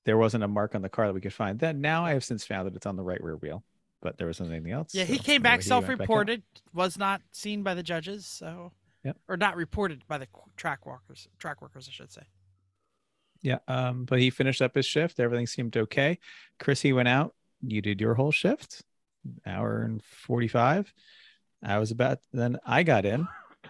there 0.05 0.17
wasn't 0.17 0.43
a 0.43 0.47
mark 0.47 0.73
on 0.73 0.81
the 0.81 0.89
car 0.89 1.07
that 1.07 1.13
we 1.13 1.21
could 1.21 1.33
find. 1.33 1.59
Then 1.59 1.81
now 1.81 2.05
I 2.05 2.13
have 2.13 2.23
since 2.23 2.45
found 2.45 2.67
that 2.67 2.75
it's 2.75 2.85
on 2.85 2.95
the 2.95 3.03
right 3.03 3.21
rear 3.21 3.35
wheel, 3.35 3.63
but 4.05 4.19
there 4.19 4.27
wasn't 4.27 4.51
anything 4.51 4.71
else. 4.71 4.93
Yeah, 4.93 5.03
he 5.03 5.17
so 5.17 5.23
came 5.23 5.41
back 5.41 5.61
he 5.61 5.67
self-reported. 5.67 6.43
Was 6.75 6.95
not 6.95 7.21
seen 7.31 7.63
by 7.63 7.73
the 7.73 7.83
judges. 7.83 8.27
So. 8.27 8.71
Yep. 9.03 9.17
Or 9.27 9.37
not 9.37 9.55
reported 9.55 10.01
by 10.07 10.17
the 10.17 10.27
track 10.57 10.85
walkers, 10.87 11.27
track 11.37 11.61
workers, 11.61 11.87
I 11.87 11.91
should 11.91 12.11
say. 12.11 12.23
Yeah, 13.43 13.59
um, 13.67 14.05
but 14.05 14.19
he 14.19 14.31
finished 14.31 14.63
up 14.63 14.73
his 14.73 14.87
shift. 14.87 15.19
Everything 15.19 15.45
seemed 15.45 15.77
okay. 15.77 16.17
Chris, 16.59 16.81
he 16.81 16.91
went 16.91 17.07
out. 17.07 17.35
You 17.61 17.81
did 17.81 18.01
your 18.01 18.15
whole 18.15 18.31
shift, 18.31 18.81
hour 19.45 19.83
and 19.83 20.03
forty-five. 20.03 20.91
I 21.63 21.77
was 21.77 21.91
about. 21.91 22.17
Then 22.33 22.57
I 22.65 22.81
got 22.81 23.05
in, 23.05 23.27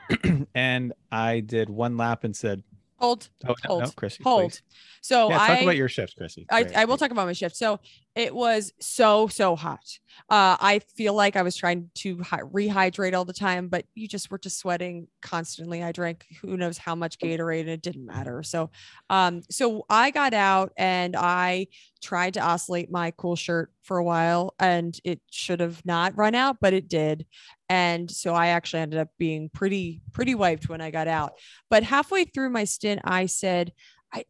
and 0.56 0.94
I 1.12 1.42
did 1.42 1.70
one 1.70 1.98
lap 1.98 2.24
and 2.24 2.34
said, 2.34 2.64
Hold. 3.00 3.28
"Oh 3.44 3.50
no, 3.50 3.56
Hold. 3.66 3.84
no 3.84 3.90
Chrissy, 3.90 4.24
Hold. 4.24 4.52
please." 4.52 4.62
So 5.02 5.30
yeah, 5.30 5.42
I 5.42 5.48
talk 5.48 5.64
about 5.64 5.76
your 5.76 5.90
shift, 5.90 6.16
Chrissy. 6.16 6.46
I, 6.50 6.66
I 6.74 6.86
will 6.86 6.98
talk 6.98 7.12
about 7.12 7.28
my 7.28 7.34
shift. 7.34 7.58
So 7.58 7.82
it 8.16 8.34
was 8.34 8.72
so, 8.80 9.28
so 9.28 9.58
hot. 9.58 9.86
Uh, 10.30 10.56
I 10.60 10.80
feel 10.96 11.14
like 11.14 11.36
I 11.36 11.42
was 11.42 11.58
trying 11.58 11.90
to 11.96 12.24
hy- 12.24 12.40
rehydrate 12.40 13.14
all 13.14 13.26
the 13.26 13.34
time, 13.34 13.68
but 13.68 13.86
you 13.94 14.08
just 14.08 14.32
were 14.32 14.38
just 14.38 14.58
sweating 14.58 15.08
constantly. 15.22 15.84
I 15.84 15.92
drank 15.92 16.26
who 16.42 16.56
knows 16.56 16.78
how 16.78 16.96
much 16.96 17.20
Gatorade 17.20 17.62
and 17.62 17.70
it 17.70 17.82
didn't 17.82 18.06
matter. 18.06 18.42
So, 18.42 18.72
um, 19.10 19.42
so 19.52 19.86
I 19.90 20.12
got 20.12 20.34
out 20.34 20.72
and 20.78 21.16
I 21.18 21.68
tried 22.02 22.36
to 22.36 22.40
oscillate 22.40 22.90
my 22.90 23.12
cool 23.18 23.36
shirt 23.36 23.74
for 23.84 23.98
a 23.98 24.04
while 24.04 24.56
and 24.60 24.98
it 25.04 25.20
should 25.30 25.60
have 25.60 25.86
not 25.86 26.18
run 26.18 26.36
out, 26.36 26.58
but 26.62 26.74
it 26.74 26.88
did. 26.88 27.26
And 27.68 28.10
so 28.10 28.34
I 28.34 28.48
actually 28.48 28.84
ended 28.84 29.00
up 29.00 29.10
being 29.18 29.50
pretty, 29.50 30.02
pretty 30.14 30.36
wiped 30.36 30.70
when 30.70 30.80
I 30.80 30.90
got 30.90 31.10
out. 31.10 31.34
But 31.70 31.84
halfway 31.84 32.24
through 32.24 32.52
my 32.52 32.64
stint, 32.64 33.02
I 33.04 33.26
said, 33.26 33.74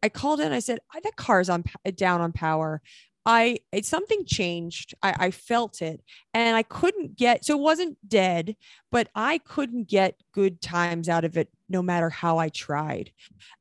I, 0.01 0.09
called 0.09 0.39
in. 0.39 0.51
I 0.51 0.59
said, 0.59 0.79
"I 0.93 0.99
that 1.01 1.15
car's 1.15 1.49
on 1.49 1.63
down 1.95 2.21
on 2.21 2.31
power." 2.31 2.81
I 3.25 3.59
it 3.71 3.85
something 3.85 4.25
changed. 4.25 4.93
I, 5.01 5.15
I 5.19 5.31
felt 5.31 5.81
it, 5.81 6.01
and 6.33 6.55
I 6.55 6.63
couldn't 6.63 7.17
get. 7.17 7.45
So 7.45 7.57
it 7.57 7.61
wasn't 7.61 7.97
dead, 8.07 8.55
but 8.91 9.09
I 9.15 9.39
couldn't 9.39 9.87
get 9.87 10.21
good 10.31 10.61
times 10.61 11.09
out 11.09 11.25
of 11.25 11.37
it, 11.37 11.49
no 11.67 11.81
matter 11.81 12.09
how 12.09 12.37
I 12.37 12.49
tried. 12.49 13.11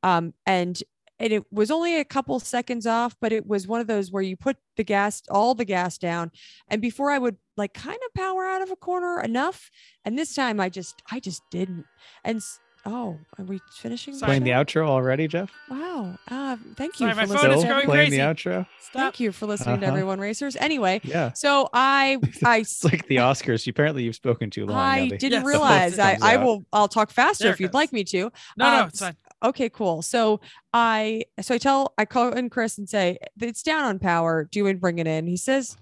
Um, 0.02 0.34
and 0.46 0.80
and 1.18 1.32
it 1.32 1.44
was 1.52 1.70
only 1.70 1.98
a 1.98 2.04
couple 2.04 2.38
seconds 2.40 2.86
off, 2.86 3.16
but 3.20 3.32
it 3.32 3.46
was 3.46 3.68
one 3.68 3.80
of 3.80 3.86
those 3.86 4.10
where 4.10 4.22
you 4.22 4.36
put 4.36 4.56
the 4.76 4.84
gas, 4.84 5.22
all 5.30 5.54
the 5.54 5.64
gas 5.64 5.96
down, 5.96 6.30
and 6.68 6.82
before 6.82 7.10
I 7.10 7.18
would 7.18 7.36
like 7.56 7.72
kind 7.72 7.98
of 8.04 8.14
power 8.14 8.44
out 8.46 8.62
of 8.62 8.70
a 8.70 8.76
corner 8.76 9.20
enough, 9.20 9.70
and 10.04 10.18
this 10.18 10.34
time 10.34 10.60
I 10.60 10.68
just 10.68 11.02
I 11.10 11.20
just 11.20 11.42
didn't. 11.50 11.86
And 12.24 12.42
oh, 12.86 13.18
are 13.38 13.44
we 13.44 13.60
finishing? 13.72 14.14
the 14.14 14.18
Sorry. 14.20 14.28
Playing 14.28 14.44
the 14.44 14.50
outro 14.50 14.86
already, 14.88 15.26
Jeff. 15.28 15.50
Wow. 15.70 16.16
Uh, 16.28 16.56
thank 16.76 17.00
you 17.00 17.06
Sorry, 17.10 17.12
for 17.14 17.20
my 17.20 17.26
phone 17.26 17.50
listening. 17.50 17.52
is 17.58 17.62
to 17.62 17.68
going 17.68 17.84
playing 17.86 18.06
crazy. 18.10 18.16
the 18.18 18.22
outro. 18.22 18.66
Stop. 18.80 18.92
Thank 19.00 19.20
you 19.20 19.32
for 19.32 19.46
listening 19.46 19.80
to 19.80 19.86
Uh-huh. 19.86 19.94
everyone 19.96 20.18
racers. 20.20 20.56
Anyway, 20.56 21.00
Yeah, 21.04 21.32
so 21.32 21.68
I 21.72 22.18
I 22.44 22.58
it's 22.58 22.84
like 22.92 23.06
the 23.08 23.16
Oscars. 23.16 23.66
Apparently, 23.68 24.02
you've 24.04 24.14
spoken 24.16 24.50
too 24.50 24.66
long. 24.66 24.76
I 24.78 25.08
now 25.08 25.16
didn't 25.16 25.32
Yes. 25.32 25.44
realize. 25.46 25.98
I 25.98 26.18
I 26.22 26.36
will 26.38 26.64
I'll 26.72 26.88
talk 26.88 27.10
faster 27.10 27.44
There 27.44 27.52
if 27.52 27.60
you'd 27.60 27.68
goes. 27.68 27.74
like 27.74 27.92
me 27.92 28.04
to. 28.04 28.30
No, 28.56 28.70
no, 28.70 28.80
Um, 28.82 28.88
it's 28.88 29.00
fine. 29.00 29.16
Okay, 29.42 29.68
cool. 29.68 30.00
So 30.02 30.40
I 30.72 31.24
so 31.40 31.54
I 31.54 31.58
tell 31.58 31.92
I 31.98 32.04
call 32.04 32.32
in 32.32 32.48
Chris 32.50 32.78
and 32.78 32.88
say 32.88 33.18
it's 33.40 33.62
down 33.62 33.84
on 33.84 33.98
power. 33.98 34.44
Do 34.50 34.58
you 34.58 34.64
want 34.64 34.76
to 34.76 34.80
bring 34.80 34.98
it 34.98 35.06
in? 35.06 35.26
He 35.26 35.36
says, 35.36 35.76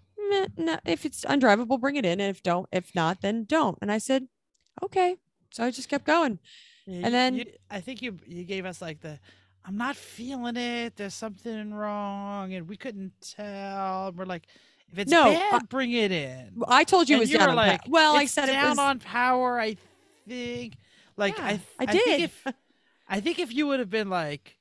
no, 0.57 0.79
if 0.85 1.05
it's 1.05 1.25
undrivable, 1.25 1.79
bring 1.81 1.97
it 1.97 2.05
in. 2.07 2.21
And 2.21 2.31
if 2.35 2.43
don't, 2.43 2.67
if 2.73 2.95
not, 2.95 3.21
then 3.21 3.45
don't. 3.45 3.79
And 3.83 3.93
I 3.93 3.99
said, 3.99 4.27
okay. 4.83 5.17
So 5.53 5.63
I 5.65 5.71
just 5.71 5.89
kept 5.91 6.07
going. 6.07 6.39
And 6.87 7.13
then- 7.15 7.35
you, 7.37 7.45
I 7.71 7.81
think 7.81 8.03
you 8.03 8.19
you 8.27 8.45
gave 8.45 8.65
us 8.67 8.81
like 8.83 9.01
the 9.01 9.19
I'm 9.65 9.77
not 9.77 9.95
feeling 9.97 10.57
it. 10.57 10.97
There's 10.97 11.15
something 11.15 11.73
wrong, 11.73 12.53
and 12.53 12.69
we 12.69 12.77
couldn't 12.77 13.13
tell. 13.21 14.13
We're 14.17 14.25
like, 14.25 14.47
if 14.91 14.99
it's 14.99 15.11
No, 15.11 15.25
bad, 15.33 15.55
I- 15.63 15.65
bring 15.67 15.93
it 15.93 16.11
in. 16.11 16.61
I 16.67 16.83
told 16.85 17.09
you 17.09 17.17
it 17.17 17.21
was 17.21 17.31
you 17.31 17.39
down 17.39 17.47
were 17.47 17.53
on 17.53 17.57
pa- 17.67 17.71
like, 17.73 17.81
Well, 17.89 18.17
I 18.17 18.23
"It's 18.23 18.33
said 18.33 18.49
it 18.49 18.57
was. 18.69 18.79
on 18.79 18.99
power. 18.99 19.59
I 19.61 19.77
think. 20.29 20.75
Like 21.17 21.37
Yeah, 21.39 21.45
I, 21.45 21.61
I 21.79 21.87
think 21.87 22.05
did. 22.05 22.21
if, 22.23 22.47
I 23.09 23.21
think 23.21 23.39
if 23.39 23.53
you 23.53 23.67
would 23.67 23.79
have 23.81 23.91
been 23.91 24.09
like, 24.11 24.57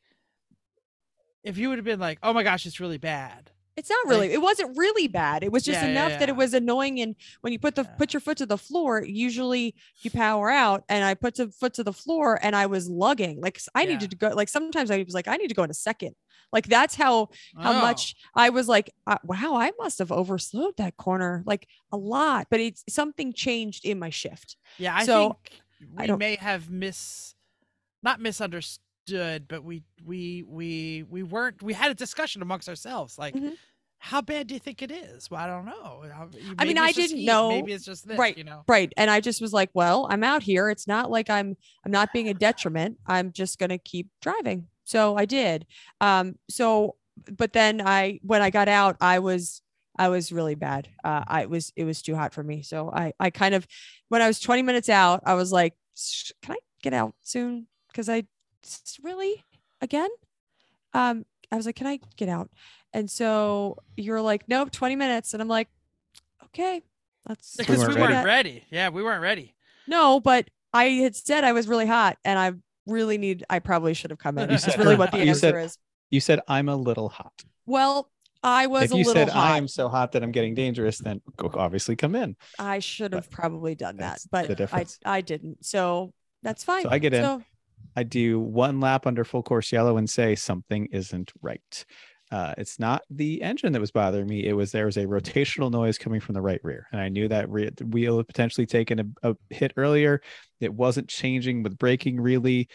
if 1.43 1.57
you 1.57 1.69
would 1.69 1.77
have 1.77 1.85
been 1.85 1.99
like, 1.99 2.19
oh 2.21 2.33
my 2.33 2.43
gosh, 2.43 2.65
it's 2.65 2.79
really 2.79 2.97
bad. 2.97 3.50
It's 3.77 3.89
not 3.89 4.05
really. 4.07 4.31
It 4.33 4.41
wasn't 4.41 4.77
really 4.77 5.07
bad. 5.07 5.43
It 5.43 5.51
was 5.51 5.63
just 5.63 5.79
Yeah, 5.79 5.85
yeah, 5.85 5.91
enough 5.91 6.19
that 6.19 6.27
it 6.29 6.35
was 6.35 6.53
annoying. 6.53 6.99
And 6.99 7.15
when 7.39 7.53
you 7.53 7.59
put 7.59 7.75
the 7.75 7.83
Yeah. 7.83 7.95
put 7.97 8.13
your 8.13 8.19
foot 8.19 8.37
to 8.37 8.45
the 8.45 8.57
floor, 8.57 9.03
usually 9.03 9.75
you 10.01 10.11
power 10.11 10.49
out. 10.49 10.83
And 10.89 11.03
I 11.05 11.13
put 11.13 11.35
the 11.35 11.49
foot 11.51 11.73
to 11.75 11.83
the 11.83 11.93
floor, 11.93 12.37
and 12.43 12.55
I 12.55 12.65
was 12.65 12.89
lugging. 12.89 13.39
Like 13.41 13.59
i 13.73 13.83
Yeah. 13.83 13.91
needed 13.93 14.09
to 14.11 14.17
go. 14.17 14.29
Like 14.29 14.49
sometimes 14.49 14.91
I 14.91 15.01
was 15.03 15.13
like, 15.13 15.27
I 15.27 15.37
need 15.37 15.47
to 15.47 15.55
go 15.55 15.63
in 15.63 15.69
a 15.71 15.73
second. 15.73 16.15
Like 16.51 16.67
that's 16.67 16.95
how 16.95 17.29
how 17.57 17.71
Oh. 17.71 17.81
much 17.81 18.15
I 18.35 18.49
was 18.49 18.67
like, 18.67 18.91
uh, 19.07 19.17
wow, 19.23 19.55
I 19.55 19.71
must 19.79 19.99
have 19.99 20.09
overslowed 20.09 20.75
that 20.75 20.97
corner 20.97 21.43
like 21.45 21.65
a 21.93 21.97
lot. 21.97 22.47
But 22.51 22.59
it's 22.59 22.83
something 22.89 23.31
changed 23.31 23.85
in 23.85 23.97
my 23.99 24.09
shift. 24.09 24.57
Yeah, 24.77 24.95
I 24.95 25.05
So, 25.05 25.29
think 25.29 25.61
I 25.97 26.01
we 26.01 26.07
don't- 26.07 26.19
may 26.19 26.35
have 26.35 26.69
miss, 26.69 27.35
not 28.03 28.19
misunderstood, 28.19 28.83
but 29.07 29.63
we 29.63 29.83
we 30.05 30.43
we 30.47 31.03
we 31.09 31.23
weren't. 31.23 31.61
We 31.61 31.73
had 31.73 31.91
a 31.91 31.95
discussion 31.95 32.41
amongst 32.41 32.69
ourselves, 32.69 33.17
like, 33.17 33.35
Mhm. 33.35 33.55
how 33.99 34.21
bad 34.21 34.47
do 34.47 34.53
you 34.53 34.59
think 34.59 34.81
it 34.81 34.91
is? 34.91 35.29
Well, 35.29 35.41
I 35.41 35.47
don't 35.47 35.65
know. 35.65 36.03
How- 36.13 36.29
I 36.57 36.65
mean, 36.65 36.77
I 36.77 36.91
didn't 36.91 37.17
heat, 37.17 37.25
know- 37.25 37.49
Maybe 37.49 37.73
it's 37.73 37.85
just 37.85 38.07
this, 38.07 38.17
right, 38.17 38.37
you 38.37 38.43
know. 38.43 38.63
Right. 38.67 38.91
And 38.97 39.11
I 39.11 39.19
just 39.19 39.41
was 39.41 39.53
like, 39.53 39.69
well, 39.73 40.07
I'm 40.09 40.23
out 40.23 40.43
here. 40.43 40.69
It's 40.69 40.87
not 40.87 41.11
like 41.11 41.29
I'm 41.29 41.55
I'm 41.85 41.91
not 41.91 42.11
being 42.13 42.27
a 42.29 42.33
detriment. 42.33 42.97
I'm 43.05 43.31
just 43.31 43.59
gonna 43.59 43.77
keep 43.77 44.09
driving. 44.21 44.67
So 44.83 45.15
I 45.17 45.25
did. 45.25 45.65
Um, 45.99 46.37
so 46.49 46.95
but 47.37 47.53
then 47.53 47.81
I 47.85 48.19
when 48.23 48.41
I 48.41 48.49
got 48.49 48.67
out, 48.67 48.97
I 49.01 49.19
was 49.19 49.61
I 49.99 50.07
was 50.09 50.31
really 50.31 50.55
bad. 50.55 50.89
Uh 51.03 51.23
I 51.27 51.45
was 51.45 51.71
it 51.75 51.83
was 51.83 52.01
too 52.01 52.15
hot 52.15 52.33
for 52.33 52.43
me. 52.43 52.63
So 52.63 52.89
I 52.91 53.13
I 53.19 53.29
kind 53.29 53.53
of 53.53 53.67
when 54.09 54.21
I 54.21 54.27
was 54.27 54.39
20 54.39 54.63
minutes 54.63 54.89
out, 54.89 55.21
I 55.25 55.35
was 55.35 55.51
like, 55.51 55.75
"Sh- 55.95 56.31
can 56.41 56.53
I 56.55 56.57
get 56.81 56.93
out 56.93 57.13
soon? 57.21 57.67
Because 57.87 58.09
I 58.09 58.23
really 59.03 59.43
again. 59.81 60.09
Um, 60.93 61.25
I 61.51 61.55
was 61.57 61.65
like, 61.65 61.75
can 61.75 61.87
I 61.87 61.99
get 62.17 62.29
out? 62.29 62.49
And 62.93 63.09
so 63.09 63.77
you're 63.95 64.21
like, 64.21 64.43
nope, 64.47 64.71
20 64.71 64.95
minutes. 64.95 65.33
And 65.33 65.41
I'm 65.41 65.47
like, 65.47 65.67
okay, 66.45 66.81
let's 67.27 67.55
Because 67.55 67.79
we 67.79 67.85
weren't 67.85 67.99
weren't 67.99 68.13
ready. 68.25 68.25
ready. 68.25 68.63
Yeah, 68.71 68.89
we 68.89 69.03
weren't 69.03 69.21
ready. 69.21 69.55
no, 69.87 70.19
but 70.19 70.49
I 70.73 70.85
had 70.85 71.15
said 71.15 71.43
I 71.43 71.51
was 71.53 71.67
really 71.67 71.85
hot 71.87 72.17
and 72.25 72.37
I 72.39 72.53
really 72.87 73.17
need, 73.17 73.43
I 73.49 73.59
probably 73.59 73.93
should 73.93 74.11
have 74.11 74.19
come 74.19 74.37
in. 74.37 74.43
You 74.49 74.57
That's 74.57 74.63
said- 74.65 74.77
really 74.79 74.95
what 74.95 75.11
the 75.11 75.17
you 75.23 75.29
answer 75.29 75.39
said- 75.39 75.55
is. 75.55 75.77
You 76.09 76.19
said 76.19 76.41
I'm 76.47 76.67
a 76.67 76.75
little 76.75 77.07
hot. 77.07 77.31
Well, 77.65 78.09
I 78.43 78.67
was 78.67 78.83
if 78.85 78.91
a 78.93 78.97
you 78.97 79.05
little 79.05 79.13
said 79.13 79.29
hot. 79.29 79.51
I 79.51 79.57
am 79.57 79.67
so 79.67 79.87
hot 79.87 80.11
that 80.13 80.23
I'm 80.23 80.31
getting 80.31 80.55
dangerous, 80.55 80.97
then 80.97 81.21
go 81.37 81.49
obviously 81.53 81.95
come 81.95 82.15
in. 82.15 82.35
I 82.59 82.79
should 82.79 83.13
have 83.13 83.29
probably 83.29 83.75
done 83.75 83.97
that, 83.97 84.19
but 84.29 84.73
I. 84.73 84.85
I 85.05 85.21
didn't. 85.21 85.63
So 85.63 86.11
that's 86.43 86.63
fine. 86.65 86.83
So 86.83 86.89
I 86.89 86.97
get 86.97 87.13
in. 87.13 87.23
So, 87.23 87.43
I 87.95 88.03
do 88.03 88.39
one 88.39 88.79
lap 88.79 89.05
under 89.05 89.23
full 89.23 89.43
course 89.43 89.71
yellow 89.71 89.97
and 89.97 90.09
say 90.09 90.35
something 90.35 90.87
isn't 90.91 91.31
right. 91.41 91.85
Uh, 92.31 92.53
it's 92.57 92.79
not 92.79 93.01
the 93.09 93.41
engine 93.41 93.73
that 93.73 93.81
was 93.81 93.91
bothering 93.91 94.27
me. 94.27 94.45
It 94.45 94.53
was 94.53 94.71
there 94.71 94.85
was 94.85 94.95
a 94.95 95.05
rotational 95.05 95.69
noise 95.69 95.97
coming 95.97 96.21
from 96.21 96.33
the 96.33 96.41
right 96.41 96.61
rear, 96.63 96.87
and 96.91 97.01
I 97.01 97.09
knew 97.09 97.27
that 97.27 97.49
re- 97.49 97.71
wheel 97.89 98.17
had 98.17 98.27
potentially 98.27 98.65
taken 98.65 99.13
a, 99.23 99.31
a 99.31 99.35
hit 99.49 99.73
earlier. 99.75 100.21
It 100.61 100.73
wasn't 100.73 101.09
changing 101.09 101.61
with 101.61 101.77
braking 101.77 102.21
really, 102.21 102.69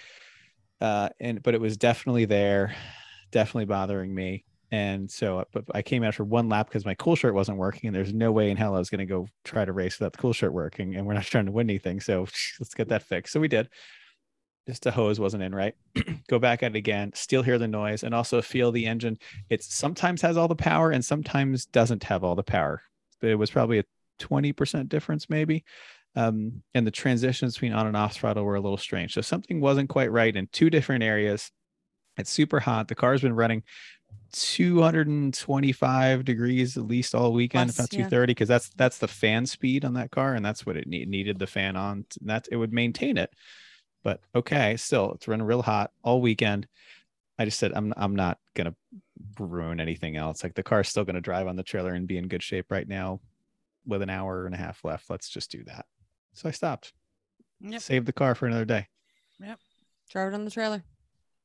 uh, 0.82 1.08
and 1.20 1.42
but 1.42 1.54
it 1.54 1.60
was 1.60 1.78
definitely 1.78 2.26
there, 2.26 2.74
definitely 3.30 3.64
bothering 3.64 4.14
me. 4.14 4.44
And 4.70 5.10
so, 5.10 5.38
uh, 5.38 5.44
but 5.52 5.64
I 5.74 5.80
came 5.80 6.02
out 6.02 6.16
for 6.16 6.24
one 6.24 6.50
lap 6.50 6.68
because 6.68 6.84
my 6.84 6.94
cool 6.94 7.16
shirt 7.16 7.32
wasn't 7.32 7.56
working, 7.56 7.88
and 7.88 7.96
there's 7.96 8.12
no 8.12 8.32
way 8.32 8.50
in 8.50 8.58
hell 8.58 8.74
I 8.74 8.78
was 8.78 8.90
going 8.90 8.98
to 8.98 9.06
go 9.06 9.26
try 9.42 9.64
to 9.64 9.72
race 9.72 9.98
without 9.98 10.12
the 10.12 10.18
cool 10.18 10.34
shirt 10.34 10.52
working, 10.52 10.96
and 10.96 11.06
we're 11.06 11.14
not 11.14 11.24
trying 11.24 11.46
to 11.46 11.52
win 11.52 11.70
anything. 11.70 12.00
So 12.00 12.26
let's 12.60 12.74
get 12.74 12.88
that 12.88 13.04
fixed. 13.04 13.32
So 13.32 13.40
we 13.40 13.48
did 13.48 13.70
just 14.66 14.82
the 14.82 14.90
hose 14.90 15.20
wasn't 15.20 15.42
in 15.42 15.54
right. 15.54 15.74
Go 16.28 16.38
back 16.38 16.62
at 16.62 16.74
it 16.74 16.78
again, 16.78 17.12
still 17.14 17.42
hear 17.42 17.58
the 17.58 17.68
noise, 17.68 18.02
and 18.02 18.14
also 18.14 18.42
feel 18.42 18.72
the 18.72 18.86
engine. 18.86 19.18
It 19.48 19.62
sometimes 19.62 20.22
has 20.22 20.36
all 20.36 20.48
the 20.48 20.56
power 20.56 20.90
and 20.90 21.04
sometimes 21.04 21.66
doesn't 21.66 22.04
have 22.04 22.24
all 22.24 22.34
the 22.34 22.42
power. 22.42 22.82
But 23.20 23.30
it 23.30 23.36
was 23.36 23.50
probably 23.50 23.78
a 23.78 23.84
20% 24.20 24.88
difference, 24.88 25.30
maybe. 25.30 25.64
Um, 26.16 26.62
and 26.74 26.86
the 26.86 26.90
transitions 26.90 27.54
between 27.54 27.74
on 27.74 27.86
and 27.86 27.96
off 27.96 28.14
throttle 28.14 28.44
were 28.44 28.56
a 28.56 28.60
little 28.60 28.78
strange. 28.78 29.14
So 29.14 29.20
something 29.20 29.60
wasn't 29.60 29.88
quite 29.88 30.10
right 30.10 30.34
in 30.34 30.48
two 30.50 30.70
different 30.70 31.04
areas. 31.04 31.50
It's 32.16 32.30
super 32.30 32.58
hot. 32.58 32.88
The 32.88 32.94
car's 32.94 33.20
been 33.20 33.34
running 33.34 33.62
225 34.32 36.24
degrees 36.24 36.76
at 36.76 36.86
least 36.86 37.14
all 37.14 37.32
weekend, 37.32 37.70
if 37.70 37.76
Plus, 37.76 37.84
not 37.84 37.90
230, 37.90 38.30
because 38.30 38.48
that's 38.48 38.70
that's 38.70 38.98
the 38.98 39.08
fan 39.08 39.46
speed 39.46 39.84
on 39.84 39.94
that 39.94 40.10
car, 40.10 40.34
and 40.34 40.44
that's 40.44 40.64
what 40.64 40.76
it 40.76 40.86
need, 40.86 41.08
needed 41.08 41.38
the 41.38 41.46
fan 41.46 41.76
on. 41.76 42.06
That 42.22 42.48
it 42.50 42.56
would 42.56 42.72
maintain 42.72 43.18
it. 43.18 43.32
But 44.06 44.20
okay, 44.36 44.76
still, 44.76 45.14
it's 45.14 45.26
running 45.26 45.44
real 45.44 45.62
hot 45.62 45.90
all 46.04 46.20
weekend. 46.20 46.68
I 47.40 47.44
just 47.44 47.58
said 47.58 47.72
I'm 47.74 47.92
I'm 47.96 48.14
not 48.14 48.38
gonna 48.54 48.76
ruin 49.40 49.80
anything 49.80 50.14
else. 50.16 50.44
Like 50.44 50.54
the 50.54 50.62
car's 50.62 50.88
still 50.88 51.02
gonna 51.02 51.20
drive 51.20 51.48
on 51.48 51.56
the 51.56 51.64
trailer 51.64 51.92
and 51.92 52.06
be 52.06 52.16
in 52.16 52.28
good 52.28 52.40
shape 52.40 52.66
right 52.70 52.86
now, 52.86 53.18
with 53.84 54.02
an 54.02 54.08
hour 54.08 54.46
and 54.46 54.54
a 54.54 54.58
half 54.58 54.84
left. 54.84 55.10
Let's 55.10 55.28
just 55.28 55.50
do 55.50 55.64
that. 55.64 55.86
So 56.34 56.48
I 56.48 56.52
stopped. 56.52 56.92
Yep. 57.62 57.80
Save 57.80 58.04
the 58.04 58.12
car 58.12 58.36
for 58.36 58.46
another 58.46 58.64
day. 58.64 58.86
Yep. 59.40 59.58
Drove 60.08 60.32
it 60.32 60.36
on 60.36 60.44
the 60.44 60.52
trailer, 60.52 60.84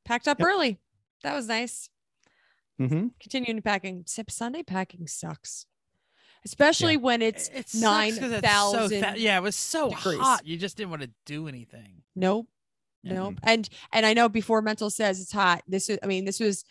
packed 0.04 0.28
up 0.28 0.38
Yep. 0.38 0.46
early. 0.46 0.78
That 1.24 1.34
was 1.34 1.48
nice. 1.48 1.88
Mm-hmm. 2.80 3.08
Continuing 3.18 3.60
packing. 3.60 4.02
Except 4.02 4.30
Sunday 4.30 4.62
packing 4.62 5.08
sucks, 5.08 5.66
especially 6.44 6.96
when 6.96 7.22
it's 7.22 7.48
It 7.48 7.68
sucks 7.68 7.74
nine 7.74 8.10
'cause 8.16 8.32
it's 8.32 8.46
so 8.46 8.72
thousand. 8.72 9.00
fa- 9.02 9.14
yeah, 9.16 9.36
it 9.38 9.42
was 9.42 9.56
so 9.56 9.90
degrees. 9.90 10.18
hot. 10.20 10.46
You 10.46 10.56
just 10.56 10.76
didn't 10.76 10.90
want 10.90 11.02
to 11.02 11.10
do 11.26 11.48
anything. 11.48 12.02
Nope. 12.16 12.46
Yeah. 13.02 13.14
Nope. 13.14 13.34
And 13.42 13.68
and 13.92 14.06
I 14.06 14.14
know 14.14 14.28
before 14.28 14.62
mental 14.62 14.90
says 14.90 15.20
it's 15.20 15.32
hot. 15.32 15.62
This 15.66 15.88
is 15.90 15.98
I 16.02 16.06
mean, 16.06 16.24
this 16.24 16.38
was 16.40 16.64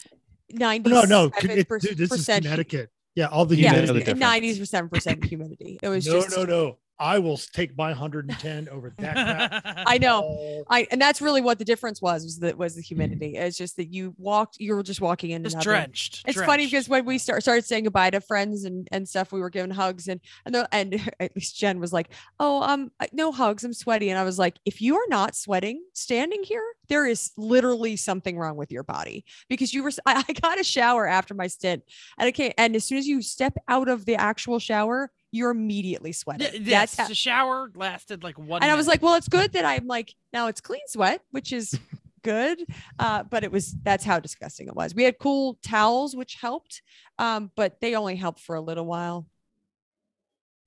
90 0.52 0.90
No, 0.90 1.02
no, 1.04 1.30
Con- 1.30 1.50
it- 1.52 1.68
dude, 1.68 1.98
this 1.98 2.12
is 2.12 2.26
Connecticut. 2.26 2.90
Yeah, 3.16 3.26
all 3.28 3.46
the 3.46 3.58
Yeah, 3.58 3.72
know 3.72 3.78
the 3.80 3.82
humidity. 3.88 4.00
difference. 4.06 4.20
ninety 4.22 4.66
seven 4.66 4.90
percent 4.90 5.24
humidity. 5.26 5.80
It 5.82 5.90
was 5.90 6.08
No, 6.08 6.22
just 6.22 6.38
no, 6.38 6.46
no. 6.46 6.78
I 7.02 7.18
will 7.18 7.38
take 7.38 7.76
my 7.76 7.90
110 7.90 8.70
over 8.70 8.94
that 9.00 9.14
crap. 9.14 9.84
I 9.88 9.98
know. 9.98 10.64
I 10.70 10.88
and 10.92 11.02
that's 11.02 11.20
really 11.20 11.42
what 11.42 11.58
the 11.58 11.66
difference 11.66 12.00
was 12.00 12.24
was 12.24 12.40
that 12.40 12.58
was 12.58 12.76
the 12.76 12.82
humidity. 12.82 13.36
It's 13.38 13.58
just 13.58 13.76
that 13.78 13.92
you 13.92 14.14
walked, 14.20 14.58
you 14.60 14.76
were 14.76 14.84
just 14.84 15.02
walking 15.02 15.32
in 15.32 15.44
Just 15.44 15.56
and 15.56 15.62
out. 15.62 15.68
and- 15.68 15.84
drenched. 15.86 16.24
It's 16.28 16.40
funny 16.40 16.68
because 16.68 16.88
when 16.88 17.04
we 17.06 17.18
start, 17.18 17.42
started 17.42 17.66
saying 17.66 17.86
goodbye 17.86 18.12
to 18.12 18.22
friends 18.22 18.66
and, 18.66 18.88
and 18.92 19.10
stuff, 19.10 19.32
we 19.32 19.40
were 19.42 19.50
giving 19.50 19.72
hugs 19.72 20.08
and 20.08 20.22
and, 20.46 20.54
the, 20.54 20.70
and 20.72 21.12
at 21.20 21.36
least 21.36 21.58
Jen 21.58 21.80
was 21.80 21.92
like, 21.92 22.12
"Oh, 22.40 22.62
um, 22.62 22.92
no 23.12 23.32
hugs. 23.32 23.64
I'm 23.64 23.74
sweaty." 23.74 24.12
And 24.12 24.20
I 24.20 24.24
was 24.24 24.38
like, 24.38 24.60
"If 24.66 24.80
you 24.80 24.96
are 24.98 25.08
not 25.10 25.36
sweating 25.36 25.84
standing 25.94 26.44
here, 26.44 26.64
there 26.88 27.08
is 27.08 27.32
literally 27.36 27.96
something 27.96 28.38
wrong 28.38 28.58
with 28.58 28.72
your 28.72 28.84
body 28.84 29.26
because 29.50 29.74
you 29.74 29.82
were." 29.82 29.92
I 30.06 30.22
got 30.42 30.60
a 30.60 30.64
shower 30.64 31.08
after 31.08 31.34
my 31.34 31.48
stint, 31.48 31.82
and 32.20 32.28
I 32.28 32.32
came, 32.32 32.52
and 32.60 32.76
as 32.76 32.86
soon 32.86 33.00
as 33.00 33.08
you 33.08 33.24
step 33.24 33.58
out 33.68 33.90
of 33.90 34.06
the 34.06 34.16
actual 34.16 34.60
shower, 34.60 35.12
you're 35.32 35.52
immediately 35.52 36.12
sweating. 36.12 36.48
Yeah, 36.54 36.60
yes, 36.82 36.96
That's 36.96 37.10
the 37.10 37.16
shower 37.16 37.72
lasted 37.76 38.24
like 38.24 38.38
one. 38.38 38.62
and 38.62 38.72
I 38.72 38.76
was 38.76 38.88
like, 38.88 39.02
well, 39.02 39.16
it's 39.16 39.28
good 39.30 39.54
that 39.54 39.66
I'm 39.66 39.88
like 39.88 40.14
now 40.34 40.48
it's 40.48 40.62
clean 40.62 40.82
sweat, 40.88 41.22
which 41.32 41.54
is 41.54 41.78
good. 42.24 42.60
Uh, 43.00 43.24
but 43.24 43.44
it 43.44 43.52
was 43.52 43.74
that's 43.84 44.04
how 44.04 44.20
disgusting 44.20 44.68
it 44.68 44.76
was. 44.76 44.94
We 44.94 45.04
had 45.04 45.18
cool 45.20 45.58
towels, 45.64 46.16
which 46.16 46.36
helped, 46.42 46.82
um, 47.18 47.52
but 47.56 47.80
they 47.82 47.96
only 47.96 48.16
helped 48.16 48.40
for 48.42 48.56
a 48.56 48.62
little 48.62 48.86
while. 48.86 49.26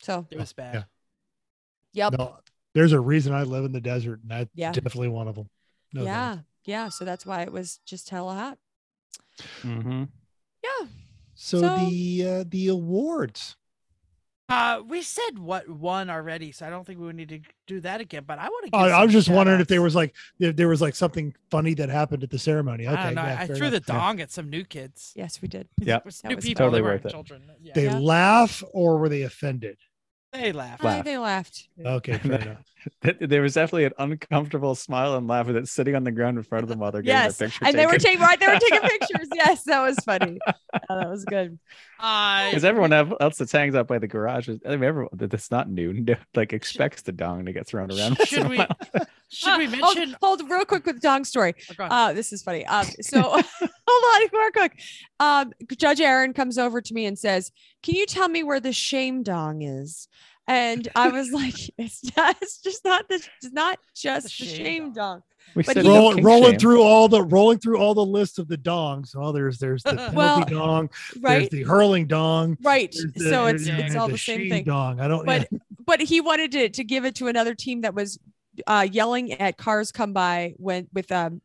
So, 0.01 0.27
it 0.31 0.39
was 0.39 0.53
bad. 0.53 0.87
Yeah. 1.93 2.05
yep, 2.11 2.19
No, 2.19 2.37
there's 2.75 2.93
a 2.93 3.01
reason 3.01 3.33
I 3.33 3.45
live 3.45 3.65
in 3.65 3.73
the 3.73 3.81
desert, 3.81 4.21
and 4.23 4.31
that's 4.31 4.51
Yeah. 4.55 4.73
definitely 4.73 5.09
one 5.09 5.29
of 5.29 5.35
them. 5.35 5.49
No 5.93 6.05
yeah, 6.05 6.31
thanks. 6.35 6.45
yeah. 6.65 6.89
So 6.89 7.05
that's 7.05 7.25
why 7.25 7.43
it 7.43 7.53
was 7.53 7.79
just 7.87 8.11
hella 8.11 8.35
hot. 8.35 8.59
Mm-hmm. 9.63 10.05
Yeah, 10.63 10.87
So, 11.35 11.61
So- 11.61 11.77
the 11.89 12.27
uh, 12.27 12.45
the 12.49 12.69
awards. 12.69 13.57
Uh, 14.49 14.83
we 14.87 15.01
said 15.01 15.39
what 15.39 15.67
one 15.69 16.11
already, 16.11 16.53
so 16.53 16.67
I 16.67 16.71
don't 16.71 16.87
think 16.87 16.99
we 17.01 17.07
would 17.07 17.17
need 17.17 17.31
to 17.31 17.41
do 17.67 17.81
that 17.81 18.03
again. 18.03 18.25
But 18.27 18.39
I 18.39 18.49
want 18.49 18.71
to. 18.73 18.77
I, 18.77 18.89
I 18.91 19.05
was 19.05 19.13
just 19.13 19.31
wondering 19.31 19.61
if 19.61 19.69
there 19.69 19.81
was 19.81 19.95
like 19.95 20.15
if 20.39 20.55
there 20.55 20.69
was 20.69 20.83
like 20.83 20.95
something 20.95 21.35
funny 21.51 21.73
that 21.75 21.89
happened 21.89 22.23
at 22.23 22.31
the 22.31 22.39
ceremony. 22.39 22.87
Okay, 22.87 22.95
I 22.95 23.05
don't 23.07 23.15
know. 23.15 23.23
yeah, 23.23 23.39
I 23.41 23.47
fair 23.47 23.57
threw 23.57 23.71
the 23.71 23.77
enough. 23.77 23.87
dong 23.87 24.21
at 24.21 24.31
some 24.31 24.51
new 24.51 24.65
kids. 24.65 25.13
yes, 25.17 25.41
we 25.41 25.49
did. 25.49 25.67
Yeah. 25.79 25.97
It 25.97 26.05
was 26.05 26.21
That 26.21 26.29
new 26.29 26.37
people. 26.37 26.67
totally 26.67 26.83
worth 26.83 27.05
weren't 27.05 27.07
it. 27.07 27.11
children. 27.11 27.43
Yeah. 27.63 27.73
They 27.75 27.85
Yeah. 27.85 27.99
laugh 27.99 28.63
or 28.73 28.99
were 28.99 29.09
they 29.09 29.23
offended? 29.23 29.79
They 30.33 30.51
laugh. 30.51 30.85
I 30.85 30.95
think 30.95 31.05
they 31.05 31.17
laughed. 31.17 31.69
Okay, 31.83 32.19
fair 32.19 32.41
enough. 32.41 32.59
There 33.21 33.41
was 33.41 33.55
definitely 33.55 33.85
an 33.87 33.93
uncomfortable 33.99 34.75
smile 34.75 35.15
and 35.17 35.27
laugh 35.27 35.47
with 35.47 35.57
it 35.57 35.69
sitting 35.69 35.95
on 35.97 36.05
the 36.05 36.11
ground 36.13 36.37
in 36.37 36.43
front 36.45 36.65
of 36.65 36.69
the 36.69 36.77
mother. 36.77 37.01
getting 37.01 37.17
Yes, 37.23 37.39
their 37.39 37.49
picture 37.49 37.65
and 37.65 37.79
they 37.79 37.87
were 37.87 37.97
taking 37.97 38.21
right. 38.21 38.39
They 38.39 38.47
were 38.47 38.59
taking 38.59 38.81
pictures. 38.99 39.29
Yes, 39.35 39.63
that 39.65 39.81
was 39.81 39.97
funny. 40.05 40.39
Oh, 40.91 40.99
that 40.99 41.09
was 41.09 41.25
good. 41.25 41.59
I 42.07 42.51
Because 42.51 42.65
everyone 42.65 42.93
else 42.93 43.39
that's 43.39 43.53
hangs 43.53 43.75
out 43.75 43.89
by 43.89 43.99
the 43.99 44.07
garage, 44.07 44.49
is- 44.49 44.61
I 44.67 44.71
mean, 44.71 44.85
everyone 44.85 45.09
that's 45.15 45.51
not 45.51 45.71
noon 45.71 46.07
like 46.35 46.53
expects 46.53 47.03
the 47.03 47.13
dong 47.13 47.47
to 47.47 47.53
get 47.53 47.67
thrown 47.67 47.91
around. 47.91 48.19
should 48.27 48.49
we 48.49 48.59
should 49.31 49.59
we 49.59 49.67
Uh, 49.67 49.71
mention? 49.71 50.17
Hold, 50.21 50.41
hold 50.41 50.51
real 50.51 50.65
quick 50.65 50.85
with 50.85 50.97
the 50.97 51.01
dong 51.01 51.25
story. 51.25 51.55
Oh. 51.79 51.85
Uh, 51.85 52.13
this 52.13 52.33
is 52.33 52.43
funny. 52.43 52.67
Um, 52.67 52.87
so 53.01 53.21
hold 53.23 53.43
on, 54.23 54.29
real 54.33 54.51
quick. 54.53 54.81
Um, 55.19 55.53
Judge 55.77 56.01
Aaron 56.01 56.33
comes 56.35 56.59
over 56.59 56.81
to 56.83 56.95
me 56.95 57.07
and 57.07 57.19
says, 57.19 57.51
"Can 57.83 57.95
you 57.95 58.05
tell 58.07 58.29
me 58.29 58.43
where 58.43 58.61
the 58.61 58.73
shame 58.73 59.23
dong 59.23 59.63
is?" 59.63 60.09
And 60.47 60.87
I 60.95 61.09
was 61.09 61.33
like, 61.33 61.55
"It's 61.79 62.15
not. 62.17 62.37
It's 62.43 62.59
just 62.61 62.85
not 62.85 63.09
the. 63.09 63.15
It's 63.15 63.53
not 63.53 63.79
just 63.97 64.25
the 64.39 64.45
shame 64.45 64.57
shame, 64.57 64.93
dong." 64.93 65.23
We 65.55 65.63
but 65.63 65.75
said 65.75 65.85
he- 65.85 65.89
no 65.89 65.95
Roll, 66.13 66.15
rolling 66.23 66.51
shame. 66.53 66.59
through 66.61 66.83
all 66.83 67.09
the 67.09 67.23
rolling 67.23 67.59
through 67.59 67.79
all 67.79 67.95
the 67.95 68.05
list 68.05 68.39
of 68.39 68.49
the 68.49 68.59
dongs. 68.59 69.15
Oh, 69.17 69.31
there's 69.33 69.59
there's 69.59 69.83
the 69.85 69.91
penalty 69.91 70.17
Well, 70.17 70.41
dong, 70.45 70.91
there's 71.17 71.49
the 71.51 71.63
hurling 71.63 72.07
dong. 72.07 72.57
Right. 72.63 72.91
the- 73.15 73.31
So 73.31 73.47
it's 73.47 73.67
and 73.69 73.81
it's 73.81 73.95
all 73.95 74.09
the 74.09 74.19
same 74.19 74.49
thing. 74.51 74.65
Dong. 74.65 75.01
I 75.01 75.07
don't. 75.09 75.25
But 75.25 75.49
yeah. 75.53 75.59
but 75.87 76.01
he 76.01 76.21
wanted 76.21 76.51
to 76.53 76.69
to 76.71 76.85
give 76.85 77.05
it 77.05 77.15
to 77.17 77.29
another 77.29 77.55
team 77.55 77.83
that 77.83 77.95
was 77.95 78.19
uh, 78.67 78.87
yelling 78.91 79.33
at 79.33 79.57
cars 79.57 79.93
come 79.93 80.13
by 80.13 80.55
when 80.59 80.89
with 80.93 81.11
um 81.13 81.41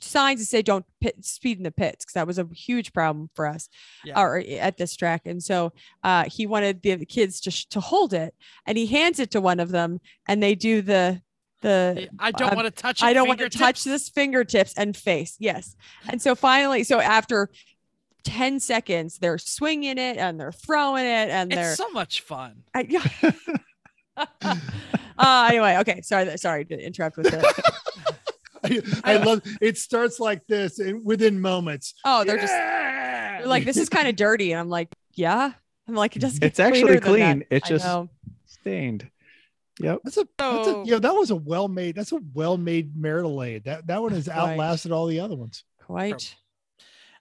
signs 0.00 0.40
that 0.40 0.46
say 0.46 0.60
don't 0.60 0.84
pit, 1.00 1.14
speed 1.24 1.56
in 1.56 1.62
the 1.62 1.70
pits 1.70 2.04
because 2.04 2.14
that 2.14 2.26
was 2.26 2.38
a 2.38 2.48
huge 2.52 2.92
problem 2.92 3.30
for 3.34 3.46
us 3.46 3.68
Yeah. 4.04 4.20
or 4.20 4.38
at 4.38 4.76
this 4.76 4.96
track 4.96 5.22
and 5.24 5.40
so 5.40 5.72
uh 6.02 6.24
he 6.24 6.46
wanted 6.48 6.82
the, 6.82 6.96
the 6.96 7.06
kids 7.06 7.40
to 7.42 7.52
sh- 7.52 7.66
to 7.66 7.78
hold 7.80 8.12
it 8.12 8.34
and 8.66 8.76
he 8.76 8.86
hands 8.86 9.20
it 9.20 9.30
to 9.30 9.40
one 9.40 9.60
of 9.60 9.70
them 9.70 10.00
and 10.26 10.42
they 10.42 10.56
do 10.56 10.82
the 10.82 11.22
the 11.64 12.08
I 12.18 12.30
don't 12.30 12.50
um, 12.50 12.56
want 12.56 12.66
to 12.66 12.82
touch. 12.82 13.02
I 13.02 13.12
don't 13.12 13.26
want 13.26 13.40
to 13.40 13.48
touch 13.48 13.82
this 13.84 14.08
fingertips 14.08 14.74
and 14.76 14.96
face. 14.96 15.36
Yes. 15.40 15.74
And 16.08 16.20
so 16.22 16.34
finally, 16.34 16.84
so 16.84 17.00
after 17.00 17.50
10 18.24 18.60
seconds, 18.60 19.18
they're 19.18 19.38
swinging 19.38 19.98
it 19.98 20.18
and 20.18 20.38
they're 20.38 20.52
throwing 20.52 21.04
it 21.04 21.30
and 21.30 21.50
they're 21.50 21.70
It's 21.70 21.78
so 21.78 21.88
much 21.90 22.20
fun. 22.20 22.62
I, 22.74 22.86
yeah. 22.88 23.04
uh, 25.18 25.48
anyway, 25.50 25.78
okay. 25.80 26.02
Sorry, 26.02 26.36
sorry 26.36 26.64
to 26.66 26.78
interrupt 26.78 27.16
with 27.16 27.30
that. 27.30 28.14
I, 28.64 28.82
I 29.04 29.16
love 29.16 29.42
it. 29.60 29.76
Starts 29.76 30.20
like 30.20 30.46
this, 30.46 30.78
and 30.78 31.04
within 31.04 31.38
moments, 31.40 31.94
Oh, 32.04 32.24
they're 32.24 32.38
just 32.38 32.52
they're 32.52 33.46
like, 33.46 33.64
this 33.64 33.76
is 33.76 33.88
kind 33.88 34.08
of 34.08 34.16
dirty. 34.16 34.52
And 34.52 34.60
I'm 34.60 34.70
like, 34.70 34.88
yeah. 35.12 35.52
I'm 35.86 35.94
like, 35.94 36.16
it 36.16 36.20
doesn't 36.20 36.40
get 36.40 36.46
It's 36.46 36.60
actually 36.60 36.98
cleaner 36.98 37.00
than 37.00 37.18
that. 37.18 37.32
clean. 37.34 37.44
It's 37.50 37.66
I 37.66 37.68
just 37.68 37.84
know. 37.84 38.08
stained. 38.46 39.10
Yep. 39.80 40.00
that's 40.04 40.16
a 40.16 40.28
that's 40.38 40.68
a 40.68 40.70
So- 40.70 40.84
you 40.84 40.92
know 40.92 40.98
that 41.00 41.14
was 41.14 41.30
a 41.30 41.36
well 41.36 41.68
made. 41.68 41.94
That's 41.96 42.12
a 42.12 42.20
well 42.32 42.56
made 42.56 42.96
marital 42.96 43.42
aid. 43.42 43.64
That 43.64 43.86
that 43.88 44.00
one 44.02 44.12
has 44.12 44.28
Right. 44.28 44.36
outlasted 44.36 44.92
all 44.92 45.06
the 45.06 45.20
other 45.20 45.36
ones. 45.36 45.64
quite. 45.78 46.36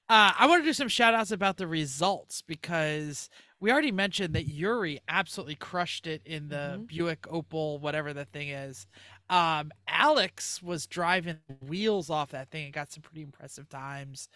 Uh, 0.10 0.32
I 0.38 0.46
want 0.48 0.62
to 0.62 0.66
do 0.66 0.74
some 0.74 0.88
shout 0.88 1.14
outs 1.14 1.32
about 1.32 1.58
the 1.58 1.66
results 1.68 2.42
because 2.42 3.30
we 3.60 3.72
already 3.72 3.92
mentioned 3.92 4.36
that 4.36 4.48
Yuri 4.48 5.00
absolutely 5.08 5.56
crushed 5.56 6.08
it 6.08 6.22
in 6.26 6.50
the 6.50 6.78
Mhm. 6.80 6.88
Buick 6.88 7.22
Opel, 7.24 7.80
whatever 7.80 8.14
that 8.14 8.32
thing 8.32 8.50
is. 8.50 8.86
Um, 9.30 9.72
Alex 9.88 10.62
was 10.62 10.86
driving 10.88 11.40
wheels 11.62 12.10
off 12.10 12.32
that 12.32 12.52
thing 12.52 12.66
and 12.66 12.74
got 12.74 12.92
some 12.92 13.02
pretty 13.02 13.22
impressive 13.22 13.68
times. 13.70 14.28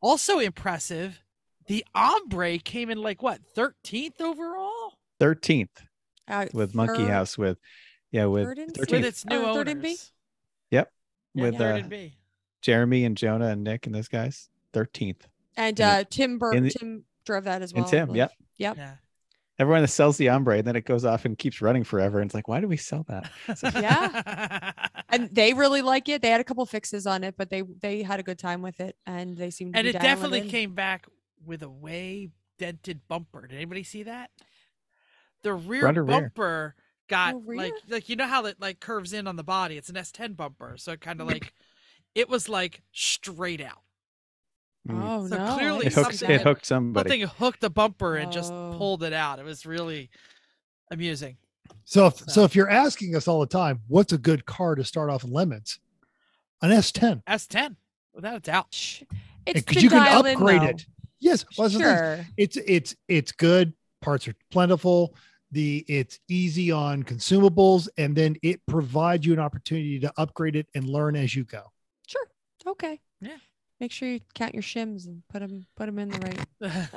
Also 0.00 0.38
impressive, 0.38 1.22
the 1.66 1.84
Ombre 1.94 2.58
came 2.58 2.90
in 2.90 2.98
like 2.98 3.22
what, 3.22 3.40
13th 3.54 4.20
overall? 4.20 4.98
Thirteenth 5.18 5.82
Uh, 6.28 6.46
with 6.52 6.74
Monkey 6.74 6.98
third- 7.04 7.10
House 7.10 7.36
with 7.38 7.58
yeah 8.10 8.24
with 8.26 8.44
third 8.46 8.58
and 8.58 8.76
With 8.78 8.88
13th 8.88 9.04
its 9.04 9.24
new 9.26 9.42
Or 9.42 9.54
third 9.54 9.68
and 9.68 9.82
B? 9.82 9.88
owners. 9.88 10.12
Yep. 10.70 10.92
Yeah, 11.34 11.42
with 11.44 11.58
third 11.58 11.84
uh, 11.84 11.88
B. 11.88 12.16
Jeremy 12.62 13.04
and 13.04 13.16
Jonah 13.16 13.48
and 13.48 13.62
Nick 13.64 13.86
and 13.86 13.94
those 13.94 14.08
guys. 14.08 14.48
Thirteenth. 14.72 15.26
And 15.56 15.78
in 15.78 15.86
the- 15.86 15.92
uh, 15.92 16.04
Tim 16.08 16.38
Bur- 16.38 16.58
the- 16.60 16.70
Tim 16.70 17.04
drove 17.24 17.44
that 17.44 17.62
as 17.62 17.72
well. 17.74 17.84
And 17.84 17.90
Tim. 17.90 18.14
Yep. 18.14 18.32
Yep. 18.58 18.76
Yeah. 18.76 18.94
Everyone 19.58 19.82
that 19.82 19.88
sells 19.88 20.16
the 20.16 20.30
ombre, 20.30 20.58
and 20.58 20.66
then 20.66 20.74
it 20.74 20.84
goes 20.84 21.04
off 21.04 21.24
and 21.26 21.38
keeps 21.38 21.62
running 21.62 21.84
forever. 21.84 22.18
And 22.18 22.26
it's 22.28 22.34
like, 22.34 22.48
why 22.48 22.60
do 22.60 22.66
we 22.66 22.76
sell 22.76 23.04
that? 23.08 23.30
Yeah. 23.74 24.72
And 25.10 25.32
they 25.32 25.54
really 25.54 25.80
like 25.80 26.08
it. 26.08 26.22
They 26.22 26.30
had 26.30 26.40
a 26.40 26.44
couple 26.44 26.66
fixes 26.66 27.06
on 27.06 27.22
it, 27.22 27.36
but 27.36 27.48
they 27.48 27.62
they 27.62 28.02
had 28.02 28.18
a 28.18 28.24
good 28.24 28.38
time 28.38 28.62
with 28.62 28.80
it, 28.80 28.96
and 29.06 29.36
they 29.36 29.50
seemed 29.50 29.74
to 29.74 29.78
and 29.78 29.84
be 29.84 29.90
it 29.90 30.00
definitely 30.00 30.40
in. 30.40 30.48
came 30.48 30.74
back 30.74 31.06
with 31.46 31.62
a 31.62 31.68
way 31.70 32.30
dented 32.58 33.00
bumper. 33.06 33.46
Did 33.46 33.54
anybody 33.54 33.84
see 33.84 34.02
that? 34.04 34.30
The 35.44 35.54
rear 35.54 35.82
Front 35.82 35.98
or 35.98 36.04
rear? 36.04 36.20
bumper 36.22 36.74
got 37.08 37.34
Oh, 37.34 37.42
rear? 37.46 37.58
like 37.58 37.72
like 37.88 38.08
you 38.08 38.16
know 38.16 38.26
how 38.26 38.44
it 38.46 38.60
like 38.60 38.80
curves 38.80 39.12
in 39.12 39.26
on 39.28 39.36
the 39.36 39.44
body. 39.44 39.76
It's 39.76 39.88
an 39.88 39.94
S10 39.94 40.36
bumper, 40.36 40.74
so 40.76 40.92
it 40.92 41.00
kind 41.00 41.20
of 41.20 41.28
like 41.28 41.52
it 42.16 42.28
was 42.28 42.48
like 42.48 42.82
straight 42.92 43.60
out. 43.60 43.82
Mm. 44.88 45.02
Oh 45.02 45.26
So 45.28 45.36
no! 45.38 45.54
Clearly 45.54 45.86
It 45.86 45.90
didn't 45.90 46.04
hooked. 46.06 46.18
something- 46.18 46.34
It 46.34 46.38
that. 46.38 46.46
hooked 46.46 46.66
somebody. 46.66 47.08
Something 47.10 47.28
hooked 47.28 47.60
the 47.60 47.70
bumper 47.70 48.16
and 48.16 48.32
just 48.32 48.52
Oh. 48.52 48.74
pulled 48.76 49.02
it 49.02 49.12
out. 49.12 49.38
It 49.38 49.44
was 49.44 49.64
really 49.64 50.10
amusing. 50.90 51.36
So 51.84 52.06
if 52.06 52.18
so 52.18 52.24
So- 52.26 52.44
if 52.44 52.54
you're 52.56 52.70
asking 52.70 53.14
us 53.16 53.28
all 53.28 53.40
the 53.40 53.46
time, 53.46 53.80
what's 53.88 54.12
a 54.12 54.18
good 54.18 54.46
car 54.46 54.74
to 54.74 54.84
start 54.84 55.10
off 55.10 55.24
in 55.24 55.30
lemons? 55.32 55.78
An 56.62 56.70
S10. 56.70 57.22
S10, 57.26 57.76
without 58.14 58.36
a 58.36 58.40
doubt. 58.40 58.72
Shh. 58.72 59.02
It's 59.46 59.60
Because 59.60 59.82
you 59.82 59.90
can 59.90 60.02
dial 60.04 60.24
in, 60.24 60.36
upgrade 60.36 60.62
though. 60.62 60.66
it. 60.68 60.86
Yes. 61.20 61.44
well, 61.58 61.68
that's 61.68 61.78
the 61.78 61.84
thing. 61.84 61.96
Sure. 61.96 62.26
it's 62.38 62.56
it's 62.66 62.96
it's 63.08 63.32
good 63.32 63.74
parts 64.02 64.28
are 64.28 64.34
plentiful 64.50 65.14
the 65.54 65.84
it's 65.88 66.18
easy 66.28 66.70
on 66.70 67.02
consumables 67.02 67.88
and 67.96 68.14
then 68.14 68.36
it 68.42 68.60
provides 68.66 69.24
you 69.24 69.32
an 69.32 69.38
opportunity 69.38 69.98
to 70.00 70.12
upgrade 70.16 70.56
it 70.56 70.66
and 70.74 70.88
learn 70.88 71.16
as 71.16 71.34
you 71.34 71.44
go 71.44 71.62
Sure. 72.06 72.26
Okay. 72.66 73.00
Yeah. 73.20 73.36
Make 73.80 73.90
sure 73.92 74.08
you 74.08 74.20
count 74.34 74.52
your 74.54 74.62
shims 74.62 75.06
and 75.06 75.22
put 75.28 75.40
them 75.40 75.66
put 75.76 75.86
them 75.86 75.98
in 75.98 76.08
the 76.10 76.18
right. 76.60 76.88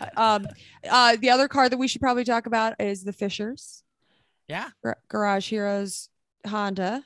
um, 0.16 0.46
uh, 0.88 1.16
the 1.20 1.30
other 1.30 1.48
car 1.48 1.68
that 1.68 1.76
we 1.78 1.88
should 1.88 2.00
probably 2.00 2.24
talk 2.24 2.46
about 2.46 2.74
is 2.80 3.04
the 3.04 3.12
Fishers 3.12 3.82
yeah. 4.48 4.68
Gar- 4.82 4.98
Garage 5.08 5.48
Heroes 5.50 6.08
Honda. 6.46 7.02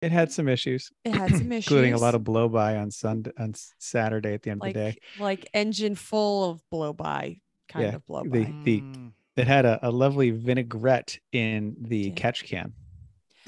It 0.00 0.12
had 0.12 0.30
some 0.32 0.48
issues, 0.48 0.90
It 1.04 1.14
had 1.14 1.30
some 1.30 1.50
issues, 1.52 1.66
including 1.72 1.94
a 1.94 1.98
lot 1.98 2.14
of 2.14 2.22
blow 2.24 2.48
by 2.48 2.76
on 2.76 2.90
Sunday 2.90 3.30
on 3.38 3.54
Saturday 3.78 4.34
at 4.34 4.42
the 4.42 4.50
end 4.50 4.60
like 4.60 4.76
of 4.76 4.82
the 4.82 4.90
day. 4.92 4.98
like 5.18 5.48
engine 5.54 5.94
full 5.94 6.50
of 6.50 6.62
blow 6.70 6.92
by 6.92 7.40
kind 7.68 7.86
Yeah, 7.86 7.94
of 7.96 8.06
blow 8.06 8.22
the- 8.24 8.44
by. 8.44 8.54
the- 8.64 8.80
Mm. 8.80 9.12
It 9.36 9.46
had 9.46 9.64
a, 9.64 9.88
a 9.88 9.90
lovely 9.90 10.30
vinaigrette 10.30 11.18
in 11.32 11.76
the 11.80 12.04
did. 12.10 12.16
catch 12.16 12.44
can. 12.44 12.72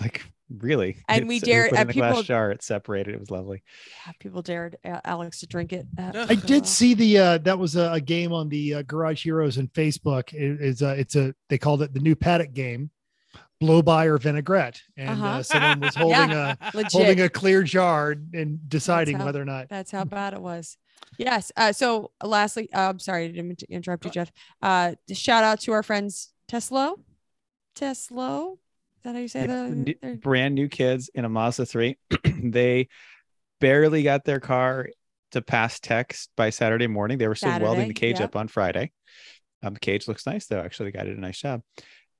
Like 0.00 0.24
really. 0.48 0.96
And 1.08 1.26
we 1.28 1.36
It's- 1.36 1.46
dared- 1.48 1.70
put 1.70 1.78
it 1.78 1.80
and 1.80 1.90
in 1.90 1.96
a 2.04 2.12
glass 2.12 2.24
jar. 2.24 2.50
It 2.50 2.62
separated. 2.62 3.14
It 3.14 3.20
was 3.20 3.30
lovely. 3.30 3.62
Yeah, 4.06 4.12
people 4.20 4.42
dared 4.42 4.76
uh, 4.84 5.00
Alex 5.04 5.40
to 5.40 5.46
drink 5.46 5.72
it. 5.72 5.86
Uh, 5.98 6.26
i 6.28 6.32
Ugh. 6.34 6.46
did 6.46 6.66
see 6.66 6.94
the 6.94 7.18
uh 7.18 7.38
that 7.38 7.58
was 7.58 7.76
a, 7.76 7.92
a 7.92 8.00
game 8.00 8.32
on 8.32 8.48
the 8.48 8.74
uh, 8.74 8.82
garage 8.82 9.22
heroes 9.24 9.56
and 9.58 9.72
facebook 9.72 10.32
it 10.32 10.60
is 10.60 10.82
uh 10.82 10.94
it's 10.98 11.16
a 11.16 11.34
they 11.48 11.58
called 11.58 11.82
it 11.82 11.92
the 11.94 12.00
new 12.00 12.14
paddock 12.14 12.52
game 12.52 12.90
blow 13.58 13.80
by 13.82 14.04
or 14.06 14.18
vinaigrette 14.18 14.80
and 14.96 15.08
uh 15.08 15.12
Uh-huh. 15.12 15.42
someone 15.42 15.80
was 15.80 15.94
holding 16.02 16.30
a 16.32 16.58
legit. 16.74 16.92
holding 16.92 17.20
a 17.22 17.28
clear 17.28 17.62
jar 17.62 18.14
and 18.34 18.68
deciding 18.68 19.16
how- 19.16 19.24
whether 19.26 19.40
or 19.40 19.46
not 19.46 19.68
That's 19.68 19.90
how 19.90 20.04
bad 20.04 20.32
it 20.34 20.40
was. 20.42 20.76
Yes. 21.18 21.50
Uh, 21.56 21.72
so 21.72 22.10
lastly, 22.22 22.68
uh, 22.72 22.90
I'm 22.90 22.98
sorry, 22.98 23.24
I 23.24 23.28
didn't 23.28 23.48
mean 23.48 23.56
to 23.56 23.70
interrupt 23.70 24.04
you, 24.04 24.10
Jeff. 24.10 24.30
Uh, 24.60 24.94
shout 25.12 25.44
out 25.44 25.60
to 25.60 25.72
our 25.72 25.82
friends 25.82 26.32
Tesla. 26.48 26.94
Tesla. 27.74 28.52
Is 28.52 29.02
that 29.04 29.14
how 29.14 29.20
you 29.20 29.28
say 29.28 29.40
Yeah, 29.42 29.46
that? 29.46 29.70
new- 30.02 30.16
brand 30.16 30.54
new 30.54 30.68
kids 30.68 31.10
in 31.14 31.24
a 31.24 31.28
Mazda 31.28 31.66
3. 31.66 31.96
they 32.42 32.88
barely 33.60 34.02
got 34.02 34.24
their 34.24 34.40
car 34.40 34.88
to 35.32 35.42
pass 35.42 35.80
text 35.80 36.30
by 36.36 36.50
Saturday 36.50 36.86
morning. 36.86 37.18
They 37.18 37.28
were 37.28 37.34
still 37.34 37.58
welding 37.60 37.88
the 37.88 37.94
cage 37.94 38.20
yep. 38.20 38.30
up 38.30 38.36
on 38.36 38.48
Friday. 38.48 38.92
Um, 39.62 39.74
the 39.74 39.80
cage 39.80 40.06
looks 40.08 40.26
nice 40.26 40.46
though. 40.46 40.60
Actually, 40.60 40.90
the 40.90 40.98
guy 40.98 41.04
did 41.04 41.16
a 41.16 41.20
nice 41.20 41.40
job. 41.40 41.62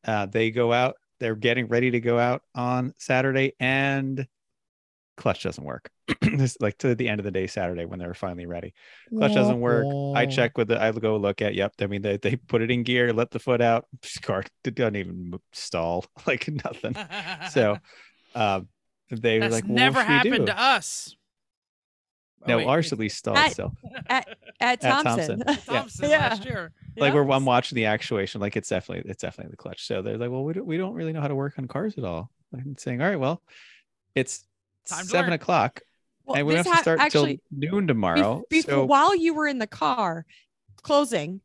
Uh, 0.05 0.27
they 0.27 0.51
go 0.51 0.73
out. 0.73 0.97
They're 1.19 1.37
getting 1.37 1.69
ready 1.69 1.93
to 1.93 2.01
go 2.01 2.19
out 2.19 2.43
on 2.55 2.93
Saturday, 2.99 3.55
and 3.59 4.27
clutch 5.17 5.43
doesn't 5.43 5.65
work. 5.65 5.91
this 6.21 6.57
like 6.61 6.79
to 6.79 6.95
the 6.95 7.09
end 7.09 7.21
of 7.21 7.25
the 7.25 7.31
day 7.31 7.47
Saturday 7.47 7.85
when 7.85 7.99
they 7.99 8.07
were 8.07 8.15
finally 8.15 8.47
ready. 8.47 8.73
Clutch 9.11 9.35
doesn't 9.35 9.61
work. 9.61 9.87
I 10.17 10.27
check 10.27 10.57
with 10.57 10.69
the. 10.69 10.81
I 10.81 10.93
go 10.93 11.17
look 11.17 11.43
at. 11.43 11.55
Yep. 11.55 11.75
I 11.81 11.87
mean, 11.87 12.03
they 12.03 12.17
they 12.17 12.37
put 12.37 12.63
it 12.63 12.71
in 12.71 12.83
gear, 12.83 13.13
let 13.13 13.31
the 13.31 13.39
foot 13.39 13.61
out. 13.61 13.87
Car 14.23 14.45
it 14.65 14.75
doesn't 14.75 14.97
even 14.97 15.39
stall. 15.53 16.05
Like 16.27 16.49
nothing. 16.49 16.97
So, 17.51 17.79
um, 18.35 18.69
they 19.11 19.35
were 19.39 19.49
That's 19.49 19.55
like, 19.55 19.67
never 19.67 19.97
what 19.99 20.03
should 20.07 20.09
we 20.09 20.15
happened 20.31 20.47
do? 20.47 20.53
to 20.53 20.61
us. 20.61 21.17
Oh, 22.43 22.49
No, 22.49 22.57
wait, 22.59 22.67
ours 22.67 22.93
at 22.93 22.99
least 22.99 23.19
stalled 23.19 23.39
At- 23.39 23.53
still. 23.53 23.73
at 24.09 24.29
At 24.61 24.81
Thompson. 24.81 25.41
Thompson. 25.41 25.43
Yeah. 25.47 25.57
Thompson 25.79 26.11
Yeah. 26.11 26.19
last 26.29 26.45
year. 26.45 26.73
Like 26.97 27.13
Yeah. 27.15 27.21
we're 27.23 27.31
I'm 27.33 27.45
watching 27.45 27.77
the 27.77 27.87
actuation. 27.87 28.41
Like 28.41 28.57
it's 28.57 28.69
definitely 28.69 29.11
it's 29.11 29.23
definitely 29.23 29.51
the 29.53 29.57
clutch. 29.57 29.85
So 29.87 30.03
they're 30.03 30.19
like, 30.19 30.31
well, 30.31 30.45
we 30.45 30.53
don't 30.53 30.67
we 30.67 30.77
don't 30.77 30.95
really 30.95 31.13
know 31.13 31.21
how 31.21 31.29
to 31.29 31.35
work 31.35 31.55
on 31.59 31.67
cars 31.67 31.97
at 31.99 32.05
all. 32.05 32.31
I'm 32.53 32.77
saying, 32.79 33.01
all 33.03 33.09
right, 33.09 33.19
well, 33.19 33.43
it's 34.15 34.45
Time 34.87 35.05
seven 35.05 35.31
learn." 35.31 35.33
o'clock, 35.35 35.81
Well, 36.25 36.37
and 36.37 36.47
we 36.47 36.55
don't 36.55 36.67
have 36.67 36.77
to 36.77 36.83
start 36.83 37.01
actually 37.01 37.37
till 37.37 37.71
noon 37.71 37.87
tomorrow. 37.87 38.45
before 38.51 38.71
so 38.71 38.85
while 38.85 39.15
you 39.15 39.35
were 39.35 39.47
in 39.47 39.59
the 39.59 39.67
car 39.67 40.27
closing, 40.83 41.41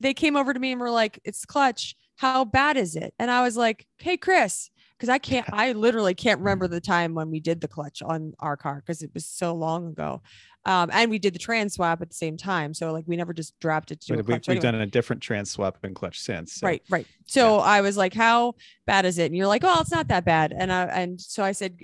they 0.00 0.14
came 0.14 0.36
over 0.36 0.52
to 0.52 0.60
me 0.60 0.72
and 0.72 0.80
were 0.80 0.90
like, 0.90 1.20
"It's 1.24 1.44
clutch. 1.44 1.96
How 2.16 2.44
bad 2.44 2.76
is 2.76 2.96
it?" 2.96 3.14
And 3.18 3.30
I 3.30 3.42
was 3.42 3.56
like, 3.56 3.86
"Hey, 3.98 4.16
Chris." 4.16 4.70
Because 4.96 5.10
I 5.10 5.18
can't, 5.18 5.46
I 5.52 5.70
literally 5.74 6.14
can't 6.14 6.40
remember 6.40 6.66
the 6.66 6.80
time 6.80 7.14
when 7.14 7.30
we 7.30 7.38
did 7.38 7.60
the 7.60 7.68
clutch 7.68 8.02
on 8.02 8.34
our 8.40 8.56
car 8.56 8.82
because 8.84 9.00
it 9.00 9.14
was 9.14 9.24
so 9.26 9.54
long 9.54 9.86
ago. 9.86 10.22
Um, 10.68 10.90
and 10.92 11.10
we 11.10 11.18
did 11.18 11.34
the 11.34 11.38
trans 11.38 11.74
swap 11.74 12.02
at 12.02 12.08
the 12.10 12.14
same 12.14 12.36
time. 12.36 12.74
So 12.74 12.92
like 12.92 13.04
we 13.06 13.16
never 13.16 13.32
just 13.32 13.58
dropped 13.58 13.90
it 13.90 14.02
to 14.02 14.12
a 14.12 14.16
we, 14.18 14.22
we've 14.22 14.48
Anyway. 14.48 14.60
done 14.60 14.74
a 14.74 14.86
different 14.86 15.22
trans 15.22 15.50
swap 15.50 15.78
and 15.82 15.94
clutch 15.94 16.20
since. 16.20 16.54
so- 16.56 16.66
Right, 16.66 16.82
right. 16.90 17.06
So 17.26 17.58
I 17.58 17.80
was 17.80 17.96
like, 17.96 18.12
"How 18.14 18.54
bad 18.86 19.06
is 19.06 19.18
it?" 19.18 19.26
And 19.26 19.36
you're 19.36 19.46
like, 19.46 19.62
"Oh, 19.64 19.80
it's 19.80 19.90
not 19.90 20.08
that 20.08 20.24
bad." 20.26 20.52
And 20.52 20.70
I 20.72 20.82
and 20.84 21.20
so 21.20 21.42
I 21.42 21.52
said, 21.52 21.78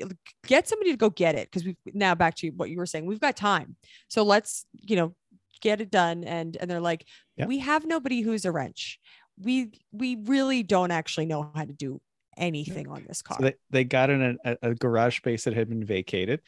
"Get 0.46 0.68
somebody 0.68 0.90
to 0.90 0.96
go 0.98 1.08
get 1.10 1.34
it 1.34 1.50
because 1.50 1.64
we've 1.64 1.76
now 1.94 2.14
back 2.14 2.34
to 2.36 2.50
what 2.50 2.68
you 2.70 2.76
were 2.76 2.86
saying. 2.86 3.06
We've 3.06 3.20
got 3.20 3.36
time, 3.36 3.76
so 4.08 4.22
let's 4.22 4.66
you 4.74 4.96
know 4.96 5.14
get 5.62 5.80
it 5.80 5.90
done." 5.90 6.22
And 6.24 6.56
and 6.58 6.70
they're 6.70 6.80
like, 6.80 7.06
Yeah. 7.36 7.46
"We 7.46 7.58
have 7.60 7.86
nobody 7.86 8.20
who's 8.20 8.44
a 8.44 8.52
wrench. 8.52 9.00
We 9.38 9.80
we 9.92 10.16
really 10.24 10.62
don't 10.62 10.90
actually 10.90 11.26
know 11.26 11.50
how 11.54 11.64
to 11.64 11.72
do 11.72 12.00
anything 12.36 12.88
on 12.88 13.04
this 13.08 13.22
car." 13.22 13.38
So 13.38 13.44
they, 13.46 13.54
they 13.70 13.84
got 13.84 14.10
in 14.10 14.38
a, 14.44 14.56
a 14.62 14.74
garage 14.74 15.16
space 15.16 15.44
that 15.44 15.54
had 15.54 15.68
been 15.68 15.84
vacated 15.84 16.40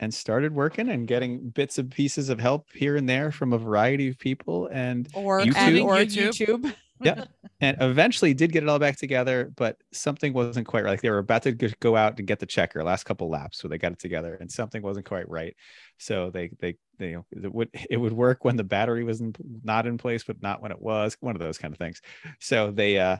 and 0.00 0.12
started 0.12 0.54
working 0.54 0.88
and 0.88 1.06
getting 1.06 1.48
bits 1.50 1.78
and 1.78 1.90
pieces 1.90 2.28
of 2.28 2.40
help 2.40 2.68
here 2.72 2.96
and 2.96 3.08
there 3.08 3.32
from 3.32 3.52
a 3.52 3.58
variety 3.58 4.08
of 4.08 4.18
people. 4.18 4.68
And 4.72 5.08
or 5.14 5.40
YouTube? 5.40 5.56
and 5.56 5.78
or 5.80 5.94
YouTube. 5.96 6.30
YouTube. 6.30 6.74
yeah, 7.04 7.24
and 7.60 7.76
eventually 7.80 8.32
did 8.32 8.52
get 8.52 8.62
it 8.62 8.68
all 8.68 8.78
back 8.78 8.96
together, 8.96 9.52
but 9.56 9.76
something 9.92 10.32
wasn't 10.32 10.66
quite 10.66 10.84
right. 10.84 10.90
Like 10.90 11.00
they 11.00 11.10
were 11.10 11.18
about 11.18 11.42
to 11.42 11.52
go 11.52 11.96
out 11.96 12.18
and 12.18 12.28
get 12.28 12.38
the 12.38 12.46
checker 12.46 12.84
last 12.84 13.04
couple 13.04 13.28
laps, 13.28 13.58
so 13.58 13.66
they 13.66 13.78
got 13.78 13.92
it 13.92 13.98
together, 13.98 14.36
and 14.40 14.50
something 14.50 14.82
wasn't 14.82 15.06
quite 15.06 15.28
right. 15.28 15.56
So 15.98 16.30
they 16.30 16.50
they 16.60 16.76
they 16.98 17.10
you 17.10 17.24
know, 17.32 17.44
it 17.44 17.52
would 17.52 17.70
it 17.90 17.96
would 17.96 18.12
work 18.12 18.44
when 18.44 18.56
the 18.56 18.64
battery 18.64 19.02
was 19.02 19.20
in, 19.20 19.34
not 19.64 19.86
in 19.86 19.98
place, 19.98 20.22
but 20.22 20.40
not 20.42 20.62
when 20.62 20.70
it 20.70 20.80
was. 20.80 21.16
One 21.20 21.34
of 21.34 21.40
those 21.40 21.58
kind 21.58 21.74
of 21.74 21.78
things. 21.78 22.00
So 22.38 22.70
they 22.70 22.98
uh 22.98 23.16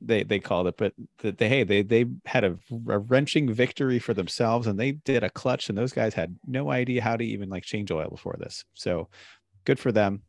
they 0.00 0.22
they 0.22 0.38
called 0.38 0.66
it, 0.66 0.76
but 0.76 0.92
the, 1.18 1.32
they 1.32 1.48
hey 1.48 1.64
they 1.64 1.82
they 1.82 2.06
had 2.24 2.44
a, 2.44 2.58
a 2.88 2.98
wrenching 2.98 3.52
victory 3.52 3.98
for 3.98 4.14
themselves, 4.14 4.66
and 4.66 4.78
they 4.78 4.92
did 4.92 5.24
a 5.24 5.30
clutch, 5.30 5.68
and 5.68 5.76
those 5.76 5.92
guys 5.92 6.14
had 6.14 6.36
no 6.46 6.70
idea 6.70 7.02
how 7.02 7.16
to 7.16 7.24
even 7.24 7.48
like 7.48 7.64
change 7.64 7.90
oil 7.90 8.08
before 8.08 8.36
this. 8.38 8.64
So 8.74 9.08
good 9.64 9.78
for 9.78 9.92
them. 9.92 10.22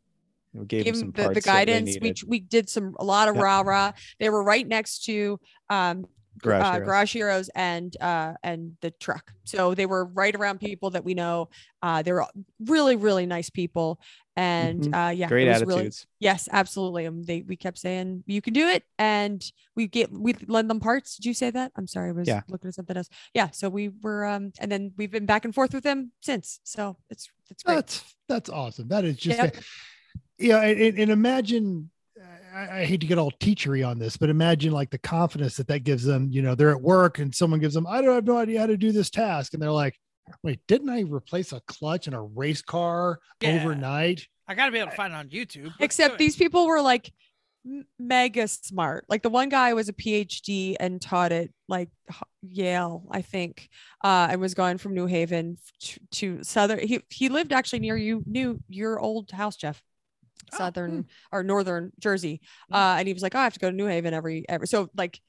We 0.54 0.66
gave 0.66 0.84
them 0.86 0.94
some 0.94 1.00
them 1.08 1.12
the, 1.12 1.22
parts 1.22 1.34
the 1.44 1.50
guidance. 1.50 1.98
We 2.00 2.14
we 2.26 2.40
did 2.40 2.68
some 2.68 2.96
a 2.98 3.04
lot 3.04 3.28
of 3.28 3.36
Yeah. 3.36 3.42
rah 3.42 3.60
rah. 3.60 3.92
They 4.18 4.30
were 4.30 4.42
right 4.42 4.66
next 4.66 5.04
to 5.04 5.38
um 5.70 6.06
Garage 6.42 6.62
uh, 6.62 6.72
Heroes. 6.72 6.86
Garage 6.86 7.12
Heroes 7.12 7.50
and 7.54 7.96
uh, 8.00 8.34
and 8.42 8.76
the 8.80 8.90
truck. 8.92 9.32
So 9.44 9.74
they 9.74 9.86
were 9.86 10.04
right 10.04 10.34
around 10.34 10.60
people 10.60 10.90
that 10.90 11.04
we 11.04 11.14
know. 11.14 11.48
Uh, 11.82 12.02
they 12.02 12.12
were 12.12 12.26
really 12.64 12.96
really 12.96 13.26
nice 13.26 13.50
people, 13.50 14.00
and 14.36 14.80
Mhm. 14.82 15.08
uh, 15.08 15.10
yeah, 15.10 15.28
Great 15.28 15.48
attitudes. 15.48 15.76
Really, 15.76 15.90
yes, 16.20 16.48
absolutely. 16.52 17.06
Um, 17.06 17.22
they 17.24 17.42
we 17.42 17.56
kept 17.56 17.78
saying 17.78 18.24
you 18.26 18.40
can 18.42 18.52
do 18.52 18.66
it, 18.68 18.84
and 18.98 19.42
we 19.76 19.86
get 19.86 20.10
we 20.12 20.34
lend 20.46 20.68
them 20.70 20.80
parts. 20.80 21.16
Did 21.16 21.26
you 21.26 21.34
say 21.34 21.50
that? 21.50 21.72
I'm 21.76 21.86
sorry, 21.86 22.10
I 22.10 22.12
was 22.12 22.28
Yeah. 22.28 22.42
looking 22.48 22.68
at 22.68 22.74
something 22.74 22.96
else. 22.96 23.08
Yeah, 23.34 23.50
so 23.50 23.68
we 23.68 23.88
were, 24.02 24.24
um, 24.26 24.52
and 24.58 24.70
then 24.70 24.92
we've 24.96 25.10
been 25.10 25.26
back 25.26 25.44
and 25.44 25.54
forth 25.54 25.72
with 25.74 25.84
them 25.84 26.12
since. 26.20 26.60
So 26.64 26.96
it's 27.10 27.28
it's 27.50 27.62
great. 27.62 27.74
That's 27.76 28.14
that's 28.28 28.50
awesome. 28.50 28.88
That 28.88 29.04
is 29.04 29.16
just 29.16 29.38
Yep. 29.38 29.56
yeah, 30.38 30.60
and- 30.62 30.98
and 30.98 31.10
imagine. 31.10 31.90
I, 32.54 32.80
I 32.80 32.84
hate 32.84 33.00
to 33.00 33.06
get 33.06 33.18
all 33.18 33.30
teachery 33.32 33.86
on 33.86 33.98
this, 33.98 34.16
but 34.16 34.30
imagine 34.30 34.72
like 34.72 34.90
the 34.90 34.98
confidence 34.98 35.56
that 35.56 35.68
that 35.68 35.80
gives 35.80 36.04
them. 36.04 36.28
You 36.30 36.42
know, 36.42 36.54
they're 36.54 36.70
at 36.70 36.80
work 36.80 37.18
and 37.18 37.34
someone 37.34 37.60
gives 37.60 37.74
them, 37.74 37.86
I 37.86 38.00
don't 38.00 38.14
have 38.14 38.26
no 38.26 38.38
idea 38.38 38.60
how 38.60 38.66
to 38.66 38.76
do 38.76 38.92
this 38.92 39.10
task, 39.10 39.54
and 39.54 39.62
they're 39.62 39.70
like, 39.70 39.98
"Wait, 40.42 40.60
didn't 40.66 40.88
I 40.88 41.00
replace 41.02 41.52
a 41.52 41.60
clutch 41.66 42.06
in 42.06 42.14
a 42.14 42.22
race 42.22 42.62
car 42.62 43.18
Yeah. 43.40 43.56
overnight?" 43.56 44.26
I 44.46 44.54
gotta 44.54 44.72
be 44.72 44.78
able 44.78 44.90
to 44.90 44.96
find 44.96 45.12
it 45.12 45.16
on 45.16 45.28
YouTube. 45.28 45.74
Except 45.78 46.18
these 46.18 46.36
people 46.36 46.66
were 46.66 46.80
like 46.80 47.12
mega 47.98 48.48
smart 48.48 49.04
like 49.08 49.22
the 49.22 49.28
one 49.28 49.48
guy 49.48 49.74
was 49.74 49.88
a 49.88 49.92
phd 49.92 50.76
and 50.80 51.02
taught 51.02 51.32
at 51.32 51.50
like 51.68 51.90
yale 52.40 53.04
i 53.10 53.20
think 53.20 53.68
uh 54.04 54.28
and 54.30 54.40
was 54.40 54.54
going 54.54 54.78
from 54.78 54.94
new 54.94 55.06
haven 55.06 55.58
to, 55.80 56.00
to 56.10 56.42
southern 56.42 56.78
he, 56.78 57.00
he 57.10 57.28
lived 57.28 57.52
actually 57.52 57.80
near 57.80 57.96
you 57.96 58.22
new 58.26 58.58
your 58.68 58.98
old 58.98 59.30
house 59.32 59.56
jeff 59.56 59.82
Oh, 60.52 60.56
southern 60.56 61.06
or 61.32 61.42
northern 61.42 61.92
jersey 61.98 62.40
uh 62.72 62.96
and 62.98 63.06
he 63.06 63.12
was 63.12 63.22
like 63.22 63.34
oh, 63.34 63.38
i 63.38 63.44
have 63.44 63.52
to 63.52 63.60
go 63.60 63.70
to 63.70 63.76
new 63.76 63.86
haven 63.86 64.14
every 64.14 64.44
every 64.48 64.66
so 64.66 64.88
like 64.96 65.20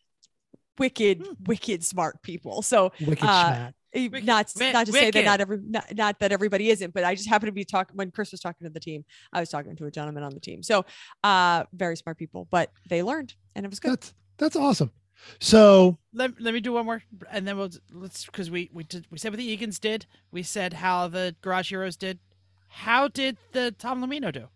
wicked 0.78 1.18
Hmm. 1.26 1.34
wicked 1.46 1.84
smart 1.84 2.22
people 2.22 2.62
so 2.62 2.92
Wicked 3.02 3.24
Uh, 3.28 3.72
Wicked- 3.94 4.24
not 4.26 4.48
wi- 4.54 4.72
not 4.72 4.86
to 4.86 4.92
say 4.94 5.10
that 5.12 5.26
not 5.26 5.42
every 5.42 5.60
not, 5.62 5.96
not 5.96 6.20
that 6.20 6.32
everybody 6.32 6.70
isn't 6.70 6.94
but 6.94 7.04
i 7.04 7.16
just 7.16 7.28
happened 7.28 7.48
to 7.48 7.52
be 7.54 7.66
talking 7.66 7.98
when 7.98 8.12
chris 8.12 8.32
was 8.32 8.40
talking 8.40 8.66
to 8.66 8.72
the 8.72 8.80
team 8.80 9.04
i 9.34 9.40
was 9.40 9.50
talking 9.50 9.76
to 9.76 9.86
a 9.86 9.92
gentleman 9.92 10.24
on 10.24 10.32
the 10.34 10.40
team 10.40 10.62
so 10.64 10.86
uh 11.24 11.64
very 11.74 11.98
smart 11.98 12.18
people 12.18 12.48
but 12.52 12.72
they 12.88 13.02
learned 13.04 13.34
and 13.56 13.66
it 13.66 13.70
was 13.70 13.80
good 13.80 13.92
That's 13.92 14.14
that's 14.38 14.56
awesome. 14.56 14.92
So 15.42 15.98
let, 16.14 16.40
let 16.40 16.54
me 16.54 16.62
do 16.62 16.72
one 16.72 16.86
more 16.86 17.04
and 17.30 17.46
then 17.46 17.58
we'll 17.58 17.72
let's 17.92 18.26
because 18.26 18.50
we 18.50 18.70
we 18.72 18.86
did 18.86 19.06
we 19.12 19.18
said 19.18 19.34
what 19.34 19.38
the 19.38 19.58
Egans 19.58 19.80
did. 19.82 20.06
We 20.32 20.44
said 20.44 20.72
how 20.72 21.10
the 21.10 21.36
Garage 21.42 21.72
Heroes 21.72 21.98
did. 21.98 22.20
How 22.70 23.10
did 23.10 23.36
the 23.52 23.72
Tom 23.78 24.02
Lamino 24.02 24.32
do? 24.32 24.48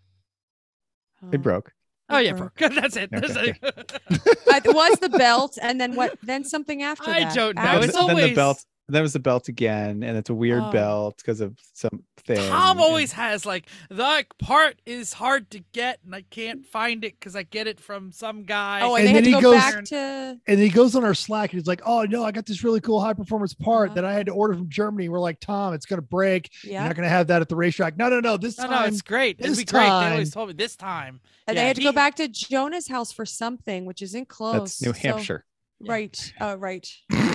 It 1.31 1.37
oh. 1.37 1.37
broke. 1.39 1.71
Oh 2.09 2.17
yeah, 2.17 2.33
broke. 2.33 2.55
broke. 2.55 2.73
That's 2.75 2.95
it. 2.97 3.09
Okay, 3.13 3.19
That's 3.27 3.37
okay. 3.37 3.53
it. 3.61 4.65
It 4.65 4.75
was 4.75 4.99
the 4.99 5.09
belt 5.09 5.57
and 5.61 5.79
then 5.79 5.95
what 5.95 6.17
then 6.21 6.43
something 6.43 6.83
after 6.83 7.09
I 7.09 7.21
that 7.21 7.33
don't 7.33 7.55
know. 7.55 7.61
After- 7.61 7.85
it's 7.85 7.93
th- 7.93 8.07
then 8.07 8.15
the 8.15 8.21
always- 8.21 8.35
belt. 8.35 8.65
Then 8.89 8.99
it 8.99 9.03
was 9.03 9.13
the 9.13 9.19
belt 9.19 9.47
again, 9.47 10.03
and 10.03 10.17
it's 10.17 10.29
a 10.29 10.33
weird 10.33 10.61
Oh. 10.63 10.71
belt 10.71 11.15
because 11.17 11.39
of 11.39 11.57
something. 11.73 12.03
Tom 12.25 12.77
and- 12.77 12.79
always 12.79 13.13
has 13.13 13.45
like 13.45 13.67
the 13.89 14.25
part 14.39 14.81
is 14.85 15.13
hard 15.13 15.49
to 15.51 15.59
get 15.71 15.99
and 16.05 16.13
I 16.13 16.23
can't 16.29 16.65
find 16.65 17.03
it 17.05 17.17
because 17.19 17.35
I 17.35 17.43
get 17.43 17.65
it 17.67 17.79
from 17.79 18.11
some 18.11 18.43
guy. 18.43 18.81
oh 18.81 18.95
and, 18.95 19.07
And 19.07 19.07
they 19.07 19.13
had 19.13 19.23
then 19.25 19.31
to 19.31 19.37
he 19.37 19.41
go 19.41 19.51
goes- 19.53 19.61
back 19.61 19.83
to 19.85 20.39
and 20.47 20.59
he 20.59 20.69
goes 20.69 20.95
on 20.95 21.03
our 21.05 21.13
Slack 21.13 21.51
and 21.53 21.59
he's 21.61 21.67
like, 21.67 21.81
"Oh 21.85 22.03
no, 22.03 22.23
I 22.25 22.31
got 22.31 22.45
this 22.45 22.63
really 22.63 22.81
cool 22.81 22.99
high 23.01 23.13
performance 23.13 23.53
part 23.53 23.89
Uh-huh. 23.89 23.95
that 23.95 24.05
I 24.05 24.13
had 24.13 24.25
to 24.27 24.33
order 24.33 24.53
from 24.53 24.69
Germany." 24.69 25.07
We're 25.09 25.19
like, 25.19 25.39
"Tom, 25.39 25.73
it's 25.73 25.85
gonna 25.85 26.01
break. 26.01 26.49
You're 26.63 26.81
not 26.81 26.95
gonna 26.95 27.07
have 27.09 27.27
that 27.27 27.41
at 27.41 27.47
the 27.49 27.55
racetrack." 27.55 27.97
No, 27.97 28.09
no, 28.09 28.19
no. 28.19 28.35
This 28.37 28.57
no, 28.57 28.65
time, 28.67 28.71
no, 28.81 28.85
it's 28.85 29.01
great. 29.01 29.37
It'd 29.39 29.51
this 29.51 29.59
be 29.59 29.65
great. 29.65 29.83
They 29.85 29.89
always 29.89 30.31
told 30.31 30.49
me 30.49 30.55
this 30.55 30.75
time. 30.75 31.21
and 31.47 31.55
Yeah, 31.55 31.63
they 31.63 31.67
had 31.67 31.75
to 31.77 31.83
go 31.83 31.91
back 31.93 32.15
to 32.15 32.27
jonah's 32.29 32.87
house 32.87 33.11
for 33.13 33.25
something 33.25 33.85
which 33.85 34.01
isn't 34.01 34.27
close 34.29 34.79
That's 34.79 34.81
New 34.81 34.93
so- 34.93 34.99
Hampshire. 34.99 35.45
Yeah. 35.79 35.91
right 35.91 36.33
uh, 36.39 36.55
right 36.57 36.87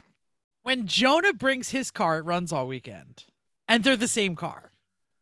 When 0.68 0.86
Jonah 0.86 1.32
brings 1.32 1.70
his 1.70 1.90
car, 1.90 2.18
it 2.18 2.26
runs 2.26 2.52
all 2.52 2.66
weekend, 2.68 3.24
and 3.66 3.82
they're 3.82 3.96
the 3.96 4.06
same 4.06 4.36
car, 4.36 4.70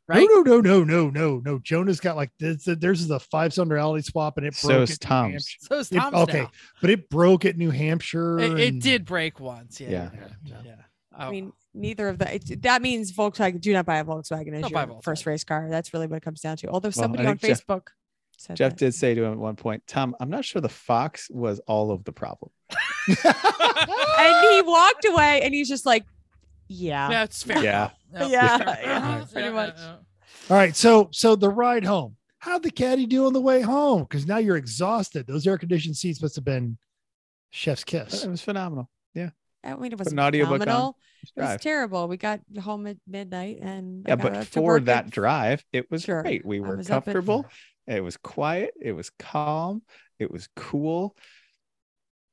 right? 0.08 0.28
no, 0.28 0.40
no, 0.42 0.60
no, 0.60 0.82
no, 0.82 0.82
no, 0.82 1.08
no. 1.10 1.38
No. 1.44 1.58
Jonah's 1.60 2.00
got 2.00 2.16
like 2.16 2.32
this. 2.40 2.64
Theirs 2.64 3.00
is 3.00 3.10
a 3.10 3.20
five 3.20 3.54
cylinder 3.54 3.76
reality 3.76 4.02
swap, 4.02 4.38
and 4.38 4.44
it 4.46 4.56
So 4.56 4.68
broke. 4.70 4.82
is 4.82 4.90
at 4.96 5.02
New 5.02 5.06
Tom's. 5.08 5.32
Hampshire. 5.32 5.58
So 5.60 5.78
is 5.78 5.92
It- 5.92 5.96
Tom's 5.98 6.14
okay, 6.16 6.40
now. 6.42 6.50
but 6.80 6.90
it 6.90 7.08
broke 7.08 7.44
at 7.44 7.56
New 7.56 7.70
Hampshire. 7.70 8.40
It, 8.40 8.58
it 8.58 8.80
did 8.82 9.04
break 9.04 9.38
once. 9.38 9.80
Yeah. 9.80 9.88
Yeah. 9.90 10.10
Yeah. 10.44 10.56
yeah. 10.64 10.74
I 11.16 11.28
Oh, 11.28 11.30
mean, 11.30 11.52
neither 11.72 12.08
of 12.08 12.18
the 12.18 12.34
it, 12.34 12.62
that 12.62 12.82
means 12.82 13.12
Volkswagen. 13.12 13.60
Do 13.60 13.72
not 13.72 13.86
buy 13.86 13.98
a 13.98 14.04
Volkswagen 14.04 14.52
as 14.52 14.62
Don't 14.62 14.70
your 14.72 14.86
buy 14.86 14.92
a 14.98 15.00
first 15.02 15.26
race 15.26 15.44
car. 15.44 15.68
That's 15.70 15.94
really 15.94 16.08
what 16.08 16.16
it 16.16 16.22
comes 16.22 16.40
down 16.40 16.56
to. 16.56 16.68
Although 16.70 16.88
I 16.88 16.90
somebody 16.90 17.24
on 17.24 17.38
Facebook, 17.38 17.86
Jeff- 17.86 17.94
Facebook 18.36 18.40
said 18.46 18.56
Jeff 18.56 18.72
that. 18.72 18.78
did 18.78 18.94
say 18.94 19.14
to 19.14 19.24
him 19.24 19.32
at 19.32 19.38
one 19.38 19.56
point, 19.56 19.82
"Tom, 19.86 20.14
I'm 20.20 20.30
not 20.30 20.44
sure 20.44 20.60
the 20.62 20.68
Fox 20.68 21.28
was 21.30 21.58
all 21.66 21.90
of 21.90 22.04
the 22.04 22.12
problem." 22.12 22.50
and 23.24 24.36
he 24.52 24.62
walked 24.62 25.04
away, 25.04 25.40
and 25.42 25.54
he's 25.54 25.68
just 25.68 25.86
like, 25.86 26.04
"Yeah, 26.68 27.10
yeah, 27.10 27.22
it's 27.24 27.42
fair. 27.42 27.62
Yeah. 27.62 27.90
enough. 28.14 28.30
Yeah, 28.30 28.58
yeah, 28.82 29.24
pretty 29.32 29.50
much. 29.50 29.74
yeah, 29.78 29.84
yeah. 29.86 29.96
All 30.50 30.56
right, 30.56 30.74
so 30.76 31.08
so 31.12 31.36
the 31.36 31.48
ride 31.50 31.84
home. 31.84 32.16
How'd 32.38 32.62
the 32.62 32.70
caddy 32.70 33.06
do 33.06 33.26
on 33.26 33.32
the 33.32 33.40
way 33.40 33.60
home? 33.60 34.02
Because 34.02 34.26
now 34.26 34.38
you're 34.38 34.56
exhausted. 34.56 35.26
Those 35.26 35.46
air 35.46 35.58
conditioned 35.58 35.96
seats 35.96 36.22
must 36.22 36.36
have 36.36 36.44
been 36.44 36.78
chef's 37.50 37.82
kiss. 37.82 38.22
It 38.24 38.30
was 38.30 38.40
phenomenal. 38.42 38.88
Yeah. 39.14 39.30
I 39.64 39.74
mean, 39.74 39.90
it 39.90 39.98
was 39.98 40.12
an 40.12 40.20
audiobook 40.20 40.52
on, 40.54 40.58
phenomenal. 40.60 40.98
Just 41.22 41.32
It 41.36 41.40
was 41.40 41.60
terrible. 41.60 42.06
We 42.06 42.16
got 42.18 42.40
home 42.62 42.86
at 42.86 42.98
midnight, 43.08 43.58
and 43.60 44.04
I 44.06 44.10
Yeah, 44.10 44.16
got 44.16 44.32
but 44.34 44.46
for 44.46 44.78
that 44.80 45.10
drive, 45.10 45.64
it 45.72 45.90
was 45.90 46.02
Sure. 46.02 46.22
great. 46.22 46.46
We 46.46 46.60
were 46.60 46.76
was 46.76 46.88
up 46.88 46.98
at- 47.08 47.14
comfortable. 47.14 47.46
It 47.86 48.02
was 48.02 48.16
quiet. 48.16 48.74
It 48.80 48.92
was 48.92 49.10
calm. 49.18 49.82
It 50.18 50.30
was 50.30 50.48
cool. 50.56 51.16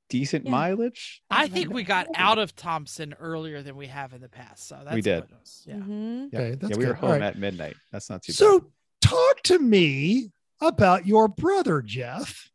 Decent 0.10 0.46
Yeah. 0.46 0.52
mileage. 0.52 1.22
I 1.30 1.48
think 1.48 1.72
we 1.72 1.84
got 1.84 2.08
out 2.16 2.38
of 2.38 2.56
Thompson 2.56 3.14
earlier 3.20 3.64
than 3.64 3.76
we 3.76 3.88
have 3.88 4.14
in 4.14 4.22
the 4.22 4.30
past. 4.30 4.68
So 4.68 4.80
that's 4.84 5.04
did. 5.04 5.28
good 5.28 5.32
news. 5.38 5.64
Yeah. 5.66 5.76
Mhm. 5.76 6.30
Yeah. 6.32 6.40
Okay, 6.40 6.58
yeah, 6.70 6.78
we 6.78 6.86
were 6.86 6.94
good. 6.94 7.04
All 7.04 7.10
home 7.10 7.12
right. 7.12 7.22
at 7.24 7.38
midnight. 7.40 7.76
That's 7.92 8.10
not 8.10 8.22
too 8.24 8.34
So 8.34 8.60
bad. 8.60 8.68
So 9.04 9.10
talk 9.10 9.42
to 9.44 9.60
me 9.60 10.32
about 10.62 11.08
your 11.08 11.28
brother, 11.28 11.82
Jeff. 11.82 12.50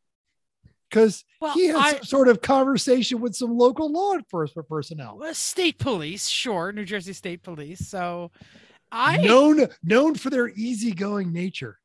Because 0.89 1.25
Well, 1.41 1.53
he 1.55 1.67
has 1.67 1.77
I- 1.77 1.93
some 1.97 2.05
sort 2.05 2.29
of 2.29 2.41
conversation 2.41 3.21
with 3.21 3.35
some 3.35 3.57
local 3.57 3.91
law 3.93 4.15
enforcement 4.15 4.69
personnel. 4.69 5.19
Well, 5.19 5.35
state 5.35 5.79
police, 5.79 6.29
sure, 6.29 6.73
New 6.73 6.85
Jersey 6.87 7.13
State 7.13 7.43
Police. 7.43 7.87
So, 7.89 8.31
I 8.91 9.19
known 9.19 9.67
known 9.83 10.15
for 10.15 10.31
their 10.31 10.49
easygoing 10.49 11.31
nature. 11.33 11.79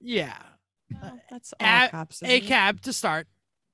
yeah, 0.00 0.40
Well, 1.02 1.20
that's 1.30 1.52
all 1.60 1.66
at 1.66 1.90
cops. 1.90 2.22
a 2.22 2.40
cab 2.40 2.80
to 2.82 2.92
start. 2.92 3.26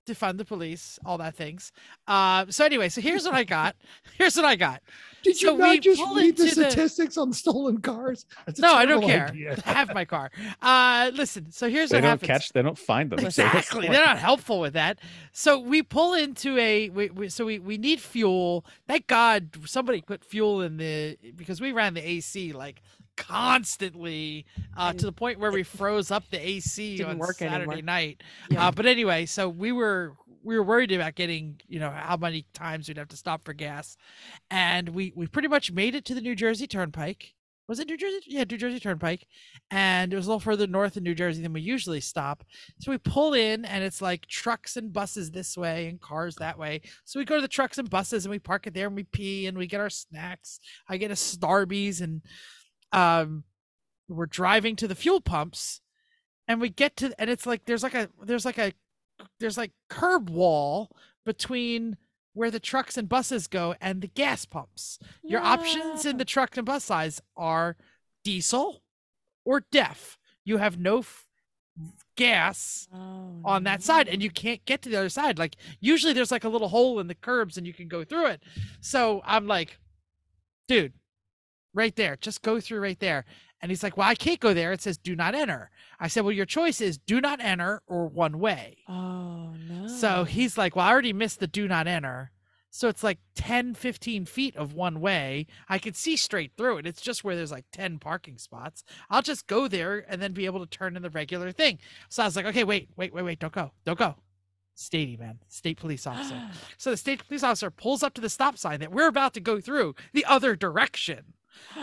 defund 0.05 0.36
the 0.36 0.44
police, 0.44 0.98
all 1.06 1.16
that 1.18 1.36
things. 1.36 1.70
Uh, 2.09 2.44
so 2.48 2.64
anyway, 2.64 2.89
so 2.89 3.01
here's 3.01 3.24
what 3.24 3.34
I 3.34 3.44
got. 3.44 3.76
Here's 4.18 4.34
what 4.36 4.44
I 4.44 4.56
got. 4.56 4.82
Did 5.22 5.40
you 5.40 5.48
So 5.48 5.55
we 5.55 5.60
not 5.60 5.80
just 5.80 6.01
read 6.16 6.36
the 6.36 6.43
into 6.43 6.55
the- 6.56 6.70
statistics 6.70 7.16
on 7.16 7.32
stolen 7.32 7.80
cars? 7.80 8.26
That's 8.44 8.59
No, 8.59 8.74
I 8.74 8.84
don't 8.84 9.02
care. 9.05 9.28
idea. 9.28 9.55
Have 9.64 9.94
my 9.94 10.05
car. 10.05 10.32
Uh, 10.60 11.12
listen. 11.14 11.52
So 11.52 11.68
here's 11.70 11.90
what 11.90 11.93
They 11.93 11.97
what 11.98 12.01
don't 12.01 12.10
happens. 12.10 12.26
catch. 12.28 12.52
They 12.52 12.62
don't 12.62 12.76
find 12.78 13.10
them. 13.10 13.18
so 13.20 13.24
what's 13.26 13.36
the 13.36 13.47
Exactly. 13.47 13.89
They're 13.89 14.05
not 14.05 14.18
helpful 14.18 14.59
with 14.59 14.72
that. 14.72 14.98
So 15.32 15.59
we 15.60 15.82
pull 15.84 16.14
into 16.14 16.59
a 16.59 16.89
we, 16.89 17.10
we, 17.10 17.28
so 17.28 17.44
we 17.44 17.60
we 17.60 17.78
need 17.78 18.01
fuel. 18.01 18.64
Thank 18.89 19.06
God 19.06 19.51
somebody 19.66 20.01
put 20.02 20.24
fuel 20.24 20.62
in 20.62 20.78
the 20.78 21.16
because 21.36 21.60
we 21.60 21.70
ran 21.70 21.94
the 21.94 22.05
AC 22.06 22.52
like 22.52 22.82
constantly 23.16 24.47
uh, 24.76 24.93
to 24.93 25.06
the 25.06 25.12
point 25.12 25.39
where 25.39 25.52
we 25.52 25.62
froze 25.62 26.10
up 26.10 26.24
the 26.30 26.39
AC 26.39 27.02
on 27.02 27.20
Saturday 27.22 27.55
anymore. 27.55 27.82
night. 27.82 28.22
Yeah. 28.51 28.68
Uh, 28.68 28.70
but 28.70 28.86
anyway, 28.86 29.26
so 29.26 29.48
we 29.48 29.72
were 29.72 30.14
we 30.43 30.56
were 30.56 30.64
worried 30.64 30.93
about 30.93 31.14
getting 31.14 31.60
you 31.68 31.78
know 31.78 31.90
how 31.90 32.16
many 32.16 32.47
times 32.52 32.89
we'd 32.89 32.97
have 32.97 33.09
to 33.09 33.16
stop 33.16 33.44
for 33.44 33.52
gas, 33.52 33.97
and 34.51 34.89
we 34.90 35.12
we 35.14 35.26
pretty 35.26 35.48
much 35.48 35.72
made 35.72 35.94
it 35.94 36.05
to 36.06 36.14
the 36.14 36.20
New 36.20 36.34
Jersey 36.34 36.66
Turnpike. 36.66 37.34
Was 37.68 37.78
it 37.78 37.89
New 37.89 37.97
Jersey? 37.97 38.18
Yeah, 38.26 38.44
New 38.44 38.59
Jersey 38.59 38.80
Turnpike, 38.80 39.26
and 39.70 40.12
it 40.12 40.16
was 40.16 40.26
a 40.26 40.28
little 40.28 40.40
further 40.40 40.66
north 40.66 40.97
in 40.97 41.05
New 41.05 41.14
Jersey 41.14 41.43
than 41.43 41.52
we 41.52 41.60
usually 41.60 42.01
stop. 42.01 42.44
So 42.80 42.90
we 42.90 42.98
pull 42.98 43.34
in, 43.34 43.64
and 43.64 43.84
it's 43.84 44.02
like 44.02 44.26
trucks 44.26 44.76
and 44.76 44.93
buses 44.93 45.30
this 45.30 45.56
way 45.56 45.86
and 45.86 46.01
cars 46.01 46.34
that 46.36 46.59
way. 46.59 46.82
So 47.05 47.20
we 47.20 47.24
go 47.24 47.36
to 47.36 47.40
the 47.40 47.48
trucks 47.48 47.78
and 47.78 47.89
buses, 47.89 48.24
and 48.24 48.30
we 48.30 48.40
park 48.40 48.66
it 48.66 48.74
there, 48.74 48.89
and 48.89 48.97
we 48.97 49.05
pee, 49.05 49.47
and 49.47 49.56
we 49.56 49.68
get 49.68 49.80
our 49.80 49.90
snacks. 49.90 50.59
I 50.89 50.97
get 50.97 51.12
a 51.12 51.14
Starbies, 51.14 52.01
and 52.02 52.22
um, 52.93 53.44
we're 54.09 54.27
driving 54.27 54.77
to 54.77 54.89
the 54.89 54.94
fuel 54.94 55.20
pumps, 55.20 55.81
and 56.48 56.60
we 56.60 56.69
get 56.69 56.97
to, 56.98 57.14
and 57.19 57.31
it's 57.31 57.47
like 57.47 57.64
there's 57.64 57.82
like 57.82 57.94
a 57.94 58.09
there's 58.23 58.44
like 58.44 58.59
a 58.59 58.73
there's 59.40 59.56
like 59.59 59.73
curb 59.89 60.28
wall 60.31 60.90
between 61.24 61.97
where 62.35 62.51
the 62.51 62.60
trucks 62.60 62.97
and 62.97 63.09
buses 63.09 63.47
go 63.47 63.74
and 63.81 64.01
the 64.01 64.06
gas 64.09 64.44
pumps. 64.44 64.98
Your 65.23 65.40
options 65.40 66.06
in 66.06 66.16
the 66.16 66.24
truck 66.24 66.56
and 66.56 66.64
bus 66.66 66.85
size 66.85 67.20
are 67.36 67.77
diesel 68.24 68.82
or 69.44 69.64
DEF. 69.70 70.19
You 70.44 70.56
have 70.56 70.78
no 70.78 71.01
f- 71.01 71.28
gas 72.16 72.89
Oh, 72.93 73.40
on 73.44 73.64
that 73.64 73.82
side 73.82 74.09
and 74.09 74.23
you 74.23 74.31
can't 74.31 74.64
get 74.64 74.82
to 74.82 74.89
the 74.89 74.97
other 74.97 75.09
side. 75.10 75.39
Like 75.39 75.56
usually 75.81 76.12
there's 76.14 76.31
like 76.31 76.44
a 76.44 76.48
little 76.48 76.69
hole 76.69 76.98
in 77.01 77.06
the 77.06 77.14
curbs 77.14 77.56
and 77.59 77.66
you 77.66 77.74
can 77.74 77.86
go 77.89 78.02
through 78.02 78.27
it. 78.28 78.43
So 78.81 79.20
I'm 79.27 79.47
like, 79.47 79.78
dude, 80.69 80.94
right 81.74 81.94
there, 81.97 82.16
just 82.20 82.43
go 82.43 82.61
through 82.61 82.81
right 82.81 82.99
there. 83.01 83.24
And 83.61 83.70
he's 83.70 83.82
like, 83.85 83.97
well, 83.97 84.09
I 84.09 84.16
can't 84.16 84.40
go 84.40 84.53
there. 84.53 84.73
It 84.73 84.82
says 84.82 84.99
do 84.99 85.15
not 85.15 85.35
enter. 85.36 85.70
I 86.01 86.09
said, 86.09 86.24
well, 86.24 86.32
your 86.32 86.47
choice 86.47 86.81
is 86.81 86.99
do 86.99 87.20
not 87.20 87.40
enter 87.40 87.81
or 87.86 88.09
one 88.09 88.40
way. 88.40 88.78
Oh 88.89 89.53
no. 89.69 89.86
So 89.86 90.24
he's 90.24 90.59
like, 90.59 90.74
Well, 90.74 90.85
I 90.86 90.90
already 90.90 91.12
missed 91.12 91.39
the 91.40 91.47
do 91.47 91.69
not 91.69 91.86
enter. 91.86 92.32
So 92.74 92.89
it's 92.89 93.05
like 93.05 93.19
10, 93.36 93.74
15 93.74 94.24
feet 94.24 94.57
of 94.57 94.73
one 94.73 95.01
way. 95.01 95.47
I 95.69 95.78
could 95.78 95.94
see 95.94 96.16
straight 96.16 96.53
through 96.57 96.78
it. 96.78 96.86
It's 96.86 97.03
just 97.03 97.23
where 97.23 97.36
there's 97.36 97.53
like 97.53 97.66
10 97.70 97.99
parking 97.99 98.39
spots. 98.39 98.82
I'll 99.11 99.20
just 99.23 99.47
go 99.47 99.69
there 99.69 100.05
and 100.09 100.23
then 100.23 100.32
be 100.32 100.47
able 100.47 100.61
to 100.61 100.66
turn 100.66 100.97
in 100.97 101.03
the 101.03 101.11
regular 101.11 101.53
thing. 101.53 101.78
So 102.09 102.23
I 102.23 102.27
was 102.27 102.35
like, 102.35 102.47
Okay, 102.47 102.65
wait, 102.65 102.89
wait, 102.97 103.15
wait, 103.15 103.23
wait, 103.23 103.39
don't 103.39 103.53
go. 103.53 103.70
Don't 103.85 103.99
go. 103.99 104.16
Statey, 104.77 105.19
man, 105.19 105.39
state 105.49 105.78
police 105.78 106.07
officer. 106.07 106.40
So 106.78 106.90
the 106.90 106.97
state 106.97 107.27
police 107.28 107.44
officer 107.44 107.70
pulls 107.70 108.03
up 108.03 108.15
to 108.15 108.20
the 108.20 108.31
stop 108.31 108.59
sign 108.59 108.81
that 108.81 108.90
we're 108.90 109.07
about 109.07 109.35
to 109.35 109.40
go 109.40 109.61
through 109.61 109.94
the 110.12 110.24
other 110.24 110.57
direction. 110.57 111.35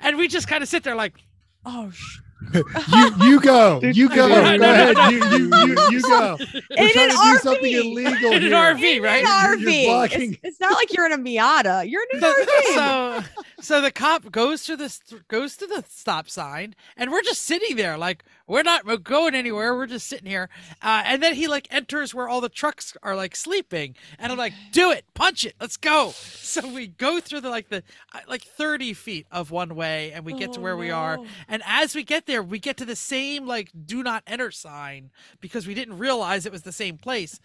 And 0.00 0.16
we 0.18 0.28
just 0.28 0.48
kind 0.48 0.62
of 0.62 0.68
sit 0.68 0.84
there 0.84 0.94
like, 0.94 1.14
oh, 1.64 1.90
sh- 1.90 2.18
you 2.52 3.12
you 3.22 3.40
go. 3.40 3.80
You 3.94 4.08
go. 4.08 4.28
No, 4.28 4.34
Go 4.34 4.56
no, 4.56 4.72
ahead. 4.72 4.96
no, 4.96 5.08
You, 5.08 5.24
you, 5.24 5.48
you, 5.66 5.90
you 5.90 6.02
go. 6.02 6.36
We're 6.40 6.60
In 6.76 6.90
trying 6.92 7.10
an 7.10 7.16
to 7.16 7.22
do 7.32 7.38
something 7.42 7.72
illegal 7.72 8.32
in 8.32 8.44
an. 8.44 8.50
RV, 8.52 9.02
right? 9.02 9.24
An 9.24 9.58
RV. 9.58 9.86
blocking- 9.86 10.32
It's, 10.34 10.40
it's 10.44 10.60
not 10.60 10.72
like 10.72 10.92
you're 10.92 11.06
in 11.06 11.12
a 11.12 11.18
Miata. 11.18 11.88
You're 11.88 12.02
in 12.12 12.16
an 12.16 12.20
so, 12.20 12.32
RV. 12.34 12.74
so 12.74 13.22
so 13.60 13.80
the 13.80 13.90
cop 13.90 14.30
goes 14.30 14.64
to 14.64 14.76
the 14.76 14.94
goes 15.28 15.56
to 15.56 15.66
the 15.66 15.82
stop 15.88 16.28
sign 16.28 16.74
and 16.98 17.10
we're 17.10 17.22
just 17.22 17.42
sitting 17.44 17.76
there 17.76 17.96
like 17.96 18.22
we're 18.46 18.62
not 18.62 18.84
we're 18.84 18.98
going 18.98 19.34
anywhere 19.34 19.74
we're 19.74 19.86
just 19.86 20.06
sitting 20.06 20.26
here 20.28 20.50
uh, 20.82 21.02
and 21.06 21.22
then 21.22 21.32
he 21.34 21.48
like 21.48 21.66
enters 21.70 22.14
where 22.14 22.28
all 22.28 22.42
the 22.42 22.50
trucks 22.50 22.94
are 23.02 23.16
like 23.16 23.34
sleeping 23.34 23.94
and 24.18 24.30
i'm 24.30 24.36
like 24.36 24.52
do 24.72 24.90
it 24.90 25.06
punch 25.14 25.46
it 25.46 25.54
let's 25.62 25.78
go 25.78 26.10
so 26.14 26.66
we 26.74 26.88
go 26.88 27.20
through 27.20 27.40
the 27.40 27.48
like 27.48 27.70
the 27.70 27.82
uh, 28.12 28.18
like 28.28 28.42
30 28.42 28.92
feet 28.92 29.26
of 29.32 29.50
one 29.50 29.74
way 29.74 30.12
and 30.12 30.26
we 30.26 30.34
get 30.34 30.52
to 30.52 30.60
Oh, 30.60 30.62
where 30.62 30.76
we 30.76 30.90
are 30.90 31.18
and 31.48 31.62
as 31.64 31.94
we 31.94 32.04
get 32.04 32.26
there 32.26 32.33
we 32.42 32.58
get 32.58 32.76
to 32.78 32.84
the 32.84 32.96
same 32.96 33.46
like 33.46 33.70
do 33.86 34.02
not 34.02 34.22
enter 34.26 34.50
sign 34.50 35.10
because 35.40 35.66
we 35.66 35.74
didn't 35.74 35.98
realize 35.98 36.44
it 36.46 36.52
was 36.52 36.62
the 36.62 36.72
same 36.72 36.96
place 36.98 37.38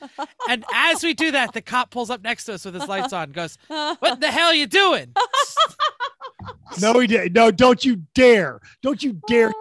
and 0.50 0.66
as 0.74 1.04
we 1.04 1.14
do 1.14 1.32
that 1.32 1.54
the 1.54 1.62
cop 1.62 1.90
pulls 1.92 2.10
up 2.10 2.22
next 2.24 2.46
to 2.46 2.54
us 2.54 2.66
with 2.66 2.74
his 2.74 2.88
lights 2.88 3.14
on 3.14 3.24
and 3.24 3.34
goes 3.34 3.58
what 3.68 4.20
the 4.20 4.32
hell 4.32 4.48
are 4.48 4.54
you 4.54 4.68
doing 4.68 5.12
No, 6.80 6.98
he 7.00 7.08
did. 7.08 7.34
No, 7.34 7.52
don't 7.52 7.84
you 7.84 8.04
dare. 8.14 8.60
Don't 8.82 9.02
you 9.04 9.20
dare 9.28 9.52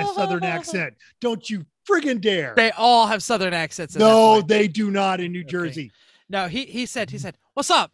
a 0.00 0.06
southern 0.14 0.44
accent. 0.56 0.94
Don't 1.20 1.48
you 1.48 1.64
friggin' 1.88 2.20
dare. 2.20 2.54
They 2.56 2.72
all 2.72 3.06
have 3.06 3.22
southern 3.22 3.54
accents. 3.54 3.96
No, 3.96 4.42
they 4.42 4.68
do 4.68 4.90
not 4.90 5.20
in 5.20 5.32
New 5.32 5.44
Jersey. 5.44 5.92
no. 6.28 6.48
He 6.48 6.64
he 6.66 6.84
said 6.84 7.10
he 7.10 7.18
said, 7.18 7.36
"What's 7.54 7.70
up?" 7.70 7.92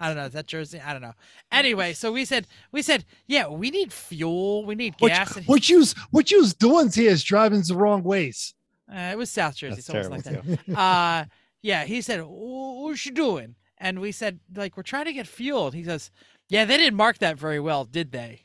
I 0.00 0.06
don't 0.08 0.16
know. 0.16 0.26
Is 0.26 0.32
that 0.32 0.46
Jersey? 0.46 0.80
I 0.80 0.92
don't 0.92 1.02
know. 1.02 1.14
Anyway, 1.50 1.92
so 1.92 2.12
we 2.12 2.24
said 2.24 2.46
we 2.72 2.82
said, 2.82 3.04
yeah, 3.26 3.48
we 3.48 3.70
need 3.70 3.92
fuel, 3.92 4.64
we 4.64 4.74
need 4.74 4.94
What, 4.98 5.08
gas. 5.08 5.34
and 5.36 5.44
he- 5.44 5.50
what 5.50 5.68
you's 5.68 5.92
what 6.10 6.30
you's 6.30 6.54
doing 6.54 6.90
here 6.90 7.10
is 7.10 7.24
driving 7.24 7.62
the 7.66 7.74
wrong 7.74 8.02
ways. 8.02 8.54
uh, 8.92 9.10
it 9.12 9.18
was 9.18 9.30
South 9.30 9.56
Jersey, 9.56 9.76
That's 9.76 9.86
so 9.86 9.92
terrible 9.94 10.16
like 10.16 10.24
too. 10.24 10.58
that. 10.68 10.78
uh, 10.78 11.24
yeah, 11.62 11.84
he 11.84 12.00
said, 12.00 12.20
"Wh- 12.20 12.80
"What 12.82 13.04
you 13.04 13.12
doing?" 13.12 13.56
And 13.78 14.00
we 14.00 14.12
said, 14.12 14.38
"Like 14.54 14.76
we're 14.76 14.82
trying 14.84 15.06
to 15.06 15.12
get 15.12 15.26
fuel." 15.26 15.66
And 15.66 15.74
he 15.74 15.84
says, 15.84 16.10
"Yeah, 16.48 16.64
they 16.64 16.76
didn't 16.76 16.96
mark 16.96 17.18
that 17.18 17.36
very 17.38 17.58
well, 17.60 17.84
did 17.84 18.12
they?" 18.12 18.42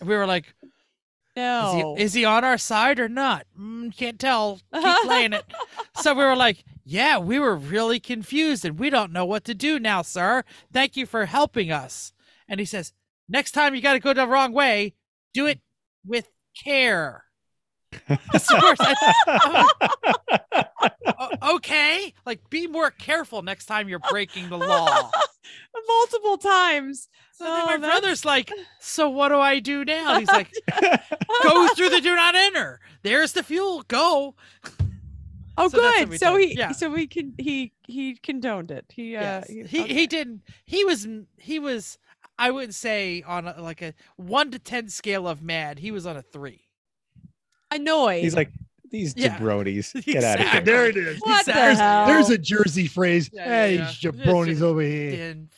And 0.00 0.08
we 0.08 0.16
were 0.16 0.26
like, 0.26 0.54
no. 1.36 1.94
Is 1.96 1.98
he, 1.98 2.04
is 2.04 2.14
he 2.14 2.24
on 2.24 2.44
our 2.44 2.58
side 2.58 2.98
or 2.98 3.08
not? 3.08 3.46
Mm, 3.58 3.96
can't 3.96 4.18
tell. 4.18 4.60
Keep 4.74 4.96
playing 5.04 5.34
it. 5.34 5.44
So 5.94 6.14
we 6.14 6.24
were 6.24 6.34
like, 6.34 6.64
yeah, 6.84 7.18
we 7.18 7.38
were 7.38 7.54
really 7.54 8.00
confused 8.00 8.64
and 8.64 8.78
we 8.78 8.90
don't 8.90 9.12
know 9.12 9.24
what 9.24 9.44
to 9.44 9.54
do 9.54 9.78
now, 9.78 10.02
sir. 10.02 10.44
Thank 10.72 10.96
you 10.96 11.04
for 11.04 11.26
helping 11.26 11.70
us. 11.70 12.12
And 12.48 12.58
he 12.58 12.66
says, 12.66 12.92
next 13.28 13.52
time 13.52 13.74
you 13.74 13.82
got 13.82 13.92
to 13.92 14.00
go 14.00 14.14
the 14.14 14.26
wrong 14.26 14.52
way, 14.52 14.94
do 15.34 15.46
it 15.46 15.60
with 16.04 16.30
care. 16.64 17.25
Okay, 21.42 22.12
like 22.24 22.48
be 22.50 22.66
more 22.66 22.90
careful 22.90 23.42
next 23.42 23.66
time 23.66 23.88
you're 23.88 24.00
breaking 24.10 24.48
the 24.48 24.58
law. 24.58 25.10
Multiple 25.88 26.38
times. 26.38 27.08
So 27.32 27.44
then 27.44 27.52
Oh, 27.52 27.66
my 27.66 27.76
that's- 27.76 27.90
brother's 28.00 28.24
like, 28.24 28.50
so 28.80 29.08
what 29.08 29.28
do 29.28 29.36
I 29.38 29.60
do 29.60 29.84
now? 29.84 30.18
He's 30.18 30.28
like, 30.28 30.50
go 31.42 31.68
through 31.74 31.90
the 31.90 32.00
do 32.00 32.14
not 32.16 32.34
enter. 32.34 32.80
There's 33.02 33.32
the 33.32 33.42
fuel. 33.42 33.82
Go. 33.88 34.34
Oh, 35.56 35.68
So 35.68 35.78
good. 35.78 36.18
So 36.18 36.36
did. 36.36 36.48
he, 36.50 36.58
Yeah. 36.58 36.72
so 36.72 36.92
he 36.94 37.06
can, 37.06 37.34
he, 37.38 37.72
he 37.86 38.16
condoned 38.16 38.70
it. 38.70 38.86
He, 38.92 39.16
uh, 39.16 39.42
he, 39.46 39.62
he 39.62 39.80
okay. 39.82 39.94
he 39.94 40.06
didn't. 40.06 40.42
He 40.64 40.84
was 40.84 41.06
he 41.38 41.58
was. 41.58 41.98
I 42.38 42.50
wouldn't 42.50 42.74
say 42.74 43.22
on 43.26 43.46
a, 43.48 43.62
like 43.62 43.80
a 43.80 43.94
one 44.16 44.50
to 44.50 44.58
ten 44.58 44.88
scale 44.90 45.26
of 45.26 45.40
mad. 45.42 45.78
He 45.78 45.90
was 45.90 46.04
on 46.06 46.16
a 46.16 46.22
three. 46.22 46.65
Annoyed. 47.70 48.22
He's 48.22 48.34
like 48.36 48.50
these 48.90 49.14
Yeah. 49.16 49.36
jabronis. 49.36 49.92
Get 50.04 50.24
out 50.24 50.40
of 50.40 50.48
here. 50.48 50.60
There 50.60 50.86
it 50.86 50.96
is. 50.96 51.18
what 51.20 51.44
the 51.46 51.52
There's- 51.52 51.78
hell? 51.78 52.06
There's 52.06 52.30
a 52.30 52.38
Jersey 52.38 52.86
phrase. 52.86 53.30
Yeah, 53.32 53.44
hey, 53.44 53.74
yeah, 53.76 53.92
yeah. 54.00 54.10
jabronis 54.10 54.62
over 54.62 54.80
here. 54.80 55.10
Then 55.16 55.48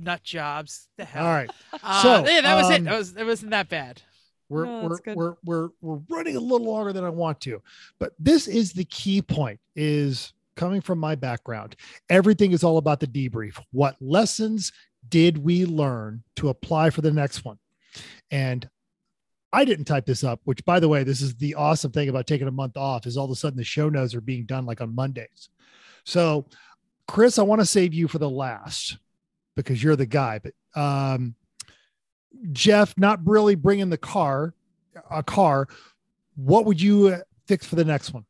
nut 0.00 0.22
jobs. 0.22 0.88
The 0.96 1.04
hell. 1.04 1.26
All 1.26 1.32
right. 1.32 1.50
Uh, 1.82 2.02
So, 2.02 2.26
yeah, 2.30 2.40
that 2.42 2.54
was 2.56 2.70
it. 2.70 2.76
um, 2.78 2.84
That 2.84 2.98
was 2.98 3.16
it. 3.16 3.24
Wasn't 3.24 3.50
that 3.52 3.68
bad. 3.68 4.02
We're 4.48 4.66
No, 4.66 4.88
we're, 5.06 5.14
we're 5.14 5.34
we're 5.44 5.68
we're 5.80 6.00
running 6.10 6.36
a 6.36 6.40
little 6.40 6.66
longer 6.66 6.92
than 6.92 7.04
I 7.04 7.08
want 7.08 7.40
to, 7.42 7.62
but 7.98 8.12
this 8.18 8.46
is 8.46 8.72
the 8.74 8.84
key 8.84 9.22
point. 9.22 9.58
Is 9.76 10.34
coming 10.56 10.82
from 10.82 10.98
my 10.98 11.14
background. 11.14 11.74
Everything 12.10 12.52
is 12.52 12.62
all 12.62 12.76
about 12.76 13.00
the 13.00 13.06
debrief. 13.06 13.58
What 13.72 13.96
lessons 14.02 14.70
did 15.08 15.38
we 15.38 15.64
learn 15.64 16.22
to 16.36 16.50
apply 16.50 16.90
for 16.90 17.00
the 17.00 17.10
next 17.10 17.46
one? 17.46 17.58
And 18.30 18.68
I 19.52 19.64
didn't 19.64 19.84
type 19.84 20.06
this 20.06 20.24
up. 20.24 20.40
Which, 20.44 20.64
by 20.64 20.80
the 20.80 20.88
way, 20.88 21.04
this 21.04 21.20
is 21.20 21.34
the 21.34 21.54
awesome 21.54 21.92
thing 21.92 22.08
about 22.08 22.26
taking 22.26 22.48
a 22.48 22.52
month 22.52 22.76
off. 22.76 23.06
Is 23.06 23.16
all 23.16 23.26
of 23.26 23.30
a 23.30 23.34
sudden 23.34 23.56
the 23.56 23.64
show 23.64 23.88
notes 23.88 24.14
are 24.14 24.20
being 24.20 24.44
done 24.44 24.66
like 24.66 24.80
on 24.80 24.94
Mondays. 24.94 25.48
So, 26.04 26.46
Chris, 27.06 27.38
I 27.38 27.42
want 27.42 27.60
to 27.60 27.66
save 27.66 27.94
you 27.94 28.08
for 28.08 28.18
the 28.18 28.30
last 28.30 28.98
because 29.54 29.82
you're 29.82 29.96
the 29.96 30.06
guy. 30.06 30.40
But 30.40 30.80
um, 30.80 31.34
Jeff 32.52 32.94
not 32.96 33.20
really 33.26 33.54
bringing 33.54 33.90
the 33.90 33.98
car, 33.98 34.54
a 35.10 35.22
car. 35.22 35.68
What 36.36 36.64
would 36.64 36.80
you 36.80 37.20
fix 37.46 37.66
for 37.66 37.76
the 37.76 37.84
next 37.84 38.12
one? 38.12 38.24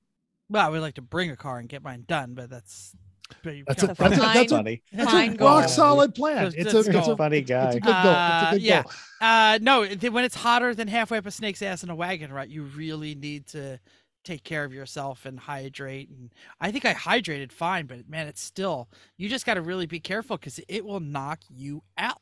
Well, 0.49 0.67
I 0.67 0.69
would 0.69 0.81
like 0.81 0.95
to 0.95 1.03
bring 1.03 1.31
a 1.31 1.37
car 1.37 1.59
and 1.59 1.69
get 1.69 1.83
mine 1.83 2.05
done, 2.07 2.35
but 2.35 2.51
that's. 2.51 2.95
But 3.43 3.57
you 3.57 3.65
That's 3.67 3.83
a, 3.83 3.87
can't- 3.87 3.99
that's 3.99 4.17
a, 4.17 4.21
that's 4.21 4.53
a, 4.53 4.57
funny. 4.57 4.83
that's 4.93 5.11
Fine 5.11 5.33
a 5.33 5.37
goal. 5.37 5.49
rock 5.49 5.69
solid 5.69 6.15
plan. 6.15 6.45
Let's- 6.45 6.55
It's 6.57 6.75
a, 6.75 6.79
it's 6.79 7.09
a, 7.09 7.17
funny 7.17 7.39
it's 7.39 7.49
guy. 7.51 7.71
a 7.71 7.73
good 7.75 7.83
goal. 7.85 7.93
It's 7.93 8.05
a 8.05 8.09
Uh, 8.09 8.51
good 8.53 8.63
yeah. 8.63 8.83
goal. 8.83 8.93
Uh, 9.21 9.59
no, 9.63 9.85
when 10.11 10.25
it's 10.25 10.35
hotter 10.35 10.75
than 10.75 10.89
halfway 10.89 11.19
up 11.19 11.27
a 11.27 11.31
snake's 11.31 11.63
ass 11.63 11.83
in 11.83 11.91
a 11.91 11.95
wagon, 11.95 12.33
right? 12.33 12.49
You 12.49 12.63
really 12.65 13.15
need 13.15 13.47
to 13.49 13.79
take 14.25 14.45
care 14.45 14.65
of 14.65 14.73
yourself 14.73 15.27
and 15.27 15.39
hydrate. 15.39 16.09
And 16.09 16.33
I 16.61 16.71
think 16.71 16.85
I 16.85 16.95
hydrated 16.95 17.51
fine, 17.53 17.87
but 17.87 18.09
man, 18.09 18.27
it's 18.29 18.41
still 18.43 18.89
you 19.17 19.29
just 19.29 19.45
got 19.47 19.55
to 19.55 19.63
really 19.63 19.87
be 19.87 20.01
careful 20.01 20.37
because 20.37 20.61
it 20.69 20.85
will 20.85 21.01
knock 21.01 21.41
you 21.51 21.83
out. 21.99 22.21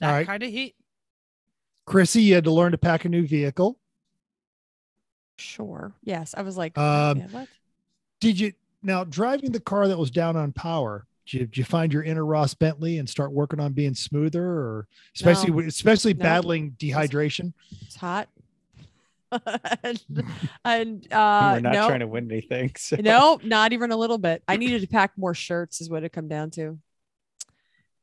That 0.00 0.08
All 0.08 0.12
right. 0.16 0.26
kind 0.26 0.42
of 0.42 0.50
heat. 0.50 0.74
Chrissy, 1.86 2.22
you 2.22 2.34
had 2.34 2.44
to 2.44 2.50
learn 2.52 2.72
to 2.72 2.78
pack 2.78 3.04
a 3.04 3.08
new 3.08 3.26
vehicle. 3.26 3.78
Sure. 5.38 5.92
Yes. 6.04 6.34
I 6.36 6.42
was 6.42 6.56
like, 6.56 6.76
Um, 6.78 7.18
yeah, 7.18 7.26
what? 7.28 7.48
Did 8.20 8.38
you 8.38 8.52
now 8.82 9.04
driving 9.04 9.52
the 9.52 9.60
car 9.60 9.88
that 9.88 9.98
was 9.98 10.10
down 10.10 10.36
on 10.36 10.52
power? 10.52 11.06
Did 11.26 11.32
you, 11.32 11.46
did 11.46 11.58
you 11.58 11.64
find 11.64 11.92
your 11.92 12.02
inner 12.02 12.24
Ross 12.26 12.52
Bentley 12.54 12.98
and 12.98 13.08
start 13.08 13.32
working 13.32 13.60
on 13.60 13.72
being 13.72 13.94
smoother, 13.94 14.44
or 14.44 14.88
especially 15.14 15.50
No. 15.50 15.60
especially 15.60 16.14
No. 16.14 16.22
battling 16.22 16.72
dehydration? 16.72 17.52
It's 17.82 17.96
hot. 17.96 18.28
and 19.82 20.02
and 20.64 21.12
uh, 21.12 21.52
We're 21.54 21.60
not 21.60 21.72
no, 21.72 21.86
trying 21.86 22.00
to 22.00 22.06
win 22.06 22.30
anything. 22.30 22.72
So. 22.78 22.96
no, 22.96 23.40
not 23.44 23.72
even 23.72 23.92
a 23.92 23.96
little 23.96 24.18
bit. 24.18 24.42
I 24.48 24.56
needed 24.56 24.80
to 24.82 24.88
pack 24.88 25.12
more 25.16 25.34
shirts, 25.34 25.80
is 25.80 25.88
what 25.88 26.04
it 26.04 26.12
come 26.12 26.28
down 26.28 26.50
to. 26.52 26.78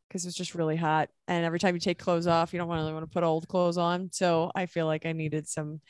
Because 0.08 0.26
it's 0.26 0.36
just 0.36 0.56
really 0.56 0.76
hot, 0.76 1.10
and 1.28 1.46
every 1.46 1.60
time 1.60 1.76
you 1.76 1.80
take 1.80 2.00
clothes 2.00 2.26
off, 2.26 2.52
you 2.52 2.58
don't 2.58 2.68
really 2.68 2.94
want 2.94 3.06
to 3.06 3.14
put 3.14 3.24
old 3.24 3.48
clothes 3.48 3.78
on. 3.78 4.10
So 4.12 4.52
I 4.56 4.66
feel 4.66 4.88
like 4.88 5.06
I 5.06 5.12
needed 5.12 5.48
some 5.48 5.82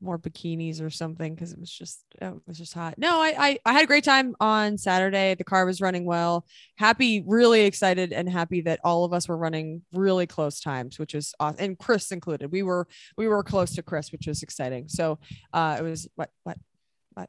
more 0.00 0.18
bikinis 0.18 0.82
or 0.82 0.90
something 0.90 1.34
because 1.34 1.52
it 1.52 1.58
was 1.58 1.70
just 1.70 2.04
oh, 2.22 2.36
it 2.36 2.42
was 2.46 2.58
just 2.58 2.74
hot. 2.74 2.94
No, 2.98 3.20
I, 3.20 3.34
I 3.38 3.58
I 3.64 3.72
had 3.72 3.84
a 3.84 3.86
great 3.86 4.04
time 4.04 4.34
on 4.40 4.78
Saturday. 4.78 5.34
The 5.34 5.44
car 5.44 5.66
was 5.66 5.80
running 5.80 6.04
well. 6.04 6.46
Happy, 6.76 7.22
really 7.26 7.62
excited, 7.62 8.12
and 8.12 8.28
happy 8.28 8.60
that 8.62 8.80
all 8.84 9.04
of 9.04 9.12
us 9.12 9.28
were 9.28 9.36
running 9.36 9.82
really 9.92 10.26
close 10.26 10.60
times, 10.60 10.98
which 10.98 11.14
was 11.14 11.34
awesome. 11.40 11.64
And 11.64 11.78
Chris 11.78 12.10
included. 12.12 12.52
We 12.52 12.62
were 12.62 12.86
we 13.16 13.28
were 13.28 13.42
close 13.42 13.74
to 13.74 13.82
Chris, 13.82 14.12
which 14.12 14.26
was 14.26 14.42
exciting. 14.42 14.88
So 14.88 15.18
uh, 15.52 15.76
it 15.78 15.82
was 15.82 16.08
what 16.14 16.30
what 16.44 16.58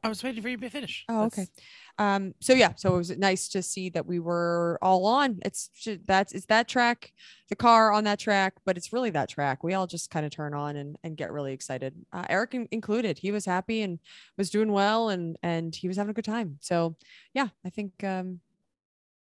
I 0.03 0.07
was 0.09 0.23
waiting 0.23 0.41
for 0.41 0.49
you 0.49 0.57
to 0.57 0.69
finish. 0.69 1.05
Oh, 1.09 1.23
That's- 1.23 1.39
okay. 1.39 1.49
Um, 1.97 2.33
so 2.39 2.53
yeah, 2.53 2.73
so 2.75 2.95
it 2.95 2.97
was 2.97 3.17
nice 3.17 3.49
to 3.49 3.61
see 3.61 3.89
that 3.89 4.05
we 4.05 4.19
were 4.19 4.79
all 4.81 5.05
on. 5.05 5.39
It's 5.43 5.69
that's 6.05 6.31
it's 6.33 6.45
that 6.45 6.67
track, 6.67 7.11
the 7.49 7.55
car 7.55 7.91
on 7.91 8.05
that 8.05 8.19
track, 8.19 8.53
but 8.65 8.77
it's 8.77 8.93
really 8.93 9.09
that 9.09 9.27
track. 9.27 9.63
We 9.63 9.73
all 9.73 9.85
just 9.87 10.09
kind 10.09 10.25
of 10.25 10.31
turn 10.31 10.53
on 10.53 10.75
and 10.77 10.95
and 11.03 11.17
get 11.17 11.31
really 11.31 11.51
excited. 11.51 11.93
Uh, 12.13 12.25
Eric 12.29 12.53
in- 12.53 12.67
included. 12.71 13.17
He 13.17 13.31
was 13.31 13.45
happy 13.45 13.81
and 13.81 13.99
was 14.37 14.49
doing 14.49 14.71
well, 14.71 15.09
and 15.09 15.37
and 15.43 15.75
he 15.75 15.87
was 15.89 15.97
having 15.97 16.11
a 16.11 16.13
good 16.13 16.25
time. 16.25 16.57
So 16.61 16.95
yeah, 17.33 17.49
I 17.65 17.69
think 17.69 18.01
um, 18.03 18.39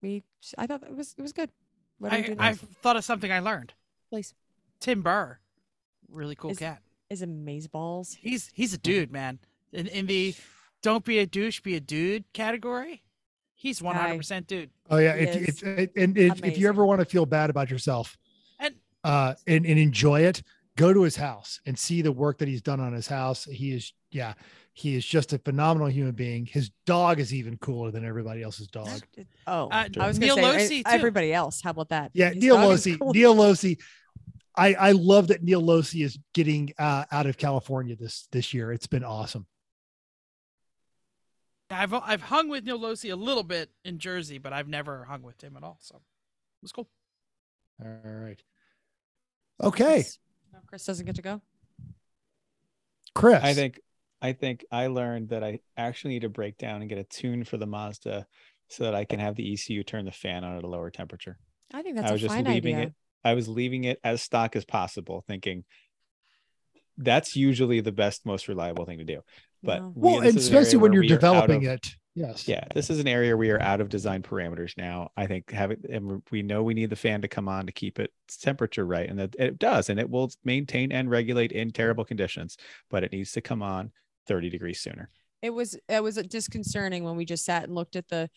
we. 0.01 0.23
I 0.57 0.67
thought 0.67 0.83
it 0.83 0.95
was 0.95 1.15
it 1.17 1.21
was 1.21 1.31
good. 1.31 1.49
What 1.99 2.11
I, 2.11 2.21
doing 2.21 2.39
I 2.39 2.53
thought 2.53 2.97
of 2.97 3.05
something 3.05 3.31
I 3.31 3.39
learned. 3.39 3.73
Please. 4.09 4.33
Tim 4.81 5.01
Burr, 5.01 5.37
really 6.11 6.35
cool 6.35 6.51
Is- 6.51 6.59
cat. 6.59 6.81
Is 7.09 7.21
amaze 7.21 7.67
balls. 7.67 8.17
He's 8.19 8.49
he's 8.53 8.73
a 8.73 8.77
dude, 8.79 9.11
man. 9.11 9.37
In 9.71 9.87
in 9.87 10.07
the 10.07 10.33
don't 10.85 11.03
be 11.03 11.19
a 11.19 11.25
douche, 11.25 11.59
be 11.61 11.75
a 11.75 11.79
dude 11.79 12.23
category, 12.33 13.01
he's 13.55 13.81
one 13.81 13.95
hundred 13.95 14.17
percent 14.17 14.47
dude. 14.47 14.69
Oh 14.89 14.97
yeah, 14.97 15.13
if, 15.15 15.35
if, 15.35 15.63
if 15.63 15.89
and 15.97 16.17
if, 16.17 16.43
if 16.43 16.57
you 16.57 16.67
ever 16.69 16.85
want 16.85 16.99
to 17.01 17.05
feel 17.05 17.25
bad 17.25 17.49
about 17.49 17.69
yourself, 17.71 18.17
And 18.59 18.75
uh, 19.03 19.33
and 19.47 19.65
and 19.65 19.79
enjoy 19.79 20.21
it, 20.21 20.43
go 20.77 20.93
to 20.93 21.01
his 21.03 21.15
house 21.15 21.59
and 21.65 21.77
see 21.77 22.01
the 22.01 22.11
work 22.11 22.37
that 22.39 22.47
he's 22.47 22.61
done 22.61 22.79
on 22.79 22.93
his 22.93 23.07
house. 23.07 23.45
He 23.45 23.71
is, 23.73 23.93
yeah, 24.11 24.33
he 24.73 24.95
is 24.95 25.05
just 25.05 25.33
a 25.33 25.39
phenomenal 25.39 25.89
human 25.89 26.13
being. 26.13 26.45
His 26.45 26.69
dog 26.85 27.19
is 27.19 27.33
even 27.33 27.57
cooler 27.57 27.91
than 27.91 28.05
everybody 28.05 28.43
else's 28.43 28.67
dog. 28.67 29.01
Oh, 29.47 29.67
Uh, 29.71 29.87
I 29.99 30.07
was 30.07 30.19
Neil 30.19 30.35
gonna 30.35 30.59
say 30.59 30.81
Losi, 30.81 30.83
too. 30.85 30.91
everybody 30.91 31.33
else. 31.33 31.61
How 31.61 31.71
about 31.71 31.89
that? 31.89 32.11
Yeah, 32.13 32.29
His 32.29 32.43
Neil 32.43 32.55
dog 32.57 32.71
is 32.73 32.85
Losi. 32.85 32.99
cool. 32.99 33.13
Neil 33.13 33.35
Losi. 33.35 33.77
I 34.57 34.73
I 34.73 34.91
love 34.91 35.27
that 35.29 35.43
Neil 35.43 35.61
Losi 35.61 36.05
is 36.05 36.17
getting 36.33 36.73
uh, 36.77 37.03
out 37.11 37.25
of 37.25 37.37
California 37.37 37.95
this 37.95 38.27
this 38.31 38.53
year. 38.53 38.71
It's 38.71 38.87
been 38.87 39.03
awesome. 39.03 39.45
I've 41.75 41.93
I've 41.93 42.21
hung 42.21 42.49
with 42.49 42.63
Neil 42.65 42.79
Losi 42.79 43.11
a 43.11 43.15
little 43.15 43.43
bit 43.43 43.69
in 43.83 43.99
Jersey, 43.99 44.37
but 44.37 44.53
I've 44.53 44.67
never 44.67 45.05
hung 45.05 45.21
with 45.21 45.41
him 45.43 45.55
at 45.57 45.63
all. 45.63 45.77
So 45.81 45.95
it 45.95 46.01
was 46.61 46.71
cool. 46.71 46.87
All 47.83 47.91
right. 48.03 48.41
Okay, 49.61 49.93
Chris- 49.95 50.19
no, 50.53 50.59
Chris 50.67 50.85
doesn't 50.85 51.05
get 51.05 51.15
to 51.15 51.21
go. 51.21 51.41
Chris. 53.13 53.41
I 53.43 53.53
think 53.53 53.79
I 54.21 54.33
think 54.33 54.65
I 54.71 54.87
learned 54.87 55.29
that 55.29 55.43
I 55.43 55.59
actually 55.77 56.15
need 56.15 56.21
to 56.21 56.29
break 56.29 56.57
down 56.57 56.81
and 56.81 56.89
get 56.89 56.97
a 56.97 57.03
tune 57.03 57.43
for 57.43 57.57
the 57.57 57.65
Mazda 57.65 58.25
so 58.69 58.83
that 58.83 58.95
I 58.95 59.05
can 59.05 59.19
have 59.19 59.35
the 59.35 59.53
ECU 59.53 59.83
turn 59.83 60.05
the 60.05 60.11
fan 60.11 60.43
on 60.43 60.57
at 60.57 60.63
a 60.63 60.67
lower 60.67 60.89
temperature. 60.89 61.37
I 61.73 61.81
think 61.81 61.95
that's 61.95 62.09
I 62.09 62.13
was 62.13 62.21
a 62.21 62.25
just 62.25 62.35
fine 62.35 62.45
leaving 62.45 62.75
idea. 62.75 62.87
it. 62.87 62.93
I 63.23 63.33
was 63.33 63.47
leaving 63.47 63.83
it 63.85 63.99
as 64.03 64.21
stock 64.21 64.55
as 64.55 64.65
possible, 64.65 65.23
thinking 65.27 65.63
that's 66.97 67.35
usually 67.35 67.81
the 67.81 67.91
best, 67.91 68.25
most 68.25 68.47
reliable 68.47 68.85
thing 68.85 68.99
to 68.99 69.03
do. 69.03 69.21
But 69.65 69.81
Wow. 69.81 69.93
we- 69.95 70.01
well, 70.01 70.19
and 70.19 70.27
is 70.27 70.47
an 70.47 70.53
area 70.53 70.61
especially 70.61 70.81
when 70.81 70.93
you're 70.93 71.01
we 71.01 71.11
are 71.11 71.15
out 71.15 71.19
developing 71.21 71.65
of- 71.67 71.73
it. 71.73 71.87
Yes. 72.17 72.47
Yeah, 72.47 72.63
this 72.73 72.89
is 72.89 72.99
an 72.99 73.09
area 73.09 73.35
we 73.35 73.51
are 73.51 73.61
out 73.61 73.81
of 73.81 73.89
design 73.89 74.23
parameters 74.23 74.77
now. 74.77 75.09
I 75.17 75.27
think 75.27 75.51
having 75.51 75.79
and 75.89 76.21
we 76.31 76.43
know 76.43 76.63
we 76.63 76.73
need 76.73 76.89
the 76.89 76.95
fan 76.95 77.21
to 77.23 77.27
come 77.27 77.49
on 77.49 77.65
to 77.65 77.73
keep 77.73 77.99
its 77.99 78.37
temperature 78.37 78.85
right, 78.85 79.09
and 79.09 79.19
that 79.19 79.35
it 79.37 79.59
does, 79.59 79.89
and 79.89 79.99
it 79.99 80.09
will 80.09 80.31
maintain 80.45 80.93
and 80.93 81.09
regulate 81.09 81.51
in 81.51 81.71
terrible 81.71 82.05
conditions, 82.05 82.55
but 82.89 83.03
it 83.03 83.11
needs 83.11 83.33
to 83.33 83.41
come 83.41 83.61
on 83.61 83.91
30 84.27 84.49
degrees 84.49 84.79
sooner. 84.79 85.09
It 85.41 85.49
was 85.49 85.77
it 85.89 86.01
was 86.01 86.15
disconcerting 86.15 87.03
when 87.03 87.17
we 87.17 87.25
just 87.25 87.43
sat 87.43 87.65
and 87.65 87.75
looked 87.75 87.97
at 87.97 88.07
the 88.07 88.29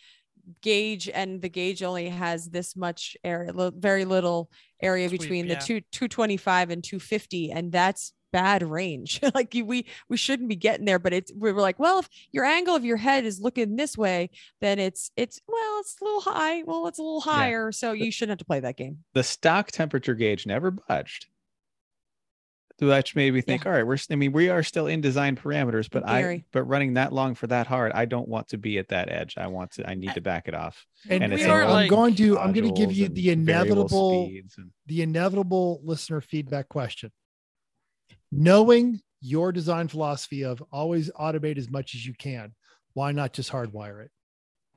gauge, 0.60 1.08
and 1.08 1.40
the 1.40 1.48
gauge 1.48 1.82
only 1.84 2.08
has 2.08 2.48
this 2.50 2.74
much 2.74 3.16
area, 3.22 3.52
very 3.76 4.04
little 4.04 4.50
area 4.82 5.08
between 5.08 5.46
yeah. 5.46 5.54
the 5.54 5.64
two 5.64 5.80
two 5.92 6.08
twenty 6.08 6.36
five 6.36 6.70
and 6.70 6.82
two 6.82 6.98
fifty, 6.98 7.52
and 7.52 7.70
that's 7.70 8.12
bad 8.32 8.62
range. 8.62 9.20
like 9.34 9.54
we 9.54 9.86
we 10.08 10.16
shouldn't 10.16 10.48
be 10.48 10.56
getting 10.56 10.84
there, 10.84 10.98
but 10.98 11.12
it's 11.12 11.32
we 11.36 11.52
were 11.52 11.60
like, 11.60 11.78
well, 11.78 12.00
if 12.00 12.08
your 12.32 12.44
angle 12.44 12.74
of 12.74 12.84
your 12.84 12.96
head 12.96 13.24
is 13.24 13.40
looking 13.40 13.76
this 13.76 13.96
way, 13.96 14.30
then 14.60 14.78
it's 14.78 15.10
it's 15.16 15.40
well, 15.46 15.80
it's 15.80 15.96
a 16.00 16.04
little 16.04 16.20
high. 16.20 16.62
Well, 16.62 16.86
it's 16.86 16.98
a 16.98 17.02
little 17.02 17.20
higher, 17.20 17.72
so 17.72 17.92
you 17.92 18.10
shouldn't 18.10 18.32
have 18.32 18.38
to 18.38 18.44
play 18.44 18.60
that 18.60 18.76
game. 18.76 18.98
The 19.14 19.22
stock 19.22 19.70
temperature 19.70 20.14
gauge 20.14 20.46
never 20.46 20.70
budged. 20.70 21.26
So 22.80 22.86
that 22.86 23.14
made 23.16 23.34
me 23.34 23.40
think, 23.40 23.66
all 23.66 23.72
right, 23.72 23.84
we're 23.84 23.96
I 24.08 24.14
mean, 24.14 24.30
we 24.30 24.50
are 24.50 24.62
still 24.62 24.86
in 24.86 25.00
design 25.00 25.34
parameters, 25.34 25.90
but 25.90 26.08
I 26.08 26.44
but 26.52 26.62
running 26.62 26.94
that 26.94 27.12
long 27.12 27.34
for 27.34 27.48
that 27.48 27.66
hard, 27.66 27.90
I 27.92 28.04
don't 28.04 28.28
want 28.28 28.48
to 28.50 28.58
be 28.58 28.78
at 28.78 28.88
that 28.88 29.10
edge. 29.10 29.36
I 29.36 29.48
want 29.48 29.72
to 29.72 29.88
I 29.88 29.94
need 29.94 30.14
to 30.14 30.20
back 30.20 30.46
it 30.46 30.54
off. 30.54 30.86
And, 31.08 31.24
And 31.24 31.32
it's 31.32 31.42
and 31.42 31.50
in, 31.50 31.58
I'm 31.58 31.70
like, 31.70 31.90
going 31.90 32.14
to 32.16 32.38
I'm 32.38 32.52
going 32.52 32.72
to 32.72 32.80
give 32.80 32.92
you 32.92 33.08
the 33.08 33.30
inevitable 33.30 34.26
and- 34.26 34.70
the 34.86 35.02
inevitable 35.02 35.80
listener 35.82 36.20
feedback 36.20 36.68
question. 36.68 37.10
Knowing 38.30 39.00
your 39.20 39.52
design 39.52 39.88
philosophy 39.88 40.44
of 40.44 40.62
always 40.70 41.10
automate 41.12 41.58
as 41.58 41.70
much 41.70 41.94
as 41.94 42.04
you 42.06 42.14
can, 42.14 42.54
why 42.94 43.12
not 43.12 43.32
just 43.32 43.50
hardwire 43.50 44.04
it? 44.04 44.10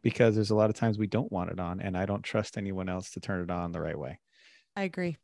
because 0.04 0.34
there's 0.34 0.50
a 0.50 0.56
lot 0.56 0.68
of 0.68 0.76
times 0.76 0.98
we 0.98 1.06
don't 1.06 1.32
want 1.32 1.52
it 1.52 1.60
on 1.60 1.80
and 1.80 1.96
I 1.96 2.08
don't 2.08 2.24
trust 2.24 2.58
anyone 2.58 2.90
else 2.90 3.12
to 3.12 3.20
turn 3.20 3.44
it 3.44 3.52
on 3.52 3.72
the 3.72 3.80
right 3.80 3.98
way. 4.00 4.20
I 4.76 4.82
agree. 4.82 5.16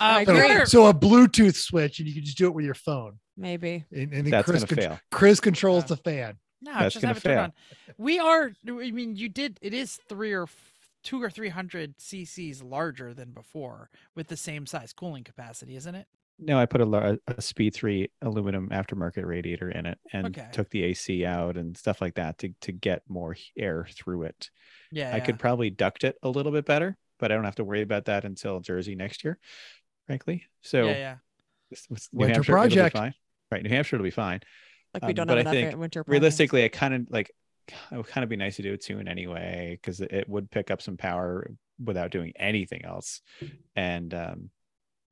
Uh, 0.00 0.04
I 0.04 0.24
So, 0.24 0.32
agree. 0.36 0.64
so 0.66 0.86
a 0.86 0.94
Bluetooth 0.94 1.54
switch, 1.54 1.98
and 1.98 2.08
you 2.08 2.14
can 2.14 2.24
just 2.24 2.38
do 2.38 2.46
it 2.46 2.54
with 2.54 2.64
your 2.64 2.72
phone. 2.72 3.18
Maybe. 3.36 3.84
And, 3.92 4.12
and 4.14 4.24
then 4.24 4.30
That's 4.30 4.48
Chris, 4.48 4.64
going 4.64 4.68
to 4.68 4.74
contr- 4.74 4.88
fail. 4.88 5.00
Chris 5.10 5.40
controls 5.40 5.82
Yeah. 5.84 5.88
the 5.88 5.96
fan. 5.98 6.38
No, 6.62 6.72
That's 6.78 6.94
just 6.94 7.02
gonna 7.02 7.08
have 7.14 7.16
it 7.18 7.22
turned 7.28 7.34
fail. 7.36 7.44
on. 7.44 7.52
We 7.98 8.18
are. 8.18 8.52
I 8.66 8.90
mean, 8.90 9.16
you 9.16 9.28
did. 9.28 9.58
It 9.60 9.74
is 9.74 9.98
three 10.08 10.32
or 10.32 10.46
two 11.02 11.22
or 11.22 11.28
three 11.28 11.50
hundred 11.50 11.98
cc's 11.98 12.62
larger 12.62 13.12
than 13.12 13.32
before 13.32 13.90
with 14.16 14.28
the 14.28 14.36
same 14.38 14.64
size 14.66 14.94
cooling 14.94 15.24
capacity, 15.24 15.76
isn't 15.76 15.94
it? 15.94 16.06
No, 16.40 16.58
I 16.58 16.66
put 16.66 16.80
a, 16.80 17.18
a 17.26 17.42
Speed 17.42 17.74
3 17.74 18.10
aluminum 18.22 18.68
aftermarket 18.68 19.24
radiator 19.24 19.70
in 19.70 19.86
it 19.86 19.98
and 20.12 20.26
Okay. 20.28 20.48
took 20.52 20.70
the 20.70 20.84
AC 20.84 21.24
out 21.24 21.56
and 21.56 21.76
stuff 21.76 22.00
like 22.00 22.14
that 22.14 22.38
to, 22.38 22.50
to 22.62 22.72
get 22.72 23.02
more 23.08 23.36
air 23.56 23.86
through 23.90 24.22
it. 24.24 24.50
Yeah. 24.92 25.10
I 25.12 25.16
yeah. 25.16 25.24
could 25.24 25.38
probably 25.38 25.70
duct 25.70 26.04
it 26.04 26.16
a 26.22 26.28
little 26.28 26.52
bit 26.52 26.64
better, 26.64 26.96
but 27.18 27.32
I 27.32 27.34
don't 27.34 27.44
have 27.44 27.56
to 27.56 27.64
worry 27.64 27.82
about 27.82 28.04
that 28.04 28.24
until 28.24 28.60
Jersey 28.60 28.94
next 28.94 29.24
year, 29.24 29.38
frankly. 30.06 30.44
So 30.62 30.84
yeah, 30.86 30.96
yeah. 30.96 31.14
this- 31.70 31.86
this- 31.90 32.08
New 32.12 32.20
Winter 32.20 32.34
Hampshire, 32.34 32.52
project. 32.52 32.96
fine. 32.96 33.14
Right. 33.50 33.62
New 33.64 33.70
Hampshire 33.70 33.96
will 33.96 34.04
be 34.04 34.10
fine. 34.10 34.40
Like 34.94 35.02
we 35.02 35.08
Um, 35.08 35.14
don't 35.14 35.26
but 35.26 35.38
have 35.38 35.46
I 35.48 35.50
think 35.50 35.76
winter. 35.76 36.04
projects. 36.04 36.10
Realistically, 36.12 36.64
I 36.64 36.68
kind 36.68 36.94
of 36.94 37.06
like 37.10 37.30
it 37.90 37.96
would 37.96 38.06
kind 38.06 38.22
of 38.22 38.30
be 38.30 38.36
nice 38.36 38.56
to 38.56 38.62
do 38.62 38.72
a 38.74 38.76
tune 38.78 39.08
anyway, 39.08 39.76
because 39.80 40.00
it, 40.00 40.12
it 40.12 40.28
would 40.28 40.50
pick 40.50 40.70
up 40.70 40.80
some 40.80 40.96
power 40.96 41.50
without 41.84 42.10
doing 42.10 42.32
anything 42.36 42.84
else. 42.84 43.20
And 43.76 44.14
um 44.14 44.50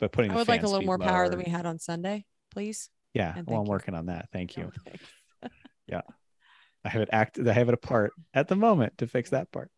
but 0.01 0.13
putting 0.13 0.31
I 0.31 0.35
the 0.35 0.39
would 0.39 0.49
like 0.49 0.63
a 0.63 0.67
little 0.67 0.81
speed 0.81 0.87
more 0.87 0.99
power 0.99 1.29
than 1.29 1.39
we 1.39 1.51
had 1.51 1.67
on 1.67 1.79
Sunday, 1.79 2.25
please. 2.51 2.91
Yeah, 3.15 3.33
and 3.37 3.47
well, 3.47 3.61
I'm 3.61 3.67
you. 3.67 3.71
working 3.71 3.95
on 3.95 4.07
that. 4.07 4.29
Thank 4.33 4.57
you. 4.57 4.71
Oh, 4.73 4.81
thanks. 4.85 5.05
I 6.87 6.89
have 6.89 7.03
it 7.03 7.09
act. 7.13 7.39
I 7.39 7.53
have 7.53 7.69
it 7.69 7.75
apart 7.75 8.13
at 8.33 8.49
the 8.49 8.55
moment 8.55 8.99
to 8.99 9.09
fix 9.09 9.31
that 9.31 9.51
part. 9.51 9.71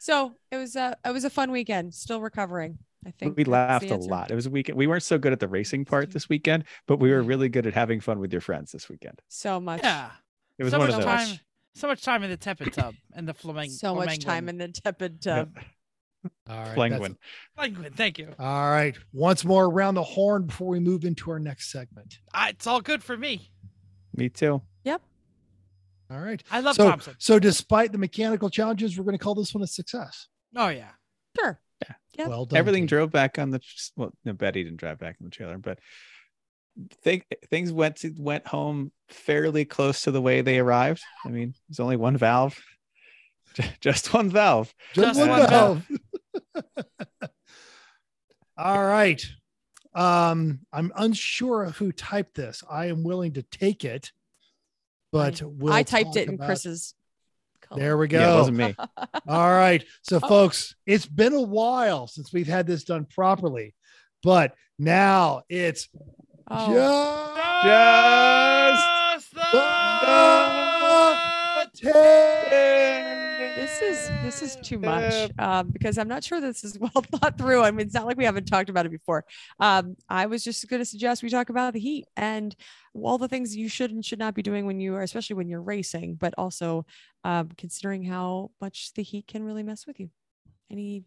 So 0.00 0.32
it 0.50 0.56
was 0.56 0.74
a 0.74 0.96
it 1.04 1.12
was 1.12 1.24
a 1.24 1.30
fun 1.30 1.52
weekend. 1.52 1.94
Still 1.94 2.20
recovering. 2.20 2.78
I 3.06 3.12
think 3.12 3.36
we 3.36 3.44
laughed 3.44 3.90
a 3.90 3.96
lot. 3.96 4.30
It 4.30 4.34
was 4.34 4.46
a 4.46 4.50
weekend. 4.50 4.76
We 4.76 4.86
weren't 4.86 5.04
so 5.04 5.18
good 5.18 5.32
at 5.32 5.40
the 5.40 5.48
racing 5.48 5.84
part 5.86 6.10
this 6.10 6.28
weekend, 6.28 6.64
but 6.86 6.98
we 6.98 7.10
were 7.12 7.22
really 7.22 7.48
good 7.48 7.66
at 7.66 7.72
having 7.72 8.00
fun 8.00 8.18
with 8.18 8.32
your 8.32 8.42
friends 8.42 8.72
this 8.72 8.90
weekend. 8.90 9.22
So 9.28 9.58
much. 9.60 9.82
Yeah. 9.82 10.10
It 10.58 10.64
was 10.64 10.72
so 10.72 10.78
one 10.78 10.88
much 10.88 10.98
of 10.98 11.04
those. 11.04 11.28
time. 11.28 11.38
So 11.74 11.86
much 11.86 12.02
time 12.02 12.22
in 12.24 12.30
the 12.30 12.36
tepid 12.36 12.72
tub 12.74 12.94
and 13.14 13.26
the 13.26 13.32
flamingo. 13.32 13.72
So 13.72 13.94
much 13.94 14.18
time 14.18 14.48
in 14.48 14.58
the 14.58 14.68
tepid 14.68 15.22
tub. 15.22 15.56
All 16.48 16.56
right. 16.64 16.76
Penguin. 16.76 17.16
Penguin. 17.56 17.92
Thank 17.92 18.18
you. 18.18 18.28
All 18.38 18.70
right. 18.70 18.96
Once 19.12 19.44
more 19.44 19.66
around 19.66 19.94
the 19.94 20.02
horn 20.02 20.46
before 20.46 20.68
we 20.68 20.80
move 20.80 21.04
into 21.04 21.30
our 21.30 21.38
next 21.38 21.70
segment. 21.70 22.18
I, 22.34 22.50
it's 22.50 22.66
all 22.66 22.80
good 22.80 23.02
for 23.02 23.16
me. 23.16 23.50
Me 24.14 24.28
too. 24.28 24.60
Yep. 24.84 25.02
All 26.10 26.20
right. 26.20 26.42
I 26.50 26.60
love 26.60 26.76
so, 26.76 26.90
Thompson. 26.90 27.14
so 27.18 27.38
despite 27.38 27.92
the 27.92 27.98
mechanical 27.98 28.50
challenges, 28.50 28.98
we're 28.98 29.04
going 29.04 29.16
to 29.16 29.22
call 29.22 29.34
this 29.34 29.54
one 29.54 29.62
a 29.62 29.66
success. 29.66 30.28
Oh 30.56 30.68
yeah. 30.68 30.90
Sure. 31.38 31.60
Yep. 32.18 32.28
Well 32.28 32.44
done. 32.44 32.58
Everything 32.58 32.82
team. 32.82 32.88
drove 32.88 33.10
back 33.10 33.38
on 33.38 33.50
the 33.50 33.60
well, 33.96 34.12
no, 34.24 34.32
Betty 34.32 34.64
didn't 34.64 34.80
drive 34.80 34.98
back 34.98 35.16
in 35.20 35.24
the 35.24 35.30
trailer, 35.30 35.58
but 35.58 35.78
think 37.02 37.26
things 37.48 37.72
went 37.72 37.96
to, 37.96 38.12
went 38.18 38.46
home 38.46 38.92
fairly 39.08 39.64
close 39.64 40.02
to 40.02 40.10
the 40.10 40.20
way 40.20 40.40
they 40.40 40.58
arrived. 40.58 41.02
I 41.24 41.28
mean, 41.28 41.54
there's 41.68 41.80
only 41.80 41.96
one 41.96 42.16
valve, 42.16 42.58
just 43.80 44.12
one 44.12 44.30
valve. 44.30 44.74
Just 44.94 45.06
Just 45.06 45.20
one 45.20 45.28
one 45.28 45.48
valve. 45.48 45.88
All 48.56 48.84
right. 48.84 49.24
Um, 49.94 50.60
I'm 50.72 50.92
unsure 50.96 51.64
of 51.64 51.76
who 51.76 51.92
typed 51.92 52.34
this. 52.34 52.62
I 52.70 52.86
am 52.86 53.02
willing 53.02 53.32
to 53.34 53.42
take 53.42 53.84
it, 53.84 54.12
but 55.12 55.42
we'll 55.44 55.72
I 55.72 55.82
typed 55.82 56.16
it 56.16 56.28
in 56.28 56.34
about- 56.34 56.46
Chris's. 56.46 56.94
Color. 57.62 57.80
There 57.80 57.96
we 57.98 58.08
go. 58.08 58.18
Yeah, 58.18 58.32
it 58.32 58.36
wasn't 58.36 58.56
me. 58.56 58.74
All 59.28 59.50
right. 59.50 59.84
So, 60.02 60.18
Oh. 60.22 60.28
folks, 60.28 60.74
it's 60.86 61.06
been 61.06 61.32
a 61.34 61.40
while 61.42 62.06
since 62.08 62.32
we've 62.32 62.46
had 62.48 62.66
this 62.66 62.82
done 62.84 63.04
properly, 63.06 63.74
but 64.22 64.54
now 64.78 65.42
it's 65.48 65.88
Oh. 66.50 66.72
just 67.62 69.20
Just 69.20 69.34
the 69.34 69.40
This 73.80 73.98
is 73.98 74.10
this 74.22 74.42
is 74.42 74.56
too 74.56 74.78
much 74.78 75.30
um, 75.38 75.68
because 75.70 75.96
I'm 75.96 76.08
not 76.08 76.22
sure 76.22 76.38
this 76.40 76.64
is 76.64 76.78
well 76.80 76.90
thought 76.90 77.38
through. 77.38 77.62
I 77.62 77.70
mean, 77.70 77.86
it's 77.86 77.94
not 77.94 78.04
like 78.04 78.18
we 78.18 78.26
haven't 78.26 78.44
talked 78.44 78.68
about 78.68 78.84
it 78.84 78.90
before. 78.90 79.24
Um, 79.58 79.96
I 80.08 80.26
was 80.26 80.44
just 80.44 80.68
going 80.68 80.80
to 80.80 80.84
suggest 80.84 81.22
we 81.22 81.30
talk 81.30 81.48
about 81.48 81.72
the 81.72 81.80
heat 81.80 82.06
and 82.14 82.54
all 82.94 83.16
the 83.16 83.28
things 83.28 83.56
you 83.56 83.68
should 83.68 83.90
and 83.90 84.04
should 84.04 84.18
not 84.18 84.34
be 84.34 84.42
doing 84.42 84.66
when 84.66 84.80
you 84.80 84.94
are, 84.96 85.02
especially 85.02 85.36
when 85.36 85.48
you're 85.48 85.62
racing, 85.62 86.16
but 86.16 86.34
also 86.36 86.84
um, 87.24 87.48
considering 87.56 88.04
how 88.04 88.50
much 88.60 88.92
the 88.94 89.02
heat 89.02 89.26
can 89.26 89.44
really 89.44 89.62
mess 89.62 89.86
with 89.86 89.98
you. 89.98 90.10
Any 90.70 91.04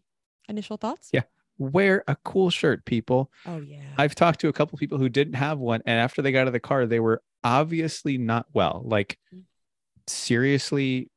initial 0.48 0.76
thoughts? 0.76 1.10
Yeah. 1.12 1.22
Wear 1.58 2.02
a 2.08 2.16
cool 2.24 2.50
shirt, 2.50 2.84
people. 2.84 3.30
Oh 3.46 3.58
yeah. 3.58 3.82
I've 3.96 4.16
talked 4.16 4.40
to 4.40 4.48
a 4.48 4.52
couple 4.52 4.76
people 4.78 4.98
who 4.98 5.08
didn't 5.08 5.34
have 5.34 5.60
one, 5.60 5.80
and 5.86 6.00
after 6.00 6.22
they 6.22 6.32
got 6.32 6.40
out 6.40 6.46
of 6.48 6.52
the 6.52 6.60
car, 6.60 6.86
they 6.86 6.98
were 6.98 7.22
obviously 7.44 8.18
not 8.18 8.46
well, 8.52 8.82
like 8.84 9.16
seriously 10.08 11.10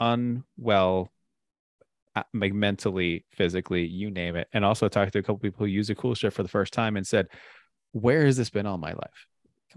unwell, 0.00 1.12
uh, 2.16 2.22
like 2.34 2.52
mentally, 2.52 3.24
physically, 3.30 3.86
you 3.86 4.10
name 4.10 4.36
it. 4.36 4.48
And 4.52 4.64
also 4.64 4.88
talked 4.88 5.12
to 5.12 5.20
a 5.20 5.22
couple 5.22 5.38
people 5.38 5.60
who 5.60 5.72
used 5.72 5.90
a 5.90 5.94
cool 5.94 6.14
shirt 6.14 6.32
for 6.32 6.42
the 6.42 6.48
first 6.48 6.72
time 6.72 6.96
and 6.96 7.06
said, 7.06 7.28
"Where 7.92 8.24
has 8.26 8.36
this 8.36 8.50
been 8.50 8.66
all 8.66 8.78
my 8.78 8.92
life?" 8.92 9.27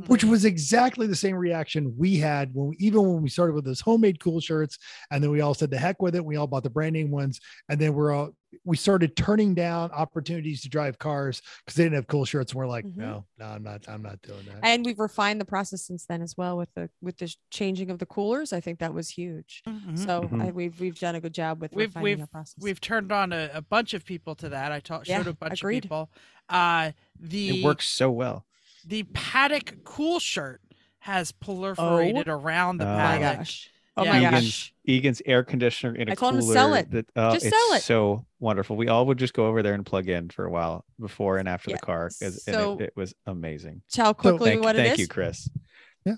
Which 0.08 0.24
was 0.24 0.46
exactly 0.46 1.06
the 1.08 1.16
same 1.16 1.36
reaction 1.36 1.94
we 1.98 2.16
had 2.18 2.54
when 2.54 2.70
we, 2.70 2.76
even 2.80 3.02
when 3.02 3.22
we 3.22 3.30
started 3.30 3.54
with 3.54 3.66
those 3.66 3.82
homemade 3.82 4.20
cool 4.20 4.40
shirts 4.40 4.78
and 5.12 5.24
then 5.24 5.30
we 5.32 5.42
all 5.42 5.54
said 5.54 5.70
the 5.70 5.78
heck 5.78 6.02
with 6.02 6.16
it 6.16 6.24
we 6.24 6.36
all 6.38 6.48
bought 6.48 6.64
the 6.64 6.70
brand 6.70 6.94
name 6.94 7.12
ones 7.12 7.40
and 7.70 7.80
then 7.80 7.94
we're 7.94 8.12
all 8.14 8.30
we 8.66 8.76
started 8.76 9.16
turning 9.16 9.54
down 9.54 9.90
opportunities 9.92 10.62
to 10.62 10.70
drive 10.70 10.98
cars 11.00 11.42
because 11.66 11.76
they 11.76 11.84
didn't 11.84 11.96
have 11.96 12.08
cool 12.08 12.24
shirts 12.26 12.52
and 12.52 12.58
we're 12.60 12.68
like 12.68 12.86
Mhm. 12.86 12.98
no 12.98 13.26
no 13.38 13.46
i'm 13.46 13.64
not 13.64 13.82
i'm 13.90 14.02
not 14.02 14.22
doing 14.22 14.40
that 14.46 14.60
and 14.64 14.86
we've 14.86 15.00
refined 15.00 15.40
the 15.42 15.46
process 15.46 15.86
since 15.86 16.06
then 16.06 16.22
as 16.22 16.36
well 16.38 16.58
with 16.58 16.74
the 16.74 16.90
with 17.02 17.18
the 17.18 17.34
changing 17.50 17.90
of 17.92 18.00
the 18.00 18.06
coolers. 18.06 18.54
I 18.54 18.60
think 18.62 18.80
that 18.80 18.94
was 18.94 19.10
huge. 19.10 19.62
Mhm. 19.68 19.98
So 19.98 20.24
Mhm. 20.24 20.42
I, 20.42 20.52
we've 20.52 20.80
we've 20.80 21.00
done 21.00 21.16
a 21.16 21.22
good 21.22 21.34
job 21.34 21.62
with 21.62 21.74
We've- 21.74 21.88
refining 21.88 22.04
we've- 22.04 22.26
process. 22.32 22.56
We've 22.60 22.80
turned 22.82 23.12
on 23.12 23.32
a, 23.34 23.50
a 23.54 23.62
bunch 23.62 23.94
of 23.94 24.06
people 24.06 24.36
to 24.36 24.50
that. 24.50 24.72
I 24.72 24.80
taught 24.80 25.08
Yeah, 25.08 25.18
showed 25.18 25.28
a 25.28 25.34
bunch 25.34 25.60
agreed. 25.62 25.78
of 25.78 25.82
people. 25.84 26.12
Uh 26.50 26.92
the 27.20 27.60
It 27.62 27.64
works 27.64 27.88
so 27.88 28.12
well. 28.12 28.46
The 28.86 29.04
paddock 29.14 29.84
cool 29.84 30.20
shirt 30.20 30.62
has 31.00 31.32
proliferated 31.32 32.28
around 32.28 32.78
the 32.78 32.86
Oh 32.86 32.90
Oh 32.90 32.94
my 32.96 33.00
paddock. 33.18 33.38
gosh. 33.40 33.70
Oh 33.98 34.04
Yeah. 34.04 34.12
my 34.14 34.18
Egan's- 34.20 34.34
gosh. 34.46 34.74
Egan's 34.86 35.22
air 35.26 35.44
conditioner 35.44 35.96
in 35.96 36.08
a 36.10 36.12
I 36.14 36.16
told 36.16 36.36
him 36.36 36.42
cooler. 36.42 36.54
to 36.54 36.60
sell 36.60 36.74
it. 36.76 36.92
That, 36.92 37.06
oh, 37.16 37.34
Just 37.34 37.46
it's 37.46 37.56
sell 37.56 37.74
it. 37.78 37.82
so 37.82 38.26
wonderful. 38.40 38.76
We 38.76 38.88
all 38.88 39.06
would 39.08 39.18
just 39.18 39.34
go 39.34 39.48
over 39.48 39.62
there 39.62 39.74
and 39.74 39.86
plug 39.86 40.08
in 40.10 40.30
for 40.30 40.46
a 40.46 40.50
while 40.50 40.86
before 41.00 41.38
and 41.38 41.48
after 41.50 41.70
Yeah, 41.72 41.78
the 41.78 41.86
car, 41.86 42.06
'cause- 42.10 42.44
so- 42.44 42.72
and 42.74 42.82
it, 42.82 42.86
it 42.86 42.94
was 42.96 43.14
amazing. 43.26 43.82
Tell 43.92 44.14
quickly 44.14 44.52
thank 44.52 44.64
what 44.64 44.76
thank 44.76 44.94
it 44.94 45.00
you, 45.00 45.04
is. 45.04 45.10
Chris. 45.10 45.50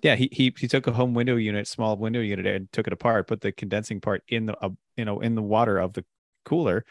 Yeah. 0.01 0.15
he, 0.15 0.29
he 0.31 0.53
he 0.57 0.67
took 0.69 0.87
a 0.87 0.93
home 0.93 1.13
window 1.13 1.35
unit, 1.35 1.67
small 1.67 1.97
window 1.97 2.21
unit, 2.21 2.45
and 2.45 2.71
took 2.71 2.87
it 2.87 2.93
apart, 2.93 3.27
put 3.27 3.41
the 3.41 3.51
condensing 3.51 3.99
part 3.99 4.23
in 4.29 4.45
the 4.45 4.57
uh, 4.63 4.69
you 4.95 5.03
know 5.03 5.19
in 5.19 5.35
the 5.35 5.41
water 5.41 5.77
of 5.77 5.91
the 5.93 6.05
cooler, 6.45 6.85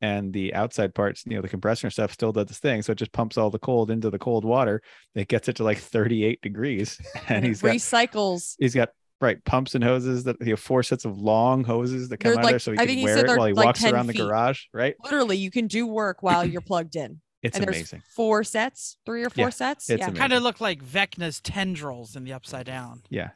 and 0.00 0.32
the 0.32 0.54
outside 0.54 0.94
parts, 0.94 1.24
you 1.26 1.36
know, 1.36 1.42
the 1.42 1.48
compressor 1.48 1.86
and 1.86 1.92
stuff 1.92 2.12
still 2.12 2.32
does 2.32 2.46
this 2.46 2.58
thing, 2.58 2.82
so 2.82 2.92
it 2.92 2.98
just 2.98 3.12
pumps 3.12 3.38
all 3.38 3.50
the 3.50 3.58
cold 3.58 3.90
into 3.90 4.10
the 4.10 4.18
cold 4.18 4.44
water. 4.44 4.82
It 5.14 5.28
gets 5.28 5.48
it 5.48 5.56
to 5.56 5.64
like 5.64 5.78
38 5.78 6.40
degrees, 6.42 6.98
and, 7.28 7.36
And 7.36 7.44
it 7.44 7.48
he's 7.48 7.62
got 7.62 7.74
recycles. 7.74 8.54
he's 8.58 8.74
got 8.74 8.90
right 9.20 9.42
pumps 9.46 9.74
and 9.74 9.82
hoses 9.82 10.24
that 10.24 10.36
you 10.42 10.50
have 10.50 10.60
four 10.60 10.82
sets 10.82 11.06
of 11.06 11.16
long 11.18 11.64
hoses 11.64 12.10
that 12.10 12.18
come 12.18 12.32
They're 12.32 12.38
out 12.38 12.40
of 12.40 12.44
like- 12.44 12.52
there 12.52 12.58
so 12.58 12.72
he 12.72 12.78
I 12.78 12.80
can 12.80 12.86
think 12.88 12.98
he 12.98 13.04
wear 13.06 13.18
it 13.24 13.28
while 13.38 13.46
he 13.46 13.52
like 13.54 13.64
walks 13.66 13.80
10 13.80 13.94
around 13.94 14.06
the 14.08 14.12
garage. 14.14 14.64
Right, 14.74 14.94
Literally, 15.02 15.38
you 15.38 15.50
can 15.50 15.66
do 15.68 15.86
work 15.86 16.22
while 16.22 16.44
you're 16.44 16.60
plugged 16.66 16.96
in. 16.96 17.20
it's 17.42 17.56
and 17.56 17.66
there's 17.66 17.76
amazing. 17.76 18.02
four 18.14 18.44
sets, 18.44 18.98
three 19.06 19.24
or 19.24 19.30
four 19.30 19.44
Yeah, 19.44 19.50
sets. 19.50 19.88
it's 19.88 20.00
yeah. 20.00 20.04
amazing. 20.08 20.16
Kind 20.20 20.32
of 20.34 20.42
looked 20.42 20.60
like 20.60 20.84
Vecna's 20.84 21.40
tendrils 21.40 22.14
in 22.16 22.24
the 22.24 22.34
upside 22.34 22.66
down. 22.66 23.02
Yeah, 23.08 23.30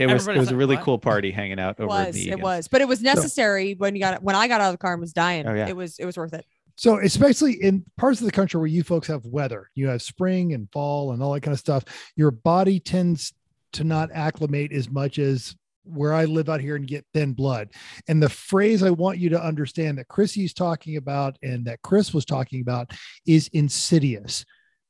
it 0.00 0.12
was 0.12 0.26
it 0.26 0.36
was 0.36 0.50
a 0.50 0.56
really 0.56 0.76
"What?" 0.76 0.84
cool 0.84 0.98
party 0.98 1.30
hanging 1.30 1.60
out 1.60 1.78
over 1.78 1.84
in 1.84 1.88
was. 2.06 2.14
the 2.14 2.22
It 2.22 2.26
Egan's. 2.28 2.42
was. 2.42 2.68
But 2.68 2.80
it 2.80 2.88
was 2.88 3.02
necessary 3.02 3.74
when 3.74 3.94
you 3.94 4.00
got 4.00 4.22
when 4.22 4.34
I 4.34 4.48
got 4.48 4.60
out 4.60 4.68
of 4.68 4.74
the 4.74 4.78
car 4.78 4.92
and 4.92 5.00
was 5.00 5.12
dying. 5.12 5.46
Oh, 5.46 5.54
yeah. 5.54 5.68
It 5.68 5.76
was 5.76 5.98
it 5.98 6.04
was 6.06 6.16
worth 6.16 6.32
it. 6.32 6.44
So, 6.76 6.98
especially 6.98 7.62
in 7.62 7.84
parts 7.98 8.20
of 8.20 8.24
the 8.24 8.32
country 8.32 8.58
where 8.58 8.66
you 8.66 8.82
folks 8.82 9.06
have 9.08 9.26
weather, 9.26 9.68
you 9.74 9.88
have 9.88 10.00
spring 10.00 10.54
and 10.54 10.66
fall 10.72 11.12
and 11.12 11.22
all 11.22 11.34
that 11.34 11.42
kind 11.42 11.52
of 11.52 11.58
stuff, 11.58 11.84
your 12.16 12.30
body 12.30 12.80
tends 12.80 13.34
to 13.74 13.84
not 13.84 14.08
acclimate 14.14 14.72
as 14.72 14.88
much 14.88 15.18
as 15.18 15.54
where 15.84 16.14
I 16.14 16.24
live 16.24 16.48
out 16.48 16.60
here 16.60 16.76
and 16.76 16.86
get 16.86 17.04
thin 17.12 17.32
blood. 17.34 17.70
And 18.08 18.22
the 18.22 18.28
phrase 18.28 18.82
I 18.82 18.90
want 18.90 19.18
you 19.18 19.28
to 19.30 19.42
understand 19.42 19.98
that 19.98 20.08
Chrissy's 20.08 20.54
talking 20.54 20.96
about 20.96 21.36
and 21.42 21.64
that 21.66 21.82
Chris 21.82 22.14
was 22.14 22.24
talking 22.24 22.60
about 22.62 22.92
is 23.26 23.48
insidious. 23.52 24.44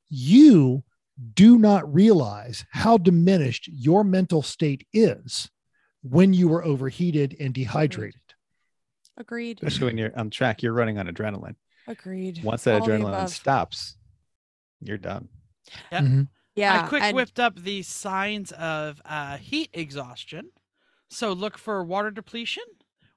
You 0.09 0.85
do 1.35 1.59
not 1.59 1.93
realize 1.93 2.65
how 2.71 2.97
diminished 2.99 3.69
your 3.73 4.05
mental 4.05 4.43
state 4.43 4.87
is 4.93 5.51
when 6.03 6.33
you 6.33 6.53
are 6.53 6.65
overheated 6.65 7.37
and 7.39 7.53
dehydrated. 7.53 8.21
Agreed. 9.17 9.59
Especially 9.63 9.87
when 9.87 9.99
you're 9.99 10.19
on 10.19 10.31
track, 10.31 10.63
you're 10.63 10.73
running 10.73 10.99
on 10.99 11.07
adrenaline. 11.07 11.57
Agreed. 11.87 12.43
Once 12.43 12.65
that 12.65 12.81
All 12.81 12.89
adrenaline 12.89 13.29
stops, 13.29 13.97
you're 14.81 14.97
done. 14.99 15.29
Yep. 15.93 16.03
Mhm. 16.03 16.29
Yeah. 16.55 16.83
I 16.85 16.89
quick 16.89 17.03
and- 17.03 17.15
whipped 17.15 17.39
up 17.39 17.57
the 17.59 17.83
signs 17.83 18.53
of 18.53 19.03
uh, 19.05 19.37
heat 19.37 19.69
exhaustion. 19.75 20.51
So 21.11 21.33
look 21.33 21.59
for 21.59 21.83
water 21.85 22.11
depletion, 22.11 22.65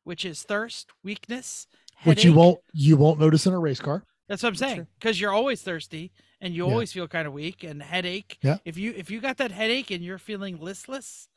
which 0.03 0.25
is 0.25 0.43
thirst, 0.43 0.91
weakness, 1.03 1.67
Which 2.03 2.25
you 2.25 2.33
won't 2.33 2.59
you 2.73 2.97
won't 2.97 3.19
notice 3.19 3.45
in 3.45 3.53
a 3.53 3.59
race 3.59 3.79
car. 3.79 4.03
That's 4.27 4.41
what 4.41 4.49
I'm 4.49 4.55
saying. 4.55 4.87
Because 4.99 5.19
you're 5.19 5.33
always 5.33 5.61
thirsty 5.61 6.11
and 6.39 6.53
you 6.53 6.65
Yeah. 6.65 6.71
always 6.71 6.93
feel 6.93 7.07
kind 7.07 7.27
of 7.27 7.33
weak 7.33 7.63
and 7.63 7.81
headache. 7.83 8.37
Yeah. 8.41 8.57
If 8.65 8.77
you 8.77 8.93
if 8.95 9.11
you 9.11 9.19
got 9.21 9.37
that 9.37 9.51
headache 9.51 9.91
and 9.91 10.03
you're 10.03 10.17
feeling 10.17 10.59
listless, 10.59 11.27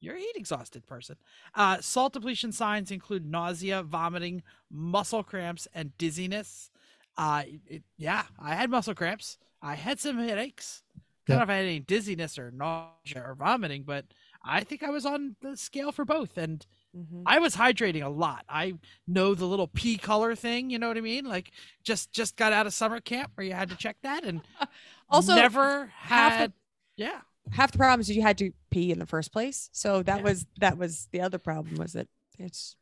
you're 0.00 0.16
a 0.16 0.18
heat 0.20 0.32
exhausted 0.36 0.86
person. 0.86 1.16
Uh, 1.54 1.80
salt 1.80 2.14
depletion 2.14 2.52
signs 2.52 2.90
include 2.90 3.26
nausea, 3.26 3.82
vomiting, 3.82 4.42
muscle 4.70 5.22
cramps, 5.22 5.68
and 5.74 5.96
dizziness. 5.98 6.70
Uh, 7.18 7.42
it- 7.66 7.82
yeah, 7.98 8.24
I 8.38 8.54
had 8.54 8.70
muscle 8.70 8.94
cramps. 8.94 9.36
I 9.60 9.74
had 9.74 10.00
some 10.00 10.16
headaches. 10.18 10.82
I 10.96 11.00
don't 11.26 11.36
know 11.36 11.42
if 11.44 11.50
I 11.50 11.56
had 11.56 11.66
any 11.66 11.80
dizziness 11.80 12.38
or 12.38 12.50
nausea 12.50 13.22
or 13.22 13.34
vomiting, 13.34 13.82
but 13.84 14.06
I 14.42 14.64
think 14.64 14.82
I 14.82 14.88
was 14.90 15.04
on 15.04 15.36
the 15.42 15.56
scale 15.56 15.92
for 15.92 16.04
both. 16.06 16.38
And 16.38 16.66
Mhm. 16.96 17.22
I 17.26 17.38
was 17.38 17.54
hydrating 17.56 18.04
a 18.04 18.08
lot. 18.08 18.44
I 18.48 18.74
know 19.06 19.34
the 19.34 19.46
little 19.46 19.68
pea 19.68 19.96
color 19.96 20.34
thing, 20.34 20.70
you 20.70 20.78
know 20.78 20.88
what 20.88 20.96
I 20.96 21.00
mean? 21.02 21.24
Like 21.24 21.52
just 21.84 22.10
just 22.12 22.36
got 22.36 22.52
out 22.52 22.66
of 22.66 22.74
summer 22.74 23.00
camp 23.00 23.30
where 23.34 23.46
you 23.46 23.52
had 23.52 23.68
to 23.70 23.76
check 23.76 23.96
that 24.02 24.24
and 24.24 24.40
Also, 25.08 25.34
never 25.34 25.86
half 25.96 26.32
the- 26.32 26.38
had 26.38 26.52
yeah. 26.96 27.20
half 27.52 27.72
the 27.72 27.78
problem 27.78 28.00
is 28.00 28.08
you 28.10 28.22
had 28.22 28.38
to 28.38 28.52
pee 28.70 28.90
in 28.92 28.98
the 28.98 29.06
first 29.06 29.32
place. 29.32 29.68
So 29.72 30.02
that 30.02 30.18
Yeah. 30.18 30.22
was 30.24 30.46
that 30.60 30.78
was 30.78 31.08
the 31.12 31.20
other 31.20 31.38
problem 31.38 31.76
was 31.76 31.92
that 31.92 32.08
it's 32.38 32.76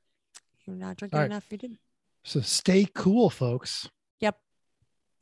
you're 0.66 0.76
not 0.76 0.96
drinking 0.96 1.16
All 1.16 1.22
right. 1.22 1.30
enough. 1.30 1.44
You 1.50 1.58
didn't. 1.58 1.78
So 2.24 2.40
stay 2.40 2.86
cool, 2.94 3.30
folks. 3.30 3.88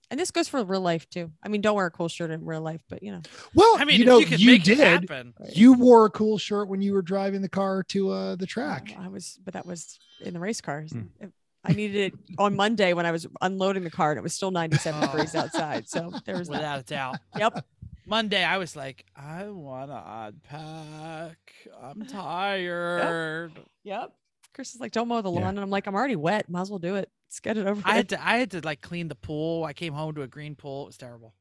Yep. 0.07 0.13
And 0.13 0.21
this 0.21 0.31
goes 0.31 0.49
for 0.49 0.63
real 0.65 0.81
life 0.81 1.09
too. 1.11 1.31
I 1.43 1.49
mean, 1.49 1.61
don't 1.61 1.75
wear 1.75 1.87
a 1.87 1.91
cool 1.91 2.09
shirt 2.09 2.31
in 2.31 2.45
real 2.45 2.61
life, 2.61 2.81
but 2.89 3.03
you 3.03 3.13
know. 3.13 3.23
Well, 3.55 3.77
I 3.79 3.85
mean, 3.85 3.99
you 3.99 4.05
know, 4.07 4.19
you 4.19 4.37
you 4.55 4.59
did. 4.59 5.11
You 5.53 5.73
wore 5.75 6.07
a 6.07 6.11
cool 6.11 6.39
shirt 6.39 6.69
when 6.69 6.81
you 6.81 6.93
were 6.93 7.03
driving 7.03 7.43
the 7.43 7.49
car 7.49 7.83
to 7.89 8.11
uh, 8.11 8.37
the 8.37 8.47
track. 8.47 8.95
I 8.99 9.09
was, 9.09 9.39
but 9.45 9.55
that 9.55 9.67
was 9.67 9.99
in 10.21 10.35
the 10.35 10.41
race 10.41 10.61
cars. 10.61 10.93
Hmm. 10.93 11.03
It- 11.21 11.33
I 11.69 11.73
needed 11.73 11.97
it 12.15 12.19
on 12.39 12.55
Monday 12.55 12.93
when 12.93 13.07
I 13.07 13.11
was 13.11 13.27
unloading 13.41 13.83
the 13.83 13.91
car 13.91 14.13
and 14.13 14.19
it 14.19 14.23
was 14.23 14.33
still 14.33 14.53
97 14.53 15.03
Oh. 15.03 15.07
degrees 15.07 15.35
outside. 15.35 15.89
So 15.89 16.13
there 16.25 16.39
was 16.39 16.47
that. 16.47 16.55
Without 16.59 16.79
a 16.79 16.83
doubt. 16.85 17.17
Yep. 17.37 17.65
Monday 18.07 18.45
I 18.45 18.59
was 18.59 18.77
like, 18.77 19.05
I 19.17 19.49
wanna 19.49 20.01
unpack. 20.07 21.39
I'm 21.83 22.07
tired. 22.07 23.51
Yep. 23.83 24.13
Chris 24.57 24.75
is 24.75 24.81
like, 24.81 24.91
don't 24.91 25.07
mow 25.07 25.21
the 25.21 25.31
lawn. 25.31 25.43
Yeah. 25.43 25.49
And 25.51 25.61
I'm 25.61 25.69
like, 25.69 25.87
I'm 25.87 25.95
already 25.95 26.17
wet. 26.17 26.49
Might 26.49 26.63
as 26.63 26.71
well 26.71 26.79
do 26.79 26.97
it. 26.97 27.11
Let's 27.29 27.41
get 27.41 27.59
it 27.59 27.67
over 27.67 27.83
I 27.85 27.95
had 27.95 28.09
to 28.09 28.27
I 28.27 28.39
had 28.39 28.53
to 28.53 28.63
like 28.63 28.81
clean 28.81 29.09
the 29.09 29.15
pool. 29.15 29.65
I 29.65 29.75
came 29.75 29.93
home 29.93 30.15
to 30.15 30.23
a 30.23 30.27
green 30.27 30.55
pool. 30.55 30.85
It 30.85 30.87
was 30.87 30.97
terrible. 30.97 31.35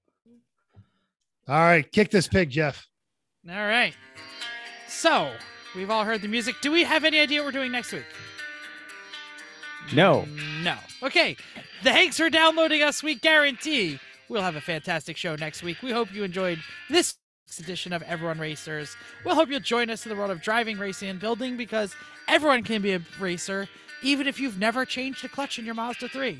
All 1.48 1.56
right, 1.56 1.90
kick 1.90 2.12
this 2.12 2.28
pig, 2.28 2.50
Jeff. 2.50 2.88
All 3.50 3.56
right. 3.56 3.96
So 4.90 5.32
we've 5.76 5.90
all 5.90 6.04
heard 6.04 6.24
the 6.24 6.28
music. 6.28 6.56
Do 6.62 6.72
we 6.72 6.84
have 6.84 7.06
any 7.06 7.20
idea 7.20 7.40
what 7.40 7.46
we're 7.46 7.60
doing 7.60 7.72
next 7.72 7.94
week? 7.94 8.04
No. 9.94 10.26
No. 10.62 10.76
Okay. 11.02 11.38
Thanks 11.84 12.18
for 12.18 12.30
downloading 12.30 12.82
us. 12.82 13.02
We 13.02 13.16
guarantee 13.16 13.98
we'll 14.28 14.42
have 14.42 14.58
a 14.58 14.62
fantastic 14.62 15.16
show 15.16 15.36
next 15.38 15.64
week. 15.64 15.82
We 15.82 15.92
hope 15.92 16.14
you 16.14 16.26
enjoyed 16.26 16.60
this 16.90 17.16
edition 17.60 17.94
of 17.94 18.02
Everyone 18.04 18.40
Racers. 18.40 18.96
We'll 19.24 19.36
hope 19.36 19.50
you'll 19.50 19.60
join 19.60 19.90
us 19.90 20.06
in 20.06 20.10
the 20.10 20.16
world 20.16 20.32
of 20.32 20.42
driving, 20.42 20.78
racing, 20.78 21.10
and 21.10 21.20
building 21.20 21.58
because 21.58 21.96
everyone 22.28 22.64
can 22.64 22.82
be 22.82 22.94
a 22.94 23.02
racer, 23.20 23.68
even 24.04 24.28
if 24.28 24.40
you've 24.40 24.60
never 24.60 24.86
changed 24.86 25.24
a 25.24 25.30
clutch 25.30 25.58
in 25.58 25.66
your 25.66 25.76
Mazda 25.76 26.10
3. 26.10 26.40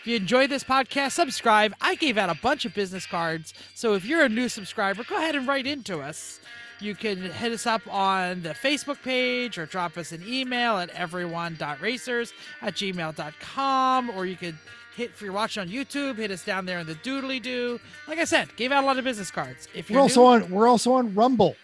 If 0.00 0.06
you 0.06 0.16
enjoyed 0.16 0.50
this 0.50 0.64
podcast, 0.64 1.12
subscribe. 1.12 1.74
I 1.80 1.94
gave 1.94 2.18
out 2.18 2.30
a 2.30 2.40
bunch 2.40 2.64
of 2.64 2.74
business 2.74 3.06
cards, 3.06 3.54
so 3.74 3.94
if 3.94 4.04
you're 4.04 4.24
a 4.24 4.28
new 4.28 4.48
subscriber, 4.48 5.04
go 5.04 5.16
ahead 5.16 5.34
and 5.36 5.46
write 5.46 5.66
into 5.66 6.00
us. 6.00 6.40
You 6.80 6.94
can 6.94 7.18
hit 7.18 7.52
us 7.52 7.66
up 7.66 7.82
on 7.92 8.42
the 8.42 8.50
Facebook 8.50 9.02
page 9.02 9.58
or 9.58 9.66
drop 9.66 9.98
us 9.98 10.12
an 10.12 10.24
email 10.26 10.78
at 10.78 10.88
everyone.racers 10.90 12.32
at 12.62 12.74
gmail.com, 12.74 14.10
or 14.10 14.24
you 14.24 14.36
could 14.36 14.56
hit 14.96 15.10
if 15.10 15.20
you're 15.22 15.32
watching 15.32 15.60
on 15.62 15.68
YouTube, 15.68 16.16
hit 16.16 16.30
us 16.30 16.44
down 16.44 16.66
there 16.66 16.78
in 16.80 16.86
the 16.86 16.94
doodly 16.96 17.40
doo. 17.42 17.78
Like 18.08 18.18
I 18.18 18.24
said, 18.24 18.54
gave 18.56 18.72
out 18.72 18.84
a 18.84 18.86
lot 18.86 18.98
of 18.98 19.04
business 19.04 19.30
cards. 19.30 19.68
If 19.74 19.88
you're 19.90 19.98
We're 19.98 20.02
also 20.02 20.20
new- 20.22 20.44
on 20.44 20.50
we're 20.50 20.68
also 20.68 20.92
on 20.94 21.14
Rumble. 21.14 21.56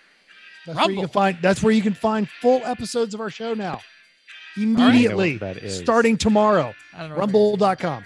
That's 0.67 0.79
where 0.79 0.91
you 0.91 1.01
can 1.01 1.09
find 1.09 1.39
that's 1.43 1.63
where 1.63 1.73
you 1.73 1.83
can 1.83 1.95
find 1.95 2.29
full 2.29 2.61
episodes 2.65 3.15
of 3.15 3.21
our 3.21 3.31
show 3.31 3.55
now. 3.55 3.81
I 4.57 4.61
don't 4.61 4.73
know 4.73 4.79
what 4.85 4.91
Immediately 4.91 5.37
that 5.39 5.57
is. 5.59 5.77
starting 5.79 6.17
tomorrow. 6.17 6.75
I 6.95 7.01
don't 7.01 7.11
know 7.11 7.17
what 7.17 7.27
that 7.27 7.39
is. 7.39 7.43
Rumble.com. 7.61 8.05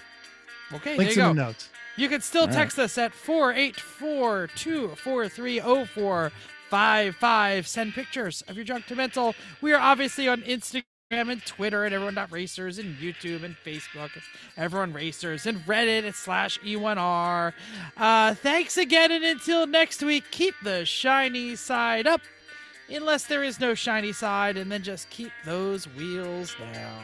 Okay, 0.73 0.97
Links 0.97 1.15
there 1.15 1.25
you 1.25 1.29
in 1.31 1.35
go. 1.37 1.41
the 1.41 1.47
notes. 1.47 1.69
You 1.97 2.07
can 2.09 2.21
still 2.21 2.41
All 2.43 2.47
right. 2.47 2.55
text 2.55 2.79
us 2.79 2.97
at 2.97 3.13
484 3.13 4.47
243 4.55 5.59
0455. 5.59 7.67
Send 7.67 7.93
pictures 7.93 8.41
of 8.47 8.55
your 8.55 8.63
junk 8.65 8.85
to 8.87 8.95
mental. 8.95 9.35
We 9.61 9.73
are 9.73 9.79
obviously 9.81 10.27
on 10.27 10.41
Instagram 10.43 10.83
and 11.11 11.45
Twitter 11.45 11.85
at 11.85 11.93
everyone.racers 11.93 12.79
and 12.79 12.95
YouTube 12.97 13.43
and 13.43 13.55
Facebook. 13.65 14.15
It's 14.15 14.25
everyone 14.55 14.93
racers 14.93 15.45
and 15.45 15.59
Reddit 15.65 16.07
at 16.07 16.15
slash 16.15 16.59
E1R. 16.61 17.53
Uh, 17.97 18.33
thanks 18.35 18.77
again, 18.77 19.11
and 19.11 19.23
until 19.23 19.67
next 19.67 20.01
week, 20.01 20.23
keep 20.31 20.55
the 20.63 20.85
shiny 20.85 21.55
side 21.55 22.07
up. 22.07 22.21
Unless 22.89 23.25
there 23.25 23.43
is 23.43 23.59
no 23.59 23.73
shiny 23.73 24.13
side, 24.13 24.57
and 24.57 24.71
then 24.71 24.83
just 24.83 25.09
keep 25.09 25.31
those 25.45 25.85
wheels 25.95 26.55
down. 26.73 27.03